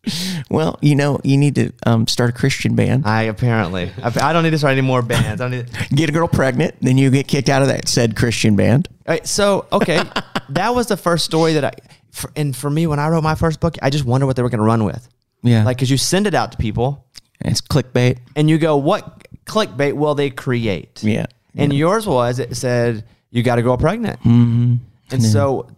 Well, 0.50 0.78
you 0.80 0.94
know, 0.94 1.20
you 1.22 1.36
need 1.36 1.56
to 1.56 1.72
um, 1.84 2.06
start 2.06 2.30
a 2.30 2.32
Christian 2.32 2.74
band. 2.74 3.06
I 3.06 3.24
apparently 3.24 3.90
I, 4.02 4.32
don't 4.32 4.44
need 4.44 4.50
to 4.50 4.58
start 4.58 4.72
any 4.72 4.80
more 4.80 5.02
bands. 5.02 5.42
I 5.42 5.48
don't 5.48 5.50
need. 5.50 5.70
get 5.94 6.08
a 6.08 6.12
girl 6.12 6.26
pregnant, 6.26 6.74
then 6.80 6.96
you 6.96 7.10
get 7.10 7.28
kicked 7.28 7.50
out 7.50 7.60
of 7.60 7.68
that 7.68 7.86
said 7.86 8.16
Christian 8.16 8.56
band. 8.56 8.88
All 9.06 9.12
right, 9.12 9.26
so 9.26 9.66
okay, 9.72 10.02
that 10.48 10.74
was 10.74 10.86
the 10.86 10.96
first 10.96 11.26
story 11.26 11.52
that 11.52 11.64
I. 11.64 11.72
For, 12.12 12.30
and 12.34 12.56
for 12.56 12.70
me, 12.70 12.86
when 12.86 12.98
I 12.98 13.08
wrote 13.08 13.22
my 13.22 13.34
first 13.34 13.60
book, 13.60 13.76
I 13.82 13.90
just 13.90 14.06
wondered 14.06 14.26
what 14.26 14.36
they 14.36 14.42
were 14.42 14.48
going 14.48 14.60
to 14.60 14.64
run 14.64 14.84
with. 14.84 15.06
Yeah, 15.42 15.64
Like, 15.64 15.76
because 15.76 15.90
you 15.90 15.98
send 15.98 16.26
it 16.26 16.32
out 16.32 16.52
to 16.52 16.58
people, 16.58 17.04
it's 17.40 17.60
clickbait. 17.60 18.18
and 18.36 18.48
you 18.48 18.56
go, 18.56 18.78
"What 18.78 19.28
clickbait 19.44 19.92
will 19.92 20.14
they 20.14 20.30
create?" 20.30 21.02
Yeah, 21.04 21.26
And 21.54 21.74
yours 21.74 22.06
was 22.06 22.38
it 22.38 22.56
said 22.56 23.04
you 23.30 23.42
got 23.42 23.58
a 23.58 23.62
girl 23.62 23.76
pregnant. 23.76 24.18
Mm-hmm. 24.20 24.76
And 25.10 25.22
so 25.22 25.68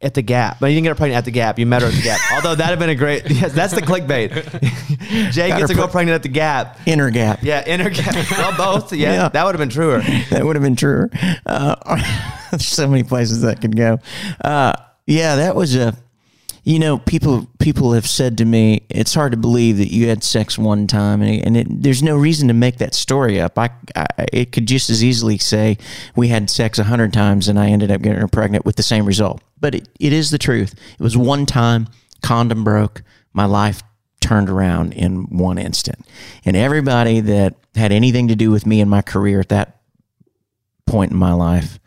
at 0.00 0.14
the 0.14 0.22
Gap, 0.22 0.58
but 0.60 0.66
you 0.68 0.74
didn't 0.76 0.84
get 0.84 0.88
her 0.90 0.94
pregnant 0.94 1.18
at 1.18 1.24
the 1.24 1.30
Gap. 1.32 1.58
You 1.58 1.66
met 1.66 1.82
her 1.82 1.88
at 1.88 1.94
the 1.94 2.02
Gap. 2.02 2.20
Although 2.32 2.54
that'd 2.54 2.70
have 2.70 2.78
been 2.78 2.90
a 2.90 2.94
great. 2.94 3.28
Yes, 3.30 3.52
that's 3.52 3.74
the 3.74 3.82
clickbait. 3.82 4.30
Jay 5.32 5.48
Got 5.48 5.58
gets 5.60 5.70
a 5.70 5.74
girl 5.74 5.86
pre- 5.86 5.92
pregnant 5.92 6.14
at 6.14 6.22
the 6.22 6.28
Gap. 6.28 6.78
inner 6.86 7.10
gap. 7.10 7.40
Yeah, 7.42 7.64
inner 7.66 7.90
Gap. 7.90 8.14
Well, 8.30 8.56
both. 8.56 8.92
Yeah, 8.92 9.12
Yeah. 9.12 9.28
that 9.28 9.44
would 9.44 9.54
have 9.54 9.60
been 9.60 9.68
truer. 9.70 10.00
that 10.30 10.44
would 10.44 10.54
have 10.56 10.62
been 10.62 10.76
truer. 10.76 11.10
Uh, 11.44 11.74
there's 12.50 12.66
so 12.66 12.88
many 12.88 13.02
places 13.02 13.42
that 13.42 13.60
could 13.60 13.76
go. 13.76 13.98
Uh, 14.44 14.72
yeah, 15.06 15.36
that 15.36 15.56
was 15.56 15.74
a. 15.74 15.94
You 16.68 16.78
know, 16.78 16.98
people 16.98 17.48
people 17.58 17.94
have 17.94 18.06
said 18.06 18.36
to 18.36 18.44
me, 18.44 18.82
it's 18.90 19.14
hard 19.14 19.32
to 19.32 19.38
believe 19.38 19.78
that 19.78 19.90
you 19.90 20.08
had 20.08 20.22
sex 20.22 20.58
one 20.58 20.86
time, 20.86 21.22
and, 21.22 21.42
and 21.42 21.56
it, 21.56 21.66
there's 21.82 22.02
no 22.02 22.14
reason 22.14 22.48
to 22.48 22.52
make 22.52 22.76
that 22.76 22.92
story 22.92 23.40
up. 23.40 23.58
I, 23.58 23.70
I 23.96 24.06
it 24.34 24.52
could 24.52 24.68
just 24.68 24.90
as 24.90 25.02
easily 25.02 25.38
say 25.38 25.78
we 26.14 26.28
had 26.28 26.50
sex 26.50 26.78
a 26.78 26.84
hundred 26.84 27.14
times, 27.14 27.48
and 27.48 27.58
I 27.58 27.70
ended 27.70 27.90
up 27.90 28.02
getting 28.02 28.20
her 28.20 28.28
pregnant 28.28 28.66
with 28.66 28.76
the 28.76 28.82
same 28.82 29.06
result. 29.06 29.40
But 29.58 29.76
it, 29.76 29.88
it 29.98 30.12
is 30.12 30.28
the 30.28 30.36
truth. 30.36 30.74
It 30.74 31.02
was 31.02 31.16
one 31.16 31.46
time, 31.46 31.88
condom 32.20 32.64
broke, 32.64 33.02
my 33.32 33.46
life 33.46 33.82
turned 34.20 34.50
around 34.50 34.92
in 34.92 35.22
one 35.38 35.56
instant, 35.56 36.06
and 36.44 36.54
everybody 36.54 37.20
that 37.20 37.54
had 37.76 37.92
anything 37.92 38.28
to 38.28 38.36
do 38.36 38.50
with 38.50 38.66
me 38.66 38.82
and 38.82 38.90
my 38.90 39.00
career 39.00 39.40
at 39.40 39.48
that 39.48 39.80
point 40.84 41.12
in 41.12 41.16
my 41.16 41.32
life, 41.32 41.78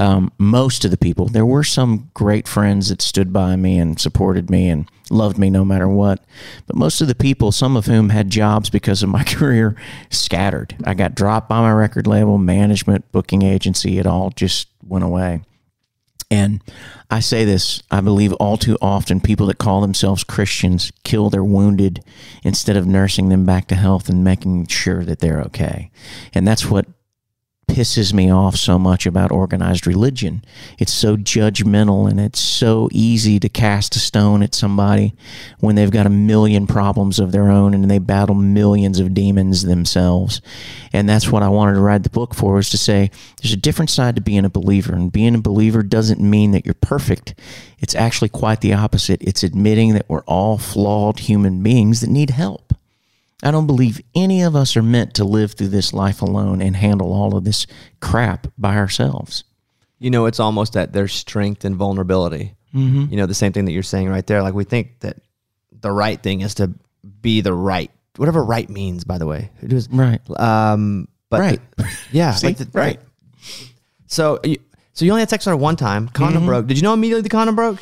um, 0.00 0.32
most 0.38 0.86
of 0.86 0.90
the 0.90 0.96
people, 0.96 1.26
there 1.26 1.44
were 1.44 1.62
some 1.62 2.10
great 2.14 2.48
friends 2.48 2.88
that 2.88 3.02
stood 3.02 3.34
by 3.34 3.54
me 3.54 3.78
and 3.78 4.00
supported 4.00 4.48
me 4.48 4.70
and 4.70 4.90
loved 5.10 5.36
me 5.36 5.50
no 5.50 5.62
matter 5.62 5.86
what. 5.86 6.24
But 6.66 6.76
most 6.76 7.02
of 7.02 7.08
the 7.08 7.14
people, 7.14 7.52
some 7.52 7.76
of 7.76 7.84
whom 7.84 8.08
had 8.08 8.30
jobs 8.30 8.70
because 8.70 9.02
of 9.02 9.10
my 9.10 9.24
career, 9.24 9.76
scattered. 10.08 10.74
I 10.84 10.94
got 10.94 11.14
dropped 11.14 11.50
by 11.50 11.60
my 11.60 11.72
record 11.72 12.06
label, 12.06 12.38
management, 12.38 13.12
booking 13.12 13.42
agency. 13.42 13.98
It 13.98 14.06
all 14.06 14.30
just 14.30 14.68
went 14.82 15.04
away. 15.04 15.42
And 16.30 16.62
I 17.10 17.20
say 17.20 17.44
this, 17.44 17.82
I 17.90 18.00
believe 18.00 18.32
all 18.34 18.56
too 18.56 18.78
often 18.80 19.20
people 19.20 19.46
that 19.48 19.58
call 19.58 19.82
themselves 19.82 20.24
Christians 20.24 20.92
kill 21.04 21.28
their 21.28 21.44
wounded 21.44 22.02
instead 22.42 22.76
of 22.76 22.86
nursing 22.86 23.28
them 23.28 23.44
back 23.44 23.66
to 23.68 23.74
health 23.74 24.08
and 24.08 24.24
making 24.24 24.68
sure 24.68 25.04
that 25.04 25.18
they're 25.18 25.42
okay. 25.42 25.90
And 26.32 26.48
that's 26.48 26.66
what 26.66 26.86
pisses 27.70 28.12
me 28.12 28.32
off 28.32 28.56
so 28.56 28.80
much 28.80 29.06
about 29.06 29.30
organized 29.30 29.86
religion. 29.86 30.42
It's 30.78 30.92
so 30.92 31.16
judgmental 31.16 32.10
and 32.10 32.18
it's 32.18 32.40
so 32.40 32.88
easy 32.90 33.38
to 33.38 33.48
cast 33.48 33.94
a 33.94 34.00
stone 34.00 34.42
at 34.42 34.56
somebody 34.56 35.14
when 35.60 35.76
they've 35.76 35.90
got 35.90 36.06
a 36.06 36.10
million 36.10 36.66
problems 36.66 37.20
of 37.20 37.30
their 37.30 37.48
own 37.48 37.72
and 37.72 37.88
they 37.88 37.98
battle 37.98 38.34
millions 38.34 38.98
of 38.98 39.14
demons 39.14 39.62
themselves. 39.62 40.42
And 40.92 41.08
that's 41.08 41.30
what 41.30 41.44
I 41.44 41.48
wanted 41.48 41.74
to 41.74 41.80
write 41.80 42.02
the 42.02 42.10
book 42.10 42.34
for 42.34 42.58
is 42.58 42.70
to 42.70 42.78
say 42.78 43.10
there's 43.40 43.52
a 43.52 43.56
different 43.56 43.90
side 43.90 44.16
to 44.16 44.20
being 44.20 44.44
a 44.44 44.50
believer 44.50 44.92
and 44.92 45.12
being 45.12 45.36
a 45.36 45.40
believer 45.40 45.84
doesn't 45.84 46.20
mean 46.20 46.50
that 46.50 46.64
you're 46.66 46.74
perfect. 46.74 47.34
It's 47.78 47.94
actually 47.94 48.30
quite 48.30 48.62
the 48.62 48.74
opposite. 48.74 49.22
It's 49.22 49.44
admitting 49.44 49.94
that 49.94 50.08
we're 50.08 50.24
all 50.24 50.58
flawed 50.58 51.20
human 51.20 51.62
beings 51.62 52.00
that 52.00 52.10
need 52.10 52.30
help. 52.30 52.74
I 53.42 53.50
don't 53.50 53.66
believe 53.66 54.00
any 54.14 54.42
of 54.42 54.54
us 54.54 54.76
are 54.76 54.82
meant 54.82 55.14
to 55.14 55.24
live 55.24 55.52
through 55.52 55.68
this 55.68 55.92
life 55.92 56.20
alone 56.22 56.60
and 56.60 56.76
handle 56.76 57.12
all 57.12 57.36
of 57.36 57.44
this 57.44 57.66
crap 58.00 58.46
by 58.58 58.76
ourselves. 58.76 59.44
You 59.98 60.10
know, 60.10 60.26
it's 60.26 60.40
almost 60.40 60.74
that 60.74 60.92
there's 60.92 61.12
strength 61.12 61.64
and 61.64 61.76
vulnerability. 61.76 62.54
Mm-hmm. 62.74 63.06
You 63.10 63.16
know, 63.16 63.26
the 63.26 63.34
same 63.34 63.52
thing 63.52 63.64
that 63.64 63.72
you're 63.72 63.82
saying 63.82 64.08
right 64.08 64.26
there. 64.26 64.42
Like 64.42 64.54
we 64.54 64.64
think 64.64 65.00
that 65.00 65.18
the 65.80 65.90
right 65.90 66.22
thing 66.22 66.42
is 66.42 66.54
to 66.54 66.72
be 67.22 67.40
the 67.40 67.54
right, 67.54 67.90
whatever 68.16 68.44
right 68.44 68.68
means. 68.68 69.04
By 69.04 69.18
the 69.18 69.26
way, 69.26 69.50
it 69.62 69.72
was 69.72 69.88
right. 69.90 70.20
Um, 70.38 71.08
but 71.28 71.40
right, 71.40 71.60
the, 71.76 71.98
yeah, 72.12 72.34
See? 72.34 72.48
like 72.48 72.58
the, 72.58 72.68
right. 72.72 73.00
So, 74.06 74.40
you, 74.44 74.56
so 74.92 75.04
you 75.04 75.12
only 75.12 75.22
had 75.22 75.30
sex 75.30 75.46
with 75.46 75.52
her 75.52 75.56
one 75.56 75.76
time. 75.76 76.08
Condom 76.08 76.42
mm-hmm. 76.42 76.46
broke. 76.46 76.66
Did 76.66 76.76
you 76.76 76.82
know 76.82 76.94
immediately 76.94 77.22
the 77.22 77.28
condom 77.28 77.56
broke? 77.56 77.78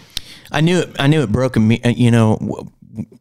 I 0.51 0.61
knew 0.61 0.81
it. 0.81 0.97
I 0.99 1.07
knew 1.07 1.23
it 1.23 1.31
broke. 1.31 1.57
Uh, 1.57 1.61
you 1.61 2.11
know, 2.11 2.69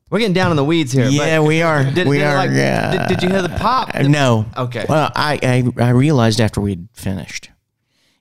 we're 0.10 0.20
getting 0.20 0.34
down 0.34 0.52
in 0.52 0.58
the 0.58 0.64
weeds 0.64 0.92
here. 0.92 1.08
Yeah, 1.08 1.40
we 1.42 1.62
are. 1.62 1.84
Did, 1.84 2.08
we 2.08 2.18
did 2.18 2.26
are. 2.26 2.36
Like, 2.36 2.52
yeah. 2.52 3.08
Did, 3.08 3.16
did, 3.16 3.24
you 3.24 3.30
hear 3.30 3.42
the 3.42 3.50
pop? 3.50 3.92
Uh, 3.94 4.04
no. 4.04 4.46
Okay. 4.56 4.86
Well, 4.88 5.12
I, 5.16 5.40
I 5.78 5.84
I 5.84 5.90
realized 5.90 6.40
after 6.40 6.62
we'd 6.62 6.88
finished, 6.94 7.50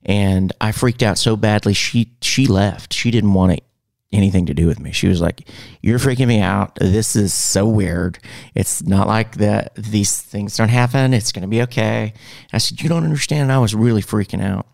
and 0.04 0.52
I 0.60 0.72
freaked 0.72 1.02
out 1.02 1.18
so 1.18 1.36
badly. 1.36 1.74
She 1.74 2.12
she 2.22 2.46
left. 2.46 2.92
She 2.92 3.10
didn't 3.10 3.34
want 3.34 3.52
it, 3.52 3.64
anything 4.12 4.46
to 4.46 4.54
do 4.54 4.66
with 4.66 4.80
me. 4.80 4.92
She 4.92 5.08
was 5.08 5.20
like, 5.20 5.48
"You're 5.82 5.98
freaking 5.98 6.28
me 6.28 6.40
out. 6.40 6.74
This 6.76 7.16
is 7.16 7.32
so 7.32 7.66
weird. 7.66 8.18
It's 8.54 8.82
not 8.82 9.06
like 9.06 9.36
that. 9.36 9.74
These 9.76 10.20
things 10.20 10.56
don't 10.56 10.68
happen. 10.68 11.14
It's 11.14 11.32
going 11.32 11.42
to 11.42 11.48
be 11.48 11.62
okay." 11.62 12.12
I 12.52 12.58
said, 12.58 12.80
"You 12.80 12.88
don't 12.88 13.04
understand." 13.04 13.42
And 13.42 13.52
I 13.52 13.58
was 13.58 13.74
really 13.74 14.02
freaking 14.02 14.42
out 14.42 14.66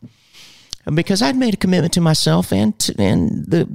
because 0.93 1.23
I'd 1.23 1.37
made 1.37 1.55
a 1.55 1.59
commitment 1.59 1.93
to 1.95 2.01
myself 2.01 2.53
and 2.53 2.79
to, 2.81 2.95
and 2.99 3.47
the 3.47 3.69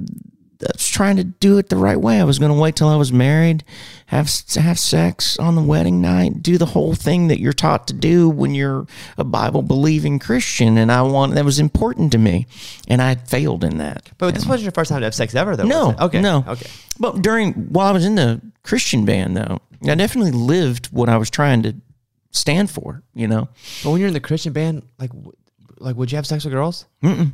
I 0.60 0.70
was 0.74 0.88
trying 0.88 1.16
to 1.16 1.24
do 1.24 1.58
it 1.58 1.68
the 1.68 1.76
right 1.76 2.00
way. 2.00 2.20
I 2.20 2.24
was 2.24 2.38
going 2.40 2.52
to 2.52 2.58
wait 2.58 2.74
till 2.74 2.88
I 2.88 2.96
was 2.96 3.12
married, 3.12 3.62
have 4.06 4.28
have 4.56 4.78
sex 4.78 5.38
on 5.38 5.54
the 5.54 5.62
wedding 5.62 6.00
night, 6.00 6.42
do 6.42 6.58
the 6.58 6.66
whole 6.66 6.94
thing 6.94 7.28
that 7.28 7.38
you're 7.38 7.52
taught 7.52 7.86
to 7.88 7.94
do 7.94 8.28
when 8.28 8.54
you're 8.54 8.86
a 9.16 9.24
Bible 9.24 9.62
believing 9.62 10.18
Christian. 10.18 10.76
And 10.76 10.90
I 10.90 11.02
want 11.02 11.34
that 11.34 11.44
was 11.44 11.60
important 11.60 12.10
to 12.12 12.18
me, 12.18 12.46
and 12.88 13.00
I 13.00 13.14
failed 13.14 13.62
in 13.62 13.78
that. 13.78 14.10
But 14.18 14.34
this 14.34 14.46
wasn't 14.46 14.64
your 14.64 14.72
first 14.72 14.88
time 14.88 15.00
to 15.00 15.06
have 15.06 15.14
sex 15.14 15.34
ever, 15.34 15.56
though. 15.56 15.64
No, 15.64 15.94
okay, 16.00 16.20
no, 16.20 16.44
okay. 16.48 16.68
But 16.98 17.22
during 17.22 17.52
while 17.52 17.86
I 17.86 17.92
was 17.92 18.04
in 18.04 18.16
the 18.16 18.42
Christian 18.64 19.04
band, 19.04 19.36
though, 19.36 19.60
I 19.84 19.94
definitely 19.94 20.32
lived 20.32 20.86
what 20.86 21.08
I 21.08 21.18
was 21.18 21.30
trying 21.30 21.62
to 21.62 21.76
stand 22.32 22.68
for. 22.68 23.04
You 23.14 23.28
know. 23.28 23.48
But 23.84 23.90
when 23.90 24.00
you're 24.00 24.08
in 24.08 24.14
the 24.14 24.20
Christian 24.20 24.52
band, 24.52 24.82
like, 24.98 25.10
like, 25.78 25.94
would 25.94 26.10
you 26.10 26.16
have 26.16 26.26
sex 26.26 26.44
with 26.44 26.52
girls? 26.52 26.86
Mm-mm. 27.02 27.32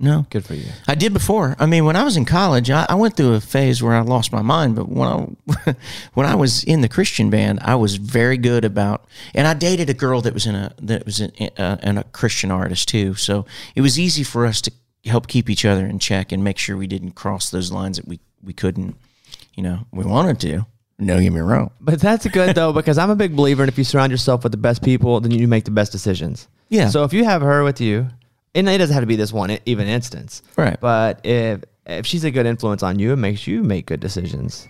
No. 0.00 0.26
Good 0.30 0.44
for 0.44 0.54
you. 0.54 0.70
I 0.86 0.94
did 0.94 1.12
before. 1.12 1.56
I 1.58 1.66
mean, 1.66 1.84
when 1.84 1.96
I 1.96 2.04
was 2.04 2.16
in 2.16 2.24
college, 2.24 2.70
I, 2.70 2.86
I 2.88 2.94
went 2.94 3.16
through 3.16 3.34
a 3.34 3.40
phase 3.40 3.82
where 3.82 3.94
I 3.94 4.00
lost 4.00 4.32
my 4.32 4.42
mind. 4.42 4.76
But 4.76 4.88
when 4.88 5.08
I 5.08 5.74
when 6.14 6.26
I 6.26 6.36
was 6.36 6.62
in 6.64 6.82
the 6.82 6.88
Christian 6.88 7.30
band, 7.30 7.58
I 7.62 7.74
was 7.74 7.96
very 7.96 8.36
good 8.36 8.64
about, 8.64 9.06
and 9.34 9.46
I 9.46 9.54
dated 9.54 9.90
a 9.90 9.94
girl 9.94 10.20
that 10.22 10.34
was 10.34 10.46
in 10.46 10.54
a 10.54 10.72
that 10.82 11.04
was 11.04 11.20
in, 11.20 11.32
uh, 11.58 11.78
and 11.82 11.98
a 11.98 12.04
Christian 12.04 12.50
artist 12.50 12.88
too. 12.88 13.14
So 13.14 13.44
it 13.74 13.80
was 13.80 13.98
easy 13.98 14.22
for 14.22 14.46
us 14.46 14.60
to 14.62 14.72
help 15.06 15.26
keep 15.26 15.50
each 15.50 15.64
other 15.64 15.84
in 15.86 15.98
check 15.98 16.30
and 16.30 16.44
make 16.44 16.58
sure 16.58 16.76
we 16.76 16.86
didn't 16.86 17.12
cross 17.12 17.50
those 17.50 17.72
lines 17.72 17.96
that 17.96 18.06
we 18.06 18.20
we 18.42 18.52
couldn't. 18.52 18.96
You 19.54 19.64
know, 19.64 19.86
we 19.90 20.04
wanted 20.04 20.38
to. 20.40 20.66
Don't 21.04 21.22
get 21.22 21.32
me 21.32 21.40
wrong. 21.40 21.70
But 21.80 22.00
that's 22.00 22.26
good 22.28 22.54
though, 22.56 22.72
because 22.72 22.98
I'm 22.98 23.10
a 23.10 23.16
big 23.16 23.34
believer 23.34 23.62
in 23.62 23.68
if 23.68 23.78
you 23.78 23.84
surround 23.84 24.10
yourself 24.10 24.42
with 24.42 24.52
the 24.52 24.58
best 24.58 24.82
people, 24.82 25.20
then 25.20 25.30
you 25.30 25.46
make 25.46 25.64
the 25.64 25.70
best 25.70 25.92
decisions. 25.92 26.48
Yeah. 26.68 26.88
So 26.88 27.04
if 27.04 27.12
you 27.12 27.24
have 27.24 27.40
her 27.42 27.62
with 27.62 27.80
you, 27.80 28.08
and 28.58 28.68
it 28.68 28.78
doesn't 28.78 28.94
have 28.94 29.02
to 29.02 29.06
be 29.06 29.16
this 29.16 29.32
one 29.32 29.56
even 29.66 29.86
instance, 29.86 30.42
right? 30.56 30.78
But 30.80 31.24
if 31.24 31.64
if 31.86 32.06
she's 32.06 32.24
a 32.24 32.30
good 32.30 32.46
influence 32.46 32.82
on 32.82 32.98
you, 32.98 33.12
it 33.12 33.16
makes 33.16 33.46
you 33.46 33.62
make 33.62 33.86
good 33.86 34.00
decisions. 34.00 34.68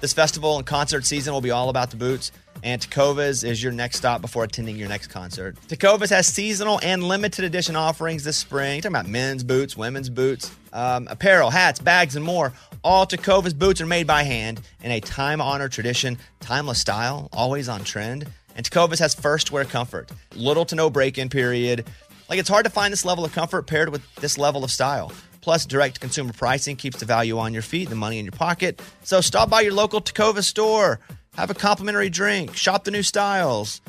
This 0.00 0.14
festival 0.14 0.56
and 0.56 0.64
concert 0.64 1.04
season 1.04 1.34
will 1.34 1.42
be 1.42 1.50
all 1.50 1.68
about 1.68 1.90
the 1.90 1.96
boots, 1.96 2.32
and 2.62 2.80
Tecovas 2.80 3.44
is 3.44 3.62
your 3.62 3.72
next 3.72 3.98
stop 3.98 4.22
before 4.22 4.44
attending 4.44 4.76
your 4.76 4.88
next 4.88 5.08
concert. 5.08 5.56
Tecovas 5.68 6.08
has 6.08 6.26
seasonal 6.26 6.80
and 6.82 7.02
limited 7.02 7.44
edition 7.44 7.76
offerings 7.76 8.24
this 8.24 8.38
spring. 8.38 8.76
You're 8.76 8.82
talking 8.82 8.96
about 8.96 9.08
men's 9.08 9.44
boots, 9.44 9.76
women's 9.76 10.08
boots, 10.08 10.50
um, 10.72 11.06
apparel, 11.10 11.50
hats, 11.50 11.80
bags, 11.80 12.16
and 12.16 12.24
more. 12.24 12.54
All 12.82 13.06
Tecovas 13.06 13.58
boots 13.58 13.82
are 13.82 13.86
made 13.86 14.06
by 14.06 14.22
hand 14.22 14.62
in 14.82 14.90
a 14.90 15.00
time 15.00 15.42
honored 15.42 15.72
tradition, 15.72 16.16
timeless 16.38 16.80
style, 16.80 17.28
always 17.32 17.68
on 17.68 17.84
trend. 17.84 18.26
And 18.56 18.68
Tecovas 18.68 18.98
has 18.98 19.14
first 19.14 19.52
wear 19.52 19.64
comfort, 19.64 20.10
little 20.34 20.64
to 20.66 20.74
no 20.74 20.90
break 20.90 21.18
in 21.18 21.28
period. 21.28 21.86
Like 22.28 22.38
it's 22.38 22.48
hard 22.48 22.64
to 22.64 22.70
find 22.70 22.92
this 22.92 23.04
level 23.04 23.24
of 23.24 23.32
comfort 23.32 23.66
paired 23.66 23.88
with 23.88 24.02
this 24.16 24.38
level 24.38 24.64
of 24.64 24.70
style. 24.70 25.12
Plus, 25.40 25.64
direct 25.64 26.00
consumer 26.00 26.32
pricing 26.32 26.76
keeps 26.76 26.98
the 26.98 27.06
value 27.06 27.38
on 27.38 27.52
your 27.52 27.62
feet, 27.62 27.88
the 27.88 27.96
money 27.96 28.18
in 28.18 28.24
your 28.24 28.32
pocket. 28.32 28.82
So 29.04 29.20
stop 29.20 29.48
by 29.48 29.62
your 29.62 29.72
local 29.72 30.00
Tecovas 30.00 30.44
store, 30.44 31.00
have 31.34 31.50
a 31.50 31.54
complimentary 31.54 32.10
drink, 32.10 32.54
shop 32.56 32.84
the 32.84 32.90
new 32.90 33.02
styles. 33.02 33.80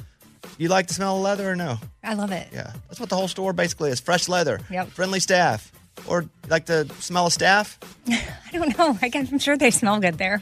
You 0.57 0.69
like 0.69 0.87
the 0.87 0.93
smell 0.93 1.17
of 1.17 1.23
leather 1.23 1.49
or 1.51 1.55
no? 1.55 1.77
I 2.03 2.13
love 2.13 2.31
it. 2.31 2.47
Yeah, 2.53 2.71
that's 2.87 2.99
what 2.99 3.09
the 3.09 3.15
whole 3.15 3.27
store 3.27 3.53
basically 3.53 3.91
is: 3.91 3.99
fresh 3.99 4.29
leather, 4.29 4.59
yep. 4.69 4.87
friendly 4.89 5.19
staff, 5.19 5.71
or 6.07 6.25
like 6.49 6.65
the 6.65 6.89
smell 6.99 7.27
of 7.27 7.33
staff. 7.33 7.77
I 8.07 8.21
don't 8.51 8.77
know. 8.77 8.97
I 9.01 9.11
am 9.13 9.39
sure 9.39 9.57
they 9.57 9.71
smell 9.71 9.99
good 9.99 10.17
there. 10.17 10.41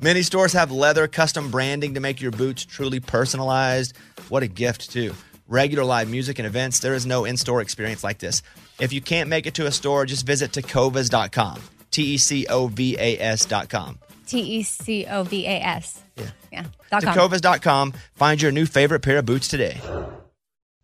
Many 0.00 0.22
stores 0.22 0.52
have 0.52 0.70
leather 0.70 1.08
custom 1.08 1.50
branding 1.50 1.94
to 1.94 2.00
make 2.00 2.20
your 2.20 2.30
boots 2.30 2.64
truly 2.64 3.00
personalized. 3.00 3.96
What 4.28 4.44
a 4.44 4.46
gift, 4.46 4.92
too. 4.92 5.12
Regular 5.48 5.82
live 5.82 6.08
music 6.08 6.38
and 6.38 6.46
events, 6.46 6.78
there 6.78 6.94
is 6.94 7.04
no 7.04 7.24
in 7.24 7.36
store 7.36 7.60
experience 7.60 8.04
like 8.04 8.18
this. 8.18 8.42
If 8.78 8.92
you 8.92 9.00
can't 9.00 9.28
make 9.28 9.46
it 9.46 9.54
to 9.54 9.66
a 9.66 9.72
store, 9.72 10.06
just 10.06 10.24
visit 10.24 10.52
tecovas.com. 10.52 11.60
T 11.90 12.14
E 12.14 12.18
C 12.18 12.46
O 12.48 12.68
V 12.68 12.96
A 12.96 13.18
S.com. 13.18 13.98
T 14.28 14.38
E 14.38 14.62
C 14.62 15.04
O 15.06 15.24
V 15.24 15.46
A 15.46 15.60
S. 15.60 16.00
Yeah. 16.16 16.30
Yeah. 16.52 16.64
Tecovas.com. 16.92 17.92
Find 18.14 18.40
your 18.40 18.52
new 18.52 18.66
favorite 18.66 19.00
pair 19.00 19.18
of 19.18 19.26
boots 19.26 19.48
today. 19.48 19.80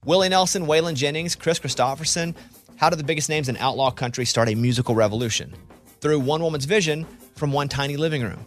Willie 0.05 0.29
Nelson, 0.29 0.67
Waylon 0.67 0.95
Jennings, 0.95 1.37
Kris 1.37 1.61
Kristofferson. 1.61 2.35
How 2.79 2.91
did 2.91 2.99
the 2.99 3.05
biggest 3.05 3.29
names 3.29 3.49
in 3.49 3.57
outlaw 3.59 3.93
country 3.93 4.25
start 4.25 4.49
a 4.49 4.57
musical 4.57 4.97
revolution? 4.97 5.55
Through 6.01 6.19
one 6.21 6.43
woman's 6.43 6.65
vision 6.65 7.07
from 7.37 7.53
one 7.53 7.69
tiny 7.69 7.97
living 7.97 8.23
room. 8.23 8.47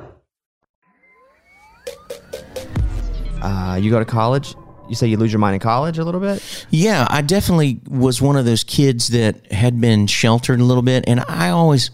Uh, 3.41 3.79
you 3.81 3.89
go 3.89 3.99
to 3.99 4.05
college. 4.05 4.55
You 4.87 4.95
say 4.95 5.07
you 5.07 5.17
lose 5.17 5.31
your 5.31 5.39
mind 5.39 5.53
in 5.55 5.61
college 5.61 5.97
a 5.97 6.03
little 6.03 6.19
bit. 6.19 6.65
Yeah, 6.69 7.07
I 7.09 7.21
definitely 7.21 7.79
was 7.87 8.21
one 8.21 8.35
of 8.35 8.45
those 8.45 8.63
kids 8.63 9.09
that 9.09 9.51
had 9.51 9.79
been 9.79 10.05
sheltered 10.07 10.59
a 10.59 10.63
little 10.63 10.83
bit, 10.83 11.05
and 11.07 11.21
I 11.21 11.49
always, 11.49 11.91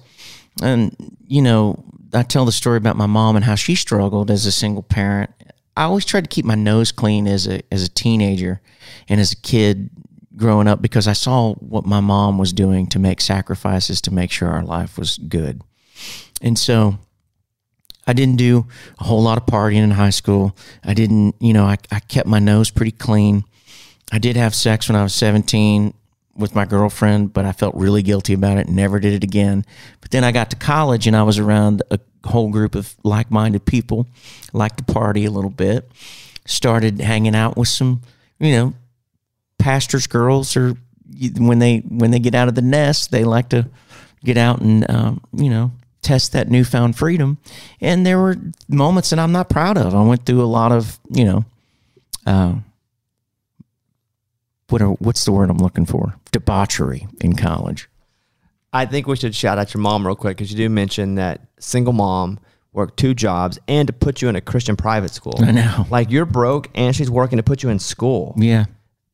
and 0.63 0.95
you 1.27 1.41
know, 1.41 1.83
I 2.13 2.23
tell 2.23 2.45
the 2.45 2.51
story 2.51 2.77
about 2.77 2.95
my 2.95 3.05
mom 3.05 3.35
and 3.35 3.45
how 3.45 3.55
she 3.55 3.75
struggled 3.75 4.31
as 4.31 4.45
a 4.45 4.51
single 4.51 4.81
parent. 4.81 5.29
I 5.75 5.83
always 5.83 6.05
tried 6.05 6.23
to 6.23 6.29
keep 6.29 6.43
my 6.43 6.55
nose 6.55 6.91
clean 6.91 7.27
as 7.27 7.47
a 7.47 7.61
as 7.71 7.83
a 7.83 7.89
teenager 7.89 8.61
and 9.07 9.19
as 9.19 9.31
a 9.31 9.35
kid 9.35 9.91
growing 10.35 10.67
up 10.67 10.81
because 10.81 11.07
I 11.07 11.13
saw 11.13 11.53
what 11.55 11.85
my 11.85 11.99
mom 11.99 12.37
was 12.37 12.53
doing 12.53 12.87
to 12.87 12.99
make 12.99 13.21
sacrifices 13.21 14.01
to 14.01 14.13
make 14.13 14.31
sure 14.31 14.49
our 14.49 14.63
life 14.63 14.97
was 14.97 15.17
good. 15.17 15.61
And 16.41 16.57
so 16.57 16.97
I 18.07 18.13
didn't 18.13 18.37
do 18.37 18.65
a 18.99 19.03
whole 19.03 19.21
lot 19.21 19.37
of 19.37 19.45
partying 19.45 19.83
in 19.83 19.91
high 19.91 20.11
school. 20.11 20.55
I 20.83 20.93
didn't, 20.93 21.35
you 21.39 21.53
know, 21.53 21.65
I, 21.65 21.77
I 21.91 21.99
kept 21.99 22.27
my 22.27 22.39
nose 22.39 22.71
pretty 22.71 22.91
clean. 22.91 23.43
I 24.11 24.17
did 24.17 24.37
have 24.37 24.55
sex 24.55 24.87
when 24.87 24.95
I 24.95 25.03
was 25.03 25.13
17 25.13 25.93
with 26.35 26.55
my 26.55 26.65
girlfriend, 26.65 27.33
but 27.33 27.45
I 27.45 27.51
felt 27.51 27.75
really 27.75 28.01
guilty 28.01 28.33
about 28.33 28.57
it 28.57 28.69
never 28.69 28.99
did 28.99 29.13
it 29.13 29.23
again. 29.23 29.65
But 29.99 30.11
then 30.11 30.23
I 30.23 30.31
got 30.31 30.49
to 30.51 30.55
college 30.55 31.05
and 31.05 31.15
I 31.15 31.23
was 31.23 31.37
around 31.37 31.83
a 31.91 31.99
whole 32.25 32.49
group 32.49 32.75
of 32.75 32.95
like 33.03 33.29
minded 33.29 33.65
people, 33.65 34.07
liked 34.53 34.77
to 34.77 34.83
party 34.93 35.25
a 35.25 35.31
little 35.31 35.49
bit, 35.49 35.91
started 36.45 37.01
hanging 37.01 37.35
out 37.35 37.57
with 37.57 37.67
some, 37.67 38.01
you 38.39 38.53
know, 38.53 38.73
pastors' 39.59 40.07
girls 40.07 40.55
or 40.55 40.75
when 41.37 41.59
they 41.59 41.79
when 41.79 42.11
they 42.11 42.19
get 42.19 42.35
out 42.35 42.47
of 42.47 42.55
the 42.55 42.61
nest, 42.61 43.11
they 43.11 43.23
like 43.23 43.49
to 43.49 43.67
get 44.23 44.37
out 44.37 44.61
and 44.61 44.89
um, 44.89 45.21
you 45.33 45.49
know 45.49 45.71
test 46.07 46.31
that 46.31 46.49
newfound 46.49 46.95
freedom. 46.97 47.37
And 47.81 48.05
there 48.05 48.17
were 48.19 48.37
moments 48.69 49.09
that 49.09 49.19
I'm 49.19 49.31
not 49.31 49.49
proud 49.49 49.77
of. 49.77 49.93
I 49.93 50.01
went 50.03 50.25
through 50.25 50.41
a 50.41 50.47
lot 50.59 50.71
of 50.71 50.99
you 51.09 51.25
know, 51.25 51.45
uh, 52.25 52.53
what 54.69 54.81
are, 54.81 54.89
what's 54.89 55.23
the 55.25 55.31
word 55.31 55.49
I'm 55.49 55.57
looking 55.57 55.85
for? 55.85 56.15
Debauchery 56.31 57.07
in 57.21 57.35
college. 57.35 57.89
I 58.73 58.85
think 58.85 59.07
we 59.07 59.15
should 59.15 59.33
shout 59.33 59.57
out 59.57 59.73
your 59.73 59.81
mom 59.81 60.05
real 60.05 60.15
quick 60.15 60.37
because 60.37 60.51
you 60.51 60.57
do 60.57 60.69
mention 60.69 61.15
that 61.15 61.41
single 61.59 61.93
mom 61.93 62.39
worked 62.73 62.97
two 62.97 63.13
jobs 63.13 63.57
and 63.67 63.87
to 63.87 63.93
put 63.93 64.21
you 64.21 64.27
in 64.29 64.35
a 64.35 64.41
Christian 64.41 64.75
private 64.75 65.11
school. 65.13 65.35
I 65.39 65.51
know. 65.51 65.85
Like 65.89 66.11
you're 66.11 66.25
broke 66.25 66.69
and 66.75 66.95
she's 66.95 67.09
working 67.09 67.37
to 67.37 67.43
put 67.43 67.63
you 67.63 67.69
in 67.69 67.79
school. 67.79 68.33
Yeah. 68.37 68.65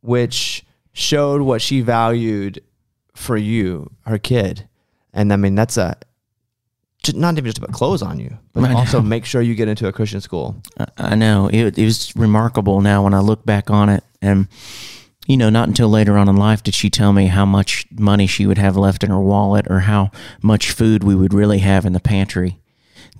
which 0.02 0.66
showed 0.92 1.42
what 1.42 1.62
she 1.62 1.82
valued 1.82 2.62
for 3.16 3.38
you, 3.38 3.90
her 4.06 4.18
kid. 4.18 4.68
And 5.14 5.32
I 5.32 5.38
mean, 5.38 5.56
that's 5.56 5.78
a 5.78 5.96
not 7.12 7.34
even 7.34 7.46
just 7.46 7.58
about 7.58 7.74
clothes 7.74 8.02
on 8.02 8.20
you, 8.20 8.38
but 8.54 8.64
I 8.64 8.74
also 8.74 9.02
know. 9.02 9.08
make 9.10 9.26
sure 9.26 9.42
you 9.42 9.56
get 9.56 9.68
into 9.68 9.88
a 9.88 9.92
Christian 9.92 10.22
school. 10.22 10.56
I- 10.98 11.16
know 11.16 11.50
it, 11.52 11.78
it 11.78 11.86
was 11.86 12.16
remarkable 12.16 12.82
now 12.82 13.04
when 13.04 13.14
I 13.14 13.20
look 13.20 13.46
back 13.46 13.70
on 13.70 13.90
it. 13.90 14.04
And, 14.22 14.48
you 15.28 15.38
know, 15.38 15.50
not 15.50 15.68
until 15.68 15.90
later 15.90 16.18
on 16.18 16.30
in 16.30 16.38
life 16.38 16.64
did 16.64 16.74
she 16.74 16.90
tell 16.90 17.14
me 17.14 17.28
how 17.28 17.46
much 17.46 17.86
money 17.92 18.26
she 18.28 18.46
would 18.46 18.58
have 18.58 18.78
left 18.78 19.04
in 19.04 19.10
her 19.10 19.20
wallet 19.20 19.68
or 19.70 19.82
how 19.82 20.12
much 20.42 20.72
food 20.72 21.04
we 21.04 21.16
would 21.16 21.34
really 21.34 21.60
have 21.60 21.86
in 21.86 21.94
the 21.94 22.00
pantry. 22.00 22.60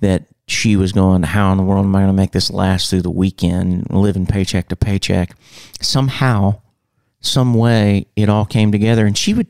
That 0.00 0.24
she 0.46 0.76
was 0.76 0.92
going, 0.92 1.22
How 1.22 1.52
in 1.52 1.58
the 1.58 1.64
world 1.64 1.84
am 1.86 1.94
I 1.94 2.00
going 2.00 2.08
to 2.08 2.12
make 2.12 2.32
this 2.32 2.50
last 2.50 2.90
through 2.90 3.02
the 3.02 3.10
weekend, 3.10 3.90
living 3.90 4.26
paycheck 4.26 4.68
to 4.68 4.76
paycheck? 4.76 5.34
Somehow, 5.80 6.60
some 7.20 7.54
way, 7.54 8.06
it 8.16 8.28
all 8.28 8.44
came 8.44 8.72
together. 8.72 9.06
And 9.06 9.16
she 9.16 9.32
would, 9.34 9.46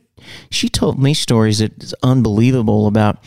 she 0.49 0.69
told 0.69 1.01
me 1.01 1.13
stories 1.13 1.59
that's 1.59 1.93
unbelievable 2.03 2.87
about 2.87 3.17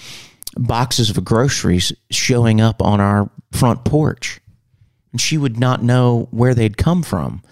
boxes 0.57 1.11
of 1.11 1.25
groceries 1.25 1.93
showing 2.11 2.61
up 2.61 2.83
on 2.83 3.01
our 3.01 3.31
front 3.53 3.85
porch 3.85 4.41
and 5.13 5.21
she 5.21 5.39
would 5.39 5.59
not 5.59 5.83
know 5.83 6.29
where 6.31 6.55
they'd 6.55 6.77
come 6.77 7.03
from. 7.03 7.43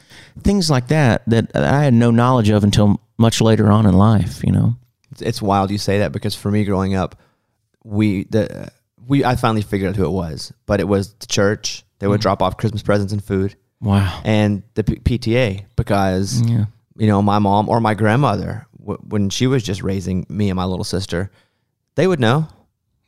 Things 0.42 0.70
like 0.70 0.88
that 0.88 1.22
that 1.28 1.54
I 1.54 1.82
had 1.82 1.94
no 1.94 2.10
knowledge 2.10 2.50
of 2.50 2.64
until 2.64 3.00
much 3.18 3.40
later 3.40 3.70
on 3.70 3.86
in 3.86 3.94
life, 3.94 4.42
you 4.44 4.52
know. 4.52 4.76
It's- 5.20 5.40
wild 5.40 5.70
you 5.70 5.78
say 5.78 6.00
that 6.00 6.12
because 6.12 6.34
for 6.34 6.50
me 6.50 6.64
growing 6.64 6.94
up, 6.94 7.16
we 7.84 8.24
the 8.24 8.70
we 9.06 9.24
I 9.24 9.36
finally 9.36 9.62
figured 9.62 9.90
out 9.90 9.96
who 9.96 10.04
it 10.04 10.10
was, 10.10 10.52
but 10.66 10.80
it 10.80 10.88
was 10.88 11.14
the 11.14 11.26
church. 11.26 11.84
They 11.98 12.06
would 12.06 12.16
mm-hmm. 12.16 12.22
drop 12.22 12.42
off 12.42 12.56
Christmas 12.58 12.82
presents 12.82 13.12
and 13.12 13.24
food, 13.24 13.56
Wow. 13.80 14.20
and 14.24 14.62
the 14.74 14.84
P- 14.84 15.18
PTA 15.18 15.64
because 15.76 16.42
Yeah. 16.42 16.66
you 16.98 17.06
know 17.06 17.22
my 17.22 17.38
mom 17.38 17.68
or 17.68 17.80
my 17.80 17.94
grandmother 17.94 18.66
w- 18.78 19.00
when 19.08 19.30
she 19.30 19.46
was 19.46 19.62
just 19.62 19.82
raising 19.82 20.26
me 20.28 20.50
and 20.50 20.56
my 20.56 20.64
little 20.64 20.84
sister, 20.84 21.30
they 21.94 22.06
would 22.06 22.20
know. 22.20 22.48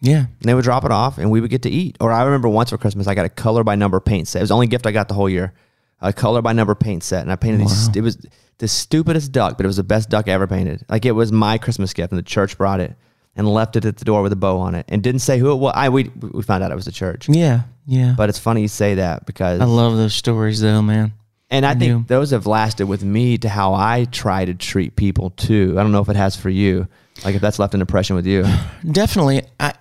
Yeah. 0.01 0.19
And 0.19 0.43
they 0.43 0.55
would 0.55 0.65
drop 0.65 0.85
it 0.85 0.93
off 0.93 1.19
and 1.19 1.31
we 1.31 1.41
would 1.41 1.51
get 1.51 1.63
to 1.63 1.71
eat. 1.71 1.97
Or 2.01 2.13
I 2.13 2.23
remember 2.23 2.49
once 2.49 2.71
for 2.71 2.79
Christmas, 2.79 3.07
I 3.07 3.15
got 3.15 3.27
a 3.27 3.31
color 3.31 3.65
by 3.65 3.75
number 3.75 4.01
paint 4.01 4.29
set. 4.29 4.39
It 4.39 4.43
was 4.43 4.49
the 4.51 4.55
only 4.55 4.67
gift 4.67 4.87
I 4.87 4.93
got 4.93 5.09
the 5.09 5.15
whole 5.15 5.29
year. 5.29 5.53
A 6.01 6.13
color 6.13 6.41
by 6.43 6.53
number 6.53 6.75
paint 6.75 7.03
set. 7.03 7.23
And 7.23 7.33
I 7.33 7.37
painted 7.37 7.61
these, 7.61 7.89
it 7.97 8.03
was 8.03 8.25
the 8.59 8.69
stupidest 8.69 9.33
duck, 9.33 9.57
but 9.57 9.67
it 9.67 9.67
was 9.67 9.77
the 9.77 9.85
best 9.85 10.09
duck 10.09 10.29
I 10.29 10.33
ever 10.33 10.47
painted. 10.47 10.85
Like 10.89 11.05
it 11.05 11.13
was 11.13 11.33
my 11.33 11.59
Christmas 11.59 11.93
gift 11.93 12.13
and 12.13 12.19
the 12.19 12.23
church 12.23 12.57
brought 12.57 12.81
it 12.81 12.95
and 13.35 13.53
left 13.53 13.77
it 13.77 13.85
at 13.85 13.97
the 13.97 14.05
door 14.05 14.23
with 14.23 14.33
a 14.33 14.37
bow 14.37 14.59
on 14.59 14.75
it 14.75 14.87
and 14.89 15.03
didn't 15.03 15.21
say 15.21 15.39
who 15.39 15.53
it 15.53 15.57
was. 15.57 15.73
I, 15.75 15.89
we, 15.89 16.05
we 16.05 16.43
found 16.43 16.63
out 16.63 16.71
it 16.71 16.77
was 16.77 16.85
the 16.85 16.93
church. 16.93 17.29
Yeah. 17.29 17.63
Yeah. 17.87 18.15
But 18.17 18.29
it's 18.29 18.39
funny 18.39 18.63
you 18.63 18.69
say 18.69 18.97
that 18.97 19.27
because, 19.27 19.61
I 19.61 19.65
love 19.65 19.97
those 19.97 20.15
stories 20.15 20.61
though, 20.61 20.83
man. 20.83 21.13
And 21.51 21.65
I 21.65 21.75
think 21.75 22.09
those 22.09 22.31
have 22.31 22.47
lasted 22.47 22.87
with 22.87 23.03
me 23.03 23.39
to 23.39 23.49
how 23.49 23.73
I 23.75 24.07
try 24.11 24.45
to 24.45 24.55
treat 24.55 24.97
people 24.97 25.31
too. 25.31 25.77
I 25.79 25.83
don't 25.83 25.93
know 25.93 26.01
if 26.01 26.09
it 26.09 26.17
has 26.17 26.37
for 26.37 26.51
you. 26.51 26.89
Like 27.25 27.35
if 27.35 27.41
that's 27.41 27.59
left 27.59 27.75
an 27.75 27.81
impression 27.81 28.17
with 28.17 28.27
you. 28.27 28.45
Definitely 28.91 29.43
I 29.59 29.73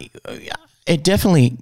it 0.86 1.04
definitely 1.04 1.58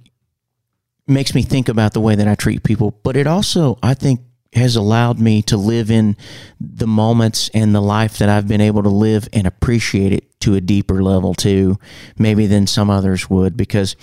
makes 1.08 1.34
me 1.34 1.42
think 1.42 1.68
about 1.68 1.92
the 1.92 2.00
way 2.00 2.14
that 2.14 2.28
I 2.28 2.34
treat 2.34 2.62
people, 2.62 2.92
but 3.02 3.16
it 3.16 3.26
also 3.26 3.78
I 3.82 3.94
think 3.94 4.20
has 4.52 4.76
allowed 4.76 5.18
me 5.18 5.42
to 5.42 5.56
live 5.56 5.90
in 5.90 6.16
the 6.60 6.86
moments 6.86 7.50
and 7.52 7.74
the 7.74 7.82
life 7.82 8.18
that 8.18 8.28
I've 8.28 8.48
been 8.48 8.60
able 8.60 8.82
to 8.84 8.88
live 8.88 9.28
and 9.32 9.46
appreciate 9.46 10.12
it 10.12 10.40
to 10.40 10.54
a 10.54 10.60
deeper 10.60 11.02
level 11.02 11.34
too, 11.34 11.78
maybe 12.16 12.46
than 12.46 12.66
some 12.66 12.88
others 12.88 13.28
would 13.28 13.56
because 13.56 13.96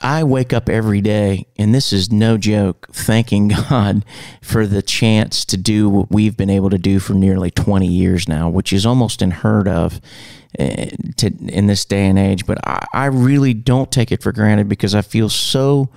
I 0.00 0.24
wake 0.24 0.52
up 0.52 0.68
every 0.68 1.00
day, 1.00 1.46
and 1.58 1.74
this 1.74 1.92
is 1.92 2.10
no 2.10 2.38
joke, 2.38 2.88
thanking 2.92 3.48
God 3.70 4.04
for 4.40 4.66
the 4.66 4.82
chance 4.82 5.44
to 5.46 5.56
do 5.56 5.88
what 5.88 6.10
we've 6.10 6.36
been 6.36 6.50
able 6.50 6.70
to 6.70 6.78
do 6.78 7.00
for 7.00 7.14
nearly 7.14 7.50
20 7.50 7.86
years 7.86 8.26
now, 8.26 8.48
which 8.48 8.72
is 8.72 8.86
almost 8.86 9.20
unheard 9.20 9.68
of 9.68 10.00
eh, 10.58 10.90
to, 11.18 11.26
in 11.48 11.66
this 11.66 11.84
day 11.84 12.06
and 12.06 12.18
age. 12.18 12.46
But 12.46 12.66
I, 12.66 12.86
I 12.92 13.04
really 13.06 13.52
don't 13.52 13.92
take 13.92 14.10
it 14.10 14.22
for 14.22 14.32
granted 14.32 14.68
because 14.68 14.94
I 14.94 15.02
feel 15.02 15.28
so 15.28 15.90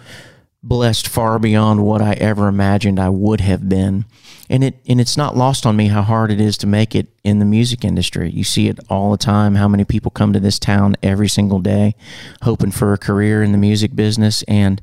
blessed 0.62 1.08
far 1.08 1.40
beyond 1.40 1.86
what 1.86 2.02
I 2.02 2.14
ever 2.14 2.48
imagined 2.48 3.00
I 3.00 3.10
would 3.10 3.42
have 3.42 3.68
been. 3.70 4.06
And 4.54 4.64
it 4.64 4.76
and 4.88 5.02
it's 5.02 5.18
not 5.18 5.36
lost 5.36 5.66
on 5.66 5.76
me 5.76 5.88
how 5.88 6.04
hard 6.04 6.30
it 6.30 6.40
is 6.40 6.58
to 6.58 6.68
make 6.68 6.94
it 6.94 7.08
in 7.24 7.40
the 7.40 7.46
music 7.46 7.84
industry. 7.84 8.30
You 8.30 8.44
see 8.44 8.68
it 8.68 8.80
all 8.88 9.10
the 9.10 9.18
time 9.18 9.56
how 9.56 9.68
many 9.68 9.84
people 9.84 10.12
come 10.12 10.32
to 10.34 10.40
this 10.40 10.60
town 10.60 10.96
every 11.02 11.28
single 11.28 11.58
day 11.58 11.96
hoping 12.44 12.70
for 12.70 12.94
a 12.94 13.00
career 13.00 13.42
in 13.42 13.52
the 13.52 13.58
music 13.58 13.96
business. 13.96 14.44
And 14.44 14.80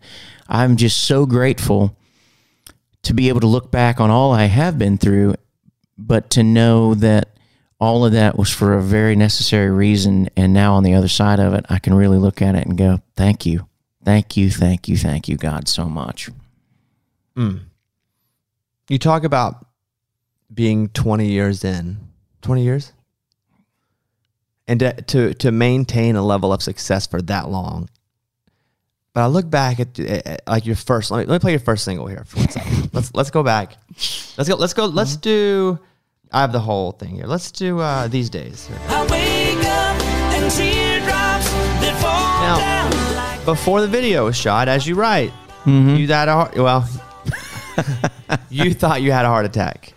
I'm 0.48 0.74
just 0.74 1.04
so 1.04 1.24
grateful 1.24 1.96
to 3.04 3.14
be 3.14 3.28
able 3.28 3.38
to 3.40 3.46
look 3.46 3.70
back 3.70 4.00
on 4.00 4.10
all 4.10 4.32
I 4.32 4.46
have 4.46 4.76
been 4.76 4.98
through 4.98 5.36
but 5.96 6.30
to 6.30 6.42
know 6.42 6.94
that 6.94 7.28
all 7.78 8.04
of 8.04 8.10
that 8.10 8.36
was 8.36 8.50
for 8.50 8.74
a 8.74 8.82
very 8.82 9.14
necessary 9.14 9.70
reason. 9.70 10.28
And 10.36 10.52
now 10.52 10.74
on 10.74 10.82
the 10.82 10.94
other 10.94 11.08
side 11.08 11.38
of 11.38 11.54
it 11.54 11.64
I 11.70 11.78
can 11.78 11.94
really 11.94 12.18
look 12.18 12.42
at 12.42 12.56
it 12.56 12.66
and 12.66 12.76
go 12.76 13.02
thank 13.14 13.46
you. 13.46 13.68
Thank 14.04 14.36
you, 14.36 14.50
thank 14.50 14.88
you, 14.88 14.96
thank 14.96 15.28
you, 15.28 15.36
God, 15.36 15.68
so 15.68 15.84
much. 15.88 16.28
Hmm. 17.36 17.58
You 18.90 18.98
talk 18.98 19.22
about 19.22 19.64
being 20.52 20.88
20 20.88 21.28
years 21.28 21.62
in, 21.62 21.96
20 22.42 22.64
years? 22.64 22.92
And 24.66 24.80
to, 24.80 24.92
to, 24.92 25.34
to 25.34 25.52
maintain 25.52 26.16
a 26.16 26.22
level 26.22 26.52
of 26.52 26.60
success 26.60 27.06
for 27.06 27.22
that 27.22 27.48
long. 27.48 27.88
But 29.14 29.20
I 29.22 29.26
look 29.26 29.48
back 29.48 29.78
at, 29.78 29.96
at 30.00 30.42
like 30.48 30.66
your 30.66 30.74
first, 30.74 31.12
let 31.12 31.20
me, 31.20 31.26
let 31.26 31.36
me 31.36 31.38
play 31.38 31.52
your 31.52 31.60
first 31.60 31.84
single 31.84 32.08
here 32.08 32.24
for 32.26 32.38
one 32.38 32.48
second. 32.48 32.90
let's, 32.92 33.14
let's 33.14 33.30
go 33.30 33.44
back. 33.44 33.76
Let's 34.36 34.48
go, 34.48 34.56
let's 34.56 34.74
go, 34.74 34.86
let's 34.86 35.16
do 35.16 35.78
I 36.32 36.40
have 36.40 36.50
the 36.50 36.60
whole 36.60 36.90
thing 36.90 37.14
here. 37.14 37.26
Let's 37.26 37.52
do 37.52 37.78
uh, 37.78 38.08
these 38.08 38.28
days. 38.28 38.68
I 38.88 39.02
wake 39.02 39.64
up 39.66 40.02
and 40.34 40.50
teardrops 40.50 41.50
that 41.80 41.96
fall 42.02 42.42
Now, 42.42 42.58
down 42.58 43.36
like 43.36 43.44
Before 43.44 43.80
the 43.80 43.88
video 43.88 44.24
was 44.24 44.36
shot, 44.36 44.66
as 44.66 44.84
you 44.84 44.96
write, 44.96 45.32
Mm-hmm. 45.64 45.96
you 45.96 46.06
that, 46.06 46.26
a 46.26 46.32
heart, 46.32 46.56
well, 46.56 46.88
you 48.50 48.74
thought 48.74 49.02
you 49.02 49.12
had 49.12 49.24
a 49.24 49.28
heart 49.28 49.46
attack. 49.46 49.94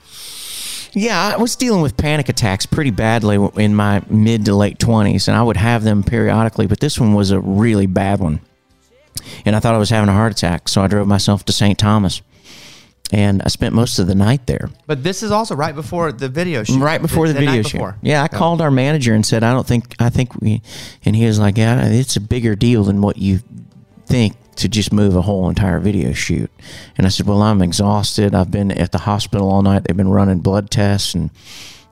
Yeah, 0.94 1.34
I 1.34 1.38
was 1.38 1.56
dealing 1.56 1.82
with 1.82 1.98
panic 1.98 2.30
attacks 2.30 2.66
pretty 2.66 2.92
badly 2.92 3.36
in 3.56 3.74
my 3.74 4.04
mid 4.10 4.46
to 4.46 4.56
late 4.56 4.78
20s, 4.78 5.28
and 5.28 5.36
I 5.36 5.42
would 5.42 5.58
have 5.58 5.84
them 5.84 6.04
periodically, 6.04 6.68
but 6.68 6.80
this 6.80 7.00
one 7.00 7.16
was 7.16 7.32
a 7.32 7.40
really 7.40 7.88
bad 7.88 8.20
one. 8.20 8.42
And 9.46 9.56
I 9.56 9.60
thought 9.60 9.74
I 9.74 9.80
was 9.80 9.90
having 9.90 10.10
a 10.10 10.14
heart 10.14 10.32
attack, 10.32 10.68
so 10.68 10.82
I 10.82 10.88
drove 10.88 11.08
myself 11.08 11.46
to 11.46 11.54
St. 11.54 11.78
Thomas. 11.78 12.22
And 13.12 13.44
I 13.44 13.50
spent 13.50 13.76
most 13.76 14.00
of 14.00 14.08
the 14.08 14.16
night 14.16 14.48
there. 14.48 14.70
But 14.88 15.04
this 15.04 15.22
is 15.22 15.30
also 15.30 15.56
right 15.56 15.76
before 15.76 16.12
the 16.12 16.30
video 16.30 16.64
shoot. 16.64 16.80
Right 16.80 17.00
before 17.02 17.28
the, 17.28 17.36
video 17.36 17.62
shoot. 17.62 17.74
before. 17.74 17.98
Yeah, 18.02 18.24
I 18.24 18.28
called 18.28 18.60
our 18.60 18.72
manager 18.72 19.14
and 19.14 19.24
said, 19.24 19.44
I 19.44 19.54
don't 19.54 19.68
think, 19.68 19.96
I 20.00 20.10
think 20.10 20.42
we, 20.42 20.64
and 21.06 21.16
he 21.16 21.26
was 21.26 21.38
like, 21.38 21.58
yeah, 21.58 21.86
it's 21.86 22.16
a 22.16 22.22
bigger 22.22 22.56
deal 22.56 22.84
than 22.84 23.02
what 23.02 23.18
you 23.18 23.40
think 24.08 24.36
to 24.56 24.68
just 24.68 24.94
move 24.94 25.16
a 25.16 25.22
whole 25.22 25.50
entire 25.50 25.80
video 25.80 26.14
shoot. 26.14 26.52
And 26.98 27.06
I 27.06 27.10
said, 27.10 27.26
well, 27.26 27.42
I'm 27.42 27.62
exhausted. 27.62 28.36
I've 28.36 28.52
been 28.52 28.72
at 28.72 28.92
the 28.92 29.00
hospital 29.00 29.50
all 29.50 29.62
night. 29.62 29.84
They've 29.84 29.98
been 29.98 30.10
running 30.10 30.40
blood 30.40 30.70
tests 30.70 31.14
and 31.14 31.30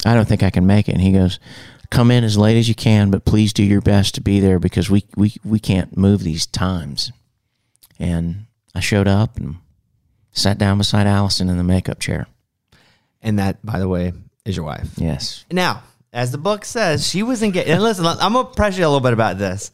I 0.05 0.14
don't 0.14 0.28
think 0.28 0.43
I 0.43 0.49
can 0.49 0.66
make 0.66 0.89
it. 0.89 0.93
And 0.93 1.01
he 1.01 1.12
goes, 1.12 1.39
come 1.89 2.12
in 2.12 2.24
as 2.24 2.38
late 2.38 2.57
as 2.57 2.68
you 2.68 2.76
can, 2.76 3.12
but 3.12 3.26
please 3.26 3.53
do 3.53 3.64
your 3.64 3.82
best 3.82 4.16
to 4.16 4.22
be 4.22 4.39
there 4.39 4.59
because 4.59 4.89
we, 4.89 5.05
we, 5.16 5.36
we 5.43 5.59
can't 5.59 5.97
move 5.97 6.24
these 6.24 6.45
times. 6.45 7.12
And 7.99 8.45
I 8.74 8.80
showed 8.80 9.07
up 9.07 9.38
and 9.38 9.57
sat 10.32 10.57
down 10.57 10.78
beside 10.78 11.07
Allison 11.07 11.49
in 11.49 11.57
the 11.57 11.64
makeup 11.64 11.99
chair. 11.99 12.28
And 13.22 13.38
that, 13.38 13.64
by 13.64 13.78
the 13.78 13.88
way, 13.88 14.14
is 14.45 14.55
your 14.55 14.66
wife. 14.66 14.89
Yes. 14.97 15.45
Now, 15.51 15.84
as 16.14 16.32
the 16.32 16.38
book 16.38 16.66
says, 16.66 17.07
she 17.07 17.24
was 17.24 17.43
engaged. 17.43 17.70
And 17.70 17.82
listen, 17.84 18.05
I'm 18.05 18.34
gonna 18.34 18.45
press 18.45 18.78
you 18.78 18.84
a 18.84 18.88
little 18.88 18.99
bit 18.99 19.14
about 19.14 19.38
this 19.38 19.72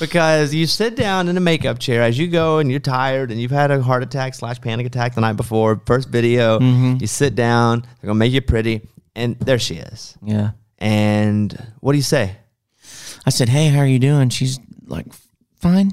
because 0.00 0.54
you 0.54 0.66
sit 0.66 0.96
down 0.96 1.28
in 1.28 1.36
a 1.36 1.40
makeup 1.40 1.78
chair 1.78 2.02
as 2.02 2.18
you 2.18 2.28
go, 2.28 2.58
and 2.58 2.70
you're 2.70 2.80
tired, 2.80 3.30
and 3.30 3.40
you've 3.40 3.50
had 3.50 3.70
a 3.70 3.82
heart 3.82 4.02
attack 4.02 4.34
slash 4.34 4.60
panic 4.60 4.86
attack 4.86 5.14
the 5.14 5.20
night 5.20 5.34
before. 5.36 5.80
First 5.86 6.08
video, 6.08 6.58
Mm-hmm. 6.58 6.96
you 7.00 7.06
sit 7.06 7.34
down. 7.34 7.80
They're 7.82 8.08
gonna 8.08 8.14
make 8.18 8.32
you 8.32 8.40
pretty, 8.40 8.82
and 9.14 9.38
there 9.40 9.58
she 9.58 9.74
is. 9.76 10.16
Yeah. 10.22 10.50
And 10.78 11.52
what 11.80 11.92
do 11.92 11.98
you 11.98 12.02
say? 12.04 12.36
I 13.26 13.30
said, 13.30 13.48
"Hey, 13.48 13.68
how 13.68 13.80
are 13.80 13.86
you 13.86 13.98
doing?" 13.98 14.28
She's 14.30 14.58
like, 14.86 15.06
"Fine." 15.56 15.92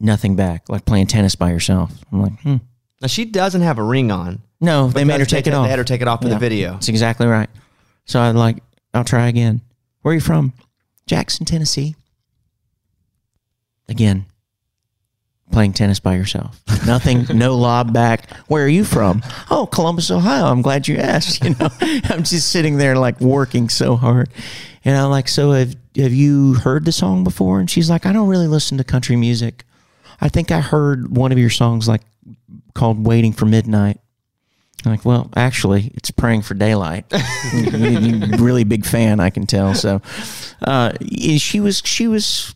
Nothing 0.00 0.36
back, 0.36 0.68
like 0.68 0.84
playing 0.84 1.08
tennis 1.08 1.34
by 1.34 1.50
herself. 1.50 1.92
I'm 2.12 2.22
like, 2.22 2.40
"Hmm." 2.42 2.56
Now 3.00 3.08
she 3.08 3.24
doesn't 3.24 3.62
have 3.62 3.78
a 3.78 3.82
ring 3.82 4.10
on. 4.12 4.42
No, 4.60 4.88
they 4.88 5.04
made 5.04 5.20
her 5.20 5.26
take 5.26 5.44
they, 5.44 5.50
it 5.50 5.54
off. 5.54 5.64
They 5.64 5.70
had 5.70 5.78
her 5.78 5.84
take 5.84 6.00
it 6.02 6.08
off 6.08 6.20
for 6.22 6.28
Yeah, 6.28 6.34
the 6.34 6.40
video. 6.40 6.72
That's 6.72 6.88
exactly 6.88 7.26
right. 7.26 7.48
So 8.04 8.20
I'm 8.20 8.36
like, 8.36 8.58
"I'll 8.94 9.04
try 9.04 9.26
again." 9.28 9.60
Where 10.02 10.12
are 10.12 10.14
you 10.14 10.20
from? 10.20 10.52
Jackson, 11.08 11.46
Tennessee. 11.46 11.96
Again, 13.88 14.26
playing 15.50 15.72
tennis 15.72 15.98
by 15.98 16.14
yourself. 16.14 16.60
Nothing, 16.86 17.26
no 17.36 17.56
lob 17.56 17.92
back. 17.92 18.30
Where 18.46 18.64
are 18.64 18.68
you 18.68 18.84
from? 18.84 19.22
Oh, 19.50 19.66
Columbus, 19.66 20.10
Ohio. 20.10 20.44
I'm 20.44 20.62
glad 20.62 20.86
you 20.86 20.98
asked. 20.98 21.42
You 21.42 21.56
know, 21.58 21.68
I'm 21.80 22.22
just 22.22 22.50
sitting 22.50 22.76
there 22.76 22.96
like 22.96 23.20
working 23.20 23.68
so 23.70 23.96
hard. 23.96 24.28
And 24.84 24.96
I'm 24.96 25.10
like, 25.10 25.28
so 25.28 25.52
have 25.52 25.74
have 25.96 26.12
you 26.12 26.54
heard 26.54 26.84
the 26.84 26.92
song 26.92 27.24
before? 27.24 27.58
And 27.58 27.68
she's 27.68 27.90
like, 27.90 28.06
I 28.06 28.12
don't 28.12 28.28
really 28.28 28.46
listen 28.46 28.78
to 28.78 28.84
country 28.84 29.16
music. 29.16 29.64
I 30.20 30.28
think 30.28 30.52
I 30.52 30.60
heard 30.60 31.16
one 31.16 31.32
of 31.32 31.38
your 31.38 31.50
songs 31.50 31.88
like 31.88 32.02
called 32.74 33.04
Waiting 33.04 33.32
for 33.32 33.46
Midnight. 33.46 33.98
Like, 34.84 35.04
well, 35.04 35.30
actually, 35.34 35.90
it's 35.94 36.10
Praying 36.10 36.42
for 36.42 36.54
Daylight. 36.54 37.04
Really 38.38 38.64
big 38.64 38.86
fan, 38.86 39.20
I 39.20 39.30
can 39.30 39.46
tell. 39.46 39.74
So, 39.74 40.00
uh, 40.62 40.92
she 41.38 41.60
was 41.60 41.82
she 41.84 42.06
was 42.06 42.54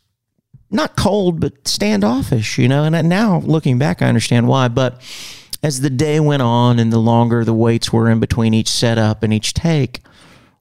not 0.70 0.96
cold, 0.96 1.40
but 1.40 1.66
standoffish, 1.66 2.58
you 2.58 2.68
know. 2.68 2.84
And 2.84 3.08
now 3.08 3.40
looking 3.40 3.78
back, 3.78 4.00
I 4.00 4.06
understand 4.06 4.48
why. 4.48 4.68
But 4.68 5.00
as 5.62 5.80
the 5.80 5.90
day 5.90 6.20
went 6.20 6.42
on 6.42 6.78
and 6.78 6.92
the 6.92 6.98
longer 6.98 7.44
the 7.44 7.54
waits 7.54 7.92
were 7.92 8.08
in 8.08 8.20
between 8.20 8.54
each 8.54 8.68
setup 8.68 9.22
and 9.22 9.32
each 9.32 9.54
take, 9.54 10.00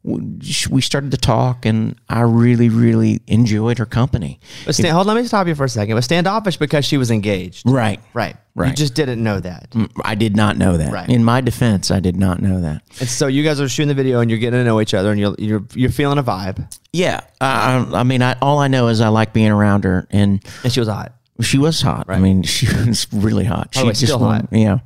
we 0.03 0.81
started 0.81 1.11
to 1.11 1.17
talk, 1.17 1.65
and 1.65 1.95
I 2.09 2.21
really, 2.21 2.69
really 2.69 3.21
enjoyed 3.27 3.77
her 3.77 3.85
company. 3.85 4.39
But 4.65 4.73
stand, 4.75 4.93
hold 4.95 5.07
on, 5.07 5.15
let 5.15 5.21
me 5.21 5.27
stop 5.27 5.47
you 5.47 5.53
for 5.55 5.65
a 5.65 5.69
second. 5.69 5.95
But 5.95 6.03
standoffish 6.03 6.57
because 6.57 6.85
she 6.85 6.97
was 6.97 7.11
engaged. 7.11 7.69
Right. 7.69 7.99
Right. 8.13 8.35
Right. 8.55 8.69
You 8.69 8.75
just 8.75 8.95
didn't 8.95 9.23
know 9.23 9.39
that. 9.39 9.73
I 10.03 10.15
did 10.15 10.35
not 10.35 10.57
know 10.57 10.75
that. 10.77 10.91
Right. 10.91 11.07
In 11.07 11.23
my 11.23 11.39
defense, 11.39 11.89
I 11.91 11.99
did 11.99 12.17
not 12.17 12.41
know 12.41 12.61
that. 12.61 12.81
And 12.99 13.07
so 13.07 13.27
you 13.27 13.43
guys 13.43 13.61
are 13.61 13.69
shooting 13.69 13.87
the 13.87 13.93
video 13.93 14.19
and 14.19 14.29
you're 14.29 14.39
getting 14.39 14.59
to 14.59 14.63
know 14.65 14.81
each 14.81 14.93
other 14.93 15.11
and 15.11 15.19
you're 15.19 15.35
you're, 15.37 15.63
you're 15.73 15.89
feeling 15.91 16.17
a 16.17 16.23
vibe. 16.23 16.67
Yeah. 16.91 17.21
I, 17.39 17.87
I 17.93 18.03
mean, 18.03 18.21
I, 18.21 18.35
all 18.41 18.59
I 18.59 18.67
know 18.67 18.87
is 18.87 18.99
I 19.01 19.07
like 19.07 19.31
being 19.33 19.51
around 19.51 19.83
her, 19.85 20.05
and 20.09 20.43
And 20.63 20.73
she 20.73 20.79
was 20.81 20.89
hot. 20.89 21.13
She 21.41 21.57
was 21.57 21.81
hot. 21.81 22.07
I 22.09 22.19
mean, 22.19 22.43
she 22.55 22.65
was 22.65 23.07
really 23.13 23.45
hot. 23.45 23.71
the 23.71 23.79
She 23.79 23.87
way, 23.87 23.93
still 23.93 24.19
hot. 24.19 24.47
Yeah. 24.51 24.79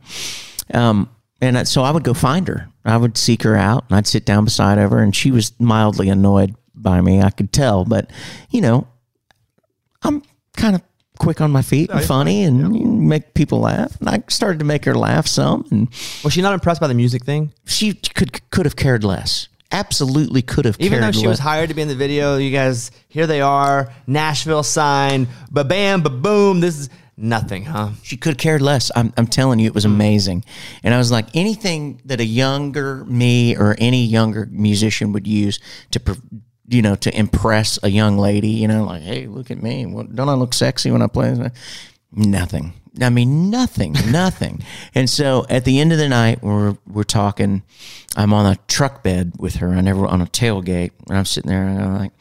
Um, 0.73 1.09
and 1.41 1.57
I- 1.57 1.63
so 1.63 1.81
I 1.83 1.91
would 1.91 2.03
go 2.03 2.13
find 2.13 2.47
her. 2.47 2.67
I 2.85 2.97
would 2.97 3.17
seek 3.17 3.43
her 3.43 3.55
out, 3.55 3.85
and 3.89 3.97
I'd 3.97 4.07
sit 4.07 4.25
down 4.25 4.45
beside 4.45 4.77
of 4.77 4.91
her, 4.91 4.99
and 4.99 5.15
she 5.15 5.31
was 5.31 5.53
mildly 5.59 6.09
annoyed 6.09 6.55
by 6.75 7.01
me. 7.01 7.21
I 7.21 7.29
could 7.31 7.51
tell, 7.51 7.85
but 7.85 8.11
you 8.49 8.61
know, 8.61 8.87
I'm 10.03 10.21
kind 10.55 10.75
of 10.75 10.81
quick 11.17 11.41
on 11.41 11.51
my 11.51 11.61
feet 11.61 11.89
and 11.89 11.99
oh, 11.99 12.03
funny, 12.03 12.43
and 12.43 13.07
make 13.07 13.33
people 13.33 13.59
laugh. 13.61 13.99
And 13.99 14.09
I 14.09 14.23
started 14.27 14.59
to 14.59 14.65
make 14.65 14.85
her 14.85 14.95
laugh 14.95 15.27
some, 15.27 15.65
and 15.71 15.89
Was 16.23 16.33
she 16.33 16.41
not 16.41 16.53
impressed 16.53 16.81
by 16.81 16.87
the 16.87 16.93
music 16.93 17.23
thing? 17.23 17.51
she 17.65 17.93
could 17.93 18.49
could 18.51 18.65
have 18.65 18.75
cared 18.75 19.03
less. 19.03 19.47
Absolutely 19.71 20.41
could 20.41 20.65
have. 20.65 20.77
Cared. 20.77 20.85
Even 20.85 21.01
though 21.01 21.11
she 21.11 21.27
was 21.27 21.39
hired 21.39 21.69
to 21.69 21.75
be 21.75 21.81
in 21.81 21.87
the 21.87 21.95
video, 21.95 22.37
you 22.37 22.51
guys, 22.51 22.91
here 23.09 23.27
they 23.27 23.41
are, 23.41 23.91
Nashville 24.07 24.63
sign, 24.63 25.27
ba 25.51 25.63
bam, 25.63 26.01
ba 26.01 26.09
boom. 26.09 26.59
This 26.59 26.79
is 26.79 26.89
nothing, 27.17 27.65
huh? 27.65 27.91
She 28.03 28.17
could 28.17 28.31
have 28.31 28.37
cared 28.37 28.61
less. 28.61 28.91
I'm, 28.95 29.13
I'm 29.17 29.27
telling 29.27 29.59
you, 29.59 29.67
it 29.67 29.73
was 29.73 29.85
mm. 29.85 29.93
amazing. 29.93 30.45
And 30.83 30.93
I 30.93 30.97
was 30.97 31.11
like, 31.11 31.27
anything 31.35 32.01
that 32.05 32.19
a 32.19 32.25
younger 32.25 33.05
me 33.05 33.55
or 33.55 33.75
any 33.77 34.05
younger 34.05 34.47
musician 34.51 35.11
would 35.13 35.27
use 35.27 35.59
to, 35.91 36.01
you 36.67 36.81
know, 36.81 36.95
to 36.95 37.17
impress 37.17 37.79
a 37.83 37.89
young 37.89 38.17
lady, 38.17 38.49
you 38.49 38.67
know, 38.67 38.85
like, 38.85 39.01
hey, 39.01 39.27
look 39.27 39.51
at 39.51 39.61
me. 39.61 39.85
What, 39.85 40.15
don't 40.15 40.29
I 40.29 40.33
look 40.33 40.53
sexy 40.53 40.91
when 40.91 41.01
I 41.01 41.07
play? 41.07 41.49
Nothing. 42.11 42.73
I 43.01 43.09
mean, 43.09 43.49
nothing, 43.49 43.93
nothing. 44.11 44.63
And 44.93 45.09
so 45.09 45.45
at 45.49 45.65
the 45.65 45.79
end 45.79 45.91
of 45.91 45.97
the 45.97 46.07
night, 46.09 46.41
we're 46.41 46.77
we're 46.87 47.03
talking. 47.03 47.63
I'm 48.15 48.33
on 48.33 48.45
a 48.45 48.55
truck 48.67 49.03
bed 49.03 49.33
with 49.37 49.55
her. 49.55 49.73
I 49.73 49.81
never 49.81 50.07
on 50.07 50.21
a 50.21 50.25
tailgate, 50.25 50.91
and 51.07 51.17
I'm 51.17 51.25
sitting 51.25 51.49
there, 51.49 51.63
and 51.63 51.81
I'm 51.81 51.97
like, 51.97 52.11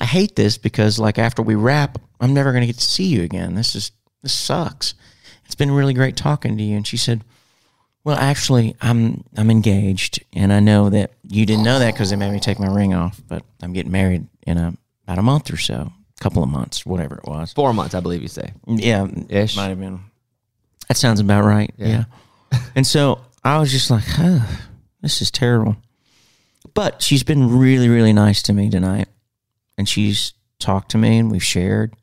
I 0.00 0.06
hate 0.06 0.34
this 0.36 0.56
because 0.56 0.98
like 0.98 1.18
after 1.18 1.42
we 1.42 1.54
wrap, 1.54 1.98
I'm 2.20 2.32
never 2.32 2.52
going 2.52 2.62
to 2.62 2.66
get 2.66 2.78
to 2.78 2.84
see 2.84 3.04
you 3.04 3.22
again. 3.22 3.54
This 3.54 3.74
is 3.74 3.92
this 4.22 4.32
sucks. 4.32 4.94
It's 5.44 5.54
been 5.54 5.70
really 5.70 5.94
great 5.94 6.16
talking 6.16 6.56
to 6.56 6.62
you. 6.62 6.76
And 6.76 6.86
she 6.86 6.96
said, 6.96 7.24
Well, 8.04 8.16
actually, 8.16 8.76
I'm 8.80 9.24
I'm 9.36 9.50
engaged, 9.50 10.24
and 10.32 10.52
I 10.52 10.60
know 10.60 10.90
that 10.90 11.12
you 11.22 11.44
didn't 11.46 11.64
know 11.64 11.78
that 11.78 11.92
because 11.94 12.10
they 12.10 12.16
made 12.16 12.32
me 12.32 12.40
take 12.40 12.58
my 12.58 12.72
ring 12.72 12.94
off. 12.94 13.20
But 13.28 13.44
I'm 13.62 13.72
getting 13.72 13.92
married 13.92 14.26
in 14.46 14.58
a, 14.58 14.74
about 15.04 15.18
a 15.18 15.22
month 15.22 15.52
or 15.52 15.56
so, 15.56 15.92
couple 16.20 16.42
of 16.42 16.48
months, 16.48 16.86
whatever 16.86 17.16
it 17.16 17.24
was. 17.28 17.52
Four 17.52 17.74
months, 17.74 17.94
I 17.94 18.00
believe 18.00 18.22
you 18.22 18.28
say. 18.28 18.52
Yeah, 18.66 19.06
Ish. 19.28 19.56
might 19.56 19.68
have 19.68 19.80
been. 19.80 20.00
That 20.88 20.96
sounds 20.96 21.20
about 21.20 21.44
right. 21.44 21.72
Yeah. 21.76 22.04
and 22.74 22.86
so 22.86 23.20
I 23.44 23.58
was 23.58 23.70
just 23.72 23.90
like, 23.90 24.04
huh, 24.04 24.40
this 25.00 25.20
is 25.22 25.30
terrible. 25.30 25.76
But 26.74 27.02
she's 27.02 27.22
been 27.22 27.58
really, 27.58 27.88
really 27.88 28.12
nice 28.12 28.42
to 28.42 28.52
me 28.52 28.70
tonight. 28.70 29.08
And 29.76 29.88
she's 29.88 30.32
talked 30.58 30.90
to 30.92 30.98
me 30.98 31.18
and 31.18 31.30
we've 31.30 31.42
shared. 31.42 31.94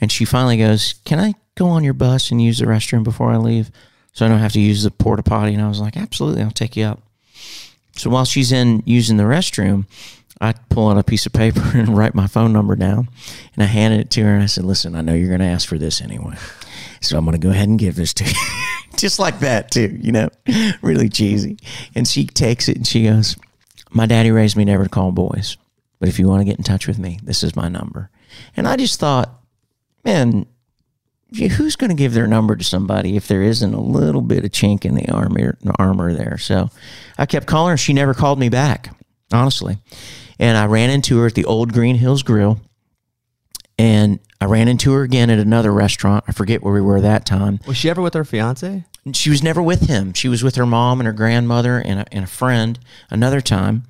And 0.00 0.12
she 0.12 0.24
finally 0.24 0.58
goes, 0.58 0.94
Can 1.04 1.20
I 1.20 1.34
go 1.54 1.66
on 1.66 1.84
your 1.84 1.94
bus 1.94 2.30
and 2.30 2.42
use 2.42 2.58
the 2.58 2.66
restroom 2.66 3.02
before 3.04 3.30
I 3.30 3.36
leave? 3.36 3.70
So 4.12 4.24
I 4.24 4.28
don't 4.28 4.38
have 4.38 4.52
to 4.52 4.60
use 4.60 4.82
the 4.82 4.90
porta 4.90 5.22
potty. 5.22 5.54
And 5.54 5.62
I 5.62 5.68
was 5.68 5.80
like, 5.80 5.96
Absolutely, 5.96 6.42
I'll 6.42 6.50
take 6.50 6.76
you 6.76 6.84
up. 6.84 7.02
So 7.92 8.10
while 8.10 8.24
she's 8.24 8.52
in 8.52 8.82
using 8.84 9.16
the 9.16 9.24
restroom, 9.24 9.86
I 10.40 10.52
pull 10.68 10.88
out 10.88 10.98
a 10.98 11.02
piece 11.02 11.26
of 11.26 11.32
paper 11.32 11.62
and 11.74 11.96
write 11.96 12.14
my 12.14 12.26
phone 12.26 12.52
number 12.52 12.76
down. 12.76 13.08
And 13.54 13.62
I 13.62 13.66
handed 13.66 14.00
it 14.00 14.10
to 14.10 14.22
her 14.22 14.34
and 14.34 14.42
I 14.42 14.46
said, 14.46 14.64
Listen, 14.64 14.94
I 14.94 15.00
know 15.00 15.14
you're 15.14 15.28
going 15.28 15.40
to 15.40 15.46
ask 15.46 15.68
for 15.68 15.78
this 15.78 16.00
anyway. 16.00 16.36
So 17.00 17.16
I'm 17.18 17.24
going 17.24 17.38
to 17.38 17.46
go 17.46 17.50
ahead 17.50 17.68
and 17.68 17.78
give 17.78 17.96
this 17.96 18.14
to 18.14 18.24
you. 18.24 18.32
Just 18.96 19.18
like 19.18 19.40
that, 19.40 19.70
too, 19.70 19.98
you 20.00 20.12
know, 20.12 20.28
really 20.82 21.08
cheesy. 21.08 21.58
And 21.94 22.08
she 22.08 22.26
takes 22.26 22.68
it 22.68 22.76
and 22.76 22.86
she 22.86 23.04
goes, 23.04 23.36
My 23.90 24.06
daddy 24.06 24.30
raised 24.30 24.56
me 24.56 24.64
never 24.64 24.84
to 24.84 24.90
call 24.90 25.12
boys. 25.12 25.56
But 25.98 26.08
if 26.08 26.18
you 26.18 26.28
want 26.28 26.40
to 26.40 26.44
get 26.44 26.58
in 26.58 26.64
touch 26.64 26.86
with 26.86 26.98
me, 26.98 27.18
this 27.22 27.42
is 27.42 27.56
my 27.56 27.68
number. 27.68 28.10
And 28.56 28.68
I 28.68 28.76
just 28.76 29.00
thought, 29.00 29.42
man, 30.06 30.46
who's 31.34 31.76
going 31.76 31.90
to 31.90 31.96
give 31.96 32.14
their 32.14 32.26
number 32.26 32.56
to 32.56 32.64
somebody 32.64 33.16
if 33.16 33.28
there 33.28 33.42
isn't 33.42 33.74
a 33.74 33.80
little 33.80 34.22
bit 34.22 34.44
of 34.44 34.50
chink 34.50 34.84
in 34.84 34.94
the 34.94 35.10
armor, 35.10 35.58
armor 35.78 36.12
there? 36.12 36.38
So 36.38 36.70
I 37.18 37.26
kept 37.26 37.46
calling 37.46 37.72
her. 37.72 37.76
She 37.76 37.92
never 37.92 38.14
called 38.14 38.38
me 38.38 38.48
back, 38.48 38.96
honestly. 39.32 39.78
And 40.38 40.56
I 40.56 40.66
ran 40.66 40.90
into 40.90 41.18
her 41.18 41.26
at 41.26 41.34
the 41.34 41.44
old 41.44 41.72
Green 41.72 41.96
Hills 41.96 42.22
Grill. 42.22 42.60
And 43.78 44.20
I 44.40 44.46
ran 44.46 44.68
into 44.68 44.92
her 44.92 45.02
again 45.02 45.28
at 45.28 45.38
another 45.38 45.72
restaurant. 45.72 46.24
I 46.28 46.32
forget 46.32 46.62
where 46.62 46.72
we 46.72 46.80
were 46.80 47.00
that 47.00 47.26
time. 47.26 47.60
Was 47.66 47.76
she 47.76 47.90
ever 47.90 48.00
with 48.00 48.14
her 48.14 48.24
fiance? 48.24 48.84
she 49.12 49.30
was 49.30 49.42
never 49.42 49.62
with 49.62 49.82
him. 49.82 50.12
She 50.14 50.28
was 50.28 50.42
with 50.42 50.56
her 50.56 50.66
mom 50.66 50.98
and 50.98 51.06
her 51.06 51.12
grandmother 51.12 51.78
and 51.78 52.00
a, 52.00 52.06
and 52.12 52.24
a 52.24 52.28
friend 52.28 52.78
another 53.10 53.40
time. 53.40 53.84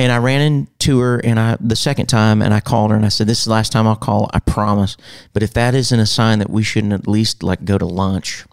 And 0.00 0.10
I 0.10 0.16
ran 0.16 0.40
into 0.40 0.98
her 1.00 1.18
and 1.18 1.38
I 1.38 1.58
the 1.60 1.76
second 1.76 2.06
time 2.06 2.40
and 2.40 2.54
I 2.54 2.60
called 2.60 2.90
her 2.90 2.96
and 2.96 3.04
I 3.04 3.10
said, 3.10 3.26
This 3.26 3.40
is 3.40 3.44
the 3.44 3.50
last 3.50 3.70
time 3.70 3.86
I'll 3.86 3.96
call, 3.96 4.30
I 4.32 4.38
promise. 4.38 4.96
But 5.34 5.42
if 5.42 5.52
that 5.52 5.74
isn't 5.74 6.00
a 6.00 6.06
sign 6.06 6.38
that 6.38 6.48
we 6.48 6.62
shouldn't 6.62 6.94
at 6.94 7.06
least 7.06 7.42
like 7.42 7.66
go 7.66 7.76
to 7.76 7.84
lunch, 7.84 8.46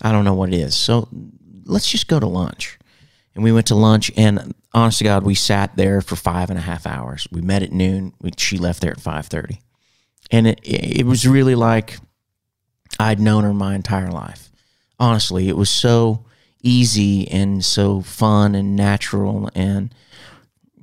I 0.00 0.12
don't 0.12 0.24
know 0.24 0.34
what 0.34 0.50
it 0.50 0.54
is. 0.54 0.76
So 0.76 1.08
let's 1.64 1.90
just 1.90 2.06
go 2.06 2.20
to 2.20 2.28
lunch. 2.28 2.78
And 3.34 3.42
we 3.42 3.50
went 3.50 3.66
to 3.66 3.74
lunch 3.74 4.12
and 4.16 4.54
honest 4.72 4.98
to 4.98 5.04
God, 5.04 5.24
we 5.24 5.34
sat 5.34 5.74
there 5.74 6.00
for 6.00 6.14
five 6.14 6.48
and 6.48 6.60
a 6.60 6.62
half 6.62 6.86
hours. 6.86 7.26
We 7.32 7.40
met 7.40 7.64
at 7.64 7.72
noon. 7.72 8.14
We, 8.20 8.30
she 8.36 8.56
left 8.56 8.80
there 8.80 8.92
at 8.92 9.00
five 9.00 9.26
thirty. 9.26 9.60
And 10.30 10.46
it 10.46 10.60
it 10.62 11.06
was 11.06 11.26
really 11.26 11.56
like 11.56 11.98
I'd 13.00 13.18
known 13.18 13.42
her 13.42 13.52
my 13.52 13.74
entire 13.74 14.12
life. 14.12 14.52
Honestly, 15.00 15.48
it 15.48 15.56
was 15.56 15.70
so 15.70 16.24
easy 16.62 17.28
and 17.28 17.64
so 17.64 18.00
fun 18.00 18.54
and 18.54 18.76
natural 18.76 19.50
and 19.56 19.92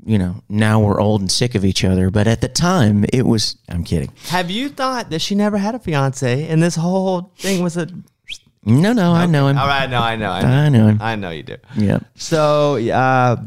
you 0.06 0.18
know, 0.18 0.44
now 0.50 0.80
we're 0.80 1.00
old 1.00 1.22
and 1.22 1.32
sick 1.32 1.56
of 1.56 1.64
each 1.66 1.84
other, 1.84 2.10
but 2.10 2.28
at 2.28 2.42
the 2.42 2.48
time 2.48 3.06
it 3.14 3.26
was 3.26 3.58
I'm 3.70 3.84
kidding. 3.84 4.12
Have 4.28 4.50
you 4.50 4.70
thought 4.70 5.10
that 5.10 5.20
she 5.22 5.36
never 5.36 5.58
had 5.58 5.76
a 5.76 5.80
fiance 5.80 6.48
and 6.48 6.62
this 6.62 6.76
whole 6.76 7.32
thing 7.38 7.64
was 7.64 7.78
a 7.78 7.88
No, 8.66 8.94
no, 8.94 9.14
I 9.14 9.26
know 9.26 9.48
him. 9.48 9.58
All 9.58 9.68
right, 9.68 9.90
no, 9.90 10.00
I 10.02 10.16
know, 10.16 10.32
I 10.32 10.42
know, 10.42 10.48
I 10.48 10.70
know 10.70 10.88
him. 10.88 10.98
I 11.02 11.16
know 11.16 11.30
you 11.32 11.44
do. 11.44 11.58
Yeah. 11.76 12.00
So, 12.16 12.78
uh, 12.78 13.38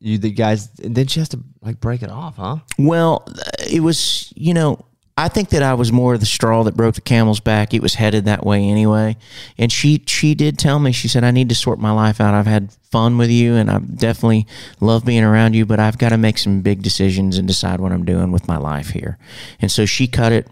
you 0.00 0.18
the 0.18 0.30
guys 0.30 0.68
then 0.78 1.06
she 1.06 1.20
has 1.20 1.28
to 1.30 1.40
like 1.62 1.80
break 1.80 2.02
it 2.02 2.10
off, 2.10 2.36
huh? 2.36 2.56
Well, 2.78 3.26
it 3.68 3.80
was, 3.80 4.32
you 4.36 4.54
know, 4.54 4.84
I 5.18 5.28
think 5.28 5.48
that 5.48 5.62
I 5.62 5.72
was 5.72 5.90
more 5.92 6.18
the 6.18 6.26
straw 6.26 6.62
that 6.64 6.76
broke 6.76 6.94
the 6.94 7.00
camel's 7.00 7.40
back. 7.40 7.72
It 7.72 7.80
was 7.80 7.94
headed 7.94 8.26
that 8.26 8.44
way 8.44 8.68
anyway. 8.68 9.16
And 9.56 9.72
she 9.72 10.02
she 10.06 10.34
did 10.34 10.58
tell 10.58 10.78
me, 10.78 10.92
she 10.92 11.08
said, 11.08 11.24
I 11.24 11.30
need 11.30 11.48
to 11.48 11.54
sort 11.54 11.78
my 11.78 11.90
life 11.90 12.20
out. 12.20 12.34
I've 12.34 12.46
had 12.46 12.70
fun 12.90 13.16
with 13.16 13.30
you 13.30 13.54
and 13.54 13.70
I 13.70 13.78
definitely 13.78 14.46
love 14.78 15.06
being 15.06 15.24
around 15.24 15.54
you, 15.54 15.64
but 15.64 15.80
I've 15.80 15.96
got 15.96 16.10
to 16.10 16.18
make 16.18 16.36
some 16.36 16.60
big 16.60 16.82
decisions 16.82 17.38
and 17.38 17.48
decide 17.48 17.80
what 17.80 17.92
I'm 17.92 18.04
doing 18.04 18.30
with 18.30 18.46
my 18.46 18.58
life 18.58 18.90
here. 18.90 19.16
And 19.58 19.70
so 19.72 19.86
she 19.86 20.06
cut 20.06 20.32
it, 20.32 20.48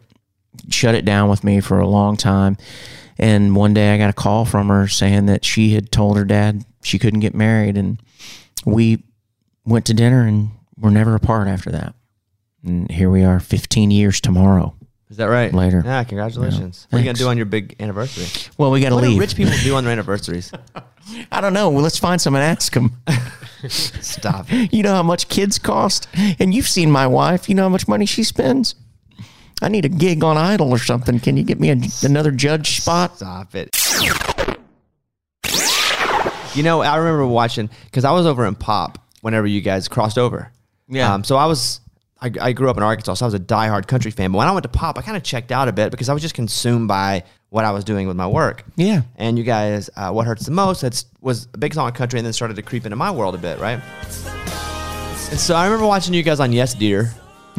shut 0.71 0.95
it 0.95 1.05
down 1.05 1.29
with 1.29 1.45
me 1.45 1.61
for 1.61 1.79
a 1.79 1.87
long 1.87 2.17
time. 2.17 2.57
And 3.19 3.55
one 3.55 3.75
day 3.75 3.93
I 3.93 3.99
got 3.99 4.11
a 4.11 4.15
call 4.15 4.47
from 4.47 4.69
her 4.69 4.89
saying 4.89 5.27
that 5.27 5.45
she 5.45 5.75
had 5.75 5.93
told 5.93 6.17
her 6.17 6.25
dad 6.25 6.65
she 6.83 6.99
couldn't 6.99 7.21
get 7.21 7.35
married. 7.35 7.77
And 7.77 8.01
we 8.65 9.05
went 9.67 9.85
to 9.87 9.95
dinner 9.95 10.27
and 10.27 10.53
were 10.79 10.91
never 10.91 11.15
apart 11.15 11.49
after 11.49 11.71
that. 11.73 11.95
And 12.65 12.91
here 12.91 13.11
we 13.11 13.25
are 13.25 13.41
15 13.41 13.91
years 13.91 14.21
tomorrow. 14.21 14.75
Is 15.11 15.19
that 15.19 15.27
right? 15.27 15.53
Later. 15.53 15.83
Yeah, 15.85 16.03
congratulations. 16.03 16.87
What 16.91 16.97
are 16.97 17.01
you 17.01 17.05
gonna 17.05 17.19
do 17.19 17.29
on 17.29 17.37
your 17.37 17.47
big 17.47 17.77
anniversary? 17.79 18.27
Well, 18.59 18.71
we 18.71 18.81
got 18.81 18.89
to 18.89 18.97
leave. 18.97 19.17
What 19.17 19.21
rich 19.21 19.37
people 19.37 19.53
do 19.62 19.77
on 19.77 19.85
their 19.85 19.93
anniversaries? 19.93 20.51
I 21.31 21.41
don't 21.41 21.53
know. 21.53 21.71
Well, 21.71 21.83
let's 21.83 21.99
find 21.99 22.21
someone 22.21 22.43
and 22.43 22.57
ask 22.57 22.73
them. 22.73 22.97
Stop. 23.69 24.47
You 24.51 24.83
know 24.83 24.95
how 24.95 25.03
much 25.03 25.29
kids 25.29 25.59
cost? 25.59 26.09
And 26.15 26.53
you've 26.55 26.67
seen 26.67 26.91
my 26.91 27.07
wife. 27.07 27.49
You 27.49 27.55
know 27.55 27.62
how 27.62 27.69
much 27.69 27.87
money 27.87 28.07
she 28.07 28.25
spends? 28.25 28.75
I 29.62 29.69
need 29.69 29.85
a 29.85 29.89
gig 29.89 30.25
on 30.25 30.37
Idol 30.37 30.71
or 30.71 30.79
something. 30.79 31.21
Can 31.21 31.37
you 31.37 31.45
get 31.45 31.61
me 31.61 31.71
a, 31.71 31.77
another 32.03 32.31
judge 32.31 32.81
spot? 32.81 33.17
Stop 33.17 33.55
it. 33.55 33.71
You 36.55 36.62
know, 36.62 36.83
I 36.83 36.97
remember 36.97 37.27
watching 37.27 37.69
because 37.85 38.05
I 38.05 38.12
was 38.12 38.27
over 38.27 38.47
in 38.47 38.55
Pop 38.55 38.99
whenever 39.21 39.47
you 39.47 39.61
guys 39.61 39.89
crossed 39.89 40.19
over. 40.19 40.51
Yeah. 40.89 41.12
Um, 41.12 41.25
so 41.25 41.37
I 41.37 41.47
was, 41.47 41.81
I, 42.25 42.31
I 42.41 42.53
grew 42.53 42.70
up 42.70 42.77
in 42.77 42.83
Arkansas, 42.83 43.14
so 43.14 43.25
I 43.25 43.29
was 43.29 43.35
a 43.35 43.39
diehard 43.39 43.87
country 43.87 44.11
fan. 44.11 44.33
But 44.33 44.39
when 44.39 44.49
I 44.49 44.53
went 44.53 44.62
to 44.64 44.68
Pop, 44.70 44.99
I 44.99 45.03
kind 45.03 45.16
of 45.16 45.22
checked 45.22 45.53
out 45.53 45.68
a 45.68 45.72
bit 45.72 45.91
because 45.91 46.09
I 46.09 46.12
was 46.14 46.22
just 46.22 46.35
consumed 46.35 46.89
by 46.89 47.22
what 47.51 47.64
I 47.64 47.70
was 47.70 47.85
doing 47.85 48.09
with 48.09 48.16
my 48.16 48.27
work. 48.27 48.64
Yeah. 48.77 49.03
And 49.16 49.37
you 49.39 49.45
guys, 49.45 49.91
uh, 49.97 50.11
what 50.11 50.27
hurts 50.27 50.47
the 50.47 50.51
most? 50.53 50.81
That's 50.81 51.05
was 51.20 51.49
a 51.55 51.59
big 51.59 51.75
song 51.75 51.89
of 51.89 51.95
country, 51.95 52.18
and 52.18 52.25
then 52.27 52.33
started 52.33 52.57
to 52.57 52.62
creep 52.62 52.85
into 52.87 52.97
my 52.97 53.11
world 53.11 53.35
a 53.35 53.39
bit, 53.39 53.59
right? 53.59 53.81
And 55.31 55.39
so 55.41 55.55
I 55.55 55.64
remember 55.66 55.87
watching 55.87 56.14
you 56.14 56.22
guys 56.22 56.41
on 56.41 56.53
Yes 56.53 56.75
Dear. 56.75 57.12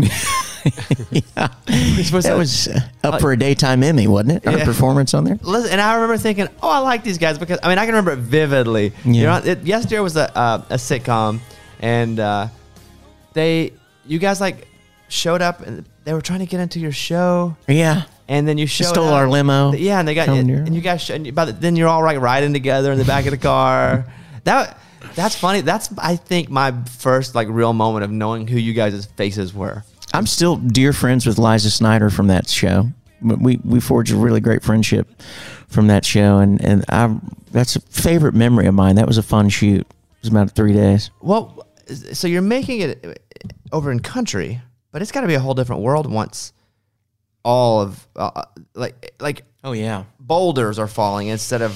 yeah. 1.12 1.48
That 1.68 2.36
was 2.38 2.68
uh, 2.68 2.80
up 3.04 3.22
for 3.22 3.32
a 3.32 3.38
daytime 3.38 3.84
Emmy, 3.84 4.08
wasn't 4.08 4.32
it? 4.44 4.48
Our 4.48 4.58
Yeah. 4.58 4.66
performance 4.66 5.14
on 5.14 5.24
there. 5.24 5.38
Listen, 5.42 5.72
and 5.74 5.82
I 5.82 5.94
remember 5.96 6.18
thinking, 6.18 6.48
oh, 6.64 6.70
I 6.70 6.80
like 6.80 7.04
these 7.04 7.18
guys 7.18 7.38
because 7.38 7.60
I 7.62 7.70
mean 7.70 7.78
I 7.78 7.86
can 7.86 7.94
remember 7.94 8.12
it 8.14 8.20
vividly. 8.20 8.94
You 9.04 9.14
Yeah. 9.14 9.40
know, 9.40 9.46
it, 9.46 9.64
Yes 9.64 9.86
Dear 9.86 10.02
was 10.02 10.16
a 10.16 10.36
uh, 10.38 10.64
a 10.70 10.76
sitcom, 10.76 11.40
and 11.80 12.20
uh, 12.20 12.48
they 13.34 13.74
you 14.08 14.20
guys 14.20 14.40
like 14.42 14.68
showed 15.08 15.42
up 15.42 15.62
and 15.62 15.86
they 16.04 16.14
were 16.14 16.22
trying 16.22 16.40
to 16.40 16.46
get 16.46 16.60
into 16.60 16.80
your 16.80 16.92
show, 16.92 17.56
Yeah. 17.68 18.04
and 18.28 18.48
then 18.48 18.58
you 18.58 18.68
showed 18.68 18.88
stole 18.88 19.08
up- 19.10 19.14
our 19.14 19.28
limo. 19.30 19.74
Yeah, 19.74 20.00
and 20.00 20.08
they 20.08 20.14
got 20.16 20.30
and, 20.30 20.50
and 20.50 20.76
you 20.76 20.82
guys 20.82 21.02
sh- 21.02 21.10
and 21.12 21.26
you- 21.26 21.32
the, 21.32 21.56
then 21.60 21.76
you're 21.76 21.88
all 21.88 22.04
right 22.04 22.20
riding 22.20 22.54
together 22.54 22.92
in 22.92 22.98
the 22.98 23.06
back 23.06 23.26
of 23.26 23.32
the 23.32 23.38
car. 23.38 24.06
that 24.44 24.80
that's 25.16 25.36
funny. 25.36 25.62
That's 25.62 25.90
I 25.98 26.16
think 26.16 26.50
my 26.50 26.74
first 27.00 27.36
like 27.36 27.48
real 27.50 27.74
moment 27.74 28.04
of 28.06 28.12
knowing 28.12 28.48
who 28.48 28.58
you 28.58 28.74
guys' 28.74 29.06
faces 29.18 29.54
were. 29.54 29.84
I'm 30.14 30.26
still 30.28 30.56
dear 30.58 30.94
friends 30.94 31.26
with 31.26 31.38
Liza 31.38 31.70
Snyder 31.72 32.10
from 32.10 32.28
that 32.28 32.48
show. 32.50 32.90
We 33.22 33.60
we 33.64 33.80
forged 33.80 34.14
a 34.14 34.18
really 34.18 34.40
great 34.40 34.64
friendship 34.64 35.08
from 35.68 35.88
that 35.88 36.06
show, 36.06 36.38
and 36.38 36.64
and 36.64 36.86
I 36.90 37.16
that's 37.52 37.76
a 37.76 37.82
favorite 37.82 38.34
memory 38.36 38.68
of 38.68 38.74
mine. 38.76 38.96
That 38.96 39.08
was 39.08 39.18
a 39.18 39.24
fun 39.24 39.50
shoot. 39.50 39.82
It 39.82 39.88
was 40.22 40.30
about 40.30 40.52
three 40.52 40.74
days. 40.74 41.10
Well, 41.22 41.65
so 41.88 42.28
you're 42.28 42.42
making 42.42 42.82
it 42.82 43.22
over 43.72 43.92
in 43.92 44.00
country, 44.00 44.62
but 44.92 45.02
it's 45.02 45.12
got 45.12 45.22
to 45.22 45.28
be 45.28 45.36
a 45.36 45.40
whole 45.40 45.54
different 45.54 45.82
world 45.82 46.12
once 46.12 46.54
all 47.46 47.82
of 47.82 48.08
uh, 48.16 48.44
like 48.74 49.14
like 49.20 49.44
Oh 49.64 49.72
yeah, 49.72 50.04
boulders 50.20 50.78
are 50.78 50.88
falling 50.88 51.28
instead 51.28 51.62
of 51.62 51.76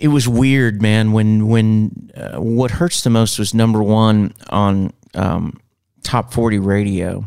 it 0.00 0.08
was 0.08 0.26
weird, 0.26 0.80
man. 0.80 1.12
When 1.12 1.48
when 1.48 2.10
uh, 2.16 2.40
what 2.40 2.70
hurts 2.70 3.02
the 3.02 3.10
most 3.10 3.38
was 3.38 3.52
number 3.52 3.82
one 3.82 4.32
on 4.48 4.92
um, 5.14 5.60
top 6.02 6.32
forty 6.32 6.58
radio. 6.58 7.24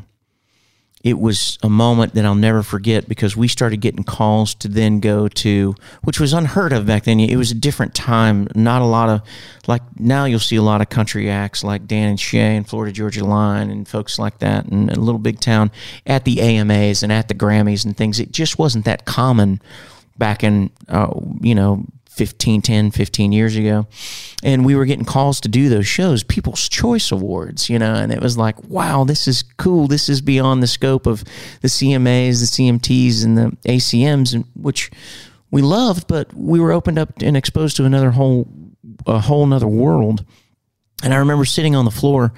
It 1.04 1.20
was 1.20 1.58
a 1.64 1.70
moment 1.70 2.14
that 2.14 2.26
I'll 2.26 2.36
never 2.36 2.62
forget 2.62 3.08
because 3.08 3.36
we 3.36 3.48
started 3.48 3.78
getting 3.82 4.04
calls 4.04 4.54
to 4.56 4.68
then 4.68 5.00
go 5.00 5.28
to, 5.28 5.76
which 6.04 6.20
was 6.20 6.34
unheard 6.34 6.74
of 6.74 6.86
back 6.86 7.04
then. 7.04 7.20
It 7.20 7.38
was 7.38 7.52
a 7.52 7.56
different 7.56 7.96
time. 7.96 8.48
Not 8.54 8.82
a 8.82 8.86
lot 8.86 9.10
of, 9.10 9.22
like 9.68 9.82
now 10.00 10.26
you'll 10.26 10.40
see 10.40 10.58
a 10.58 10.62
lot 10.62 10.82
of 10.82 10.90
country 10.90 11.30
acts 11.30 11.64
like 11.64 11.88
Dan 11.88 12.10
and 12.10 12.20
Shay 12.20 12.56
and 12.56 12.68
Florida 12.68 12.92
Georgia 12.92 13.26
Line 13.26 13.72
and 13.72 13.88
folks 13.88 14.20
like 14.20 14.40
that, 14.40 14.66
and 14.66 14.92
a 14.92 15.00
little 15.00 15.20
big 15.20 15.40
town 15.40 15.72
at 16.06 16.26
the 16.26 16.40
AMAs 16.40 17.02
and 17.02 17.12
at 17.12 17.28
the 17.28 17.36
Grammys 17.36 17.84
and 17.84 17.98
things. 17.98 18.20
It 18.20 18.32
just 18.32 18.60
wasn't 18.60 18.86
that 18.86 19.06
common 19.06 19.62
back 20.18 20.44
in, 20.44 20.70
uh, 20.88 21.14
you 21.42 21.56
know, 21.56 21.86
15, 22.12 22.62
10, 22.62 22.92
15 22.92 23.32
years 23.32 23.56
ago. 23.56 23.88
And 24.44 24.66
we 24.66 24.76
were 24.76 24.86
getting 24.86 25.06
calls 25.06 25.40
to 25.42 25.48
do 25.48 25.70
those 25.70 25.88
shows, 25.88 26.24
People's 26.24 26.68
Choice 26.68 27.12
Awards, 27.12 27.70
you 27.70 27.80
know, 27.80 27.94
and 27.94 28.12
it 28.12 28.22
was 28.22 28.38
like, 28.38 28.62
wow, 28.66 29.06
this 29.06 29.28
is 29.28 29.44
cool. 29.58 29.88
This 29.88 30.10
is 30.10 30.20
beyond 30.20 30.62
the 30.62 30.68
scope 30.68 31.08
of 31.08 31.24
the 31.62 31.70
CMAs, 31.70 32.42
the 32.42 32.64
CMTs, 32.64 33.24
and 33.24 33.38
the 33.38 33.58
ACMs, 33.66 34.34
and 34.34 34.46
which 34.56 34.92
we 35.52 35.62
loved, 35.62 36.08
but 36.08 36.34
we 36.34 36.60
were 36.60 36.74
opened 36.74 37.00
up 37.00 37.22
and 37.22 37.38
exposed 37.38 37.78
to 37.78 37.86
another 37.86 38.12
whole, 38.12 38.48
a 39.08 39.20
whole 39.20 39.46
nother 39.46 39.68
world. 39.68 40.26
And 41.04 41.14
I 41.14 41.18
remember 41.18 41.46
sitting 41.46 41.76
on 41.76 41.86
the 41.86 41.92
floor 41.92 42.34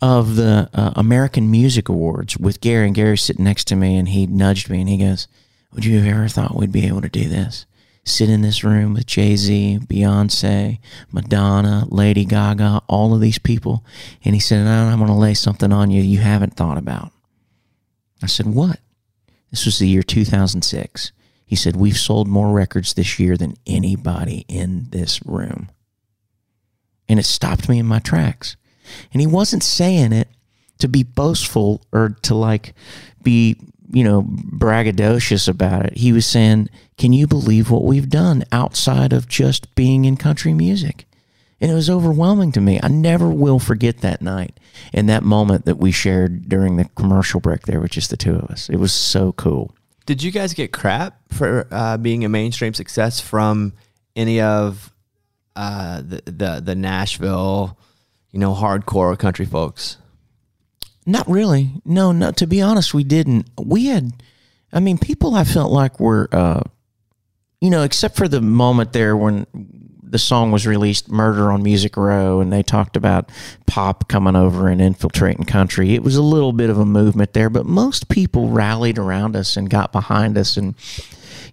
of 0.00 0.36
the 0.36 0.70
uh, 0.72 0.92
American 0.94 1.50
Music 1.50 1.88
Awards 1.88 2.38
with 2.38 2.60
Gary, 2.60 2.86
and 2.86 2.94
Gary 2.94 3.18
sitting 3.18 3.44
next 3.44 3.64
to 3.66 3.76
me, 3.76 3.96
and 3.96 4.08
he 4.08 4.26
nudged 4.26 4.70
me 4.70 4.80
and 4.80 4.88
he 4.88 4.98
goes, 4.98 5.26
Would 5.72 5.84
you 5.84 5.98
have 5.98 6.06
ever 6.06 6.28
thought 6.28 6.54
we'd 6.54 6.70
be 6.70 6.86
able 6.86 7.02
to 7.02 7.08
do 7.08 7.28
this? 7.28 7.66
Sit 8.08 8.30
in 8.30 8.42
this 8.42 8.64
room 8.64 8.94
with 8.94 9.06
Jay 9.06 9.36
Z, 9.36 9.80
Beyonce, 9.86 10.78
Madonna, 11.12 11.86
Lady 11.88 12.24
Gaga, 12.24 12.82
all 12.88 13.14
of 13.14 13.20
these 13.20 13.38
people. 13.38 13.84
And 14.24 14.34
he 14.34 14.40
said, 14.40 14.64
"Now 14.64 14.88
I'm 14.88 14.98
going 14.98 15.08
to 15.08 15.14
lay 15.14 15.34
something 15.34 15.72
on 15.72 15.90
you 15.90 16.02
you 16.02 16.18
haven't 16.18 16.54
thought 16.54 16.78
about. 16.78 17.12
I 18.22 18.26
said, 18.26 18.46
What? 18.46 18.80
This 19.50 19.64
was 19.64 19.78
the 19.78 19.88
year 19.88 20.02
2006. 20.02 21.12
He 21.46 21.56
said, 21.56 21.76
We've 21.76 21.96
sold 21.96 22.28
more 22.28 22.52
records 22.52 22.94
this 22.94 23.18
year 23.18 23.36
than 23.36 23.56
anybody 23.66 24.44
in 24.48 24.88
this 24.90 25.24
room 25.24 25.70
and 27.08 27.18
it 27.18 27.24
stopped 27.24 27.68
me 27.68 27.78
in 27.78 27.86
my 27.86 27.98
tracks. 27.98 28.56
And 29.12 29.20
he 29.20 29.26
wasn't 29.26 29.62
saying 29.62 30.12
it 30.12 30.28
to 30.78 30.88
be 30.88 31.02
boastful 31.02 31.82
or 31.92 32.16
to 32.22 32.34
like 32.34 32.74
be, 33.22 33.56
you 33.90 34.04
know, 34.04 34.22
braggadocious 34.22 35.48
about 35.48 35.86
it. 35.86 35.96
He 35.96 36.12
was 36.12 36.26
saying, 36.26 36.68
Can 36.96 37.12
you 37.12 37.26
believe 37.26 37.70
what 37.70 37.84
we've 37.84 38.08
done 38.08 38.44
outside 38.52 39.12
of 39.12 39.28
just 39.28 39.74
being 39.74 40.04
in 40.04 40.16
country 40.16 40.52
music? 40.52 41.06
And 41.60 41.70
it 41.70 41.74
was 41.74 41.90
overwhelming 41.90 42.52
to 42.52 42.60
me. 42.60 42.78
I 42.82 42.88
never 42.88 43.28
will 43.28 43.58
forget 43.58 43.98
that 43.98 44.22
night 44.22 44.60
and 44.92 45.08
that 45.08 45.24
moment 45.24 45.64
that 45.64 45.78
we 45.78 45.90
shared 45.90 46.48
during 46.48 46.76
the 46.76 46.84
commercial 46.96 47.40
break 47.40 47.62
there 47.62 47.80
with 47.80 47.90
just 47.90 48.10
the 48.10 48.16
two 48.16 48.36
of 48.36 48.44
us. 48.44 48.68
It 48.68 48.76
was 48.76 48.92
so 48.92 49.32
cool. 49.32 49.74
Did 50.06 50.22
you 50.22 50.30
guys 50.30 50.54
get 50.54 50.72
crap 50.72 51.18
for 51.32 51.66
uh, 51.70 51.96
being 51.98 52.24
a 52.24 52.28
mainstream 52.28 52.74
success 52.74 53.20
from 53.20 53.72
any 54.14 54.40
of 54.40 54.92
uh, 55.56 56.00
the, 56.00 56.22
the 56.24 56.62
the 56.64 56.74
Nashville, 56.74 57.76
you 58.30 58.38
know, 58.38 58.54
hardcore 58.54 59.18
country 59.18 59.44
folks? 59.44 59.96
Not 61.08 61.28
really. 61.28 61.72
No, 61.86 62.12
no. 62.12 62.32
To 62.32 62.46
be 62.46 62.60
honest, 62.60 62.92
we 62.92 63.02
didn't. 63.02 63.48
We 63.58 63.86
had, 63.86 64.12
I 64.72 64.80
mean, 64.80 64.98
people 64.98 65.34
I 65.34 65.44
felt 65.44 65.72
like 65.72 65.98
were 65.98 66.28
uh, 66.30 66.60
you 67.60 67.70
know, 67.70 67.82
except 67.82 68.16
for 68.16 68.28
the 68.28 68.40
moment 68.40 68.92
there 68.92 69.16
when 69.16 69.46
the 70.02 70.18
song 70.18 70.52
was 70.52 70.66
released, 70.66 71.10
Murder 71.10 71.50
on 71.50 71.62
Music 71.62 71.96
Row, 71.96 72.40
and 72.40 72.52
they 72.52 72.62
talked 72.62 72.96
about 72.96 73.30
pop 73.66 74.08
coming 74.08 74.36
over 74.36 74.68
and 74.68 74.80
infiltrating 74.80 75.44
country. 75.44 75.94
It 75.94 76.02
was 76.02 76.16
a 76.16 76.22
little 76.22 76.52
bit 76.52 76.70
of 76.70 76.78
a 76.78 76.84
movement 76.84 77.32
there, 77.32 77.50
but 77.50 77.66
most 77.66 78.08
people 78.08 78.50
rallied 78.50 78.98
around 78.98 79.34
us 79.34 79.56
and 79.56 79.68
got 79.68 79.92
behind 79.92 80.36
us 80.38 80.56
and 80.56 80.74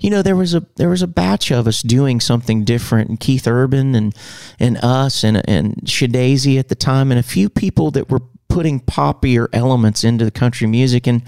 you 0.02 0.10
know 0.10 0.22
there 0.22 0.36
was 0.36 0.54
a 0.54 0.66
there 0.76 0.90
was 0.90 1.02
a 1.02 1.08
batch 1.08 1.52
of 1.52 1.68
us 1.68 1.82
doing 1.82 2.20
something 2.20 2.66
different 2.66 3.10
and 3.10 3.20
Keith 3.20 3.48
Urban 3.48 3.96
and 3.96 4.14
and 4.60 4.78
us 4.84 5.24
and 5.24 5.42
and 5.50 5.76
SHeDAISY 5.86 6.60
at 6.60 6.68
the 6.68 6.76
time 6.76 7.12
and 7.12 7.20
a 7.20 7.24
few 7.24 7.50
people 7.50 7.92
that 7.92 8.10
were 8.10 8.22
putting 8.56 8.80
poppier 8.80 9.48
elements 9.52 10.06
into 10.06 10.24
the 10.24 10.32
country 10.32 10.66
music 10.66 11.08
and 11.08 11.22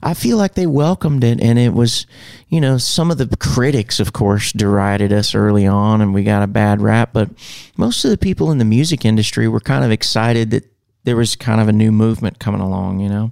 I 0.00 0.14
feel 0.14 0.36
like 0.36 0.54
they 0.54 0.66
welcomed 0.68 1.24
it 1.24 1.40
and 1.42 1.58
it 1.58 1.72
was 1.74 2.06
you 2.48 2.60
know 2.60 2.78
some 2.78 3.10
of 3.10 3.18
the 3.18 3.26
critics 3.36 3.98
of 3.98 4.12
course 4.12 4.52
derided 4.52 5.12
us 5.12 5.34
early 5.34 5.66
on 5.66 6.00
and 6.00 6.14
we 6.14 6.22
got 6.22 6.44
a 6.44 6.46
bad 6.46 6.80
rap 6.80 7.10
but 7.12 7.30
most 7.76 8.04
of 8.04 8.12
the 8.12 8.16
people 8.16 8.52
in 8.52 8.58
the 8.58 8.64
music 8.64 9.04
industry 9.04 9.48
were 9.48 9.58
kind 9.58 9.84
of 9.84 9.90
excited 9.90 10.50
that 10.52 10.64
there 11.02 11.16
was 11.16 11.34
kind 11.34 11.60
of 11.60 11.66
a 11.66 11.72
new 11.72 11.90
movement 11.90 12.38
coming 12.38 12.60
along 12.60 13.00
you 13.00 13.08
know 13.08 13.30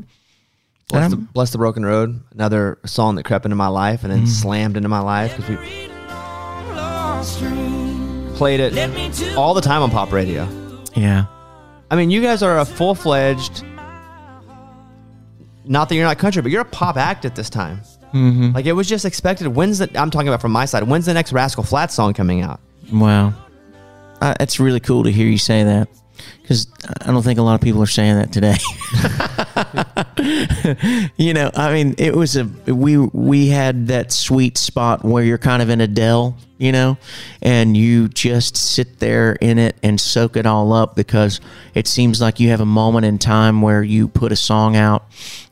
Bless 0.88 1.10
the, 1.10 1.16
Bless 1.16 1.50
the 1.50 1.58
Broken 1.58 1.84
Road, 1.84 2.20
another 2.32 2.78
song 2.84 3.14
that 3.16 3.24
crept 3.24 3.44
into 3.44 3.56
my 3.56 3.66
life 3.68 4.02
and 4.04 4.12
then 4.12 4.22
Mm. 4.24 4.28
slammed 4.28 4.76
into 4.76 4.88
my 4.88 5.00
life 5.00 5.36
because 5.36 5.50
we 5.50 5.56
played 8.36 8.60
it 8.60 9.36
all 9.36 9.54
the 9.54 9.60
time 9.60 9.82
on 9.82 9.90
pop 9.90 10.12
radio. 10.12 10.48
yeah 10.94 11.26
I 11.90 11.96
mean, 11.96 12.10
you 12.10 12.20
guys 12.20 12.42
are 12.42 12.58
a 12.58 12.64
full 12.64 12.94
fledged, 12.94 13.64
not 15.64 15.88
that 15.88 15.94
you're 15.94 16.04
not 16.04 16.18
country, 16.18 16.42
but 16.42 16.50
you're 16.50 16.62
a 16.62 16.64
pop 16.64 16.96
act 16.96 17.24
at 17.24 17.36
this 17.36 17.48
time. 17.48 17.80
Mm-hmm. 18.12 18.52
Like 18.52 18.66
it 18.66 18.72
was 18.72 18.88
just 18.88 19.04
expected. 19.04 19.48
When's 19.48 19.78
the, 19.78 19.90
I'm 19.98 20.10
talking 20.10 20.28
about 20.28 20.40
from 20.40 20.52
my 20.52 20.64
side, 20.64 20.82
when's 20.84 21.06
the 21.06 21.14
next 21.14 21.32
Rascal 21.32 21.64
Flatts 21.64 21.94
song 21.94 22.14
coming 22.14 22.40
out? 22.40 22.60
Wow. 22.92 23.34
Uh, 24.20 24.34
it's 24.40 24.58
really 24.58 24.80
cool 24.80 25.04
to 25.04 25.12
hear 25.12 25.26
you 25.26 25.38
say 25.38 25.64
that 25.64 25.88
because 26.42 26.66
I 27.02 27.06
don't 27.06 27.22
think 27.22 27.38
a 27.38 27.42
lot 27.42 27.54
of 27.54 27.60
people 27.60 27.82
are 27.82 27.86
saying 27.86 28.16
that 28.16 28.32
today. 28.32 28.56
you 31.16 31.34
know, 31.34 31.50
I 31.54 31.72
mean, 31.72 31.94
it 31.98 32.14
was 32.14 32.36
a 32.36 32.44
we 32.44 32.96
we 32.96 33.48
had 33.48 33.88
that 33.88 34.12
sweet 34.12 34.56
spot 34.56 35.04
where 35.04 35.22
you're 35.22 35.36
kind 35.36 35.60
of 35.62 35.68
in 35.68 35.82
a 35.82 35.86
dell, 35.86 36.38
you 36.56 36.72
know, 36.72 36.96
and 37.42 37.76
you 37.76 38.08
just 38.08 38.56
sit 38.56 38.98
there 38.98 39.34
in 39.34 39.58
it 39.58 39.76
and 39.82 40.00
soak 40.00 40.36
it 40.36 40.46
all 40.46 40.72
up 40.72 40.96
because 40.96 41.40
it 41.74 41.86
seems 41.86 42.20
like 42.20 42.40
you 42.40 42.48
have 42.48 42.62
a 42.62 42.66
moment 42.66 43.04
in 43.04 43.18
time 43.18 43.60
where 43.60 43.82
you 43.82 44.08
put 44.08 44.32
a 44.32 44.36
song 44.36 44.74
out, 44.74 45.04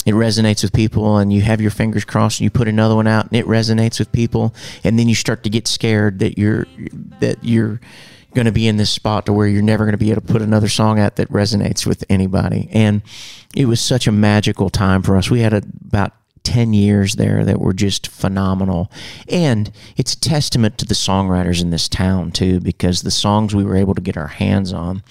it 0.06 0.14
resonates 0.14 0.62
with 0.62 0.72
people, 0.72 1.18
and 1.18 1.30
you 1.30 1.42
have 1.42 1.60
your 1.60 1.70
fingers 1.70 2.06
crossed, 2.06 2.40
and 2.40 2.44
you 2.44 2.50
put 2.50 2.66
another 2.66 2.94
one 2.94 3.06
out, 3.06 3.26
and 3.26 3.36
it 3.36 3.46
resonates 3.46 3.98
with 3.98 4.10
people, 4.12 4.54
and 4.82 4.98
then 4.98 5.08
you 5.08 5.14
start 5.14 5.42
to 5.42 5.50
get 5.50 5.68
scared 5.68 6.20
that 6.20 6.38
you're 6.38 6.66
that 7.20 7.36
you're 7.42 7.80
going 8.34 8.46
to 8.46 8.52
be 8.52 8.68
in 8.68 8.76
this 8.76 8.90
spot 8.90 9.26
to 9.26 9.32
where 9.32 9.46
you're 9.46 9.62
never 9.62 9.84
going 9.84 9.92
to 9.92 9.98
be 9.98 10.10
able 10.10 10.20
to 10.20 10.32
put 10.32 10.42
another 10.42 10.68
song 10.68 10.98
out 10.98 11.16
that 11.16 11.28
resonates 11.28 11.86
with 11.86 12.04
anybody. 12.08 12.68
And 12.72 13.02
it 13.54 13.66
was 13.66 13.80
such 13.80 14.06
a 14.06 14.12
magical 14.12 14.70
time 14.70 15.02
for 15.02 15.16
us. 15.16 15.30
We 15.30 15.40
had 15.40 15.52
a, 15.52 15.62
about 15.86 16.12
10 16.44 16.74
years 16.74 17.14
there 17.14 17.44
that 17.44 17.60
were 17.60 17.72
just 17.72 18.06
phenomenal. 18.06 18.90
And 19.28 19.72
it's 19.96 20.12
a 20.12 20.20
testament 20.20 20.78
to 20.78 20.86
the 20.86 20.94
songwriters 20.94 21.62
in 21.62 21.70
this 21.70 21.88
town, 21.88 22.30
too, 22.30 22.60
because 22.60 23.02
the 23.02 23.10
songs 23.10 23.54
we 23.54 23.64
were 23.64 23.76
able 23.76 23.94
to 23.94 24.02
get 24.02 24.16
our 24.16 24.28
hands 24.28 24.72
on, 24.72 25.02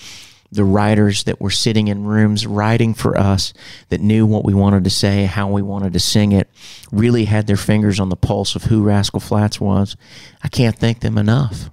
the 0.52 0.64
writers 0.64 1.24
that 1.24 1.42
were 1.42 1.50
sitting 1.50 1.88
in 1.88 2.06
rooms 2.06 2.46
writing 2.46 2.94
for 2.94 3.18
us 3.18 3.54
that 3.90 4.02
knew 4.02 4.26
what 4.26 4.46
we 4.46 4.54
wanted 4.54 4.84
to 4.84 4.90
say, 4.92 5.26
how 5.26 5.50
we 5.50 5.64
wanted 5.64 5.94
to 5.94 6.00
sing 6.00 6.32
it, 6.32 6.48
really 6.92 7.26
had 7.26 7.48
their 7.48 7.58
fingers 7.58 8.00
on 8.00 8.10
the 8.10 8.16
pulse 8.16 8.56
of 8.56 8.66
who 8.66 8.84
Rascal 8.84 9.20
Flatts 9.20 9.60
was. 9.60 9.98
I 10.44 10.50
can't 10.50 10.78
thank 10.78 11.00
them 11.00 11.18
enough. 11.18 11.72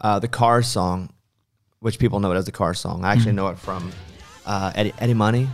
Uh, 0.00 0.18
the 0.18 0.28
Cars 0.28 0.68
song, 0.68 1.12
which 1.80 1.98
people 1.98 2.20
know 2.20 2.30
it 2.32 2.36
as 2.36 2.44
the 2.44 2.52
Cars 2.52 2.78
song. 2.78 3.04
I 3.04 3.12
actually 3.12 3.32
know 3.32 3.48
it 3.48 3.58
from 3.58 3.92
uh, 4.46 4.72
Eddie, 4.74 4.92
Eddie 4.98 5.14
Money. 5.14 5.48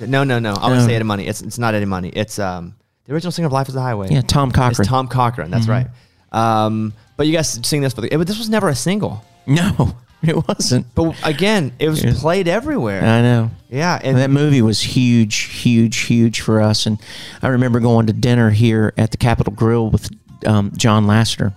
No, 0.00 0.24
no, 0.24 0.38
no. 0.38 0.54
I 0.54 0.68
want 0.68 0.80
to 0.80 0.84
say 0.86 0.94
Eddie 0.94 1.04
Money. 1.04 1.26
It's 1.26 1.40
it's 1.42 1.58
not 1.58 1.74
Eddie 1.74 1.86
Money. 1.86 2.08
It's 2.08 2.38
um 2.38 2.74
the 3.04 3.12
original 3.14 3.30
singer 3.32 3.46
of 3.46 3.52
Life 3.52 3.68
is 3.68 3.74
the 3.74 3.80
Highway. 3.82 4.08
Yeah, 4.10 4.22
Tom 4.22 4.50
Cochrane. 4.50 4.72
Mm-hmm. 4.72 4.82
It's 4.82 4.88
Tom 4.88 5.08
Cochrane. 5.08 5.50
That's 5.50 5.68
right. 5.68 5.86
Um, 6.32 6.92
but 7.16 7.26
you 7.26 7.32
guys 7.32 7.60
sing 7.66 7.80
this 7.80 7.92
for 7.92 8.00
the. 8.00 8.08
But 8.08 8.26
this 8.26 8.38
was 8.38 8.50
never 8.50 8.68
a 8.68 8.74
single. 8.74 9.24
No, 9.46 9.94
it 10.22 10.36
wasn't. 10.48 10.92
But 10.94 11.14
again, 11.24 11.72
it 11.78 11.88
was 11.88 12.02
played 12.20 12.48
everywhere. 12.48 13.04
I 13.04 13.22
know. 13.22 13.50
yeah, 13.68 13.96
And 13.96 14.08
and 14.08 14.18
that 14.18 14.30
movie 14.30 14.62
was 14.62 14.80
huge, 14.80 15.36
huge, 15.36 15.98
huge 15.98 16.40
for 16.40 16.60
us. 16.60 16.86
And 16.86 16.98
I 17.42 17.48
remember 17.48 17.78
going 17.78 18.06
to 18.06 18.12
dinner 18.12 18.50
here 18.50 18.92
at 18.96 19.10
the 19.12 19.16
Capitol 19.16 19.52
Grille 19.52 19.90
with 19.90 20.10
um, 20.46 20.72
John 20.76 21.06
Lasseter, 21.06 21.54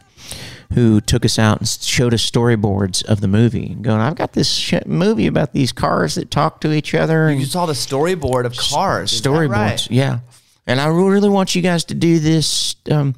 who 0.73 0.99
took 1.01 1.23
us 1.23 1.39
out 1.39 1.59
and 1.59 1.67
showed 1.67 2.13
us 2.13 2.29
storyboards 2.29 3.03
of 3.05 3.21
the 3.21 3.27
movie. 3.27 3.67
And 3.67 3.83
going, 3.83 4.01
I've 4.01 4.15
got 4.15 4.33
this 4.33 4.51
sh- 4.51 4.85
movie 4.85 5.27
about 5.27 5.53
these 5.53 5.71
cars 5.71 6.15
that 6.15 6.29
talk 6.29 6.61
to 6.61 6.73
each 6.73 6.93
other. 6.93 7.27
And 7.27 7.39
you 7.39 7.45
saw 7.45 7.65
the 7.65 7.73
storyboard 7.73 8.45
of 8.45 8.55
Cars. 8.55 9.21
That 9.21 9.29
storyboards. 9.29 9.49
right? 9.49 9.91
Yeah. 9.91 10.19
And 10.69 10.81
I 10.81 10.87
really 10.87 11.29
want 11.29 11.55
you 11.55 11.61
guys 11.61 11.85
to 11.85 11.93
do 11.93 12.19
this 12.19 12.75
um, 12.91 13.15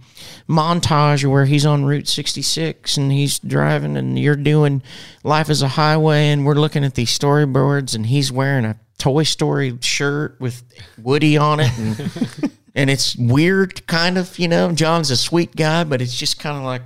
montage 0.48 1.26
where 1.26 1.46
he's 1.46 1.66
on 1.66 1.84
Route 1.84 2.08
66 2.08 2.98
and 2.98 3.12
he's 3.12 3.40
driving 3.40 3.98
and 3.98 4.20
you're 4.20 4.36
doing 4.36 4.84
Life 5.24 5.50
as 5.50 5.64
a 5.64 5.68
Highway 5.70 6.28
and 6.30 6.46
we're 6.46 6.54
looking 6.54 6.84
at 6.84 6.94
these 6.94 7.18
storyboards 7.18 7.96
and 7.96 8.06
he's 8.06 8.32
wearing 8.32 8.66
a 8.66 8.80
Toy 9.00 9.24
Story 9.24 9.76
shirt 9.82 10.40
with 10.40 10.62
Woody 11.02 11.38
on 11.38 11.60
it. 11.62 11.72
And, 11.80 12.52
and 12.76 12.90
it's 12.92 13.16
weird, 13.16 13.88
kind 13.88 14.20
of, 14.20 14.38
you 14.38 14.48
know. 14.48 14.72
John's 14.72 15.10
a 15.10 15.18
sweet 15.18 15.56
guy, 15.56 15.84
but 15.86 16.02
it's 16.04 16.16
just 16.16 16.38
kind 16.40 16.56
of 16.56 16.64
like, 16.64 16.84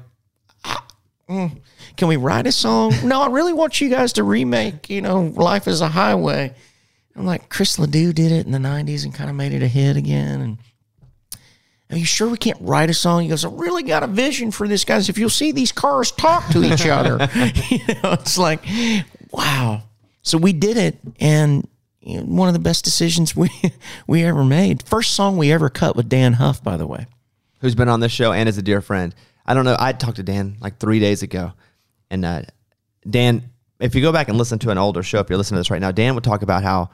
mm, 1.33 1.61
can 1.97 2.07
we 2.07 2.17
write 2.17 2.47
a 2.47 2.51
song? 2.51 2.93
No, 3.03 3.21
I 3.21 3.27
really 3.27 3.53
want 3.53 3.81
you 3.81 3.89
guys 3.89 4.13
to 4.13 4.23
remake, 4.23 4.89
you 4.89 5.01
know, 5.01 5.21
Life 5.21 5.67
is 5.67 5.81
a 5.81 5.87
Highway. 5.87 6.53
I'm 7.15 7.25
like, 7.25 7.49
Chris 7.49 7.77
LeDoux 7.77 8.13
did 8.13 8.31
it 8.31 8.45
in 8.45 8.51
the 8.51 8.57
90s 8.57 9.03
and 9.03 9.13
kind 9.13 9.29
of 9.29 9.35
made 9.35 9.53
it 9.53 9.61
a 9.61 9.67
hit 9.67 9.97
again. 9.97 10.41
And 10.41 10.57
are 11.91 11.97
you 11.97 12.05
sure 12.05 12.27
we 12.29 12.37
can't 12.37 12.57
write 12.59 12.89
a 12.89 12.93
song? 12.93 13.21
He 13.23 13.29
goes, 13.29 13.45
I 13.45 13.49
really 13.49 13.83
got 13.83 14.01
a 14.01 14.07
vision 14.07 14.49
for 14.49 14.67
this, 14.67 14.83
guys. 14.83 15.09
If 15.09 15.17
you'll 15.19 15.29
see 15.29 15.51
these 15.51 15.71
cars 15.71 16.11
talk 16.11 16.47
to 16.49 16.63
each 16.63 16.87
other, 16.87 17.17
you 17.69 17.79
know, 18.01 18.13
it's 18.13 18.37
like, 18.37 18.63
wow. 19.31 19.83
So 20.23 20.37
we 20.37 20.53
did 20.53 20.77
it, 20.77 20.97
and 21.19 21.67
you 22.01 22.17
know, 22.17 22.23
one 22.23 22.47
of 22.47 22.53
the 22.53 22.59
best 22.59 22.83
decisions 22.83 23.35
we 23.35 23.49
we 24.07 24.23
ever 24.23 24.43
made. 24.43 24.83
First 24.83 25.13
song 25.13 25.37
we 25.37 25.51
ever 25.51 25.69
cut 25.69 25.95
with 25.95 26.09
Dann 26.09 26.33
Huff, 26.33 26.63
by 26.63 26.77
the 26.77 26.87
way. 26.87 27.05
who's 27.59 27.75
been 27.75 27.89
on 27.89 27.99
this 27.99 28.11
show 28.11 28.31
and 28.31 28.49
is 28.49 28.57
a 28.57 28.61
dear 28.63 28.81
friend. 28.81 29.13
I 29.45 29.53
don't 29.53 29.65
know. 29.65 29.75
I 29.79 29.91
talked 29.93 30.17
to 30.17 30.23
Dann 30.23 30.57
like 30.61 30.79
three 30.79 30.99
days 30.99 31.21
ago, 31.23 31.53
and 32.09 32.23
uh, 32.25 32.41
Dann, 33.09 33.49
if 33.79 33.95
you 33.95 34.01
go 34.01 34.11
back 34.11 34.29
and 34.29 34.37
listen 34.37 34.59
to 34.59 34.69
an 34.69 34.77
older 34.77 35.03
show, 35.03 35.19
if 35.19 35.29
you're 35.29 35.37
listening 35.37 35.57
to 35.57 35.59
this 35.61 35.71
right 35.71 35.81
now, 35.81 35.91
Dann 35.91 36.15
would 36.15 36.23
talk 36.23 36.41
about 36.41 36.63
how 36.63 36.89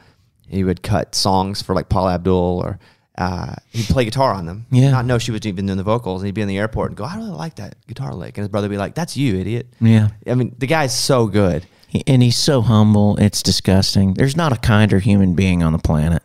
he 0.47 0.63
would 0.63 0.81
cut 0.81 1.13
songs 1.13 1.61
for 1.61 1.75
like 1.75 1.89
Paula 1.89 2.15
Abdul 2.15 2.33
or 2.63 2.79
uh, 3.17 3.53
he'd 3.71 3.85
play 3.85 4.05
guitar 4.05 4.33
on 4.33 4.45
them. 4.45 4.65
Yeah. 4.71 4.89
not 4.91 5.05
know 5.05 5.17
she 5.19 5.31
was 5.31 5.45
even 5.45 5.65
doing 5.67 5.77
the 5.77 5.83
vocals, 5.83 6.21
and 6.21 6.27
he'd 6.27 6.35
be 6.35 6.41
in 6.41 6.47
the 6.47 6.57
airport 6.57 6.89
and 6.91 6.97
go, 6.97 7.03
"I 7.03 7.15
really 7.17 7.29
like 7.29 7.55
that 7.57 7.75
guitar 7.85 8.13
lick," 8.15 8.37
and 8.37 8.43
his 8.43 8.47
brother 8.49 8.67
would 8.67 8.73
be 8.73 8.77
like, 8.77 8.95
"That's 8.95 9.15
you, 9.17 9.37
idiot." 9.37 9.67
Yeah. 9.81 10.09
I 10.25 10.35
mean, 10.35 10.55
the 10.57 10.67
guy's 10.67 10.97
so 10.97 11.27
good. 11.27 11.65
He- 11.87 12.03
and 12.07 12.23
he's 12.23 12.37
so 12.37 12.61
humble. 12.61 13.17
It's 13.17 13.43
disgusting. 13.43 14.13
There's 14.13 14.37
not 14.37 14.53
a 14.53 14.57
kinder 14.57 14.99
human 14.99 15.33
being 15.33 15.63
on 15.63 15.73
the 15.73 15.79
planet. 15.79 16.23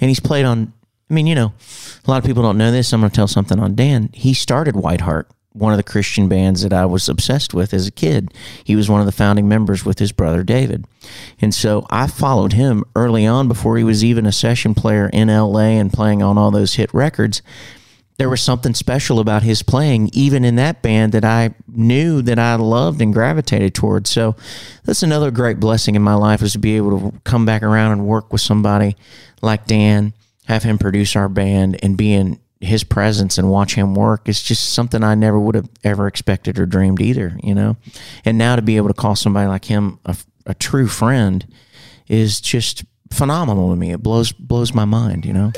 And 0.00 0.08
he's 0.10 0.20
played 0.20 0.44
on. 0.44 0.72
I 1.10 1.14
mean, 1.14 1.26
you 1.26 1.34
know, 1.36 1.54
a 2.06 2.10
lot 2.10 2.18
of 2.18 2.24
people 2.24 2.42
don't 2.42 2.58
know 2.58 2.70
this. 2.72 2.92
I'm 2.92 3.00
going 3.00 3.10
to 3.10 3.14
tell 3.16 3.28
something 3.28 3.58
on 3.60 3.74
Dann. 3.76 4.10
He 4.12 4.34
started 4.34 4.74
Whiteheart, 4.74 5.26
one 5.56 5.72
of 5.72 5.76
the 5.76 5.82
Christian 5.82 6.28
bands 6.28 6.62
that 6.62 6.72
I 6.72 6.86
was 6.86 7.08
obsessed 7.08 7.54
with 7.54 7.72
as 7.74 7.86
a 7.86 7.92
kid. 7.92 8.32
He 8.62 8.76
was 8.76 8.88
one 8.88 9.00
of 9.00 9.06
the 9.06 9.12
founding 9.12 9.48
members 9.48 9.84
with 9.84 9.98
his 9.98 10.12
brother 10.12 10.42
David. 10.42 10.84
And 11.40 11.54
so 11.54 11.86
I 11.90 12.06
followed 12.06 12.52
him 12.52 12.84
early 12.94 13.26
on 13.26 13.48
before 13.48 13.76
he 13.76 13.84
was 13.84 14.04
even 14.04 14.26
a 14.26 14.32
session 14.32 14.74
player 14.74 15.08
in 15.12 15.28
LA 15.28 15.78
and 15.78 15.92
playing 15.92 16.22
on 16.22 16.38
all 16.38 16.50
those 16.50 16.74
hit 16.74 16.92
records 16.92 17.42
there 18.18 18.30
was 18.30 18.40
something 18.40 18.74
special 18.74 19.20
about 19.20 19.42
his 19.42 19.62
playing, 19.62 20.10
even 20.12 20.44
in 20.44 20.56
that 20.56 20.80
band, 20.80 21.12
that 21.12 21.24
I 21.24 21.54
knew 21.68 22.22
that 22.22 22.38
I 22.38 22.54
loved 22.56 23.02
and 23.02 23.12
gravitated 23.12 23.74
towards. 23.74 24.10
So 24.10 24.36
that's 24.84 25.02
another 25.02 25.30
great 25.30 25.60
blessing 25.60 25.94
in 25.94 26.02
my 26.02 26.14
life 26.14 26.42
is 26.42 26.52
to 26.52 26.58
be 26.58 26.76
able 26.76 26.98
to 26.98 27.18
come 27.24 27.44
back 27.44 27.62
around 27.62 27.92
and 27.92 28.06
work 28.06 28.32
with 28.32 28.40
somebody 28.40 28.96
like 29.42 29.66
Dann, 29.66 30.14
have 30.46 30.62
him 30.62 30.78
produce 30.78 31.14
our 31.14 31.28
band, 31.28 31.78
and 31.82 31.96
be 31.96 32.12
in 32.14 32.38
his 32.66 32.84
presence 32.84 33.38
and 33.38 33.50
watch 33.50 33.74
him 33.74 33.94
work. 33.94 34.28
It's 34.28 34.42
just 34.42 34.72
something 34.72 35.02
I 35.02 35.14
never 35.14 35.38
would 35.38 35.54
have 35.54 35.68
ever 35.84 36.06
expected 36.06 36.58
or 36.58 36.66
dreamed 36.66 37.00
either, 37.00 37.38
you 37.42 37.54
know. 37.54 37.76
And 38.24 38.36
now 38.36 38.56
to 38.56 38.62
be 38.62 38.76
able 38.76 38.88
to 38.88 38.94
call 38.94 39.16
somebody 39.16 39.48
like 39.48 39.64
him 39.64 39.98
a, 40.04 40.16
a 40.46 40.54
true 40.54 40.88
friend 40.88 41.46
is 42.08 42.40
just 42.40 42.84
phenomenal 43.10 43.70
to 43.70 43.76
me. 43.76 43.92
It 43.92 44.02
blows 44.02 44.32
blows 44.32 44.74
my 44.74 44.84
mind, 44.84 45.24
you 45.24 45.32
know. 45.32 45.52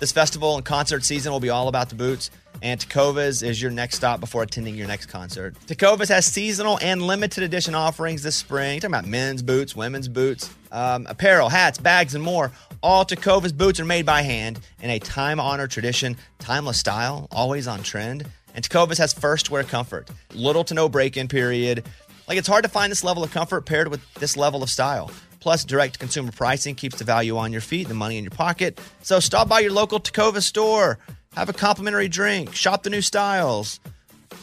This 0.00 0.12
festival 0.12 0.56
and 0.56 0.64
concert 0.64 1.04
season 1.04 1.32
will 1.32 1.40
be 1.40 1.48
all 1.48 1.68
about 1.68 1.88
the 1.88 1.94
boots, 1.94 2.30
and 2.60 2.78
Tecovas 2.78 3.42
is 3.42 3.62
your 3.62 3.70
next 3.70 3.96
stop 3.96 4.20
before 4.20 4.42
attending 4.42 4.74
your 4.74 4.86
next 4.86 5.06
concert. 5.06 5.54
Tecovas 5.66 6.08
has 6.08 6.26
seasonal 6.26 6.78
and 6.82 7.00
limited 7.00 7.42
edition 7.42 7.74
offerings 7.74 8.22
this 8.22 8.36
spring. 8.36 8.74
You're 8.74 8.80
talking 8.80 8.94
about 8.94 9.06
men's 9.06 9.40
boots, 9.40 9.74
women's 9.74 10.08
boots, 10.08 10.50
um, 10.72 11.06
apparel, 11.08 11.48
hats, 11.48 11.78
bags, 11.78 12.14
and 12.14 12.22
more. 12.22 12.52
All 12.84 13.06
Tecovas 13.06 13.56
boots 13.56 13.80
are 13.80 13.84
made 13.86 14.04
by 14.04 14.20
hand 14.20 14.60
in 14.82 14.90
a 14.90 14.98
time 14.98 15.40
honored 15.40 15.70
tradition, 15.70 16.18
timeless 16.38 16.78
style, 16.78 17.26
always 17.30 17.66
on 17.66 17.82
trend. 17.82 18.26
And 18.54 18.62
Tecovas 18.62 18.98
has 18.98 19.14
first 19.14 19.48
wear 19.48 19.62
comfort, 19.64 20.10
little 20.34 20.64
to 20.64 20.74
no 20.74 20.90
break 20.90 21.16
in 21.16 21.26
period. 21.26 21.82
Like 22.28 22.36
it's 22.36 22.46
hard 22.46 22.62
to 22.64 22.68
find 22.68 22.92
this 22.92 23.02
level 23.02 23.24
of 23.24 23.30
comfort 23.30 23.62
paired 23.64 23.88
with 23.88 24.02
this 24.16 24.36
level 24.36 24.62
of 24.62 24.68
style. 24.68 25.10
Plus, 25.40 25.64
direct 25.64 25.98
consumer 25.98 26.30
pricing 26.30 26.74
keeps 26.74 26.96
the 26.98 27.04
value 27.04 27.38
on 27.38 27.52
your 27.52 27.62
feet, 27.62 27.88
the 27.88 27.94
money 27.94 28.18
in 28.18 28.24
your 28.24 28.30
pocket. 28.32 28.78
So 29.00 29.18
stop 29.18 29.48
by 29.48 29.60
your 29.60 29.72
local 29.72 29.98
Tecovas 29.98 30.42
store, 30.42 30.98
have 31.34 31.48
a 31.48 31.54
complimentary 31.54 32.08
drink, 32.08 32.54
shop 32.54 32.82
the 32.82 32.90
new 32.90 33.00
styles. 33.00 33.80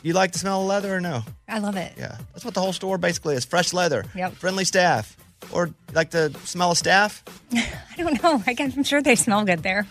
You 0.02 0.14
like 0.14 0.32
the 0.32 0.40
smell 0.40 0.62
of 0.62 0.68
leather 0.68 0.96
or 0.96 1.00
no? 1.00 1.22
I 1.48 1.60
love 1.60 1.76
it. 1.76 1.94
Yeah, 1.96 2.18
that's 2.34 2.44
what 2.44 2.56
the 2.56 2.62
whole 2.62 2.74
store 2.74 2.98
basically 2.98 3.36
is 3.36 3.46
fresh 3.46 3.72
leather, 3.72 4.04
Yep. 4.16 4.34
friendly 4.34 4.66
staff. 4.66 5.16
Or 5.52 5.70
like 5.94 6.12
the 6.12 6.36
smell 6.44 6.72
of 6.72 6.78
staff? 6.78 7.24
I 7.54 7.96
don't 7.98 8.22
know. 8.22 8.44
I 8.46 8.54
guess 8.54 8.76
I'm 8.76 8.84
sure 8.84 9.02
they 9.02 9.16
smell 9.16 9.44
good 9.46 9.64
there. 9.64 9.88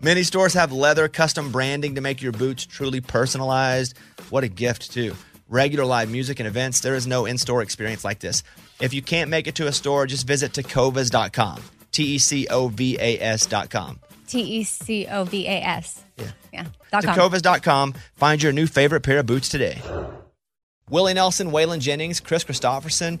Many 0.00 0.22
stores 0.22 0.54
have 0.54 0.72
leather 0.72 1.08
custom 1.08 1.50
branding 1.50 1.94
to 1.94 2.00
make 2.00 2.20
your 2.20 2.32
boots 2.32 2.66
truly 2.66 3.00
personalized. 3.00 3.96
What 4.30 4.44
a 4.44 4.48
gift, 4.48 4.92
too. 4.92 5.14
Regular 5.48 5.84
live 5.84 6.10
music 6.10 6.40
and 6.40 6.46
events, 6.46 6.80
there 6.80 6.94
is 6.94 7.06
no 7.06 7.26
in 7.26 7.38
store 7.38 7.62
experience 7.62 8.04
like 8.04 8.18
this. 8.18 8.42
If 8.80 8.92
you 8.92 9.02
can't 9.02 9.30
make 9.30 9.46
it 9.46 9.54
to 9.56 9.66
a 9.66 9.72
store, 9.72 10.06
just 10.06 10.26
visit 10.26 10.52
tecovas.com. 10.52 11.62
T 11.92 12.02
E 12.14 12.18
C 12.18 12.46
O 12.50 12.68
V 12.68 12.98
A 12.98 13.20
S.com. 13.20 14.00
T 14.26 14.40
E 14.40 14.64
C 14.64 15.06
O 15.06 15.24
V 15.24 15.46
A 15.46 15.62
S. 15.62 16.02
Yeah. 16.16 16.30
Yeah. 16.52 16.66
Dot 16.90 17.04
com. 17.04 17.14
Tecovas.com. 17.14 17.94
Find 18.16 18.42
your 18.42 18.52
new 18.52 18.66
favorite 18.66 19.02
pair 19.02 19.20
of 19.20 19.26
boots 19.26 19.48
today. 19.48 19.80
Willie 20.90 21.14
Nelson, 21.14 21.50
Waylon 21.50 21.78
Jennings, 21.78 22.20
Kris 22.20 22.44
Kristofferson. 22.44 23.20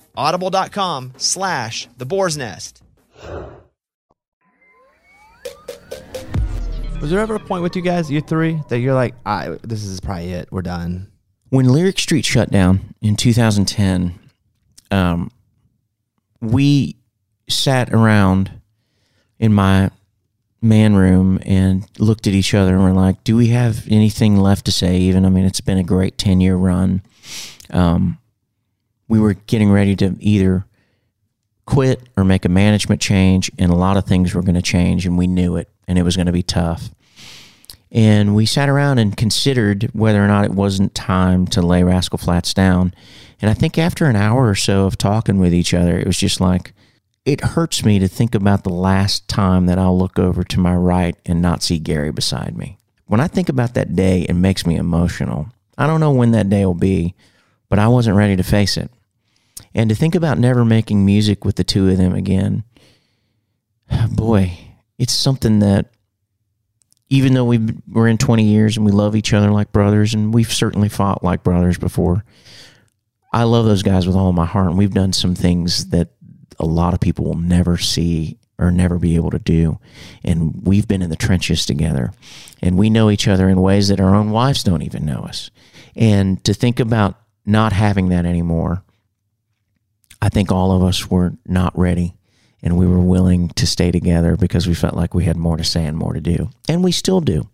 audible.com 0.15 1.13
slash 1.17 1.87
the 1.97 2.05
boar's 2.05 2.37
nest. 2.37 2.81
Was 7.01 7.09
there 7.09 7.19
ever 7.19 7.35
a 7.35 7.39
point 7.39 7.63
with 7.63 7.75
you 7.75 7.81
guys, 7.81 8.11
you 8.11 8.21
three, 8.21 8.61
that 8.69 8.79
you're 8.79 8.93
like, 8.93 9.15
I 9.25 9.57
this 9.63 9.83
is 9.83 9.99
probably 9.99 10.33
it. 10.33 10.49
We're 10.51 10.61
done. 10.61 11.11
when 11.49 11.65
Lyric 11.67 11.97
Street 11.99 12.25
shut 12.25 12.51
down 12.51 12.93
in 13.01 13.15
2010, 13.15 14.19
um, 14.91 15.31
we 16.39 16.95
sat 17.49 17.91
around 17.91 18.51
in 19.39 19.53
my 19.53 19.89
man 20.61 20.95
room 20.95 21.39
and 21.43 21.85
looked 21.97 22.27
at 22.27 22.33
each 22.33 22.53
other 22.53 22.75
and 22.75 22.83
were 22.83 22.93
like, 22.93 23.23
"Do 23.23 23.35
we 23.35 23.47
have 23.47 23.87
anything 23.89 24.37
left 24.37 24.65
to 24.65 24.71
say?" 24.71 24.97
Even 24.99 25.25
I 25.25 25.29
mean, 25.29 25.45
it's 25.45 25.61
been 25.61 25.79
a 25.79 25.83
great 25.83 26.19
10 26.19 26.39
year 26.39 26.55
run. 26.55 27.01
Um, 27.71 28.19
we 29.11 29.19
were 29.19 29.33
getting 29.33 29.69
ready 29.69 29.93
to 29.93 30.15
either 30.21 30.65
quit 31.65 32.01
or 32.15 32.23
make 32.23 32.45
a 32.45 32.49
management 32.49 33.01
change, 33.01 33.51
and 33.59 33.69
a 33.69 33.75
lot 33.75 33.97
of 33.97 34.05
things 34.05 34.33
were 34.33 34.41
going 34.41 34.55
to 34.55 34.61
change, 34.61 35.05
and 35.05 35.17
we 35.17 35.27
knew 35.27 35.57
it, 35.57 35.67
and 35.85 35.99
it 35.99 36.03
was 36.03 36.15
going 36.15 36.27
to 36.27 36.31
be 36.31 36.41
tough. 36.41 36.91
And 37.91 38.33
we 38.33 38.45
sat 38.45 38.69
around 38.69 38.99
and 38.99 39.17
considered 39.17 39.89
whether 39.91 40.23
or 40.23 40.27
not 40.29 40.45
it 40.45 40.51
wasn't 40.51 40.95
time 40.95 41.45
to 41.47 41.61
lay 41.61 41.83
Rascal 41.83 42.19
Flatts 42.19 42.53
down. 42.53 42.93
And 43.41 43.51
I 43.51 43.53
think 43.53 43.77
after 43.77 44.05
an 44.05 44.15
hour 44.15 44.47
or 44.47 44.55
so 44.55 44.85
of 44.85 44.97
talking 44.97 45.39
with 45.39 45.53
each 45.53 45.73
other, 45.73 45.99
it 45.99 46.07
was 46.07 46.17
just 46.17 46.39
like, 46.39 46.71
it 47.25 47.41
hurts 47.41 47.83
me 47.83 47.99
to 47.99 48.07
think 48.07 48.33
about 48.33 48.63
the 48.63 48.69
last 48.69 49.27
time 49.27 49.65
that 49.65 49.77
I'll 49.77 49.97
look 49.97 50.17
over 50.17 50.45
to 50.45 50.59
my 50.61 50.73
right 50.73 51.17
and 51.25 51.41
not 51.41 51.63
see 51.63 51.79
Gary 51.79 52.13
beside 52.13 52.57
me. 52.57 52.77
When 53.07 53.19
I 53.19 53.27
think 53.27 53.49
about 53.49 53.73
that 53.73 53.93
day, 53.93 54.21
it 54.21 54.35
makes 54.35 54.65
me 54.65 54.77
emotional. 54.77 55.49
I 55.77 55.85
don't 55.85 55.99
know 55.99 56.13
when 56.13 56.31
that 56.31 56.49
day 56.49 56.65
will 56.65 56.75
be, 56.75 57.13
but 57.67 57.77
I 57.77 57.89
wasn't 57.89 58.15
ready 58.15 58.37
to 58.37 58.43
face 58.43 58.77
it. 58.77 58.89
And 59.73 59.89
to 59.89 59.95
think 59.95 60.15
about 60.15 60.37
never 60.37 60.65
making 60.65 61.05
music 61.05 61.45
with 61.45 61.55
the 61.55 61.63
two 61.63 61.89
of 61.89 61.97
them 61.97 62.13
again, 62.13 62.63
boy, 64.11 64.57
it's 64.97 65.13
something 65.13 65.59
that 65.59 65.91
even 67.09 67.33
though 67.33 67.45
we 67.45 67.59
we're 67.89 68.07
in 68.07 68.17
20 68.17 68.43
years 68.43 68.77
and 68.77 68.85
we 68.85 68.91
love 68.91 69.15
each 69.15 69.33
other 69.33 69.51
like 69.51 69.71
brothers 69.71 70.13
and 70.13 70.33
we've 70.33 70.51
certainly 70.51 70.87
fought 70.87 71.23
like 71.23 71.43
brothers 71.43 71.77
before 71.77 72.23
i 73.33 73.43
love 73.43 73.65
those 73.65 73.83
guys 73.83 74.07
with 74.07 74.15
all 74.15 74.33
my 74.33 74.45
heart. 74.45 74.67
And 74.67 74.77
we've 74.77 74.93
done 74.93 75.13
some 75.13 75.35
things 75.35 75.89
that 75.89 76.09
a 76.59 76.65
lot 76.65 76.93
of 76.93 76.99
people 76.99 77.25
will 77.25 77.37
never 77.37 77.77
see 77.77 78.37
or 78.59 78.71
never 78.71 78.99
be 78.99 79.15
able 79.15 79.31
to 79.31 79.39
do. 79.39 79.79
And 80.23 80.65
we've 80.65 80.87
been 80.87 81.01
in 81.01 81.09
the 81.09 81.15
trenches 81.15 81.65
together. 81.65 82.13
And 82.61 82.77
we 82.77 82.91
know 82.91 83.09
each 83.09 83.27
other 83.27 83.49
in 83.49 83.59
ways 83.59 83.87
that 83.87 83.99
our 83.99 84.13
own 84.13 84.29
wives 84.29 84.63
don't 84.63 84.83
even 84.83 85.03
know 85.03 85.21
us. 85.21 85.49
And 85.95 86.43
to 86.43 86.53
think 86.53 86.79
about 86.79 87.19
not 87.45 87.73
having 87.73 88.09
that 88.09 88.25
anymore 88.25 88.83
i 90.21 90.29
think 90.29 90.51
all 90.51 90.71
of 90.71 90.83
us 90.83 91.09
were 91.09 91.33
not 91.45 91.77
ready 91.77 92.15
and 92.63 92.77
we 92.77 92.87
were 92.87 92.99
willing 92.99 93.49
to 93.49 93.65
stay 93.65 93.91
together 93.91 94.37
because 94.37 94.67
we 94.67 94.73
felt 94.73 94.95
like 94.95 95.13
we 95.13 95.25
had 95.25 95.37
more 95.37 95.57
to 95.57 95.63
say 95.63 95.85
and 95.85 95.97
more 95.97 96.13
to 96.13 96.21
do. 96.21 96.49
And 96.69 96.83
we 96.83 96.91
still 96.91 97.21
do. 97.21 97.49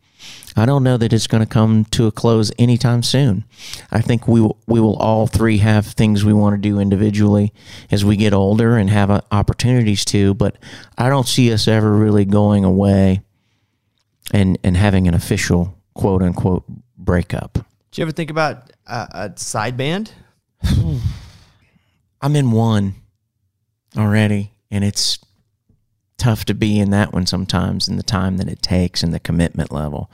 I 0.55 0.65
don't 0.65 0.83
know 0.83 0.97
that 0.97 1.13
it's 1.13 1.27
going 1.27 1.43
to 1.43 1.49
come 1.49 1.85
to 1.91 2.07
a 2.07 2.11
close 2.11 2.51
anytime 2.57 3.03
soon. 3.03 3.45
I 3.91 4.01
think 4.01 4.27
we 4.27 4.41
will, 4.41 4.57
we 4.65 4.79
will 4.79 4.95
all 4.97 5.27
three 5.27 5.59
have 5.59 5.85
things 5.85 6.25
we 6.25 6.33
want 6.33 6.55
to 6.55 6.69
do 6.69 6.79
individually 6.79 7.53
as 7.91 8.03
we 8.03 8.17
get 8.17 8.33
older 8.33 8.75
and 8.75 8.89
have 8.89 9.11
uh, 9.11 9.21
opportunities 9.31 10.03
to, 10.05 10.33
but 10.33 10.57
I 10.97 11.09
don't 11.09 11.27
see 11.27 11.53
us 11.53 11.67
ever 11.67 11.91
really 11.91 12.25
going 12.25 12.63
away 12.65 13.21
and 14.33 14.57
and 14.63 14.75
having 14.75 15.07
an 15.07 15.13
official 15.13 15.77
quote 15.93 16.21
unquote 16.23 16.65
breakup. 16.97 17.53
Do 17.53 18.01
you 18.01 18.03
ever 18.03 18.11
think 18.11 18.31
about 18.31 18.73
uh, 18.87 19.07
a 19.11 19.33
side 19.37 19.77
band? 19.77 20.11
I'm 22.21 22.35
in 22.35 22.51
one 22.51 22.95
already, 23.97 24.51
and 24.71 24.83
it's 24.83 25.19
tough 26.17 26.45
to 26.45 26.53
be 26.55 26.79
in 26.79 26.89
that 26.89 27.13
one 27.13 27.25
sometimes 27.27 27.87
and 27.87 27.99
the 27.99 28.03
time 28.03 28.37
that 28.37 28.47
it 28.47 28.61
takes 28.61 29.03
and 29.03 29.13
the 29.13 29.19
commitment 29.19 29.71
level. 29.71 30.09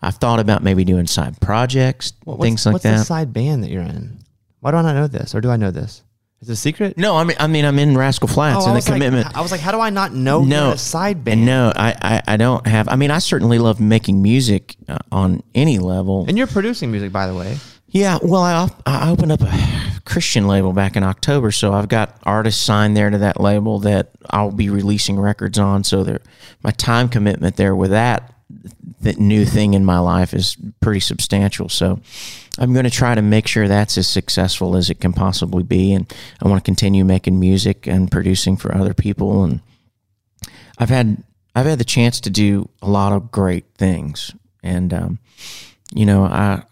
I've 0.00 0.14
thought 0.14 0.38
about 0.38 0.62
maybe 0.62 0.84
doing 0.84 1.06
side 1.08 1.40
projects, 1.40 2.12
What- 2.24 2.40
things 2.40 2.64
what's, 2.64 2.66
like 2.66 2.72
what's 2.74 3.00
the 3.00 3.04
side 3.04 3.32
band 3.32 3.64
that 3.64 3.70
you're 3.70 3.82
in? 3.82 4.18
Why 4.60 4.70
do 4.70 4.76
I 4.76 4.82
not 4.82 4.94
know 4.94 5.06
this, 5.08 5.34
or 5.34 5.40
do 5.40 5.50
I 5.50 5.56
know 5.56 5.70
this? 5.70 6.02
Is 6.40 6.48
it 6.48 6.52
a 6.52 6.56
secret? 6.56 6.96
no, 6.96 7.16
I 7.16 7.24
mean, 7.24 7.36
I 7.40 7.48
mean, 7.48 7.64
I'm 7.64 7.80
in 7.80 7.98
Rascal 7.98 8.28
Flatts 8.28 8.58
Oh, 8.64 8.68
and 8.72 8.80
the 8.80 8.90
like- 8.90 9.00
commitment. 9.02 9.36
I 9.36 9.40
was 9.40 9.50
like, 9.50 9.60
how 9.60 9.72
do 9.72 9.80
I 9.80 9.90
not 9.90 10.14
know 10.14 10.44
no 10.44 10.76
side 10.76 11.24
band? 11.24 11.44
No, 11.44 11.72
I, 11.74 11.96
I, 12.00 12.34
I 12.34 12.36
don't 12.36 12.64
have. 12.68 12.86
I 12.88 12.94
mean, 12.94 13.10
I 13.10 13.18
certainly 13.18 13.58
love 13.58 13.80
making 13.80 14.22
music 14.22 14.76
uh, 14.88 14.98
on 15.10 15.42
any 15.56 15.78
level. 15.80 16.24
And 16.28 16.38
you're 16.38 16.46
producing 16.46 16.92
music, 16.92 17.10
by 17.10 17.26
the 17.26 17.34
way. 17.34 17.56
Yeah, 17.88 18.18
well, 18.22 18.42
I 18.42 18.68
I 18.86 19.10
opened 19.10 19.32
up 19.32 19.40
a 19.40 19.46
Christian 20.08 20.48
label 20.48 20.72
back 20.72 20.96
in 20.96 21.02
October, 21.02 21.52
so 21.52 21.74
I've 21.74 21.88
got 21.88 22.18
artists 22.22 22.62
signed 22.62 22.96
there 22.96 23.10
to 23.10 23.18
that 23.18 23.38
label 23.38 23.78
that 23.80 24.10
I'll 24.30 24.50
be 24.50 24.70
releasing 24.70 25.20
records 25.20 25.58
on. 25.58 25.84
So 25.84 26.18
my 26.62 26.70
time 26.70 27.10
commitment 27.10 27.56
there 27.56 27.76
with 27.76 27.90
that 27.90 28.34
that 29.02 29.18
new 29.18 29.44
thing 29.44 29.74
in 29.74 29.84
my 29.84 29.98
life 29.98 30.32
is 30.32 30.56
pretty 30.80 31.00
substantial. 31.00 31.68
So 31.68 32.00
I'm 32.58 32.72
going 32.72 32.86
to 32.86 32.90
try 32.90 33.14
to 33.14 33.20
make 33.20 33.46
sure 33.46 33.68
that's 33.68 33.98
as 33.98 34.08
successful 34.08 34.76
as 34.76 34.88
it 34.88 34.98
can 34.98 35.12
possibly 35.12 35.62
be, 35.62 35.92
and 35.92 36.10
I 36.42 36.48
want 36.48 36.64
to 36.64 36.66
continue 36.66 37.04
making 37.04 37.38
music 37.38 37.86
and 37.86 38.10
producing 38.10 38.56
for 38.56 38.74
other 38.74 38.94
people. 38.94 39.44
And 39.44 39.60
I've 40.78 40.88
had 40.88 41.22
I've 41.54 41.66
had 41.66 41.78
the 41.78 41.84
chance 41.84 42.18
to 42.22 42.30
do 42.30 42.70
a 42.80 42.88
lot 42.88 43.12
of 43.12 43.30
great 43.30 43.66
things, 43.76 44.34
and 44.62 44.94
um, 44.94 45.18
you 45.94 46.06
know 46.06 46.24
I 46.24 46.62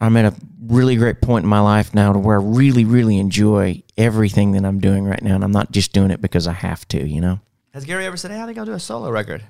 I'm 0.00 0.16
at 0.16 0.24
a 0.24 0.34
really 0.66 0.96
great 0.96 1.20
point 1.20 1.44
in 1.44 1.48
my 1.48 1.60
life 1.60 1.94
now 1.94 2.12
to 2.12 2.18
where 2.18 2.40
I 2.40 2.42
really 2.42 2.84
really 2.84 3.18
enjoy 3.18 3.82
everything 3.96 4.52
that 4.52 4.64
I'm 4.64 4.80
doing 4.80 5.04
right 5.04 5.22
now, 5.22 5.34
and 5.34 5.44
I'm 5.44 5.52
not 5.52 5.72
just 5.72 5.92
doing 5.92 6.10
it 6.10 6.20
because 6.20 6.46
I 6.46 6.52
have 6.52 6.86
to. 6.88 7.06
You 7.06 7.20
know. 7.20 7.40
Has 7.72 7.84
Gary 7.84 8.06
ever 8.06 8.16
said, 8.16 8.30
"Hey, 8.30 8.40
I 8.40 8.46
think 8.46 8.58
I'll 8.58 8.66
do 8.66 8.72
a 8.72 8.80
solo 8.80 9.10
record"? 9.10 9.44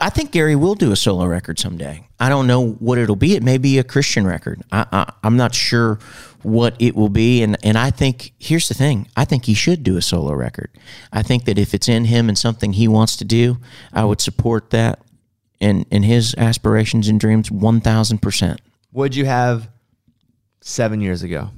I 0.00 0.10
think 0.10 0.30
Gary 0.30 0.54
will 0.54 0.74
do 0.74 0.92
a 0.92 0.96
solo 0.96 1.26
record 1.26 1.58
someday. 1.58 2.06
I 2.20 2.28
don't 2.28 2.46
know 2.46 2.72
what 2.72 2.98
it'll 2.98 3.16
be. 3.16 3.34
It 3.34 3.42
may 3.42 3.58
be 3.58 3.78
a 3.78 3.84
Christian 3.84 4.26
record. 4.26 4.62
I, 4.70 4.86
I, 4.92 5.12
I'm 5.24 5.36
not 5.36 5.54
sure 5.54 5.98
what 6.42 6.76
it 6.78 6.94
will 6.94 7.08
be. 7.08 7.42
And, 7.42 7.56
and 7.64 7.76
I 7.76 7.90
think, 7.90 8.32
here's 8.38 8.68
the 8.68 8.74
thing 8.74 9.08
I 9.16 9.24
think 9.24 9.46
he 9.46 9.54
should 9.54 9.82
do 9.82 9.96
a 9.96 10.02
solo 10.02 10.34
record. 10.34 10.70
I 11.12 11.22
think 11.22 11.46
that 11.46 11.58
if 11.58 11.74
it's 11.74 11.88
in 11.88 12.04
him 12.04 12.28
and 12.28 12.38
something 12.38 12.74
he 12.74 12.86
wants 12.86 13.16
to 13.16 13.24
do, 13.24 13.58
I 13.92 14.04
would 14.04 14.20
support 14.20 14.70
that 14.70 15.00
and, 15.60 15.86
and 15.90 16.04
his 16.04 16.34
aspirations 16.36 17.08
and 17.08 17.18
dreams 17.18 17.50
1000%. 17.50 18.58
Would 18.92 19.16
you 19.16 19.24
have 19.24 19.68
seven 20.60 21.00
years 21.00 21.22
ago? 21.22 21.50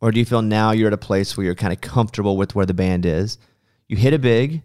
Or 0.00 0.10
do 0.12 0.18
you 0.18 0.24
feel 0.24 0.42
now 0.42 0.70
you're 0.70 0.86
at 0.86 0.92
a 0.92 0.98
place 0.98 1.36
where 1.36 1.44
you're 1.44 1.54
kind 1.54 1.72
of 1.72 1.80
comfortable 1.80 2.36
with 2.36 2.54
where 2.54 2.66
the 2.66 2.74
band 2.74 3.04
is? 3.04 3.36
You 3.88 3.96
hit 3.96 4.14
a 4.14 4.18
big. 4.18 4.62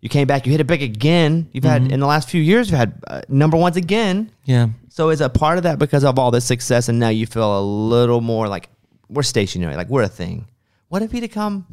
You 0.00 0.08
came 0.08 0.26
back. 0.26 0.46
You 0.46 0.50
hit 0.50 0.60
a 0.60 0.64
big 0.64 0.82
again. 0.82 1.48
You've 1.52 1.62
had 1.62 1.92
in 1.92 2.00
the 2.00 2.06
last 2.06 2.28
few 2.28 2.42
years. 2.42 2.68
You've 2.68 2.78
had 2.78 3.00
uh, 3.06 3.22
number 3.28 3.56
ones 3.56 3.76
again. 3.76 4.32
Yeah. 4.44 4.70
So 4.88 5.10
is 5.10 5.20
a 5.20 5.28
part 5.28 5.58
of 5.58 5.62
that 5.62 5.78
because 5.78 6.02
of 6.02 6.18
all 6.18 6.32
this 6.32 6.44
success, 6.44 6.88
and 6.88 6.98
now 6.98 7.10
you 7.10 7.26
feel 7.26 7.60
a 7.60 7.62
little 7.62 8.20
more 8.20 8.48
like 8.48 8.68
we're 9.08 9.22
stationary, 9.22 9.76
like 9.76 9.88
we're 9.88 10.02
a 10.02 10.08
thing. 10.08 10.48
What 10.88 11.02
if 11.02 11.12
he'd 11.12 11.22
have 11.22 11.30
come, 11.30 11.66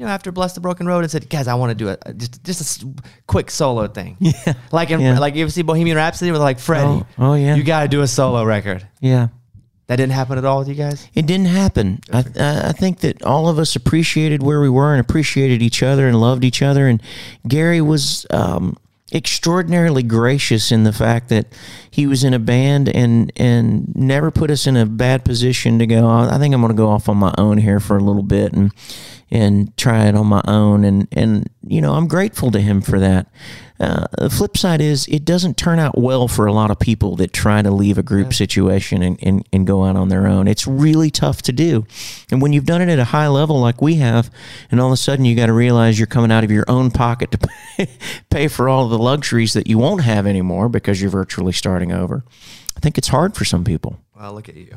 you 0.00 0.06
know, 0.06 0.12
after 0.12 0.32
Bless 0.32 0.54
the 0.54 0.60
Broken 0.60 0.86
Road 0.86 1.00
and 1.00 1.10
said, 1.10 1.28
"Guys, 1.28 1.46
I 1.46 1.52
want 1.56 1.70
to 1.72 1.74
do 1.74 1.90
a 1.90 2.14
just 2.14 2.42
just 2.42 2.82
a 2.82 2.86
quick 3.26 3.50
solo 3.50 3.86
thing." 3.86 4.16
Yeah, 4.20 4.54
like 4.72 4.90
in, 4.90 4.98
Yeah. 5.00 5.18
like 5.18 5.34
you 5.34 5.42
ever 5.42 5.50
see 5.50 5.60
Bohemian 5.60 5.94
Rhapsody 5.98 6.30
with 6.32 6.40
like 6.40 6.58
Freddie? 6.58 6.86
Oh, 6.86 7.06
oh, 7.18 7.34
yeah. 7.34 7.54
you 7.54 7.62
got 7.62 7.82
to 7.82 7.88
do 7.88 8.00
a 8.00 8.06
solo 8.06 8.42
record. 8.42 8.86
Yeah. 9.00 9.28
That 9.88 9.96
didn't 9.96 10.12
happen 10.12 10.38
at 10.38 10.44
all 10.46 10.60
with 10.60 10.68
you 10.68 10.74
guys. 10.74 11.06
It 11.14 11.26
didn't 11.26 11.48
happen. 11.48 12.00
I, 12.10 12.24
I 12.38 12.68
I 12.68 12.72
think 12.72 13.00
that 13.00 13.22
all 13.24 13.46
of 13.48 13.58
us 13.58 13.76
appreciated 13.76 14.42
where 14.42 14.60
we 14.62 14.70
were 14.70 14.92
and 14.94 15.00
appreciated 15.02 15.60
each 15.60 15.82
other 15.82 16.08
and 16.08 16.18
loved 16.18 16.44
each 16.44 16.62
other. 16.62 16.88
And 16.88 17.02
Gary 17.46 17.82
was 17.82 18.24
um, 18.30 18.78
extraordinarily 19.12 20.02
gracious 20.02 20.72
in 20.72 20.84
the 20.84 20.92
fact 20.92 21.28
that 21.28 21.46
he 21.90 22.06
was 22.06 22.24
in 22.24 22.32
a 22.32 22.38
band 22.38 22.88
and 22.88 23.32
and 23.36 23.94
never 23.94 24.30
put 24.30 24.50
us 24.50 24.66
in 24.66 24.76
a 24.76 24.86
bad 24.86 25.24
position 25.26 25.78
to 25.78 25.86
go. 25.86 26.08
I 26.08 26.38
think 26.38 26.54
I'm 26.54 26.60
going 26.62 26.72
to 26.72 26.76
go 26.76 26.88
off 26.88 27.08
on 27.08 27.18
my 27.18 27.34
own 27.36 27.58
here 27.58 27.80
for 27.80 27.96
a 27.98 28.02
little 28.02 28.22
bit 28.22 28.52
and 28.54 28.72
and 29.30 29.76
try 29.76 30.06
it 30.06 30.14
on 30.14 30.26
my 30.26 30.42
own. 30.46 30.84
And 30.84 31.08
and 31.12 31.48
you 31.66 31.80
know 31.80 31.94
I'm 31.94 32.08
grateful 32.08 32.50
to 32.50 32.60
him 32.60 32.80
for 32.80 32.98
that. 32.98 33.26
Uh, 33.80 34.04
the 34.18 34.28
flip 34.28 34.58
side 34.58 34.82
is 34.82 35.08
it 35.08 35.24
doesn't 35.24 35.56
turn 35.56 35.78
out 35.78 35.96
well 35.96 36.28
for 36.28 36.44
a 36.44 36.52
lot 36.52 36.70
of 36.70 36.78
people 36.78 37.16
that 37.16 37.32
try 37.32 37.62
to 37.62 37.70
leave 37.70 37.96
a 37.96 38.02
group 38.02 38.34
situation 38.34 39.02
and, 39.02 39.18
and, 39.22 39.48
and 39.54 39.66
go 39.66 39.84
out 39.86 39.96
on 39.96 40.10
their 40.10 40.26
own. 40.26 40.46
It's 40.46 40.66
really 40.66 41.10
tough 41.10 41.40
to 41.42 41.52
do. 41.52 41.86
And 42.30 42.42
when 42.42 42.52
you've 42.52 42.66
done 42.66 42.82
it 42.82 42.90
at 42.90 42.98
a 42.98 43.04
high 43.04 43.28
level 43.28 43.58
like 43.58 43.80
we 43.80 43.94
have, 43.94 44.30
and 44.70 44.80
all 44.80 44.88
of 44.88 44.92
a 44.92 44.98
sudden 44.98 45.24
you 45.24 45.34
got 45.34 45.46
to 45.46 45.54
realize 45.54 45.98
you're 45.98 46.06
coming 46.06 46.30
out 46.30 46.44
of 46.44 46.50
your 46.50 46.66
own 46.68 46.90
pocket 46.90 47.30
to 47.30 47.38
pay, 47.38 47.88
pay 48.30 48.48
for 48.48 48.68
all 48.68 48.86
the 48.86 48.98
luxuries 48.98 49.54
that 49.54 49.66
you 49.66 49.78
won't 49.78 50.02
have 50.02 50.26
anymore 50.26 50.68
because 50.68 51.00
you're 51.00 51.10
virtually 51.10 51.52
starting 51.52 51.90
over. 51.90 52.22
I 52.76 52.80
think 52.80 52.98
it's 52.98 53.08
hard 53.08 53.34
for 53.34 53.46
some 53.46 53.64
people. 53.64 53.98
Well, 54.14 54.34
look 54.34 54.50
at 54.50 54.56
you. 54.56 54.76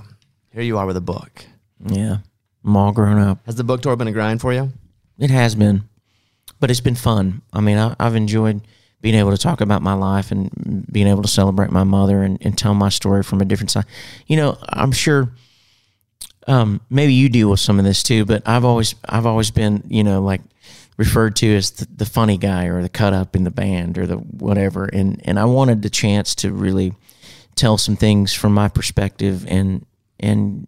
Here 0.53 0.63
you 0.63 0.77
are 0.77 0.85
with 0.85 0.95
a 0.95 1.01
book. 1.01 1.45
Yeah. 1.85 2.19
I'm 2.63 2.75
all 2.77 2.91
grown 2.91 3.19
up. 3.19 3.39
Has 3.45 3.55
the 3.55 3.63
book 3.63 3.81
tour 3.81 3.95
been 3.95 4.07
a 4.07 4.11
grind 4.11 4.41
for 4.41 4.53
you? 4.53 4.71
It 5.19 5.29
has 5.29 5.55
been, 5.55 5.83
but 6.59 6.71
it's 6.71 6.79
been 6.79 6.95
fun. 6.95 7.41
I 7.51 7.61
mean, 7.61 7.77
I, 7.77 7.95
I've 7.99 8.15
enjoyed 8.15 8.61
being 9.01 9.15
able 9.15 9.31
to 9.31 9.37
talk 9.37 9.59
about 9.59 9.81
my 9.81 9.93
life 9.93 10.31
and 10.31 10.85
being 10.91 11.07
able 11.07 11.21
to 11.21 11.27
celebrate 11.27 11.71
my 11.71 11.83
mother 11.83 12.23
and, 12.23 12.37
and 12.41 12.57
tell 12.57 12.73
my 12.73 12.89
story 12.89 13.21
from 13.21 13.41
a 13.41 13.45
different 13.45 13.69
side. 13.69 13.85
You 14.27 14.37
know, 14.37 14.57
I'm 14.69 14.93
sure 14.93 15.29
um, 16.47 16.81
maybe 16.89 17.13
you 17.13 17.29
deal 17.29 17.49
with 17.49 17.59
some 17.59 17.79
of 17.79 17.85
this 17.85 18.01
too, 18.01 18.25
but 18.25 18.47
I've 18.47 18.65
always 18.65 18.95
I've 19.07 19.25
always 19.25 19.51
been 19.51 19.83
you 19.87 20.03
know 20.03 20.21
like 20.21 20.41
referred 20.97 21.35
to 21.37 21.55
as 21.55 21.71
the, 21.71 21.87
the 21.95 22.05
funny 22.05 22.37
guy 22.37 22.65
or 22.65 22.81
the 22.81 22.89
cut 22.89 23.13
up 23.13 23.35
in 23.35 23.43
the 23.43 23.51
band 23.51 23.97
or 23.97 24.07
the 24.07 24.15
whatever, 24.15 24.85
and 24.85 25.21
and 25.25 25.39
I 25.39 25.45
wanted 25.45 25.81
the 25.81 25.89
chance 25.89 26.35
to 26.35 26.51
really 26.51 26.93
tell 27.55 27.77
some 27.77 27.95
things 27.95 28.33
from 28.33 28.53
my 28.53 28.67
perspective 28.67 29.45
and 29.47 29.85
and 30.19 30.67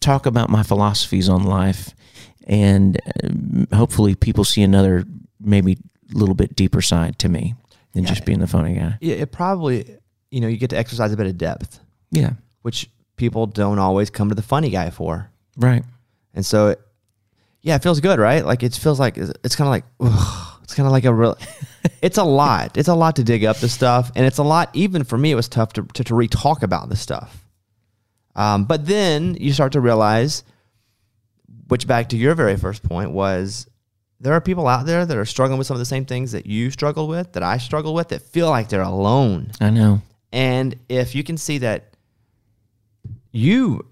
talk 0.00 0.26
about 0.26 0.48
my 0.50 0.62
philosophies 0.62 1.28
on 1.28 1.44
life 1.44 1.94
and 2.46 2.98
uh, 3.70 3.76
hopefully 3.76 4.14
people 4.14 4.44
see 4.44 4.62
another 4.62 5.04
maybe 5.40 5.78
a 6.14 6.18
little 6.18 6.34
bit 6.34 6.56
deeper 6.56 6.80
side 6.82 7.18
to 7.18 7.28
me 7.28 7.54
than 7.92 8.04
just 8.04 8.24
being 8.24 8.38
the 8.40 8.46
funny 8.46 8.74
guy. 8.74 8.96
Yeah, 9.00 9.16
it 9.16 9.32
probably, 9.32 9.96
you 10.30 10.40
know, 10.40 10.48
you 10.48 10.56
get 10.56 10.70
to 10.70 10.78
exercise 10.78 11.12
a 11.12 11.16
bit 11.16 11.26
of 11.26 11.36
depth, 11.38 11.80
Yeah. 12.10 12.32
which 12.62 12.88
people 13.16 13.46
don't 13.46 13.78
always 13.78 14.10
come 14.10 14.28
to 14.28 14.34
the 14.34 14.42
funny 14.42 14.70
guy 14.70 14.90
for. 14.90 15.30
Right. 15.56 15.82
And 16.34 16.44
so, 16.46 16.68
it, 16.68 16.80
yeah, 17.62 17.74
it 17.74 17.82
feels 17.82 18.00
good, 18.00 18.18
right? 18.18 18.44
Like 18.44 18.62
it 18.62 18.74
feels 18.74 18.98
like 18.98 19.18
it's 19.18 19.56
kind 19.56 19.66
of 19.68 19.70
like 19.72 19.84
ugh, 20.00 20.60
it's 20.62 20.74
kind 20.74 20.86
of 20.86 20.92
like 20.92 21.04
a 21.04 21.12
real. 21.12 21.36
it's 22.02 22.16
a 22.16 22.24
lot. 22.24 22.76
It's 22.78 22.88
a 22.88 22.94
lot 22.94 23.16
to 23.16 23.24
dig 23.24 23.44
up 23.44 23.58
the 23.58 23.68
stuff, 23.68 24.10
and 24.16 24.24
it's 24.24 24.38
a 24.38 24.42
lot. 24.42 24.70
Even 24.72 25.04
for 25.04 25.18
me, 25.18 25.30
it 25.30 25.34
was 25.34 25.48
tough 25.48 25.72
to 25.74 25.82
to, 25.94 26.04
to 26.04 26.14
re-talk 26.14 26.62
about 26.62 26.88
the 26.88 26.96
stuff. 26.96 27.39
Um, 28.40 28.64
but 28.64 28.86
then 28.86 29.36
you 29.38 29.52
start 29.52 29.72
to 29.72 29.80
realize, 29.80 30.44
which 31.68 31.86
back 31.86 32.08
to 32.10 32.16
your 32.16 32.34
very 32.34 32.56
first 32.56 32.82
point 32.82 33.10
was, 33.10 33.66
there 34.18 34.32
are 34.32 34.40
people 34.40 34.66
out 34.66 34.86
there 34.86 35.04
that 35.04 35.16
are 35.16 35.24
struggling 35.24 35.58
with 35.58 35.66
some 35.66 35.74
of 35.74 35.78
the 35.78 35.84
same 35.94 36.04
things 36.04 36.32
that 36.32 36.46
you 36.46 36.70
struggle 36.70 37.06
with, 37.08 37.32
that 37.34 37.42
I 37.42 37.58
struggle 37.58 37.92
with, 37.94 38.08
that 38.08 38.22
feel 38.22 38.48
like 38.48 38.68
they're 38.68 38.82
alone. 38.82 39.50
I 39.60 39.70
know. 39.70 40.00
And 40.32 40.76
if 40.88 41.14
you 41.14 41.22
can 41.24 41.36
see 41.36 41.58
that 41.58 41.94
you, 43.32 43.84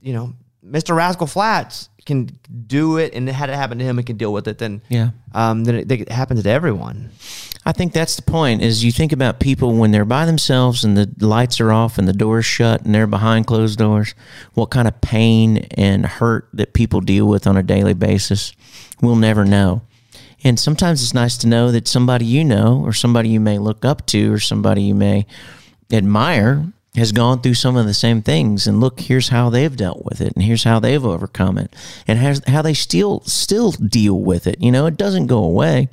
you 0.00 0.12
know, 0.12 0.34
Mr. 0.64 0.94
Rascal 0.94 1.26
Flatts 1.26 1.88
can 2.06 2.30
do 2.66 2.98
it 2.98 3.14
and 3.14 3.28
had 3.28 3.50
it 3.50 3.54
happen 3.56 3.78
to 3.78 3.84
him 3.84 3.98
and 3.98 4.06
can 4.06 4.16
deal 4.16 4.32
with 4.32 4.48
it, 4.48 4.58
then 4.58 4.82
Yeah. 4.88 5.10
um, 5.32 5.64
then 5.64 5.74
it, 5.76 5.90
it 5.90 6.08
happens 6.10 6.42
to 6.42 6.48
everyone. 6.50 7.10
I 7.64 7.72
think 7.72 7.92
that's 7.92 8.16
the 8.16 8.22
point 8.22 8.60
is 8.60 8.82
you 8.84 8.90
think 8.90 9.12
about 9.12 9.38
people 9.38 9.74
when 9.76 9.92
they're 9.92 10.04
by 10.04 10.26
themselves 10.26 10.84
and 10.84 10.96
the 10.96 11.26
lights 11.26 11.60
are 11.60 11.72
off 11.72 11.96
and 11.96 12.08
the 12.08 12.12
doors 12.12 12.44
shut 12.44 12.82
and 12.82 12.92
they're 12.92 13.06
behind 13.06 13.46
closed 13.46 13.78
doors, 13.78 14.14
what 14.54 14.70
kind 14.70 14.88
of 14.88 15.00
pain 15.00 15.58
and 15.72 16.04
hurt 16.04 16.48
that 16.52 16.72
people 16.72 17.00
deal 17.00 17.26
with 17.26 17.46
on 17.46 17.56
a 17.56 17.62
daily 17.62 17.94
basis. 17.94 18.52
We'll 19.00 19.14
never 19.14 19.44
know. 19.44 19.82
And 20.42 20.58
sometimes 20.58 21.02
it's 21.02 21.14
nice 21.14 21.36
to 21.38 21.46
know 21.46 21.70
that 21.70 21.86
somebody 21.86 22.24
you 22.24 22.44
know 22.44 22.82
or 22.84 22.92
somebody 22.92 23.28
you 23.28 23.38
may 23.38 23.58
look 23.58 23.84
up 23.84 24.06
to 24.06 24.32
or 24.32 24.40
somebody 24.40 24.82
you 24.82 24.94
may 24.94 25.24
admire 25.92 26.72
has 26.96 27.12
gone 27.12 27.40
through 27.40 27.54
some 27.54 27.76
of 27.76 27.86
the 27.86 27.94
same 27.94 28.22
things 28.22 28.66
and 28.66 28.80
look 28.80 29.00
here's 29.00 29.28
how 29.28 29.48
they've 29.48 29.76
dealt 29.76 30.04
with 30.04 30.20
it 30.20 30.32
and 30.34 30.42
here's 30.42 30.64
how 30.64 30.78
they've 30.78 31.04
overcome 31.04 31.56
it 31.56 31.74
and 32.06 32.18
how 32.48 32.60
they 32.60 32.74
still 32.74 33.20
still 33.20 33.72
deal 33.72 34.18
with 34.20 34.46
it 34.46 34.60
you 34.60 34.70
know 34.70 34.84
it 34.84 34.96
doesn't 34.98 35.26
go 35.26 35.38
away 35.38 35.88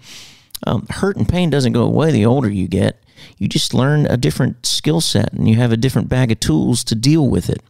um, 0.66 0.86
hurt 0.90 1.18
and 1.18 1.28
pain 1.28 1.50
doesn't 1.50 1.74
go 1.74 1.84
away 1.84 2.12
the 2.12 2.26
older 2.26 2.50
you 2.50 2.68
get. 2.68 3.04
You 3.38 3.48
just 3.48 3.74
learn 3.74 4.06
a 4.06 4.18
different 4.18 4.66
skill 4.66 5.02
set 5.02 5.34
and 5.34 5.48
you 5.48 5.56
have 5.56 5.72
a 5.72 5.78
different 5.78 6.10
bag 6.10 6.32
of 6.32 6.40
tools 6.40 6.84
to 6.86 6.96
deal 6.96 7.28
with 7.28 7.50
it. 7.50 7.62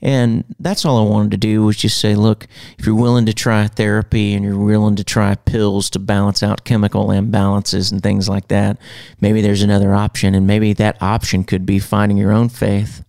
And 0.00 0.44
that's 0.60 0.84
all 0.84 1.04
I 1.04 1.10
wanted 1.10 1.32
to 1.32 1.36
do 1.36 1.64
was 1.64 1.76
just 1.76 1.98
say, 1.98 2.14
look, 2.14 2.46
if 2.78 2.86
you're 2.86 2.94
willing 2.94 3.26
to 3.26 3.34
try 3.34 3.66
therapy 3.66 4.32
and 4.32 4.44
you're 4.44 4.56
willing 4.56 4.94
to 4.96 5.04
try 5.04 5.34
pills 5.34 5.90
to 5.90 5.98
balance 5.98 6.42
out 6.42 6.64
chemical 6.64 7.08
imbalances 7.08 7.90
and 7.90 8.00
things 8.00 8.28
like 8.28 8.48
that, 8.48 8.78
maybe 9.20 9.40
there's 9.40 9.62
another 9.62 9.94
option. 9.94 10.36
And 10.36 10.46
maybe 10.46 10.72
that 10.74 11.02
option 11.02 11.42
could 11.42 11.66
be 11.66 11.80
finding 11.80 12.16
your 12.16 12.32
own 12.32 12.48
faith 12.48 13.04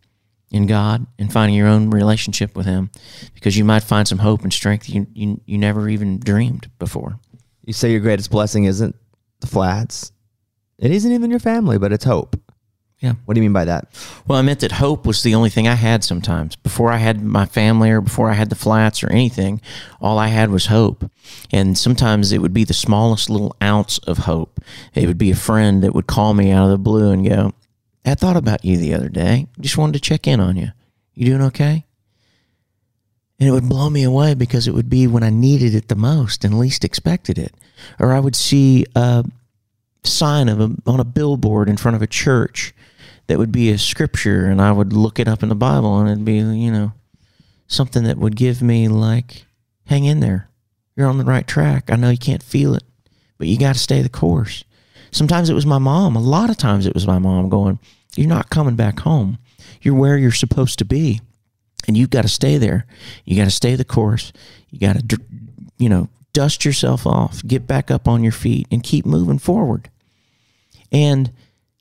in 0.52 0.66
God 0.66 1.06
and 1.20 1.32
finding 1.32 1.56
your 1.56 1.68
own 1.68 1.91
relationship 1.91 2.56
with 2.56 2.66
Him 2.66 2.90
because 3.36 3.56
you 3.56 3.64
might 3.64 3.84
find 3.84 4.08
some 4.08 4.18
hope 4.18 4.41
and 4.41 4.52
strength 4.52 4.90
you, 4.90 5.06
you, 5.14 5.40
you 5.46 5.60
never 5.60 5.90
even 5.90 6.20
dreamed 6.20 6.72
before. 6.80 7.20
You 7.66 7.74
say 7.74 7.91
your 7.91 8.00
greatest 8.00 8.32
blessing 8.32 8.64
isn't 8.64 8.96
the 9.40 9.48
flatts. 9.48 10.11
It 10.78 10.91
isn't 10.91 11.11
even 11.11 11.30
your 11.30 11.40
family, 11.40 11.78
but 11.78 11.91
it's 11.91 12.06
hope. 12.06 12.40
Yeah. 12.99 13.14
What 13.26 13.34
do 13.34 13.40
you 13.40 13.44
mean 13.44 13.53
by 13.53 13.66
that? 13.66 13.88
Well, 14.28 14.38
I 14.38 14.41
meant 14.41 14.60
that 14.60 14.74
hope 14.74 15.06
was 15.06 15.24
the 15.24 15.36
only 15.36 15.49
thing 15.49 15.68
I 15.68 15.76
had 15.76 16.03
sometimes. 16.03 16.57
Before 16.57 16.91
I 16.91 16.98
had 16.98 17.24
my 17.24 17.45
family 17.45 17.90
or 17.91 18.02
before 18.02 18.30
I 18.30 18.34
had 18.34 18.49
the 18.49 18.56
flatts 18.56 19.03
or 19.03 19.10
anything, 19.10 19.61
all 20.02 20.20
I 20.20 20.28
had 20.28 20.49
was 20.49 20.66
hope. 20.66 21.10
And 21.52 21.78
sometimes 21.78 22.34
it 22.34 22.41
would 22.41 22.53
be 22.53 22.66
the 22.66 22.74
smallest 22.74 23.30
little 23.30 23.56
ounce 23.64 23.99
of 23.99 24.20
hope. 24.20 24.60
It 24.94 25.07
would 25.07 25.18
be 25.18 25.32
a 25.32 25.36
friend 25.36 25.82
that 25.82 25.95
would 25.95 26.07
call 26.07 26.34
me 26.34 26.52
out 26.52 26.66
of 26.66 26.72
the 26.72 26.78
blue 26.78 27.11
and 27.11 27.28
go, 27.28 27.53
I 28.06 28.16
thought 28.16 28.38
about 28.38 28.66
you 28.66 28.76
the 28.76 28.94
other 28.94 29.10
day. 29.10 29.48
Just 29.61 29.78
wanted 29.78 29.94
to 29.94 30.02
check 30.02 30.28
in 30.28 30.41
on 30.41 30.57
you. 30.57 30.70
You 31.14 31.28
doing 31.28 31.41
okay? 31.44 31.86
And 33.40 33.48
it 33.48 33.52
would 33.52 33.70
blow 33.70 33.90
me 33.90 34.03
away 34.03 34.34
because 34.34 34.68
it 34.68 34.74
would 34.74 34.90
be 34.90 35.07
when 35.07 35.24
I 35.24 35.30
needed 35.30 35.74
it 35.74 35.88
the 35.88 35.95
most 35.95 36.44
and 36.44 36.60
least 36.60 36.84
expected 36.84 37.38
it. 37.38 37.53
Or 37.99 38.11
I 38.11 38.20
would 38.20 38.36
see 38.36 38.86
a 38.95 39.24
sign 40.03 40.49
of 40.49 40.60
a, 40.60 40.72
on 40.86 40.99
a 40.99 41.06
billboard 41.06 41.70
in 41.70 41.78
front 41.78 41.95
of 41.95 42.02
a 42.02 42.07
church 42.07 42.74
that 43.28 43.38
would 43.38 43.52
be 43.52 43.70
a 43.70 43.78
scripture 43.78 44.45
and 44.45 44.61
I 44.61 44.72
would 44.72 44.91
look 44.91 45.20
it 45.20 45.28
up 45.28 45.44
in 45.44 45.49
the 45.49 45.56
Bible 45.56 45.99
and 45.99 46.10
it'd 46.10 46.26
be, 46.26 46.38
you 46.38 46.72
know, 46.72 46.91
something 47.68 48.03
that 48.03 48.18
would 48.18 48.36
give 48.36 48.61
me 48.61 48.88
like, 48.88 49.45
hang 49.86 50.03
in 50.06 50.20
there. 50.20 50.49
You're 50.95 51.07
on 51.07 51.18
the 51.18 51.24
right 51.24 51.48
track. 51.48 51.90
I 51.90 51.95
know 51.95 52.10
you 52.10 52.18
can't 52.18 52.44
feel 52.44 52.76
it, 52.76 52.84
but 53.38 53.48
you 53.48 53.57
got 53.57 53.74
to 53.74 53.80
stay 53.80 54.02
the 54.02 54.10
course. 54.10 54.66
Sometimes 55.11 55.49
it 55.49 55.53
was 55.53 55.66
my 55.66 55.78
mom. 55.78 56.16
A 56.16 56.22
lot 56.22 56.49
of 56.49 56.57
times 56.57 56.86
it 56.86 56.94
was 56.94 57.07
my 57.07 57.20
mom 57.20 57.49
going, 57.49 57.80
You're 58.16 58.28
not 58.28 58.49
coming 58.49 58.76
back 58.76 58.99
home. 58.99 59.38
You're 59.82 59.95
where 59.95 60.18
you're 60.18 60.32
supposed 60.32 60.78
to 60.80 60.86
be. 60.86 61.22
And 61.88 61.97
you've 61.97 62.10
got 62.10 62.22
to 62.23 62.27
stay 62.27 62.57
there. 62.57 62.85
You 63.26 63.35
got 63.35 63.45
to 63.45 63.51
stay 63.51 63.76
the 63.76 63.85
course. 63.85 64.31
You 64.69 64.80
got 64.80 65.10
to, 65.10 65.22
you 65.77 65.89
know, 65.89 66.10
dust 66.34 66.65
yourself 66.65 67.07
off, 67.07 67.41
get 67.45 67.65
back 67.68 67.89
up 67.89 68.07
on 68.07 68.23
your 68.23 68.31
feet, 68.31 68.68
and 68.72 68.84
keep 68.84 69.06
moving 69.06 69.39
forward. 69.39 69.89
And 70.91 71.31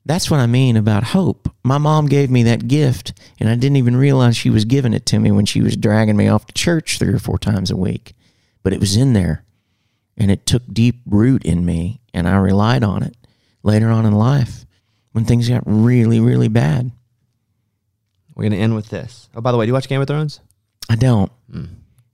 that's 0.05 0.31
what 0.31 0.39
I 0.39 0.47
mean 0.47 0.75
about 0.75 1.03
hope. 1.03 1.53
My 1.63 1.77
mom 1.77 2.07
gave 2.07 2.31
me 2.31 2.43
that 2.43 2.67
gift, 2.67 3.13
and 3.39 3.49
I 3.49 3.55
didn't 3.55 3.77
even 3.77 3.95
realize 3.95 4.35
she 4.35 4.49
was 4.49 4.65
giving 4.65 4.93
it 4.93 5.05
to 5.07 5.19
me 5.19 5.31
when 5.31 5.45
she 5.45 5.61
was 5.61 5.77
dragging 5.77 6.17
me 6.17 6.27
off 6.27 6.47
to 6.47 6.53
church 6.53 6.97
three 6.97 7.13
or 7.13 7.19
four 7.19 7.37
times 7.37 7.69
a 7.69 7.77
week. 7.77 8.13
But 8.63 8.73
it 8.73 8.79
was 8.79 8.97
in 8.97 9.13
there, 9.13 9.43
and 10.17 10.31
it 10.31 10.45
took 10.45 10.63
deep 10.71 11.01
root 11.05 11.45
in 11.45 11.65
me, 11.65 12.01
and 12.13 12.27
I 12.27 12.37
relied 12.37 12.83
on 12.83 13.03
it 13.03 13.15
later 13.61 13.89
on 13.89 14.05
in 14.05 14.13
life 14.13 14.65
when 15.11 15.25
things 15.25 15.49
got 15.49 15.63
really, 15.65 16.19
really 16.19 16.47
bad. 16.47 16.91
We're 18.39 18.43
gonna 18.45 18.61
end 18.61 18.73
with 18.73 18.87
this. 18.87 19.27
Oh, 19.35 19.41
by 19.41 19.51
the 19.51 19.57
way, 19.57 19.65
do 19.65 19.67
you 19.67 19.73
watch 19.73 19.89
Game 19.89 19.99
of 19.99 20.07
Thrones? 20.07 20.39
I 20.89 20.95
don't. 20.95 21.29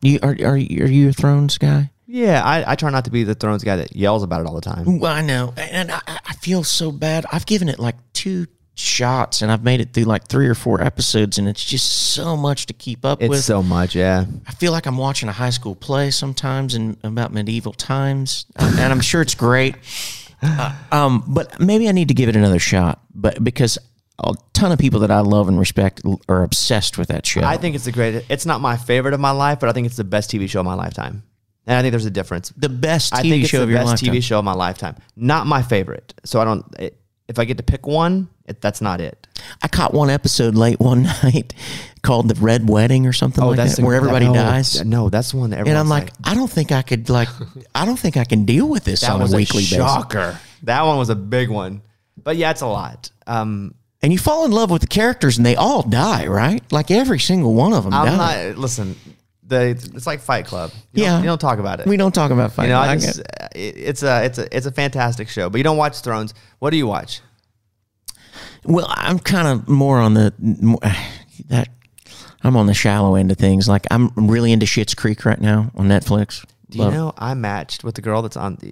You 0.01 0.17
are 0.23 0.35
are 0.43 0.57
you, 0.57 0.83
are 0.83 0.87
you 0.87 1.09
a 1.09 1.13
Thrones 1.13 1.59
guy? 1.59 1.91
Yeah, 2.07 2.41
I, 2.43 2.71
I 2.71 2.75
try 2.75 2.89
not 2.89 3.05
to 3.05 3.11
be 3.11 3.23
the 3.23 3.35
Thrones 3.35 3.63
guy 3.63 3.75
that 3.75 3.95
yells 3.95 4.23
about 4.23 4.41
it 4.41 4.47
all 4.47 4.55
the 4.55 4.61
time. 4.61 4.97
Well, 4.99 5.11
I 5.13 5.21
know, 5.21 5.53
and 5.55 5.91
I, 5.91 5.99
I 6.07 6.33
feel 6.41 6.63
so 6.63 6.91
bad. 6.91 7.27
I've 7.31 7.45
given 7.45 7.69
it 7.69 7.77
like 7.77 7.95
two 8.13 8.47
shots, 8.73 9.43
and 9.43 9.51
I've 9.51 9.63
made 9.63 9.81
it 9.81 9.93
through 9.93 10.05
like 10.05 10.27
three 10.27 10.47
or 10.47 10.55
four 10.55 10.81
episodes, 10.81 11.37
and 11.37 11.47
it's 11.47 11.63
just 11.63 11.91
so 12.13 12.35
much 12.35 12.65
to 12.65 12.73
keep 12.73 13.05
up 13.05 13.21
It's 13.21 13.29
with. 13.29 13.43
so 13.43 13.61
much, 13.61 13.93
yeah. 13.95 14.25
I 14.47 14.51
feel 14.53 14.71
like 14.71 14.87
I'm 14.87 14.97
watching 14.97 15.29
a 15.29 15.31
high 15.31 15.51
school 15.51 15.75
play 15.75 16.09
sometimes 16.09 16.73
in 16.73 16.97
about 17.03 17.33
medieval 17.33 17.73
times, 17.73 18.47
and 18.55 18.79
I'm 18.79 18.99
sure 19.01 19.21
it's 19.21 19.35
great. 19.35 19.75
Uh, 20.41 20.75
um, 20.91 21.23
but 21.27 21.59
maybe 21.59 21.87
I 21.89 21.91
need 21.91 22.09
to 22.09 22.13
give 22.13 22.29
it 22.29 22.35
another 22.35 22.59
shot. 22.59 23.01
But 23.15 23.43
because 23.43 23.79
a 24.19 24.33
ton 24.53 24.71
of 24.71 24.79
people 24.79 25.01
that 25.01 25.11
I 25.11 25.19
love 25.19 25.47
and 25.47 25.59
respect 25.59 26.01
are 26.29 26.43
obsessed 26.43 26.97
with 26.97 27.09
that 27.09 27.25
show. 27.25 27.41
I 27.43 27.57
think 27.57 27.75
it's 27.75 27.85
the 27.85 27.91
greatest. 27.91 28.25
It's 28.29 28.45
not 28.45 28.61
my 28.61 28.77
favorite 28.77 29.13
of 29.13 29.19
my 29.19 29.31
life, 29.31 29.59
but 29.59 29.69
I 29.69 29.73
think 29.73 29.87
it's 29.87 29.97
the 29.97 30.03
best 30.03 30.31
TV 30.31 30.49
show 30.49 30.59
of 30.61 30.65
my 30.65 30.73
lifetime. 30.75 31.23
And 31.67 31.77
I 31.77 31.81
think 31.81 31.91
there's 31.91 32.05
a 32.05 32.11
difference. 32.11 32.49
the 32.55 32.69
best 32.69 33.11
TV 33.13 33.17
I 33.17 33.21
think 33.23 33.41
it's 33.43 33.49
show 33.49 33.57
the 33.57 33.63
of 33.63 33.69
your 33.71 33.79
best 33.79 33.87
lifetime. 34.03 34.13
TV 34.13 34.23
show 34.23 34.39
of 34.39 34.45
my 34.45 34.53
lifetime. 34.53 34.95
Not 35.15 35.47
my 35.47 35.61
favorite. 35.63 36.13
So 36.23 36.39
I 36.39 36.45
don't. 36.45 36.63
It, 36.79 36.99
if 37.27 37.39
I 37.39 37.45
get 37.45 37.57
to 37.57 37.63
pick 37.63 37.87
one, 37.87 38.29
it, 38.45 38.61
that's 38.61 38.81
not 38.81 39.01
it. 39.01 39.27
I 39.63 39.67
caught 39.67 39.95
one 39.95 40.11
episode 40.11 40.53
late 40.53 40.79
one 40.79 41.03
night 41.23 41.55
called 42.03 42.29
"The 42.29 42.35
Red 42.39 42.69
Wedding" 42.69 43.07
or 43.07 43.13
something 43.13 43.43
like 43.43 43.57
that, 43.57 43.71
Oh, 43.71 43.73
the- 43.81 43.83
where 43.85 43.95
everybody 43.95 44.27
no, 44.27 44.33
dies. 44.35 44.85
No, 44.85 45.09
that's 45.09 45.31
the 45.31 45.37
one 45.37 45.49
that 45.49 45.55
everybody 45.57 45.71
And 45.71 45.79
I'm 45.79 45.89
like, 45.89 46.11
I 46.23 46.35
don't 46.35 46.49
think 46.51 46.71
I 46.71 46.83
could 46.83 47.09
like, 47.09 47.29
I 47.73 47.83
don't 47.85 47.97
think 47.99 48.15
I 48.15 48.25
can 48.25 48.45
deal 48.45 48.69
with 48.69 48.83
this 48.83 49.01
that 49.01 49.09
on 49.11 49.21
was 49.21 49.33
a 49.33 49.37
weekly 49.37 49.63
basis. 49.63 49.77
shocker. 49.77 50.39
That 50.63 50.83
one 50.83 50.99
was 50.99 51.09
a 51.09 51.15
big 51.15 51.49
one. 51.49 51.81
But 52.15 52.37
yeah, 52.37 52.51
it's 52.51 52.61
a 52.61 52.67
lot. 52.67 53.09
Um, 53.25 53.73
And 54.05 54.13
you 54.13 54.19
fall 54.19 54.45
in 54.45 54.51
love 54.51 54.69
with 54.69 54.81
the 54.81 54.87
characters, 54.87 55.37
and 55.37 55.43
they 55.45 55.55
all 55.55 55.81
die, 55.81 56.27
right? 56.27 56.61
Like 56.71 56.91
every 56.91 57.17
single 57.19 57.55
one 57.55 57.73
of 57.73 57.85
them 57.85 57.93
I'm 57.95 58.05
die. 58.05 58.45
not. 58.49 58.57
Listen, 58.59 58.95
the 59.47 59.69
it's 59.71 60.05
like 60.05 60.19
Fight 60.19 60.45
Club. 60.45 60.69
You 60.93 61.03
Yeah. 61.03 61.13
don't, 61.13 61.21
you 61.23 61.27
don't 61.27 61.41
talk 61.41 61.57
about 61.57 61.79
it. 61.79 61.87
we 61.87 61.97
don't 61.97 62.13
talk 62.13 62.29
about 62.29 62.51
You 62.51 62.55
fighting. 62.55 62.69
know, 62.71 62.79
I 62.79 62.91
I 62.91 62.95
just, 62.97 63.17
get- 63.17 63.51
it- 63.55 63.77
it's 63.77 64.03
a 64.03 64.23
it's 64.25 64.37
a 64.37 64.55
it's 64.55 64.65
a 64.67 64.71
fantastic 64.71 65.27
show. 65.27 65.49
But 65.49 65.57
you 65.57 65.63
don't 65.63 65.77
watch 65.77 66.01
Thrones. 66.01 66.35
What 66.59 66.69
do 66.69 66.77
you 66.77 66.85
watch? 66.85 67.21
well, 68.63 68.85
I'm 68.89 69.17
kind 69.19 69.47
of 69.47 69.67
more 69.67 69.99
on 69.99 70.13
the 70.13 70.33
more, 70.39 70.79
that. 71.47 71.69
I'm 72.43 72.55
on 72.55 72.67
the 72.67 72.75
shallow 72.75 73.15
end 73.15 73.31
of 73.31 73.37
things. 73.37 73.67
Like 73.67 73.87
I'm 73.89 74.11
really 74.15 74.51
into 74.51 74.67
Schitt's 74.67 74.93
Creek 74.93 75.25
right 75.25 75.41
now 75.41 75.71
on 75.73 75.87
Netflix. 75.87 76.45
Do 76.69 76.77
you 76.77 76.83
Love- 76.83 76.93
know 76.93 77.13
I 77.17 77.33
matched 77.33 77.83
with 77.83 77.95
the 77.95 78.01
girl 78.01 78.21
that's 78.21 78.37
on 78.37 78.57
the? 78.61 78.71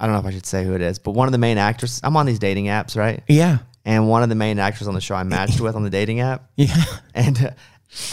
I 0.00 0.06
don't 0.06 0.14
know 0.14 0.20
if 0.20 0.26
I 0.26 0.30
should 0.30 0.46
say 0.46 0.64
who 0.64 0.74
it 0.74 0.80
is, 0.80 0.98
but 0.98 1.10
one 1.10 1.28
of 1.28 1.32
the 1.32 1.38
main 1.38 1.58
actors. 1.58 2.00
I'm 2.02 2.16
on 2.16 2.24
these 2.24 2.38
dating 2.38 2.66
apps, 2.66 2.96
right? 2.96 3.22
Yeah, 3.28 3.58
And 3.88 4.06
one 4.06 4.22
of 4.22 4.28
the 4.28 4.34
main 4.34 4.58
actors 4.58 4.86
on 4.86 4.92
the 4.92 5.00
show 5.00 5.14
I 5.14 5.22
matched 5.22 5.62
with 5.62 5.74
on 5.74 5.82
the 5.82 5.88
dating 5.88 6.20
app. 6.20 6.50
yeah. 6.56 6.76
And 7.14 7.42
uh, 7.42 7.50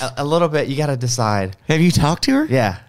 a, 0.02 0.24
a 0.24 0.26
little 0.26 0.48
bit, 0.48 0.70
you 0.70 0.78
got 0.78 0.86
to 0.86 0.96
decide. 0.96 1.58
Have 1.68 1.82
you 1.82 1.92
talked 1.92 2.24
to 2.24 2.32
her? 2.32 2.46
Yeah. 2.46 2.80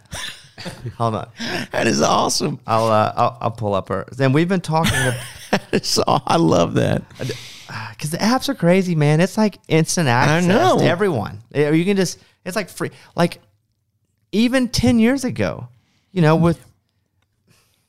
Hold 0.97 1.17
on. 1.17 1.29
That 1.73 1.89
is 1.89 2.01
awesome. 2.01 2.61
I'll, 2.65 2.87
uh, 2.87 3.13
I'll 3.17 3.39
I'll 3.41 3.51
pull 3.51 3.75
up 3.75 3.89
her. 3.89 4.07
Then 4.13 4.33
we've 4.33 4.49
been 4.49 4.61
talking 4.61 4.97
So 5.83 6.05
I 6.07 6.37
love 6.37 6.75
that. 6.75 7.03
because 7.19 8.11
the 8.13 8.19
apps 8.19 8.49
are 8.49 8.55
crazy, 8.55 8.95
man. 8.95 9.21
It's 9.21 9.37
like 9.37 9.59
instant 9.67 10.07
access 10.07 10.47
to 10.47 10.85
everyone. 10.85 11.43
You 11.53 11.85
can 11.85 11.97
just 11.97 12.21
it's 12.45 12.55
like 12.55 12.69
free. 12.69 12.93
Like 13.17 13.41
even 14.31 14.69
ten 14.69 15.01
years 15.01 15.25
ago, 15.25 15.67
you 16.13 16.23
know, 16.23 16.37
with 16.37 16.65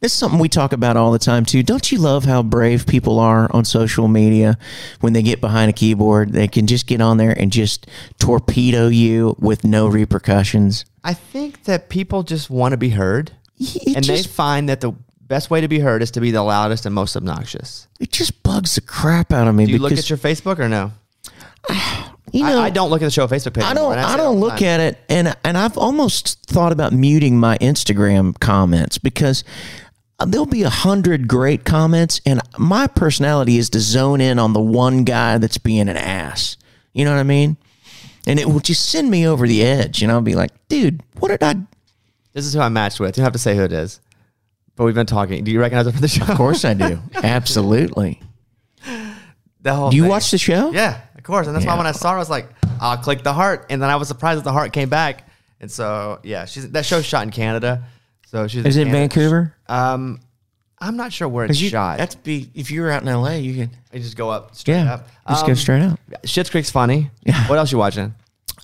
This 0.08 0.14
is 0.14 0.20
something 0.20 0.40
we 0.40 0.48
talk 0.48 0.72
about 0.72 0.96
all 0.96 1.12
the 1.12 1.20
time 1.20 1.44
too. 1.44 1.64
Don't 1.64 1.92
you 1.92 1.98
love 1.98 2.24
how 2.24 2.42
brave 2.42 2.88
people 2.88 3.20
are 3.20 3.54
on 3.54 3.66
social 3.66 4.08
media 4.08 4.58
when 5.02 5.12
they 5.12 5.22
get 5.22 5.42
behind 5.42 5.70
a 5.70 5.74
keyboard? 5.74 6.32
They 6.32 6.48
can 6.48 6.66
just 6.66 6.88
get 6.88 7.02
on 7.02 7.18
there 7.18 7.38
and 7.38 7.52
just 7.52 7.88
torpedo 8.18 8.88
you 8.88 9.36
with 9.38 9.66
no 9.66 9.86
repercussions. 9.86 10.86
I 11.04 11.14
think 11.14 11.66
that 11.66 11.90
people 11.90 12.24
just 12.24 12.50
want 12.50 12.72
to 12.72 12.78
be 12.78 12.92
heard, 12.92 13.34
It 13.60 13.98
and 13.98 14.06
just, 14.06 14.24
they 14.24 14.32
find 14.32 14.70
that 14.70 14.80
the 14.80 14.94
best 15.20 15.50
way 15.50 15.60
to 15.60 15.68
be 15.68 15.80
heard 15.80 16.02
is 16.02 16.12
to 16.12 16.22
be 16.22 16.32
the 16.32 16.42
loudest 16.42 16.86
and 16.86 16.96
most 16.96 17.18
obnoxious. 17.18 17.90
it 18.00 18.10
just 18.10 18.44
bugs 18.44 18.76
the 18.76 18.82
crap 18.82 19.34
out 19.34 19.50
of 19.50 19.56
me 19.56 19.66
Do 19.66 19.74
you 19.74 19.78
because 19.78 19.92
look 19.92 20.00
at 20.00 20.10
your 20.10 20.20
Facebook 20.20 20.60
or 20.60 20.70
no? 20.70 20.94
you 22.32 22.44
know 22.44 22.60
I, 22.60 22.68
I 22.68 22.70
don't 22.70 22.90
look 22.90 23.02
at 23.02 23.06
the 23.06 23.12
show 23.12 23.28
Facebook 23.28 23.56
page. 23.56 23.66
I 23.66 23.74
don't. 23.74 23.98
I 23.98 24.12
say 24.12 24.18
don't 24.18 24.40
look 24.40 24.62
at 24.62 24.80
it, 24.80 25.00
and 25.10 25.36
and 25.44 25.58
I've 25.58 25.78
almost 25.78 26.46
thought 26.46 26.72
about 26.72 26.94
muting 26.94 27.38
my 27.38 27.58
Instagram 27.58 28.40
comments 28.40 28.98
because 28.98 29.44
Uh, 30.20 30.26
there'll 30.26 30.46
be 30.48 30.64
a 30.64 30.70
hundred 30.70 31.28
great 31.28 31.64
comments, 31.64 32.20
and 32.26 32.42
my 32.58 32.88
personality 32.88 33.58
is 33.58 33.70
to 33.70 33.80
zone 33.80 34.20
in 34.20 34.40
on 34.40 34.54
the 34.54 34.60
one 34.60 35.04
guy 35.04 35.38
that's 35.38 35.58
being 35.60 35.88
an 35.90 35.98
ass. 35.98 36.58
You 36.94 37.06
know 37.06 37.12
what 37.14 37.20
I 37.20 37.24
mean? 37.24 37.58
And 38.26 38.40
it 38.40 38.48
will 38.50 38.60
just 38.60 38.90
send 38.90 39.12
me 39.12 39.28
over 39.28 39.48
the 39.48 39.64
edge, 39.64 40.02
and 40.02 40.12
I'll 40.12 40.22
be 40.22 40.34
like, 40.36 40.52
dude, 40.70 41.02
what 41.20 41.30
did 41.30 41.44
I? 41.44 41.56
This 42.34 42.46
is 42.46 42.54
who 42.54 42.60
I 42.60 42.70
matched 42.70 43.00
with. 43.00 43.10
You 43.16 43.22
don't 43.22 43.26
have 43.26 43.34
to 43.34 43.40
say 43.40 43.56
who 43.56 43.64
it 43.64 43.72
is, 43.72 44.00
but 44.76 44.86
we've 44.86 44.96
been 44.96 45.06
talking. 45.06 45.44
Do 45.44 45.52
you 45.52 45.60
recognize 45.60 45.86
it 45.88 45.92
from 45.92 46.02
the 46.02 46.08
show? 46.08 46.26
Of 46.26 46.36
course 46.38 46.66
I 46.66 46.74
do. 46.74 47.00
Absolutely. 47.16 48.22
The 49.62 49.74
whole 49.74 49.90
Do 49.92 49.98
you 49.98 50.04
thing. 50.04 50.10
watch 50.10 50.32
the 50.32 50.38
show? 50.38 50.72
Yeah, 50.72 51.02
of 51.16 51.24
course. 51.24 51.48
And 51.48 51.56
that's 51.56 51.66
why 51.66 51.78
when 51.78 51.88
I 51.88 51.92
saw 51.92 52.12
her, 52.12 52.16
I 52.16 52.20
was 52.20 52.30
like, 52.30 52.50
I'll 52.80 52.98
click 52.98 53.24
the 53.24 53.34
heart. 53.34 53.68
And 53.70 53.82
then 53.82 53.90
I 53.90 53.96
was 53.96 54.08
surprised 54.08 54.40
that 54.40 54.44
the 54.46 54.52
heart 54.52 54.72
came 54.74 54.90
back. 54.90 55.28
And 55.60 55.70
so, 55.72 56.20
yeah, 56.24 56.46
she's 56.46 56.70
that 56.72 56.86
show's 56.86 57.06
shot 57.06 57.24
in 57.24 57.32
Canada. 57.32 57.84
So 58.30 58.48
she's 58.48 58.66
Is 58.66 58.76
in 58.78 58.88
it 58.90 58.92
Canada. 58.92 58.98
Vancouver? 59.00 59.56
Um, 59.70 60.20
I'm 60.80 60.96
not 60.98 61.12
sure 61.14 61.28
where 61.28 61.46
it's 61.46 61.60
you- 61.62 61.70
shot. 61.70 61.98
That's 61.98 62.16
be 62.16 62.50
if 62.54 62.70
you 62.72 62.82
were 62.82 62.92
out 62.92 63.02
in 63.02 63.08
L.A. 63.08 63.40
You 63.40 63.56
could. 63.56 63.70
you 63.94 64.00
just 64.00 64.16
go 64.18 64.30
up 64.30 64.54
straight 64.56 64.76
Yeah. 64.84 64.94
up. 64.96 65.08
Just 65.30 65.44
Um, 65.44 65.48
go 65.48 65.54
straight 65.56 65.82
out. 65.82 66.00
Schitt's 66.24 66.50
Creek's 66.50 66.70
funny. 66.70 67.10
Yeah. 67.24 67.48
What 67.48 67.58
else 67.58 67.72
you 67.72 67.78
watching? 67.78 68.14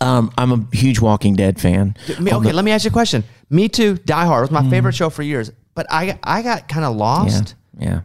Um, 0.02 0.32
I'm 0.38 0.52
a 0.52 0.76
huge 0.76 1.00
Walking 1.00 1.36
Dead 1.36 1.60
fan. 1.62 1.96
Me- 2.20 2.34
okay, 2.34 2.50
the- 2.50 2.54
let 2.54 2.66
me 2.66 2.72
ask 2.72 2.84
you 2.84 2.90
a 2.90 2.92
question. 2.92 3.24
Me 3.50 3.70
too. 3.70 3.96
Die 4.06 4.26
Hard 4.26 4.42
was 4.42 4.52
my 4.52 4.70
favorite 4.70 4.96
show 4.96 5.10
for 5.10 5.24
years, 5.24 5.52
but 5.76 5.86
I 5.90 6.20
I 6.24 6.42
got 6.42 6.68
kind 6.68 6.84
of 6.86 6.94
yeah, 6.96 7.00
lost. 7.00 7.56
yeah. 7.80 8.02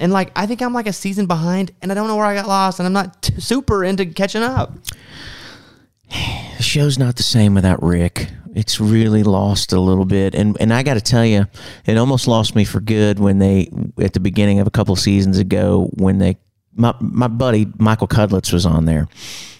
And 0.00 0.12
like 0.12 0.32
I 0.34 0.46
think 0.46 0.60
I'm 0.62 0.74
like 0.74 0.88
a 0.88 0.92
season 0.92 1.26
behind, 1.26 1.70
and 1.80 1.92
I 1.92 1.94
don't 1.94 2.08
know 2.08 2.16
where 2.16 2.26
I 2.26 2.34
got 2.34 2.48
lost, 2.48 2.80
and 2.80 2.86
I'm 2.86 2.92
not 2.92 3.22
t- 3.22 3.40
super 3.40 3.84
into 3.84 4.04
catching 4.06 4.42
up. 4.42 4.74
the 6.56 6.62
show's 6.62 6.98
not 6.98 7.16
the 7.16 7.22
same 7.22 7.54
without 7.54 7.82
Rick. 7.82 8.28
It's 8.54 8.78
really 8.80 9.22
lost 9.22 9.72
a 9.72 9.80
little 9.80 10.04
bit, 10.04 10.34
and 10.34 10.56
and 10.60 10.72
I 10.74 10.82
got 10.82 10.94
to 10.94 11.00
tell 11.00 11.24
you, 11.24 11.46
it 11.86 11.96
almost 11.96 12.28
lost 12.28 12.54
me 12.54 12.64
for 12.64 12.80
good 12.80 13.18
when 13.18 13.38
they 13.38 13.70
at 13.98 14.12
the 14.12 14.20
beginning 14.20 14.60
of 14.60 14.66
a 14.66 14.70
couple 14.70 14.94
seasons 14.96 15.38
ago 15.38 15.88
when 15.94 16.18
they 16.18 16.36
my 16.74 16.94
my 17.00 17.28
buddy 17.28 17.66
Michael 17.78 18.08
Cudlitz 18.08 18.52
was 18.52 18.66
on 18.66 18.84
there, 18.84 19.08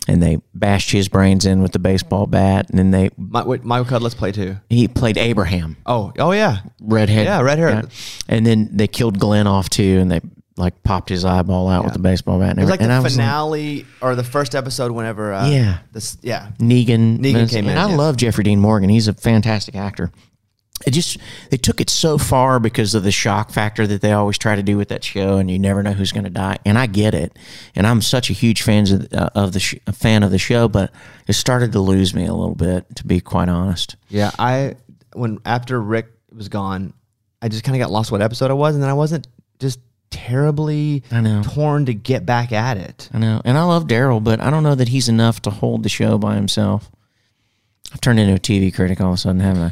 and 0.06 0.22
they 0.22 0.38
bashed 0.54 0.90
his 0.90 1.08
brains 1.08 1.46
in 1.46 1.62
with 1.62 1.72
the 1.72 1.78
baseball 1.78 2.26
bat, 2.26 2.68
and 2.68 2.78
then 2.78 2.90
they 2.90 3.08
My, 3.16 3.42
wait, 3.44 3.64
Michael 3.64 3.98
Cudlitz 3.98 4.14
play 4.14 4.30
too. 4.30 4.56
he 4.68 4.88
played 4.88 5.16
Abraham, 5.16 5.78
Oh, 5.86 6.12
oh 6.18 6.32
yeah. 6.32 6.58
redhead, 6.80 7.24
Yeah, 7.24 7.40
red 7.40 7.58
hair. 7.58 7.84
and 8.28 8.44
then 8.46 8.68
they 8.72 8.88
killed 8.88 9.18
Glenn 9.18 9.46
off 9.46 9.70
too, 9.70 9.98
and 10.00 10.10
they 10.10 10.20
like 10.56 10.82
popped 10.82 11.08
his 11.08 11.24
eyeball 11.24 11.68
out 11.68 11.84
with 11.84 11.94
the 11.94 11.98
baseball 11.98 12.38
bat. 12.38 12.50
And 12.50 12.58
It 12.58 12.62
was 12.62 12.70
like 12.70 12.80
the 12.80 12.88
and 12.90 13.02
was 13.02 13.16
like, 13.16 13.24
finale 13.24 13.86
or 14.02 14.14
the 14.14 14.24
first 14.24 14.54
episode 14.54 14.92
whenever. 14.92 15.32
Uh, 15.32 15.48
Yeah. 15.48 15.78
This, 15.92 16.18
yeah. 16.22 16.50
Negan. 16.58 17.18
Negan 17.18 17.36
and- 17.42 17.50
came 17.50 17.64
and 17.68 17.72
in, 17.72 17.78
I 17.78 17.88
yeah. 17.90 17.96
love 17.96 18.16
Jeffrey 18.16 18.44
Dean 18.44 18.60
Morgan. 18.60 18.88
He's 18.90 19.08
a 19.08 19.14
fantastic 19.14 19.74
actor. 19.74 20.10
It 20.84 20.90
just 20.90 21.16
they 21.50 21.56
took 21.58 21.80
it 21.80 21.88
so 21.88 22.18
far 22.18 22.58
because 22.58 22.94
of 22.96 23.04
the 23.04 23.12
shock 23.12 23.52
factor 23.52 23.86
that 23.86 24.00
they 24.00 24.10
always 24.12 24.36
try 24.36 24.56
to 24.56 24.64
do 24.64 24.76
with 24.76 24.88
that 24.88 25.04
show, 25.04 25.36
and 25.38 25.48
you 25.48 25.56
never 25.56 25.80
know 25.80 25.92
who's 25.92 26.10
going 26.10 26.24
to 26.24 26.30
die. 26.30 26.58
And 26.64 26.76
I 26.76 26.86
get 26.86 27.14
it, 27.14 27.38
and 27.76 27.86
I'm 27.86 28.02
such 28.02 28.30
a 28.30 28.32
huge 28.32 28.62
fan 28.62 28.92
of, 28.92 29.12
uh, 29.14 29.30
of 29.36 29.52
the 29.52 29.60
sh- 29.60 29.76
a 29.86 29.92
fan 29.92 30.24
of 30.24 30.32
the 30.32 30.38
show, 30.38 30.66
but 30.66 30.90
it 31.28 31.34
started 31.34 31.70
to 31.72 31.78
lose 31.80 32.14
me 32.14 32.26
a 32.26 32.34
little 32.34 32.56
bit, 32.56 32.96
to 32.96 33.06
be 33.06 33.20
quite 33.20 33.48
honest. 33.48 33.94
Yeah. 34.08 34.32
I, 34.40 34.74
when 35.12 35.38
after 35.44 35.80
Rick 35.80 36.08
was 36.34 36.48
gone, 36.48 36.94
I 37.40 37.48
just 37.48 37.62
kind 37.62 37.76
of 37.76 37.80
got 37.80 37.92
lost 37.92 38.10
what 38.10 38.20
episode 38.20 38.50
I 38.50 38.54
was. 38.54 38.74
And 38.74 38.82
then 38.82 38.90
I 38.90 38.94
wasn't 38.94 39.28
just 39.60 39.78
terribly 40.12 41.02
I 41.10 41.20
know. 41.20 41.42
torn 41.42 41.86
to 41.86 41.94
get 41.94 42.24
back 42.24 42.52
at 42.52 42.76
it. 42.76 43.08
I 43.12 43.18
know, 43.18 43.42
and 43.44 43.58
I 43.58 43.64
love 43.64 43.86
Daryl, 43.88 44.22
but 44.22 44.40
I 44.40 44.50
don't 44.50 44.62
know 44.62 44.76
that 44.76 44.88
he's 44.88 45.08
enough 45.08 45.42
to 45.42 45.50
hold 45.50 45.82
the 45.82 45.88
show 45.88 46.18
by 46.18 46.36
himself. 46.36 46.90
I've 47.92 48.00
turned 48.00 48.20
into 48.20 48.34
a 48.34 48.38
TV 48.38 48.72
critic 48.74 49.00
all 49.00 49.08
of 49.08 49.14
a 49.14 49.16
sudden, 49.18 49.40
haven't 49.40 49.62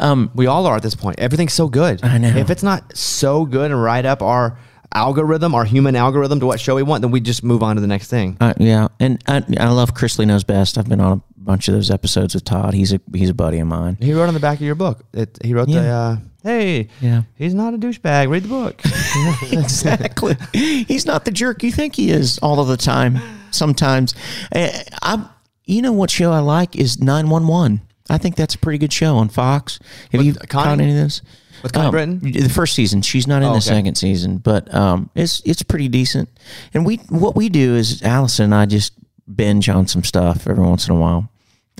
I? 0.00 0.04
Um, 0.04 0.30
We 0.34 0.46
all 0.46 0.66
are 0.66 0.76
at 0.76 0.82
this 0.82 0.94
point. 0.96 1.18
Everything's 1.20 1.52
so 1.52 1.68
good. 1.68 2.02
I 2.02 2.18
know. 2.18 2.28
If 2.36 2.50
it's 2.50 2.62
not 2.62 2.96
so 2.96 3.44
good 3.44 3.70
and 3.70 3.80
right 3.82 4.04
up 4.04 4.22
our 4.22 4.58
algorithm, 4.94 5.54
our 5.54 5.64
human 5.64 5.94
algorithm 5.96 6.40
to 6.40 6.46
what 6.46 6.60
show 6.60 6.74
we 6.76 6.82
want, 6.82 7.02
then 7.02 7.10
we 7.10 7.20
just 7.20 7.42
move 7.44 7.62
on 7.62 7.76
to 7.76 7.80
the 7.80 7.86
next 7.86 8.08
thing. 8.08 8.36
Uh, 8.40 8.54
yeah, 8.58 8.88
and 9.00 9.22
I, 9.26 9.42
I 9.58 9.68
love 9.68 9.94
Chrisley 9.94 10.26
knows 10.26 10.44
best. 10.44 10.78
I've 10.78 10.88
been 10.88 11.00
on 11.00 11.12
a 11.18 11.22
bunch 11.40 11.68
of 11.68 11.74
those 11.74 11.90
episodes 11.90 12.34
with 12.34 12.44
Todd. 12.44 12.74
He's 12.74 12.92
a 12.92 13.00
he's 13.14 13.30
a 13.30 13.34
buddy 13.34 13.58
of 13.58 13.66
mine. 13.68 13.96
He 14.00 14.12
wrote 14.12 14.28
on 14.28 14.34
the 14.34 14.40
back 14.40 14.58
of 14.58 14.62
your 14.64 14.74
book. 14.74 15.04
It, 15.12 15.38
he 15.42 15.54
wrote 15.54 15.68
the, 15.68 15.80
uh, 15.86 16.16
hey, 16.42 16.88
Yeah. 17.00 17.22
he's 17.36 17.54
not 17.54 17.74
a 17.74 17.78
douchebag. 17.78 18.28
Read 18.28 18.44
the 18.44 18.48
book. 18.48 18.80
exactly. 19.52 20.36
He's 20.52 21.06
not 21.06 21.24
the 21.24 21.30
jerk 21.30 21.62
you 21.62 21.72
think 21.72 21.94
he 21.96 22.10
is 22.10 22.38
all 22.38 22.60
of 22.60 22.68
the 22.68 22.76
time. 22.76 23.18
Sometimes, 23.50 24.14
Eh, 24.52 24.82
I, 25.02 25.26
you 25.64 25.80
know 25.82 25.92
what 25.92 26.10
show 26.10 26.32
I 26.32 26.40
like 26.40 26.76
is 26.76 27.00
Nine 27.00 27.28
One 27.30 27.46
One. 27.46 27.80
I 28.10 28.16
think 28.18 28.36
that's 28.36 28.54
a 28.54 28.58
pretty 28.58 28.78
good 28.78 28.92
show 28.92 29.16
on 29.16 29.28
Fox. 29.28 29.78
Have 30.12 30.18
With 30.20 30.26
you 30.26 30.32
Connie? 30.34 30.46
caught 30.48 30.80
any 30.80 30.90
of 30.90 30.96
this? 30.96 31.20
With 31.62 31.72
Connie 31.72 31.86
Um, 31.86 31.90
Britton? 31.92 32.18
The 32.32 32.48
first 32.48 32.74
season. 32.74 33.02
She's 33.02 33.26
not 33.26 33.42
in 33.42 33.48
Oh, 33.48 33.52
the 33.52 33.56
okay. 33.58 33.60
second 33.66 33.94
season, 33.96 34.38
but 34.38 34.72
um, 34.74 35.10
it's 35.14 35.40
it's 35.44 35.62
pretty 35.62 35.88
decent. 35.88 36.28
And 36.74 36.84
we 36.86 36.96
what 37.08 37.36
we 37.36 37.48
do 37.48 37.74
is 37.76 38.02
Allison 38.02 38.46
and 38.46 38.54
I 38.54 38.66
just 38.66 38.92
binge 39.34 39.68
on 39.68 39.86
some 39.86 40.04
stuff 40.04 40.46
every 40.46 40.62
once 40.64 40.88
in 40.88 40.94
a 40.94 40.98
while. 40.98 41.30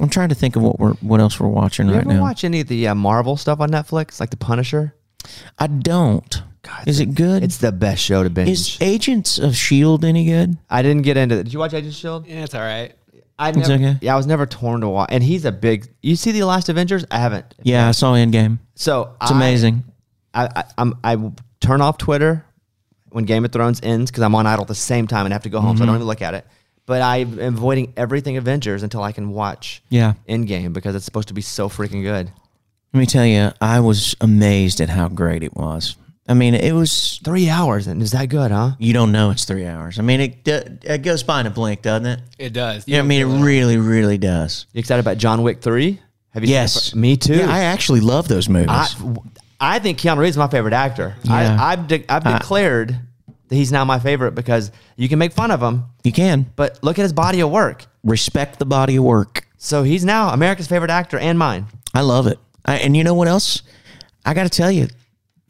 I'm 0.01 0.09
trying 0.09 0.29
to 0.29 0.35
think 0.35 0.55
of 0.57 0.63
what 0.63 0.79
we're 0.79 0.95
what 0.95 1.21
else 1.21 1.41
we're 1.41 1.49
watching 1.49 1.89
you 1.89 1.95
right 1.95 2.03
ever 2.05 2.15
now. 2.15 2.21
watch 2.23 2.45
any 2.45 2.61
of 2.61 2.69
the 2.69 2.89
uh, 2.89 2.95
Marvel 2.95 3.37
stuff 3.37 3.61
on 3.61 3.71
Netflix, 3.71 4.21
like 4.21 4.31
The 4.31 4.37
Punisher? 4.37 4.95
I 5.59 5.67
don't. 5.67 6.43
God, 6.63 6.87
is 6.89 7.01
it 7.01 7.15
good? 7.15 7.43
It's 7.43 7.59
the 7.59 7.73
best 7.73 8.03
show 8.03 8.23
to 8.23 8.31
binge. 8.31 8.49
is 8.51 8.79
Agents 8.81 9.39
of 9.39 9.57
Shield 9.57 10.05
any 10.05 10.25
good? 10.27 10.57
I 10.69 10.83
didn't 10.83 11.03
get 11.03 11.17
into 11.17 11.37
it. 11.39 11.45
Did 11.45 11.53
you 11.53 11.59
watch 11.59 11.73
Agents 11.75 11.97
of 11.97 12.01
Shield? 12.01 12.27
Yeah, 12.27 12.45
it's 12.45 12.55
all 12.55 12.61
right. 12.61 12.95
I 13.39 13.51
never, 13.53 13.73
okay. 13.73 13.97
Yeah, 14.01 14.15
I 14.15 14.17
was 14.17 14.27
never 14.27 14.47
torn 14.47 14.81
to 14.81 14.89
watch. 14.89 15.09
And 15.13 15.23
he's 15.23 15.45
a 15.45 15.53
big. 15.53 15.89
You 16.03 16.17
see 16.17 16.33
the 16.33 16.43
last 16.45 16.69
Avengers? 16.69 17.05
I 17.11 17.19
haven't. 17.19 17.55
Yeah, 17.63 17.89
I 17.89 17.93
saw 17.93 18.15
Endgame. 18.15 18.59
So 18.75 19.15
It's 19.23 19.31
I- 19.31 19.37
amazing. 19.37 19.85
I, 20.35 20.49
I 20.57 20.65
I'm 20.77 20.95
I 21.05 21.17
turn 21.61 21.81
off 21.81 21.99
Twitter 21.99 22.45
when 23.11 23.25
Game 23.25 23.45
of 23.45 23.53
Thrones 23.53 23.81
ends 23.83 24.11
because 24.11 24.23
I'm 24.23 24.35
on 24.35 24.47
Idol 24.47 24.63
at 24.63 24.69
the 24.69 24.75
same 24.75 25.07
time 25.07 25.25
and 25.27 25.33
have 25.33 25.45
to 25.45 25.49
go 25.49 25.61
home, 25.61 25.77
so 25.77 25.83
I 25.83 25.87
Mm-hmm. 25.87 25.87
don't 25.87 25.97
even 25.97 26.07
look 26.07 26.23
at 26.23 26.35
it. 26.35 26.47
But 26.87 27.03
I 27.03 27.19
am 27.19 27.39
avoiding 27.39 27.93
everything 27.97 28.37
Avengers 28.37 28.83
until 28.83 29.03
I 29.03 29.13
can 29.13 29.31
watch 29.31 29.83
Yeah. 29.89 30.15
Endgame 30.29 30.73
because 30.73 30.95
it's 30.95 31.05
supposed 31.05 31.29
to 31.29 31.35
be 31.35 31.43
so 31.43 31.69
freaking 31.69 32.03
good. 32.03 32.31
Let 32.95 33.01
me 33.01 33.07
tell 33.07 33.25
you, 33.27 33.51
I 33.61 33.81
was 33.81 34.17
amazed 34.21 34.81
at 34.81 34.89
how 34.89 35.09
great 35.09 35.43
it 35.43 35.55
was. 35.55 35.97
I 36.29 36.35
mean, 36.35 36.55
it 36.55 36.73
was. 36.73 37.21
Three 37.25 37.49
hours 37.51 37.87
and 37.89 38.01
is 38.03 38.13
that 38.13 38.27
good, 38.29 38.51
huh? 38.51 38.73
You 38.79 38.93
don't 38.93 39.11
know 39.13 39.31
it's 39.31 39.45
three 39.45 39.67
hours. 39.67 39.99
I 39.99 40.03
mean, 40.03 40.21
it 40.21 40.47
it 40.47 41.03
goes 41.03 41.23
by 41.23 41.41
in 41.41 41.47
a 41.47 41.51
blink, 41.51 41.83
doesn't 41.83 42.07
it? 42.07 42.21
It 42.39 42.53
does. 42.53 42.87
Yeah, 42.87 43.01
I 43.01 43.03
mean, 43.03 43.21
it 43.23 43.43
really, 43.45 43.77
really 43.77 44.19
does. 44.19 44.67
You 44.73 44.79
excited 44.79 45.01
about 45.01 45.19
John 45.19 45.43
Wick 45.43 45.61
three? 45.61 46.01
Have 46.31 46.45
you? 46.45 46.51
Yes, 46.51 46.91
Seen 46.93 46.99
it? 46.99 47.01
Me 47.01 47.17
too. 47.17 47.37
Yeah, 47.39 47.51
I 47.53 47.61
actually 47.65 48.01
love 48.01 48.29
those 48.29 48.49
movies. 48.49 48.69
I, 48.71 48.89
I 49.61 49.79
think 49.81 49.99
Keanu 49.99 50.19
Reeves 50.19 50.35
is 50.35 50.39
my 50.39 50.47
favorite 50.49 50.75
actor. 50.75 51.17
Yeah. 51.25 51.57
I, 51.61 51.73
I've 51.73 51.87
de- 51.89 52.05
I've 52.09 52.27
I- 52.27 52.39
declared 52.39 52.99
that 53.49 53.55
he's 53.57 53.73
now 53.73 53.85
my 53.85 53.99
favorite 53.99 54.33
because 54.35 54.71
you 54.97 55.09
can 55.09 55.19
make 55.19 55.33
fun 55.33 55.51
of 55.51 55.61
him, 55.61 55.85
you 56.05 56.13
can 56.13 56.47
but 56.55 56.79
look 56.83 56.99
at 56.99 57.03
his 57.03 57.15
body 57.15 57.41
of 57.41 57.51
work. 57.51 57.87
respect 58.05 58.59
the 58.59 58.67
body 58.67 58.97
of 58.97 59.05
work. 59.05 59.47
So 59.57 59.83
he's 59.83 60.05
now 60.05 60.29
America's 60.29 60.69
favorite 60.69 60.91
actor 60.91 61.19
and 61.19 61.39
mine. 61.39 61.67
I 61.95 62.03
love 62.03 62.27
it. 62.27 62.39
I, 62.65 62.77
and 62.77 62.97
you 62.97 63.03
know 63.05 63.15
what 63.15 63.27
else? 63.27 63.63
I 64.25 64.35
got 64.35 64.43
to 64.45 64.51
tell 64.51 64.71
you, 64.71 64.89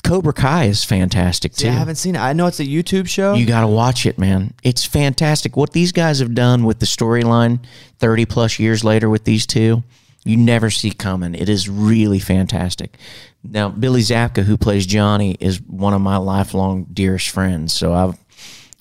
Cobra 0.05 0.33
Kai 0.33 0.65
is 0.65 0.85
fantastic 0.85 1.53
too. 1.53 1.69
I 1.69 1.73
haven't 1.73 1.97
seen 1.97 2.15
it. 2.15 2.21
I 2.21 2.33
know 2.33 2.47
it's 2.47 2.61
a 2.61 2.65
YouTube 2.65 3.09
show. 3.09 3.35
You 3.35 3.47
got 3.47 3.63
to 3.63 3.67
watch 3.67 4.07
it, 4.07 4.19
man. 4.19 4.55
It's 4.63 4.85
fantastic. 4.85 5.57
What 5.57 5.73
these 5.73 5.93
guys 5.93 6.21
have 6.21 6.35
done 6.35 6.65
with 6.65 6.79
the 6.79 6.87
storyline 6.87 7.61
30 7.99 8.27
plus 8.27 8.59
years 8.59 8.85
later 8.85 9.09
with 9.11 9.25
these 9.25 9.47
two, 9.47 9.83
you 10.25 10.37
never 10.37 10.71
see 10.71 10.91
coming. 10.93 11.35
It 11.35 11.49
is 11.49 11.69
really 11.69 12.19
fantastic. 12.19 12.97
Now, 13.43 13.69
Billy 13.69 14.01
Zabka, 14.01 14.45
who 14.45 14.57
plays 14.57 14.87
Johnny, 14.87 15.37
is 15.41 15.61
one 15.63 15.95
of 15.95 16.01
my 16.01 16.17
lifelong 16.17 16.85
dearest 16.93 17.31
friends. 17.31 17.73
So 17.73 17.93
I've, 17.93 18.19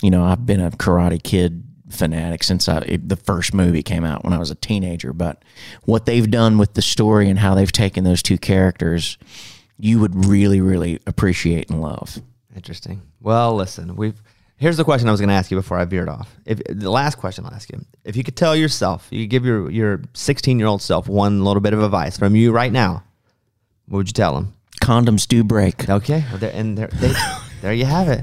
you 0.02 0.12
know, 0.12 0.24
I've 0.24 0.46
been 0.46 0.60
a 0.62 0.72
Karate 0.72 1.22
Kid 1.22 1.64
fanatic 1.90 2.44
since 2.44 2.68
I, 2.68 2.98
the 3.02 3.16
first 3.16 3.54
movie 3.54 3.84
came 3.84 4.04
out 4.04 4.24
when 4.24 4.34
I 4.34 4.38
was 4.40 4.52
a 4.52 4.56
teenager. 4.56 5.14
But 5.14 5.44
what 5.84 6.06
they've 6.06 6.30
done 6.30 6.58
with 6.58 6.74
the 6.74 6.82
story 6.82 7.30
and 7.30 7.40
how 7.40 7.56
they've 7.56 7.72
taken 7.72 8.04
those 8.04 8.22
two 8.22 8.38
characters, 8.38 9.18
you 9.80 10.00
would 10.00 10.26
really, 10.26 10.62
really 10.62 11.00
appreciate 11.06 11.70
and 11.70 11.82
love. 11.82 12.20
Interesting. 12.56 13.02
Well, 13.22 13.56
listen, 13.56 13.96
we've 13.96 14.20
here's 14.58 14.78
the 14.78 14.84
question 14.84 15.08
I 15.08 15.12
was 15.12 15.22
going 15.22 15.30
to 15.30 15.36
ask 15.36 15.52
you 15.52 15.58
before 15.58 15.78
I 15.78 15.86
veered 15.86 16.10
off. 16.10 16.36
If 16.46 16.62
the 16.68 16.90
last 16.90 17.16
question 17.16 17.46
I'll 17.46 17.54
ask 17.54 17.72
you, 17.72 17.86
if 18.04 18.16
you 18.16 18.24
could 18.24 18.36
tell 18.36 18.56
yourself, 18.56 19.08
you 19.12 19.24
could 19.24 19.30
give 19.30 19.46
your 19.46 19.70
your 19.70 20.02
16 20.14 20.58
year 20.60 20.68
old 20.68 20.82
self 20.82 21.08
one 21.08 21.44
little 21.44 21.62
bit 21.62 21.74
of 21.74 21.82
advice 21.82 22.18
from 22.18 22.36
you 22.36 22.52
right 22.52 22.72
now, 22.72 23.04
what 23.88 23.98
would 23.98 24.10
you 24.10 24.14
tell 24.14 24.36
him? 24.38 24.54
Condoms 24.82 25.28
do 25.28 25.44
break. 25.44 25.90
Okay, 25.90 26.24
well, 26.30 26.38
there, 26.38 26.52
and 26.54 26.78
there, 26.78 26.88
they, 26.88 27.14
there 27.62 27.74
you 27.74 27.86
have 27.86 28.10
it. 28.10 28.22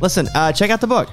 Listen, 0.00 0.28
uh, 0.34 0.52
check 0.52 0.70
out 0.70 0.80
the 0.80 0.86
book. 0.86 1.10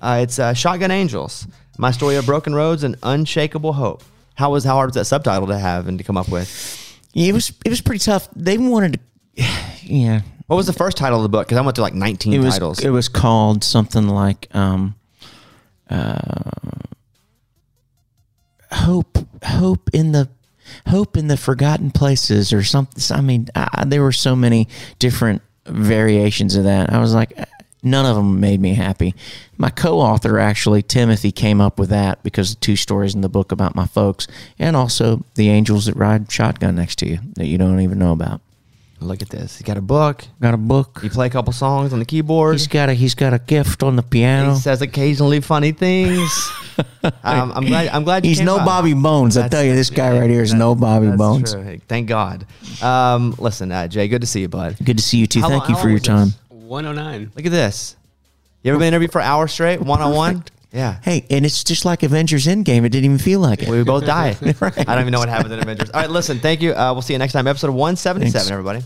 Uh, 0.00 0.20
it's 0.22 0.38
uh, 0.38 0.54
Shotgun 0.54 0.90
Angels: 0.90 1.46
My 1.78 1.90
Story 1.90 2.16
of 2.16 2.26
Broken 2.26 2.54
Roads 2.54 2.84
and 2.84 2.96
Unshakable 3.02 3.74
Hope. 3.74 4.02
How 4.34 4.52
was 4.52 4.64
how 4.64 4.74
hard 4.74 4.88
was 4.88 4.94
that 4.94 5.06
subtitle 5.06 5.48
to 5.48 5.58
have 5.58 5.88
and 5.88 5.98
to 5.98 6.04
come 6.04 6.16
up 6.16 6.28
with? 6.28 6.87
Yeah, 7.12 7.28
it 7.28 7.32
was 7.32 7.52
it 7.64 7.70
was 7.70 7.80
pretty 7.80 8.00
tough. 8.04 8.28
They 8.36 8.58
wanted 8.58 9.00
to, 9.36 9.44
yeah. 9.82 10.20
What 10.46 10.56
was 10.56 10.66
the 10.66 10.72
first 10.72 10.96
title 10.96 11.18
of 11.18 11.22
the 11.24 11.28
book? 11.28 11.46
Because 11.46 11.58
I 11.58 11.60
went 11.62 11.74
through 11.76 11.84
like 11.84 11.94
19 11.94 12.32
It 12.32 12.38
was 12.38 12.54
titles. 12.54 12.80
it 12.80 12.90
was 12.90 13.08
called 13.08 13.62
something 13.64 14.08
like 14.08 14.48
um, 14.54 14.94
uh, 15.90 16.50
hope 18.72 19.18
hope 19.44 19.90
in 19.92 20.12
the 20.12 20.28
hope 20.86 21.16
in 21.16 21.28
the 21.28 21.36
forgotten 21.36 21.90
places 21.90 22.52
or 22.52 22.62
something. 22.62 23.02
I 23.16 23.20
mean, 23.20 23.48
I, 23.54 23.84
there 23.86 24.02
were 24.02 24.12
so 24.12 24.36
many 24.36 24.68
different 24.98 25.42
variations 25.66 26.56
of 26.56 26.64
that. 26.64 26.92
I 26.92 26.98
was 26.98 27.14
like, 27.14 27.32
none 27.90 28.06
of 28.06 28.16
them 28.16 28.40
made 28.40 28.60
me 28.60 28.74
happy. 28.74 29.14
My 29.56 29.70
co-author 29.70 30.38
actually 30.38 30.82
Timothy 30.82 31.32
came 31.32 31.60
up 31.60 31.78
with 31.78 31.88
that 31.90 32.22
because 32.22 32.54
the 32.54 32.60
two 32.60 32.76
stories 32.76 33.14
in 33.14 33.20
the 33.20 33.28
book 33.28 33.52
about 33.52 33.74
my 33.74 33.86
folks 33.86 34.26
and 34.58 34.76
also 34.76 35.24
the 35.34 35.48
angels 35.48 35.86
that 35.86 35.96
ride 35.96 36.30
shotgun 36.30 36.76
next 36.76 36.96
to 37.00 37.08
you 37.08 37.18
that 37.34 37.46
you 37.46 37.58
don't 37.58 37.80
even 37.80 37.98
know 37.98 38.12
about. 38.12 38.40
Look 39.00 39.22
at 39.22 39.28
this. 39.28 39.58
He 39.58 39.62
got 39.64 39.76
a 39.76 39.80
book. 39.80 40.24
Got 40.42 40.54
a 40.54 40.56
book. 40.56 40.98
You 41.04 41.10
play 41.10 41.28
a 41.28 41.30
couple 41.30 41.52
songs 41.52 41.92
on 41.92 42.00
the 42.00 42.04
keyboard. 42.04 42.54
He's 42.56 42.66
got 42.66 42.88
a 42.88 42.94
he's 42.94 43.14
got 43.14 43.32
a 43.32 43.38
gift 43.38 43.84
on 43.84 43.94
the 43.94 44.02
piano. 44.02 44.54
He 44.54 44.60
says 44.60 44.82
occasionally 44.82 45.40
funny 45.40 45.70
things. 45.70 46.50
um, 47.22 47.52
I'm 47.54 47.64
glad. 47.64 47.88
I'm 47.90 48.02
glad 48.02 48.24
He's 48.24 48.40
no 48.40 48.58
by. 48.58 48.64
Bobby 48.64 48.94
Bones. 48.94 49.36
I 49.36 49.46
tell 49.46 49.62
you, 49.62 49.76
this 49.76 49.90
guy 49.90 50.18
right 50.18 50.28
here 50.28 50.42
is 50.42 50.52
no 50.52 50.74
Bobby 50.74 51.06
That's 51.06 51.16
Bones. 51.18 51.52
true. 51.52 51.78
Thank 51.86 52.08
God. 52.08 52.44
Um, 52.82 53.36
listen, 53.38 53.70
uh, 53.70 53.86
Jay, 53.86 54.08
good 54.08 54.22
to 54.22 54.26
see 54.26 54.40
you, 54.40 54.48
bud. 54.48 54.76
Good 54.82 54.96
to 54.96 55.02
see 55.02 55.18
you 55.18 55.28
too. 55.28 55.42
How 55.42 55.48
Thank 55.48 55.68
long- 55.68 55.76
you 55.76 55.82
for 55.82 55.88
your 55.90 56.00
time. 56.00 56.28
this? 56.28 56.38
109. 56.68 57.32
Look 57.34 57.46
at 57.46 57.52
this. 57.52 57.96
You 58.62 58.70
ever 58.72 58.78
been 58.78 58.88
interviewed 58.88 59.12
for 59.12 59.20
an 59.20 59.26
hour 59.26 59.48
straight, 59.48 59.80
one 59.80 60.02
on 60.02 60.14
one? 60.14 60.44
Yeah. 60.72 60.98
Hey, 61.02 61.24
and 61.30 61.46
it's 61.46 61.64
just 61.64 61.84
like 61.84 62.02
Avengers 62.02 62.46
Endgame. 62.46 62.84
It 62.84 62.90
didn't 62.90 63.06
even 63.06 63.18
feel 63.18 63.40
like 63.40 63.62
it. 63.62 63.68
We 63.68 63.82
both 63.84 64.04
died. 64.04 64.36
I 64.42 64.84
don't 64.84 65.00
even 65.00 65.12
know 65.12 65.18
what 65.18 65.30
happened 65.30 65.54
in 65.54 65.60
Avengers. 65.60 65.90
All 65.90 66.00
right, 66.00 66.10
listen. 66.10 66.38
Thank 66.40 66.60
you. 66.60 66.74
Uh, 66.74 66.92
we'll 66.92 67.02
see 67.02 67.14
you 67.14 67.18
next 67.18 67.32
time. 67.32 67.46
Episode 67.46 67.70
177, 67.70 68.32
Thanks. 68.32 68.50
everybody. 68.50 68.84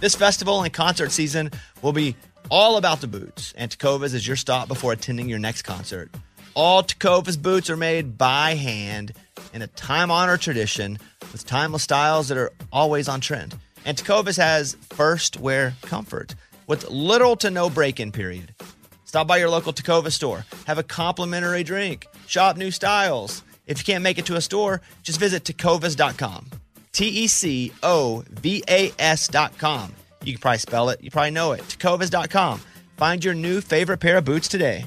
This 0.00 0.14
festival 0.14 0.62
and 0.62 0.72
concert 0.72 1.10
season 1.10 1.50
will 1.82 1.92
be 1.92 2.14
all 2.50 2.76
about 2.76 3.00
the 3.00 3.08
boots, 3.08 3.52
and 3.56 3.68
Tecovas 3.68 4.14
is 4.14 4.26
your 4.26 4.36
stop 4.36 4.68
before 4.68 4.92
attending 4.92 5.28
your 5.28 5.40
next 5.40 5.62
concert. 5.62 6.10
All 6.58 6.82
Tecovas 6.82 7.40
boots 7.40 7.70
are 7.70 7.76
made 7.76 8.18
by 8.18 8.56
hand 8.56 9.12
in 9.54 9.62
a 9.62 9.68
time 9.68 10.10
honored 10.10 10.40
tradition 10.40 10.98
with 11.30 11.46
timeless 11.46 11.84
styles 11.84 12.26
that 12.26 12.36
are 12.36 12.50
always 12.72 13.08
on 13.08 13.20
trend. 13.20 13.54
And 13.84 13.96
Tecovas 13.96 14.36
has 14.38 14.76
first 14.90 15.38
wear 15.38 15.74
comfort 15.82 16.34
with 16.66 16.90
little 16.90 17.36
to 17.36 17.52
no 17.52 17.70
break 17.70 18.00
in 18.00 18.10
period. 18.10 18.56
Stop 19.04 19.28
by 19.28 19.36
your 19.36 19.48
local 19.50 19.72
Tecovas 19.72 20.14
store, 20.14 20.44
have 20.66 20.78
a 20.78 20.82
complimentary 20.82 21.62
drink, 21.62 22.08
shop 22.26 22.56
new 22.56 22.72
styles. 22.72 23.44
If 23.68 23.78
you 23.78 23.84
can't 23.84 24.02
make 24.02 24.18
it 24.18 24.26
to 24.26 24.34
a 24.34 24.40
store, 24.40 24.80
just 25.04 25.20
visit 25.20 25.44
tecovas.com. 25.44 26.50
T 26.90 27.06
E 27.06 27.28
C 27.28 27.72
O 27.84 28.24
V 28.30 28.64
A 28.68 28.90
S.com. 28.98 29.94
You 30.24 30.32
can 30.32 30.40
probably 30.40 30.58
spell 30.58 30.88
it, 30.88 31.04
you 31.04 31.12
probably 31.12 31.30
know 31.30 31.52
it. 31.52 31.60
Tecovas.com. 31.60 32.60
Find 32.96 33.24
your 33.24 33.34
new 33.34 33.60
favorite 33.60 33.98
pair 33.98 34.16
of 34.16 34.24
boots 34.24 34.48
today. 34.48 34.86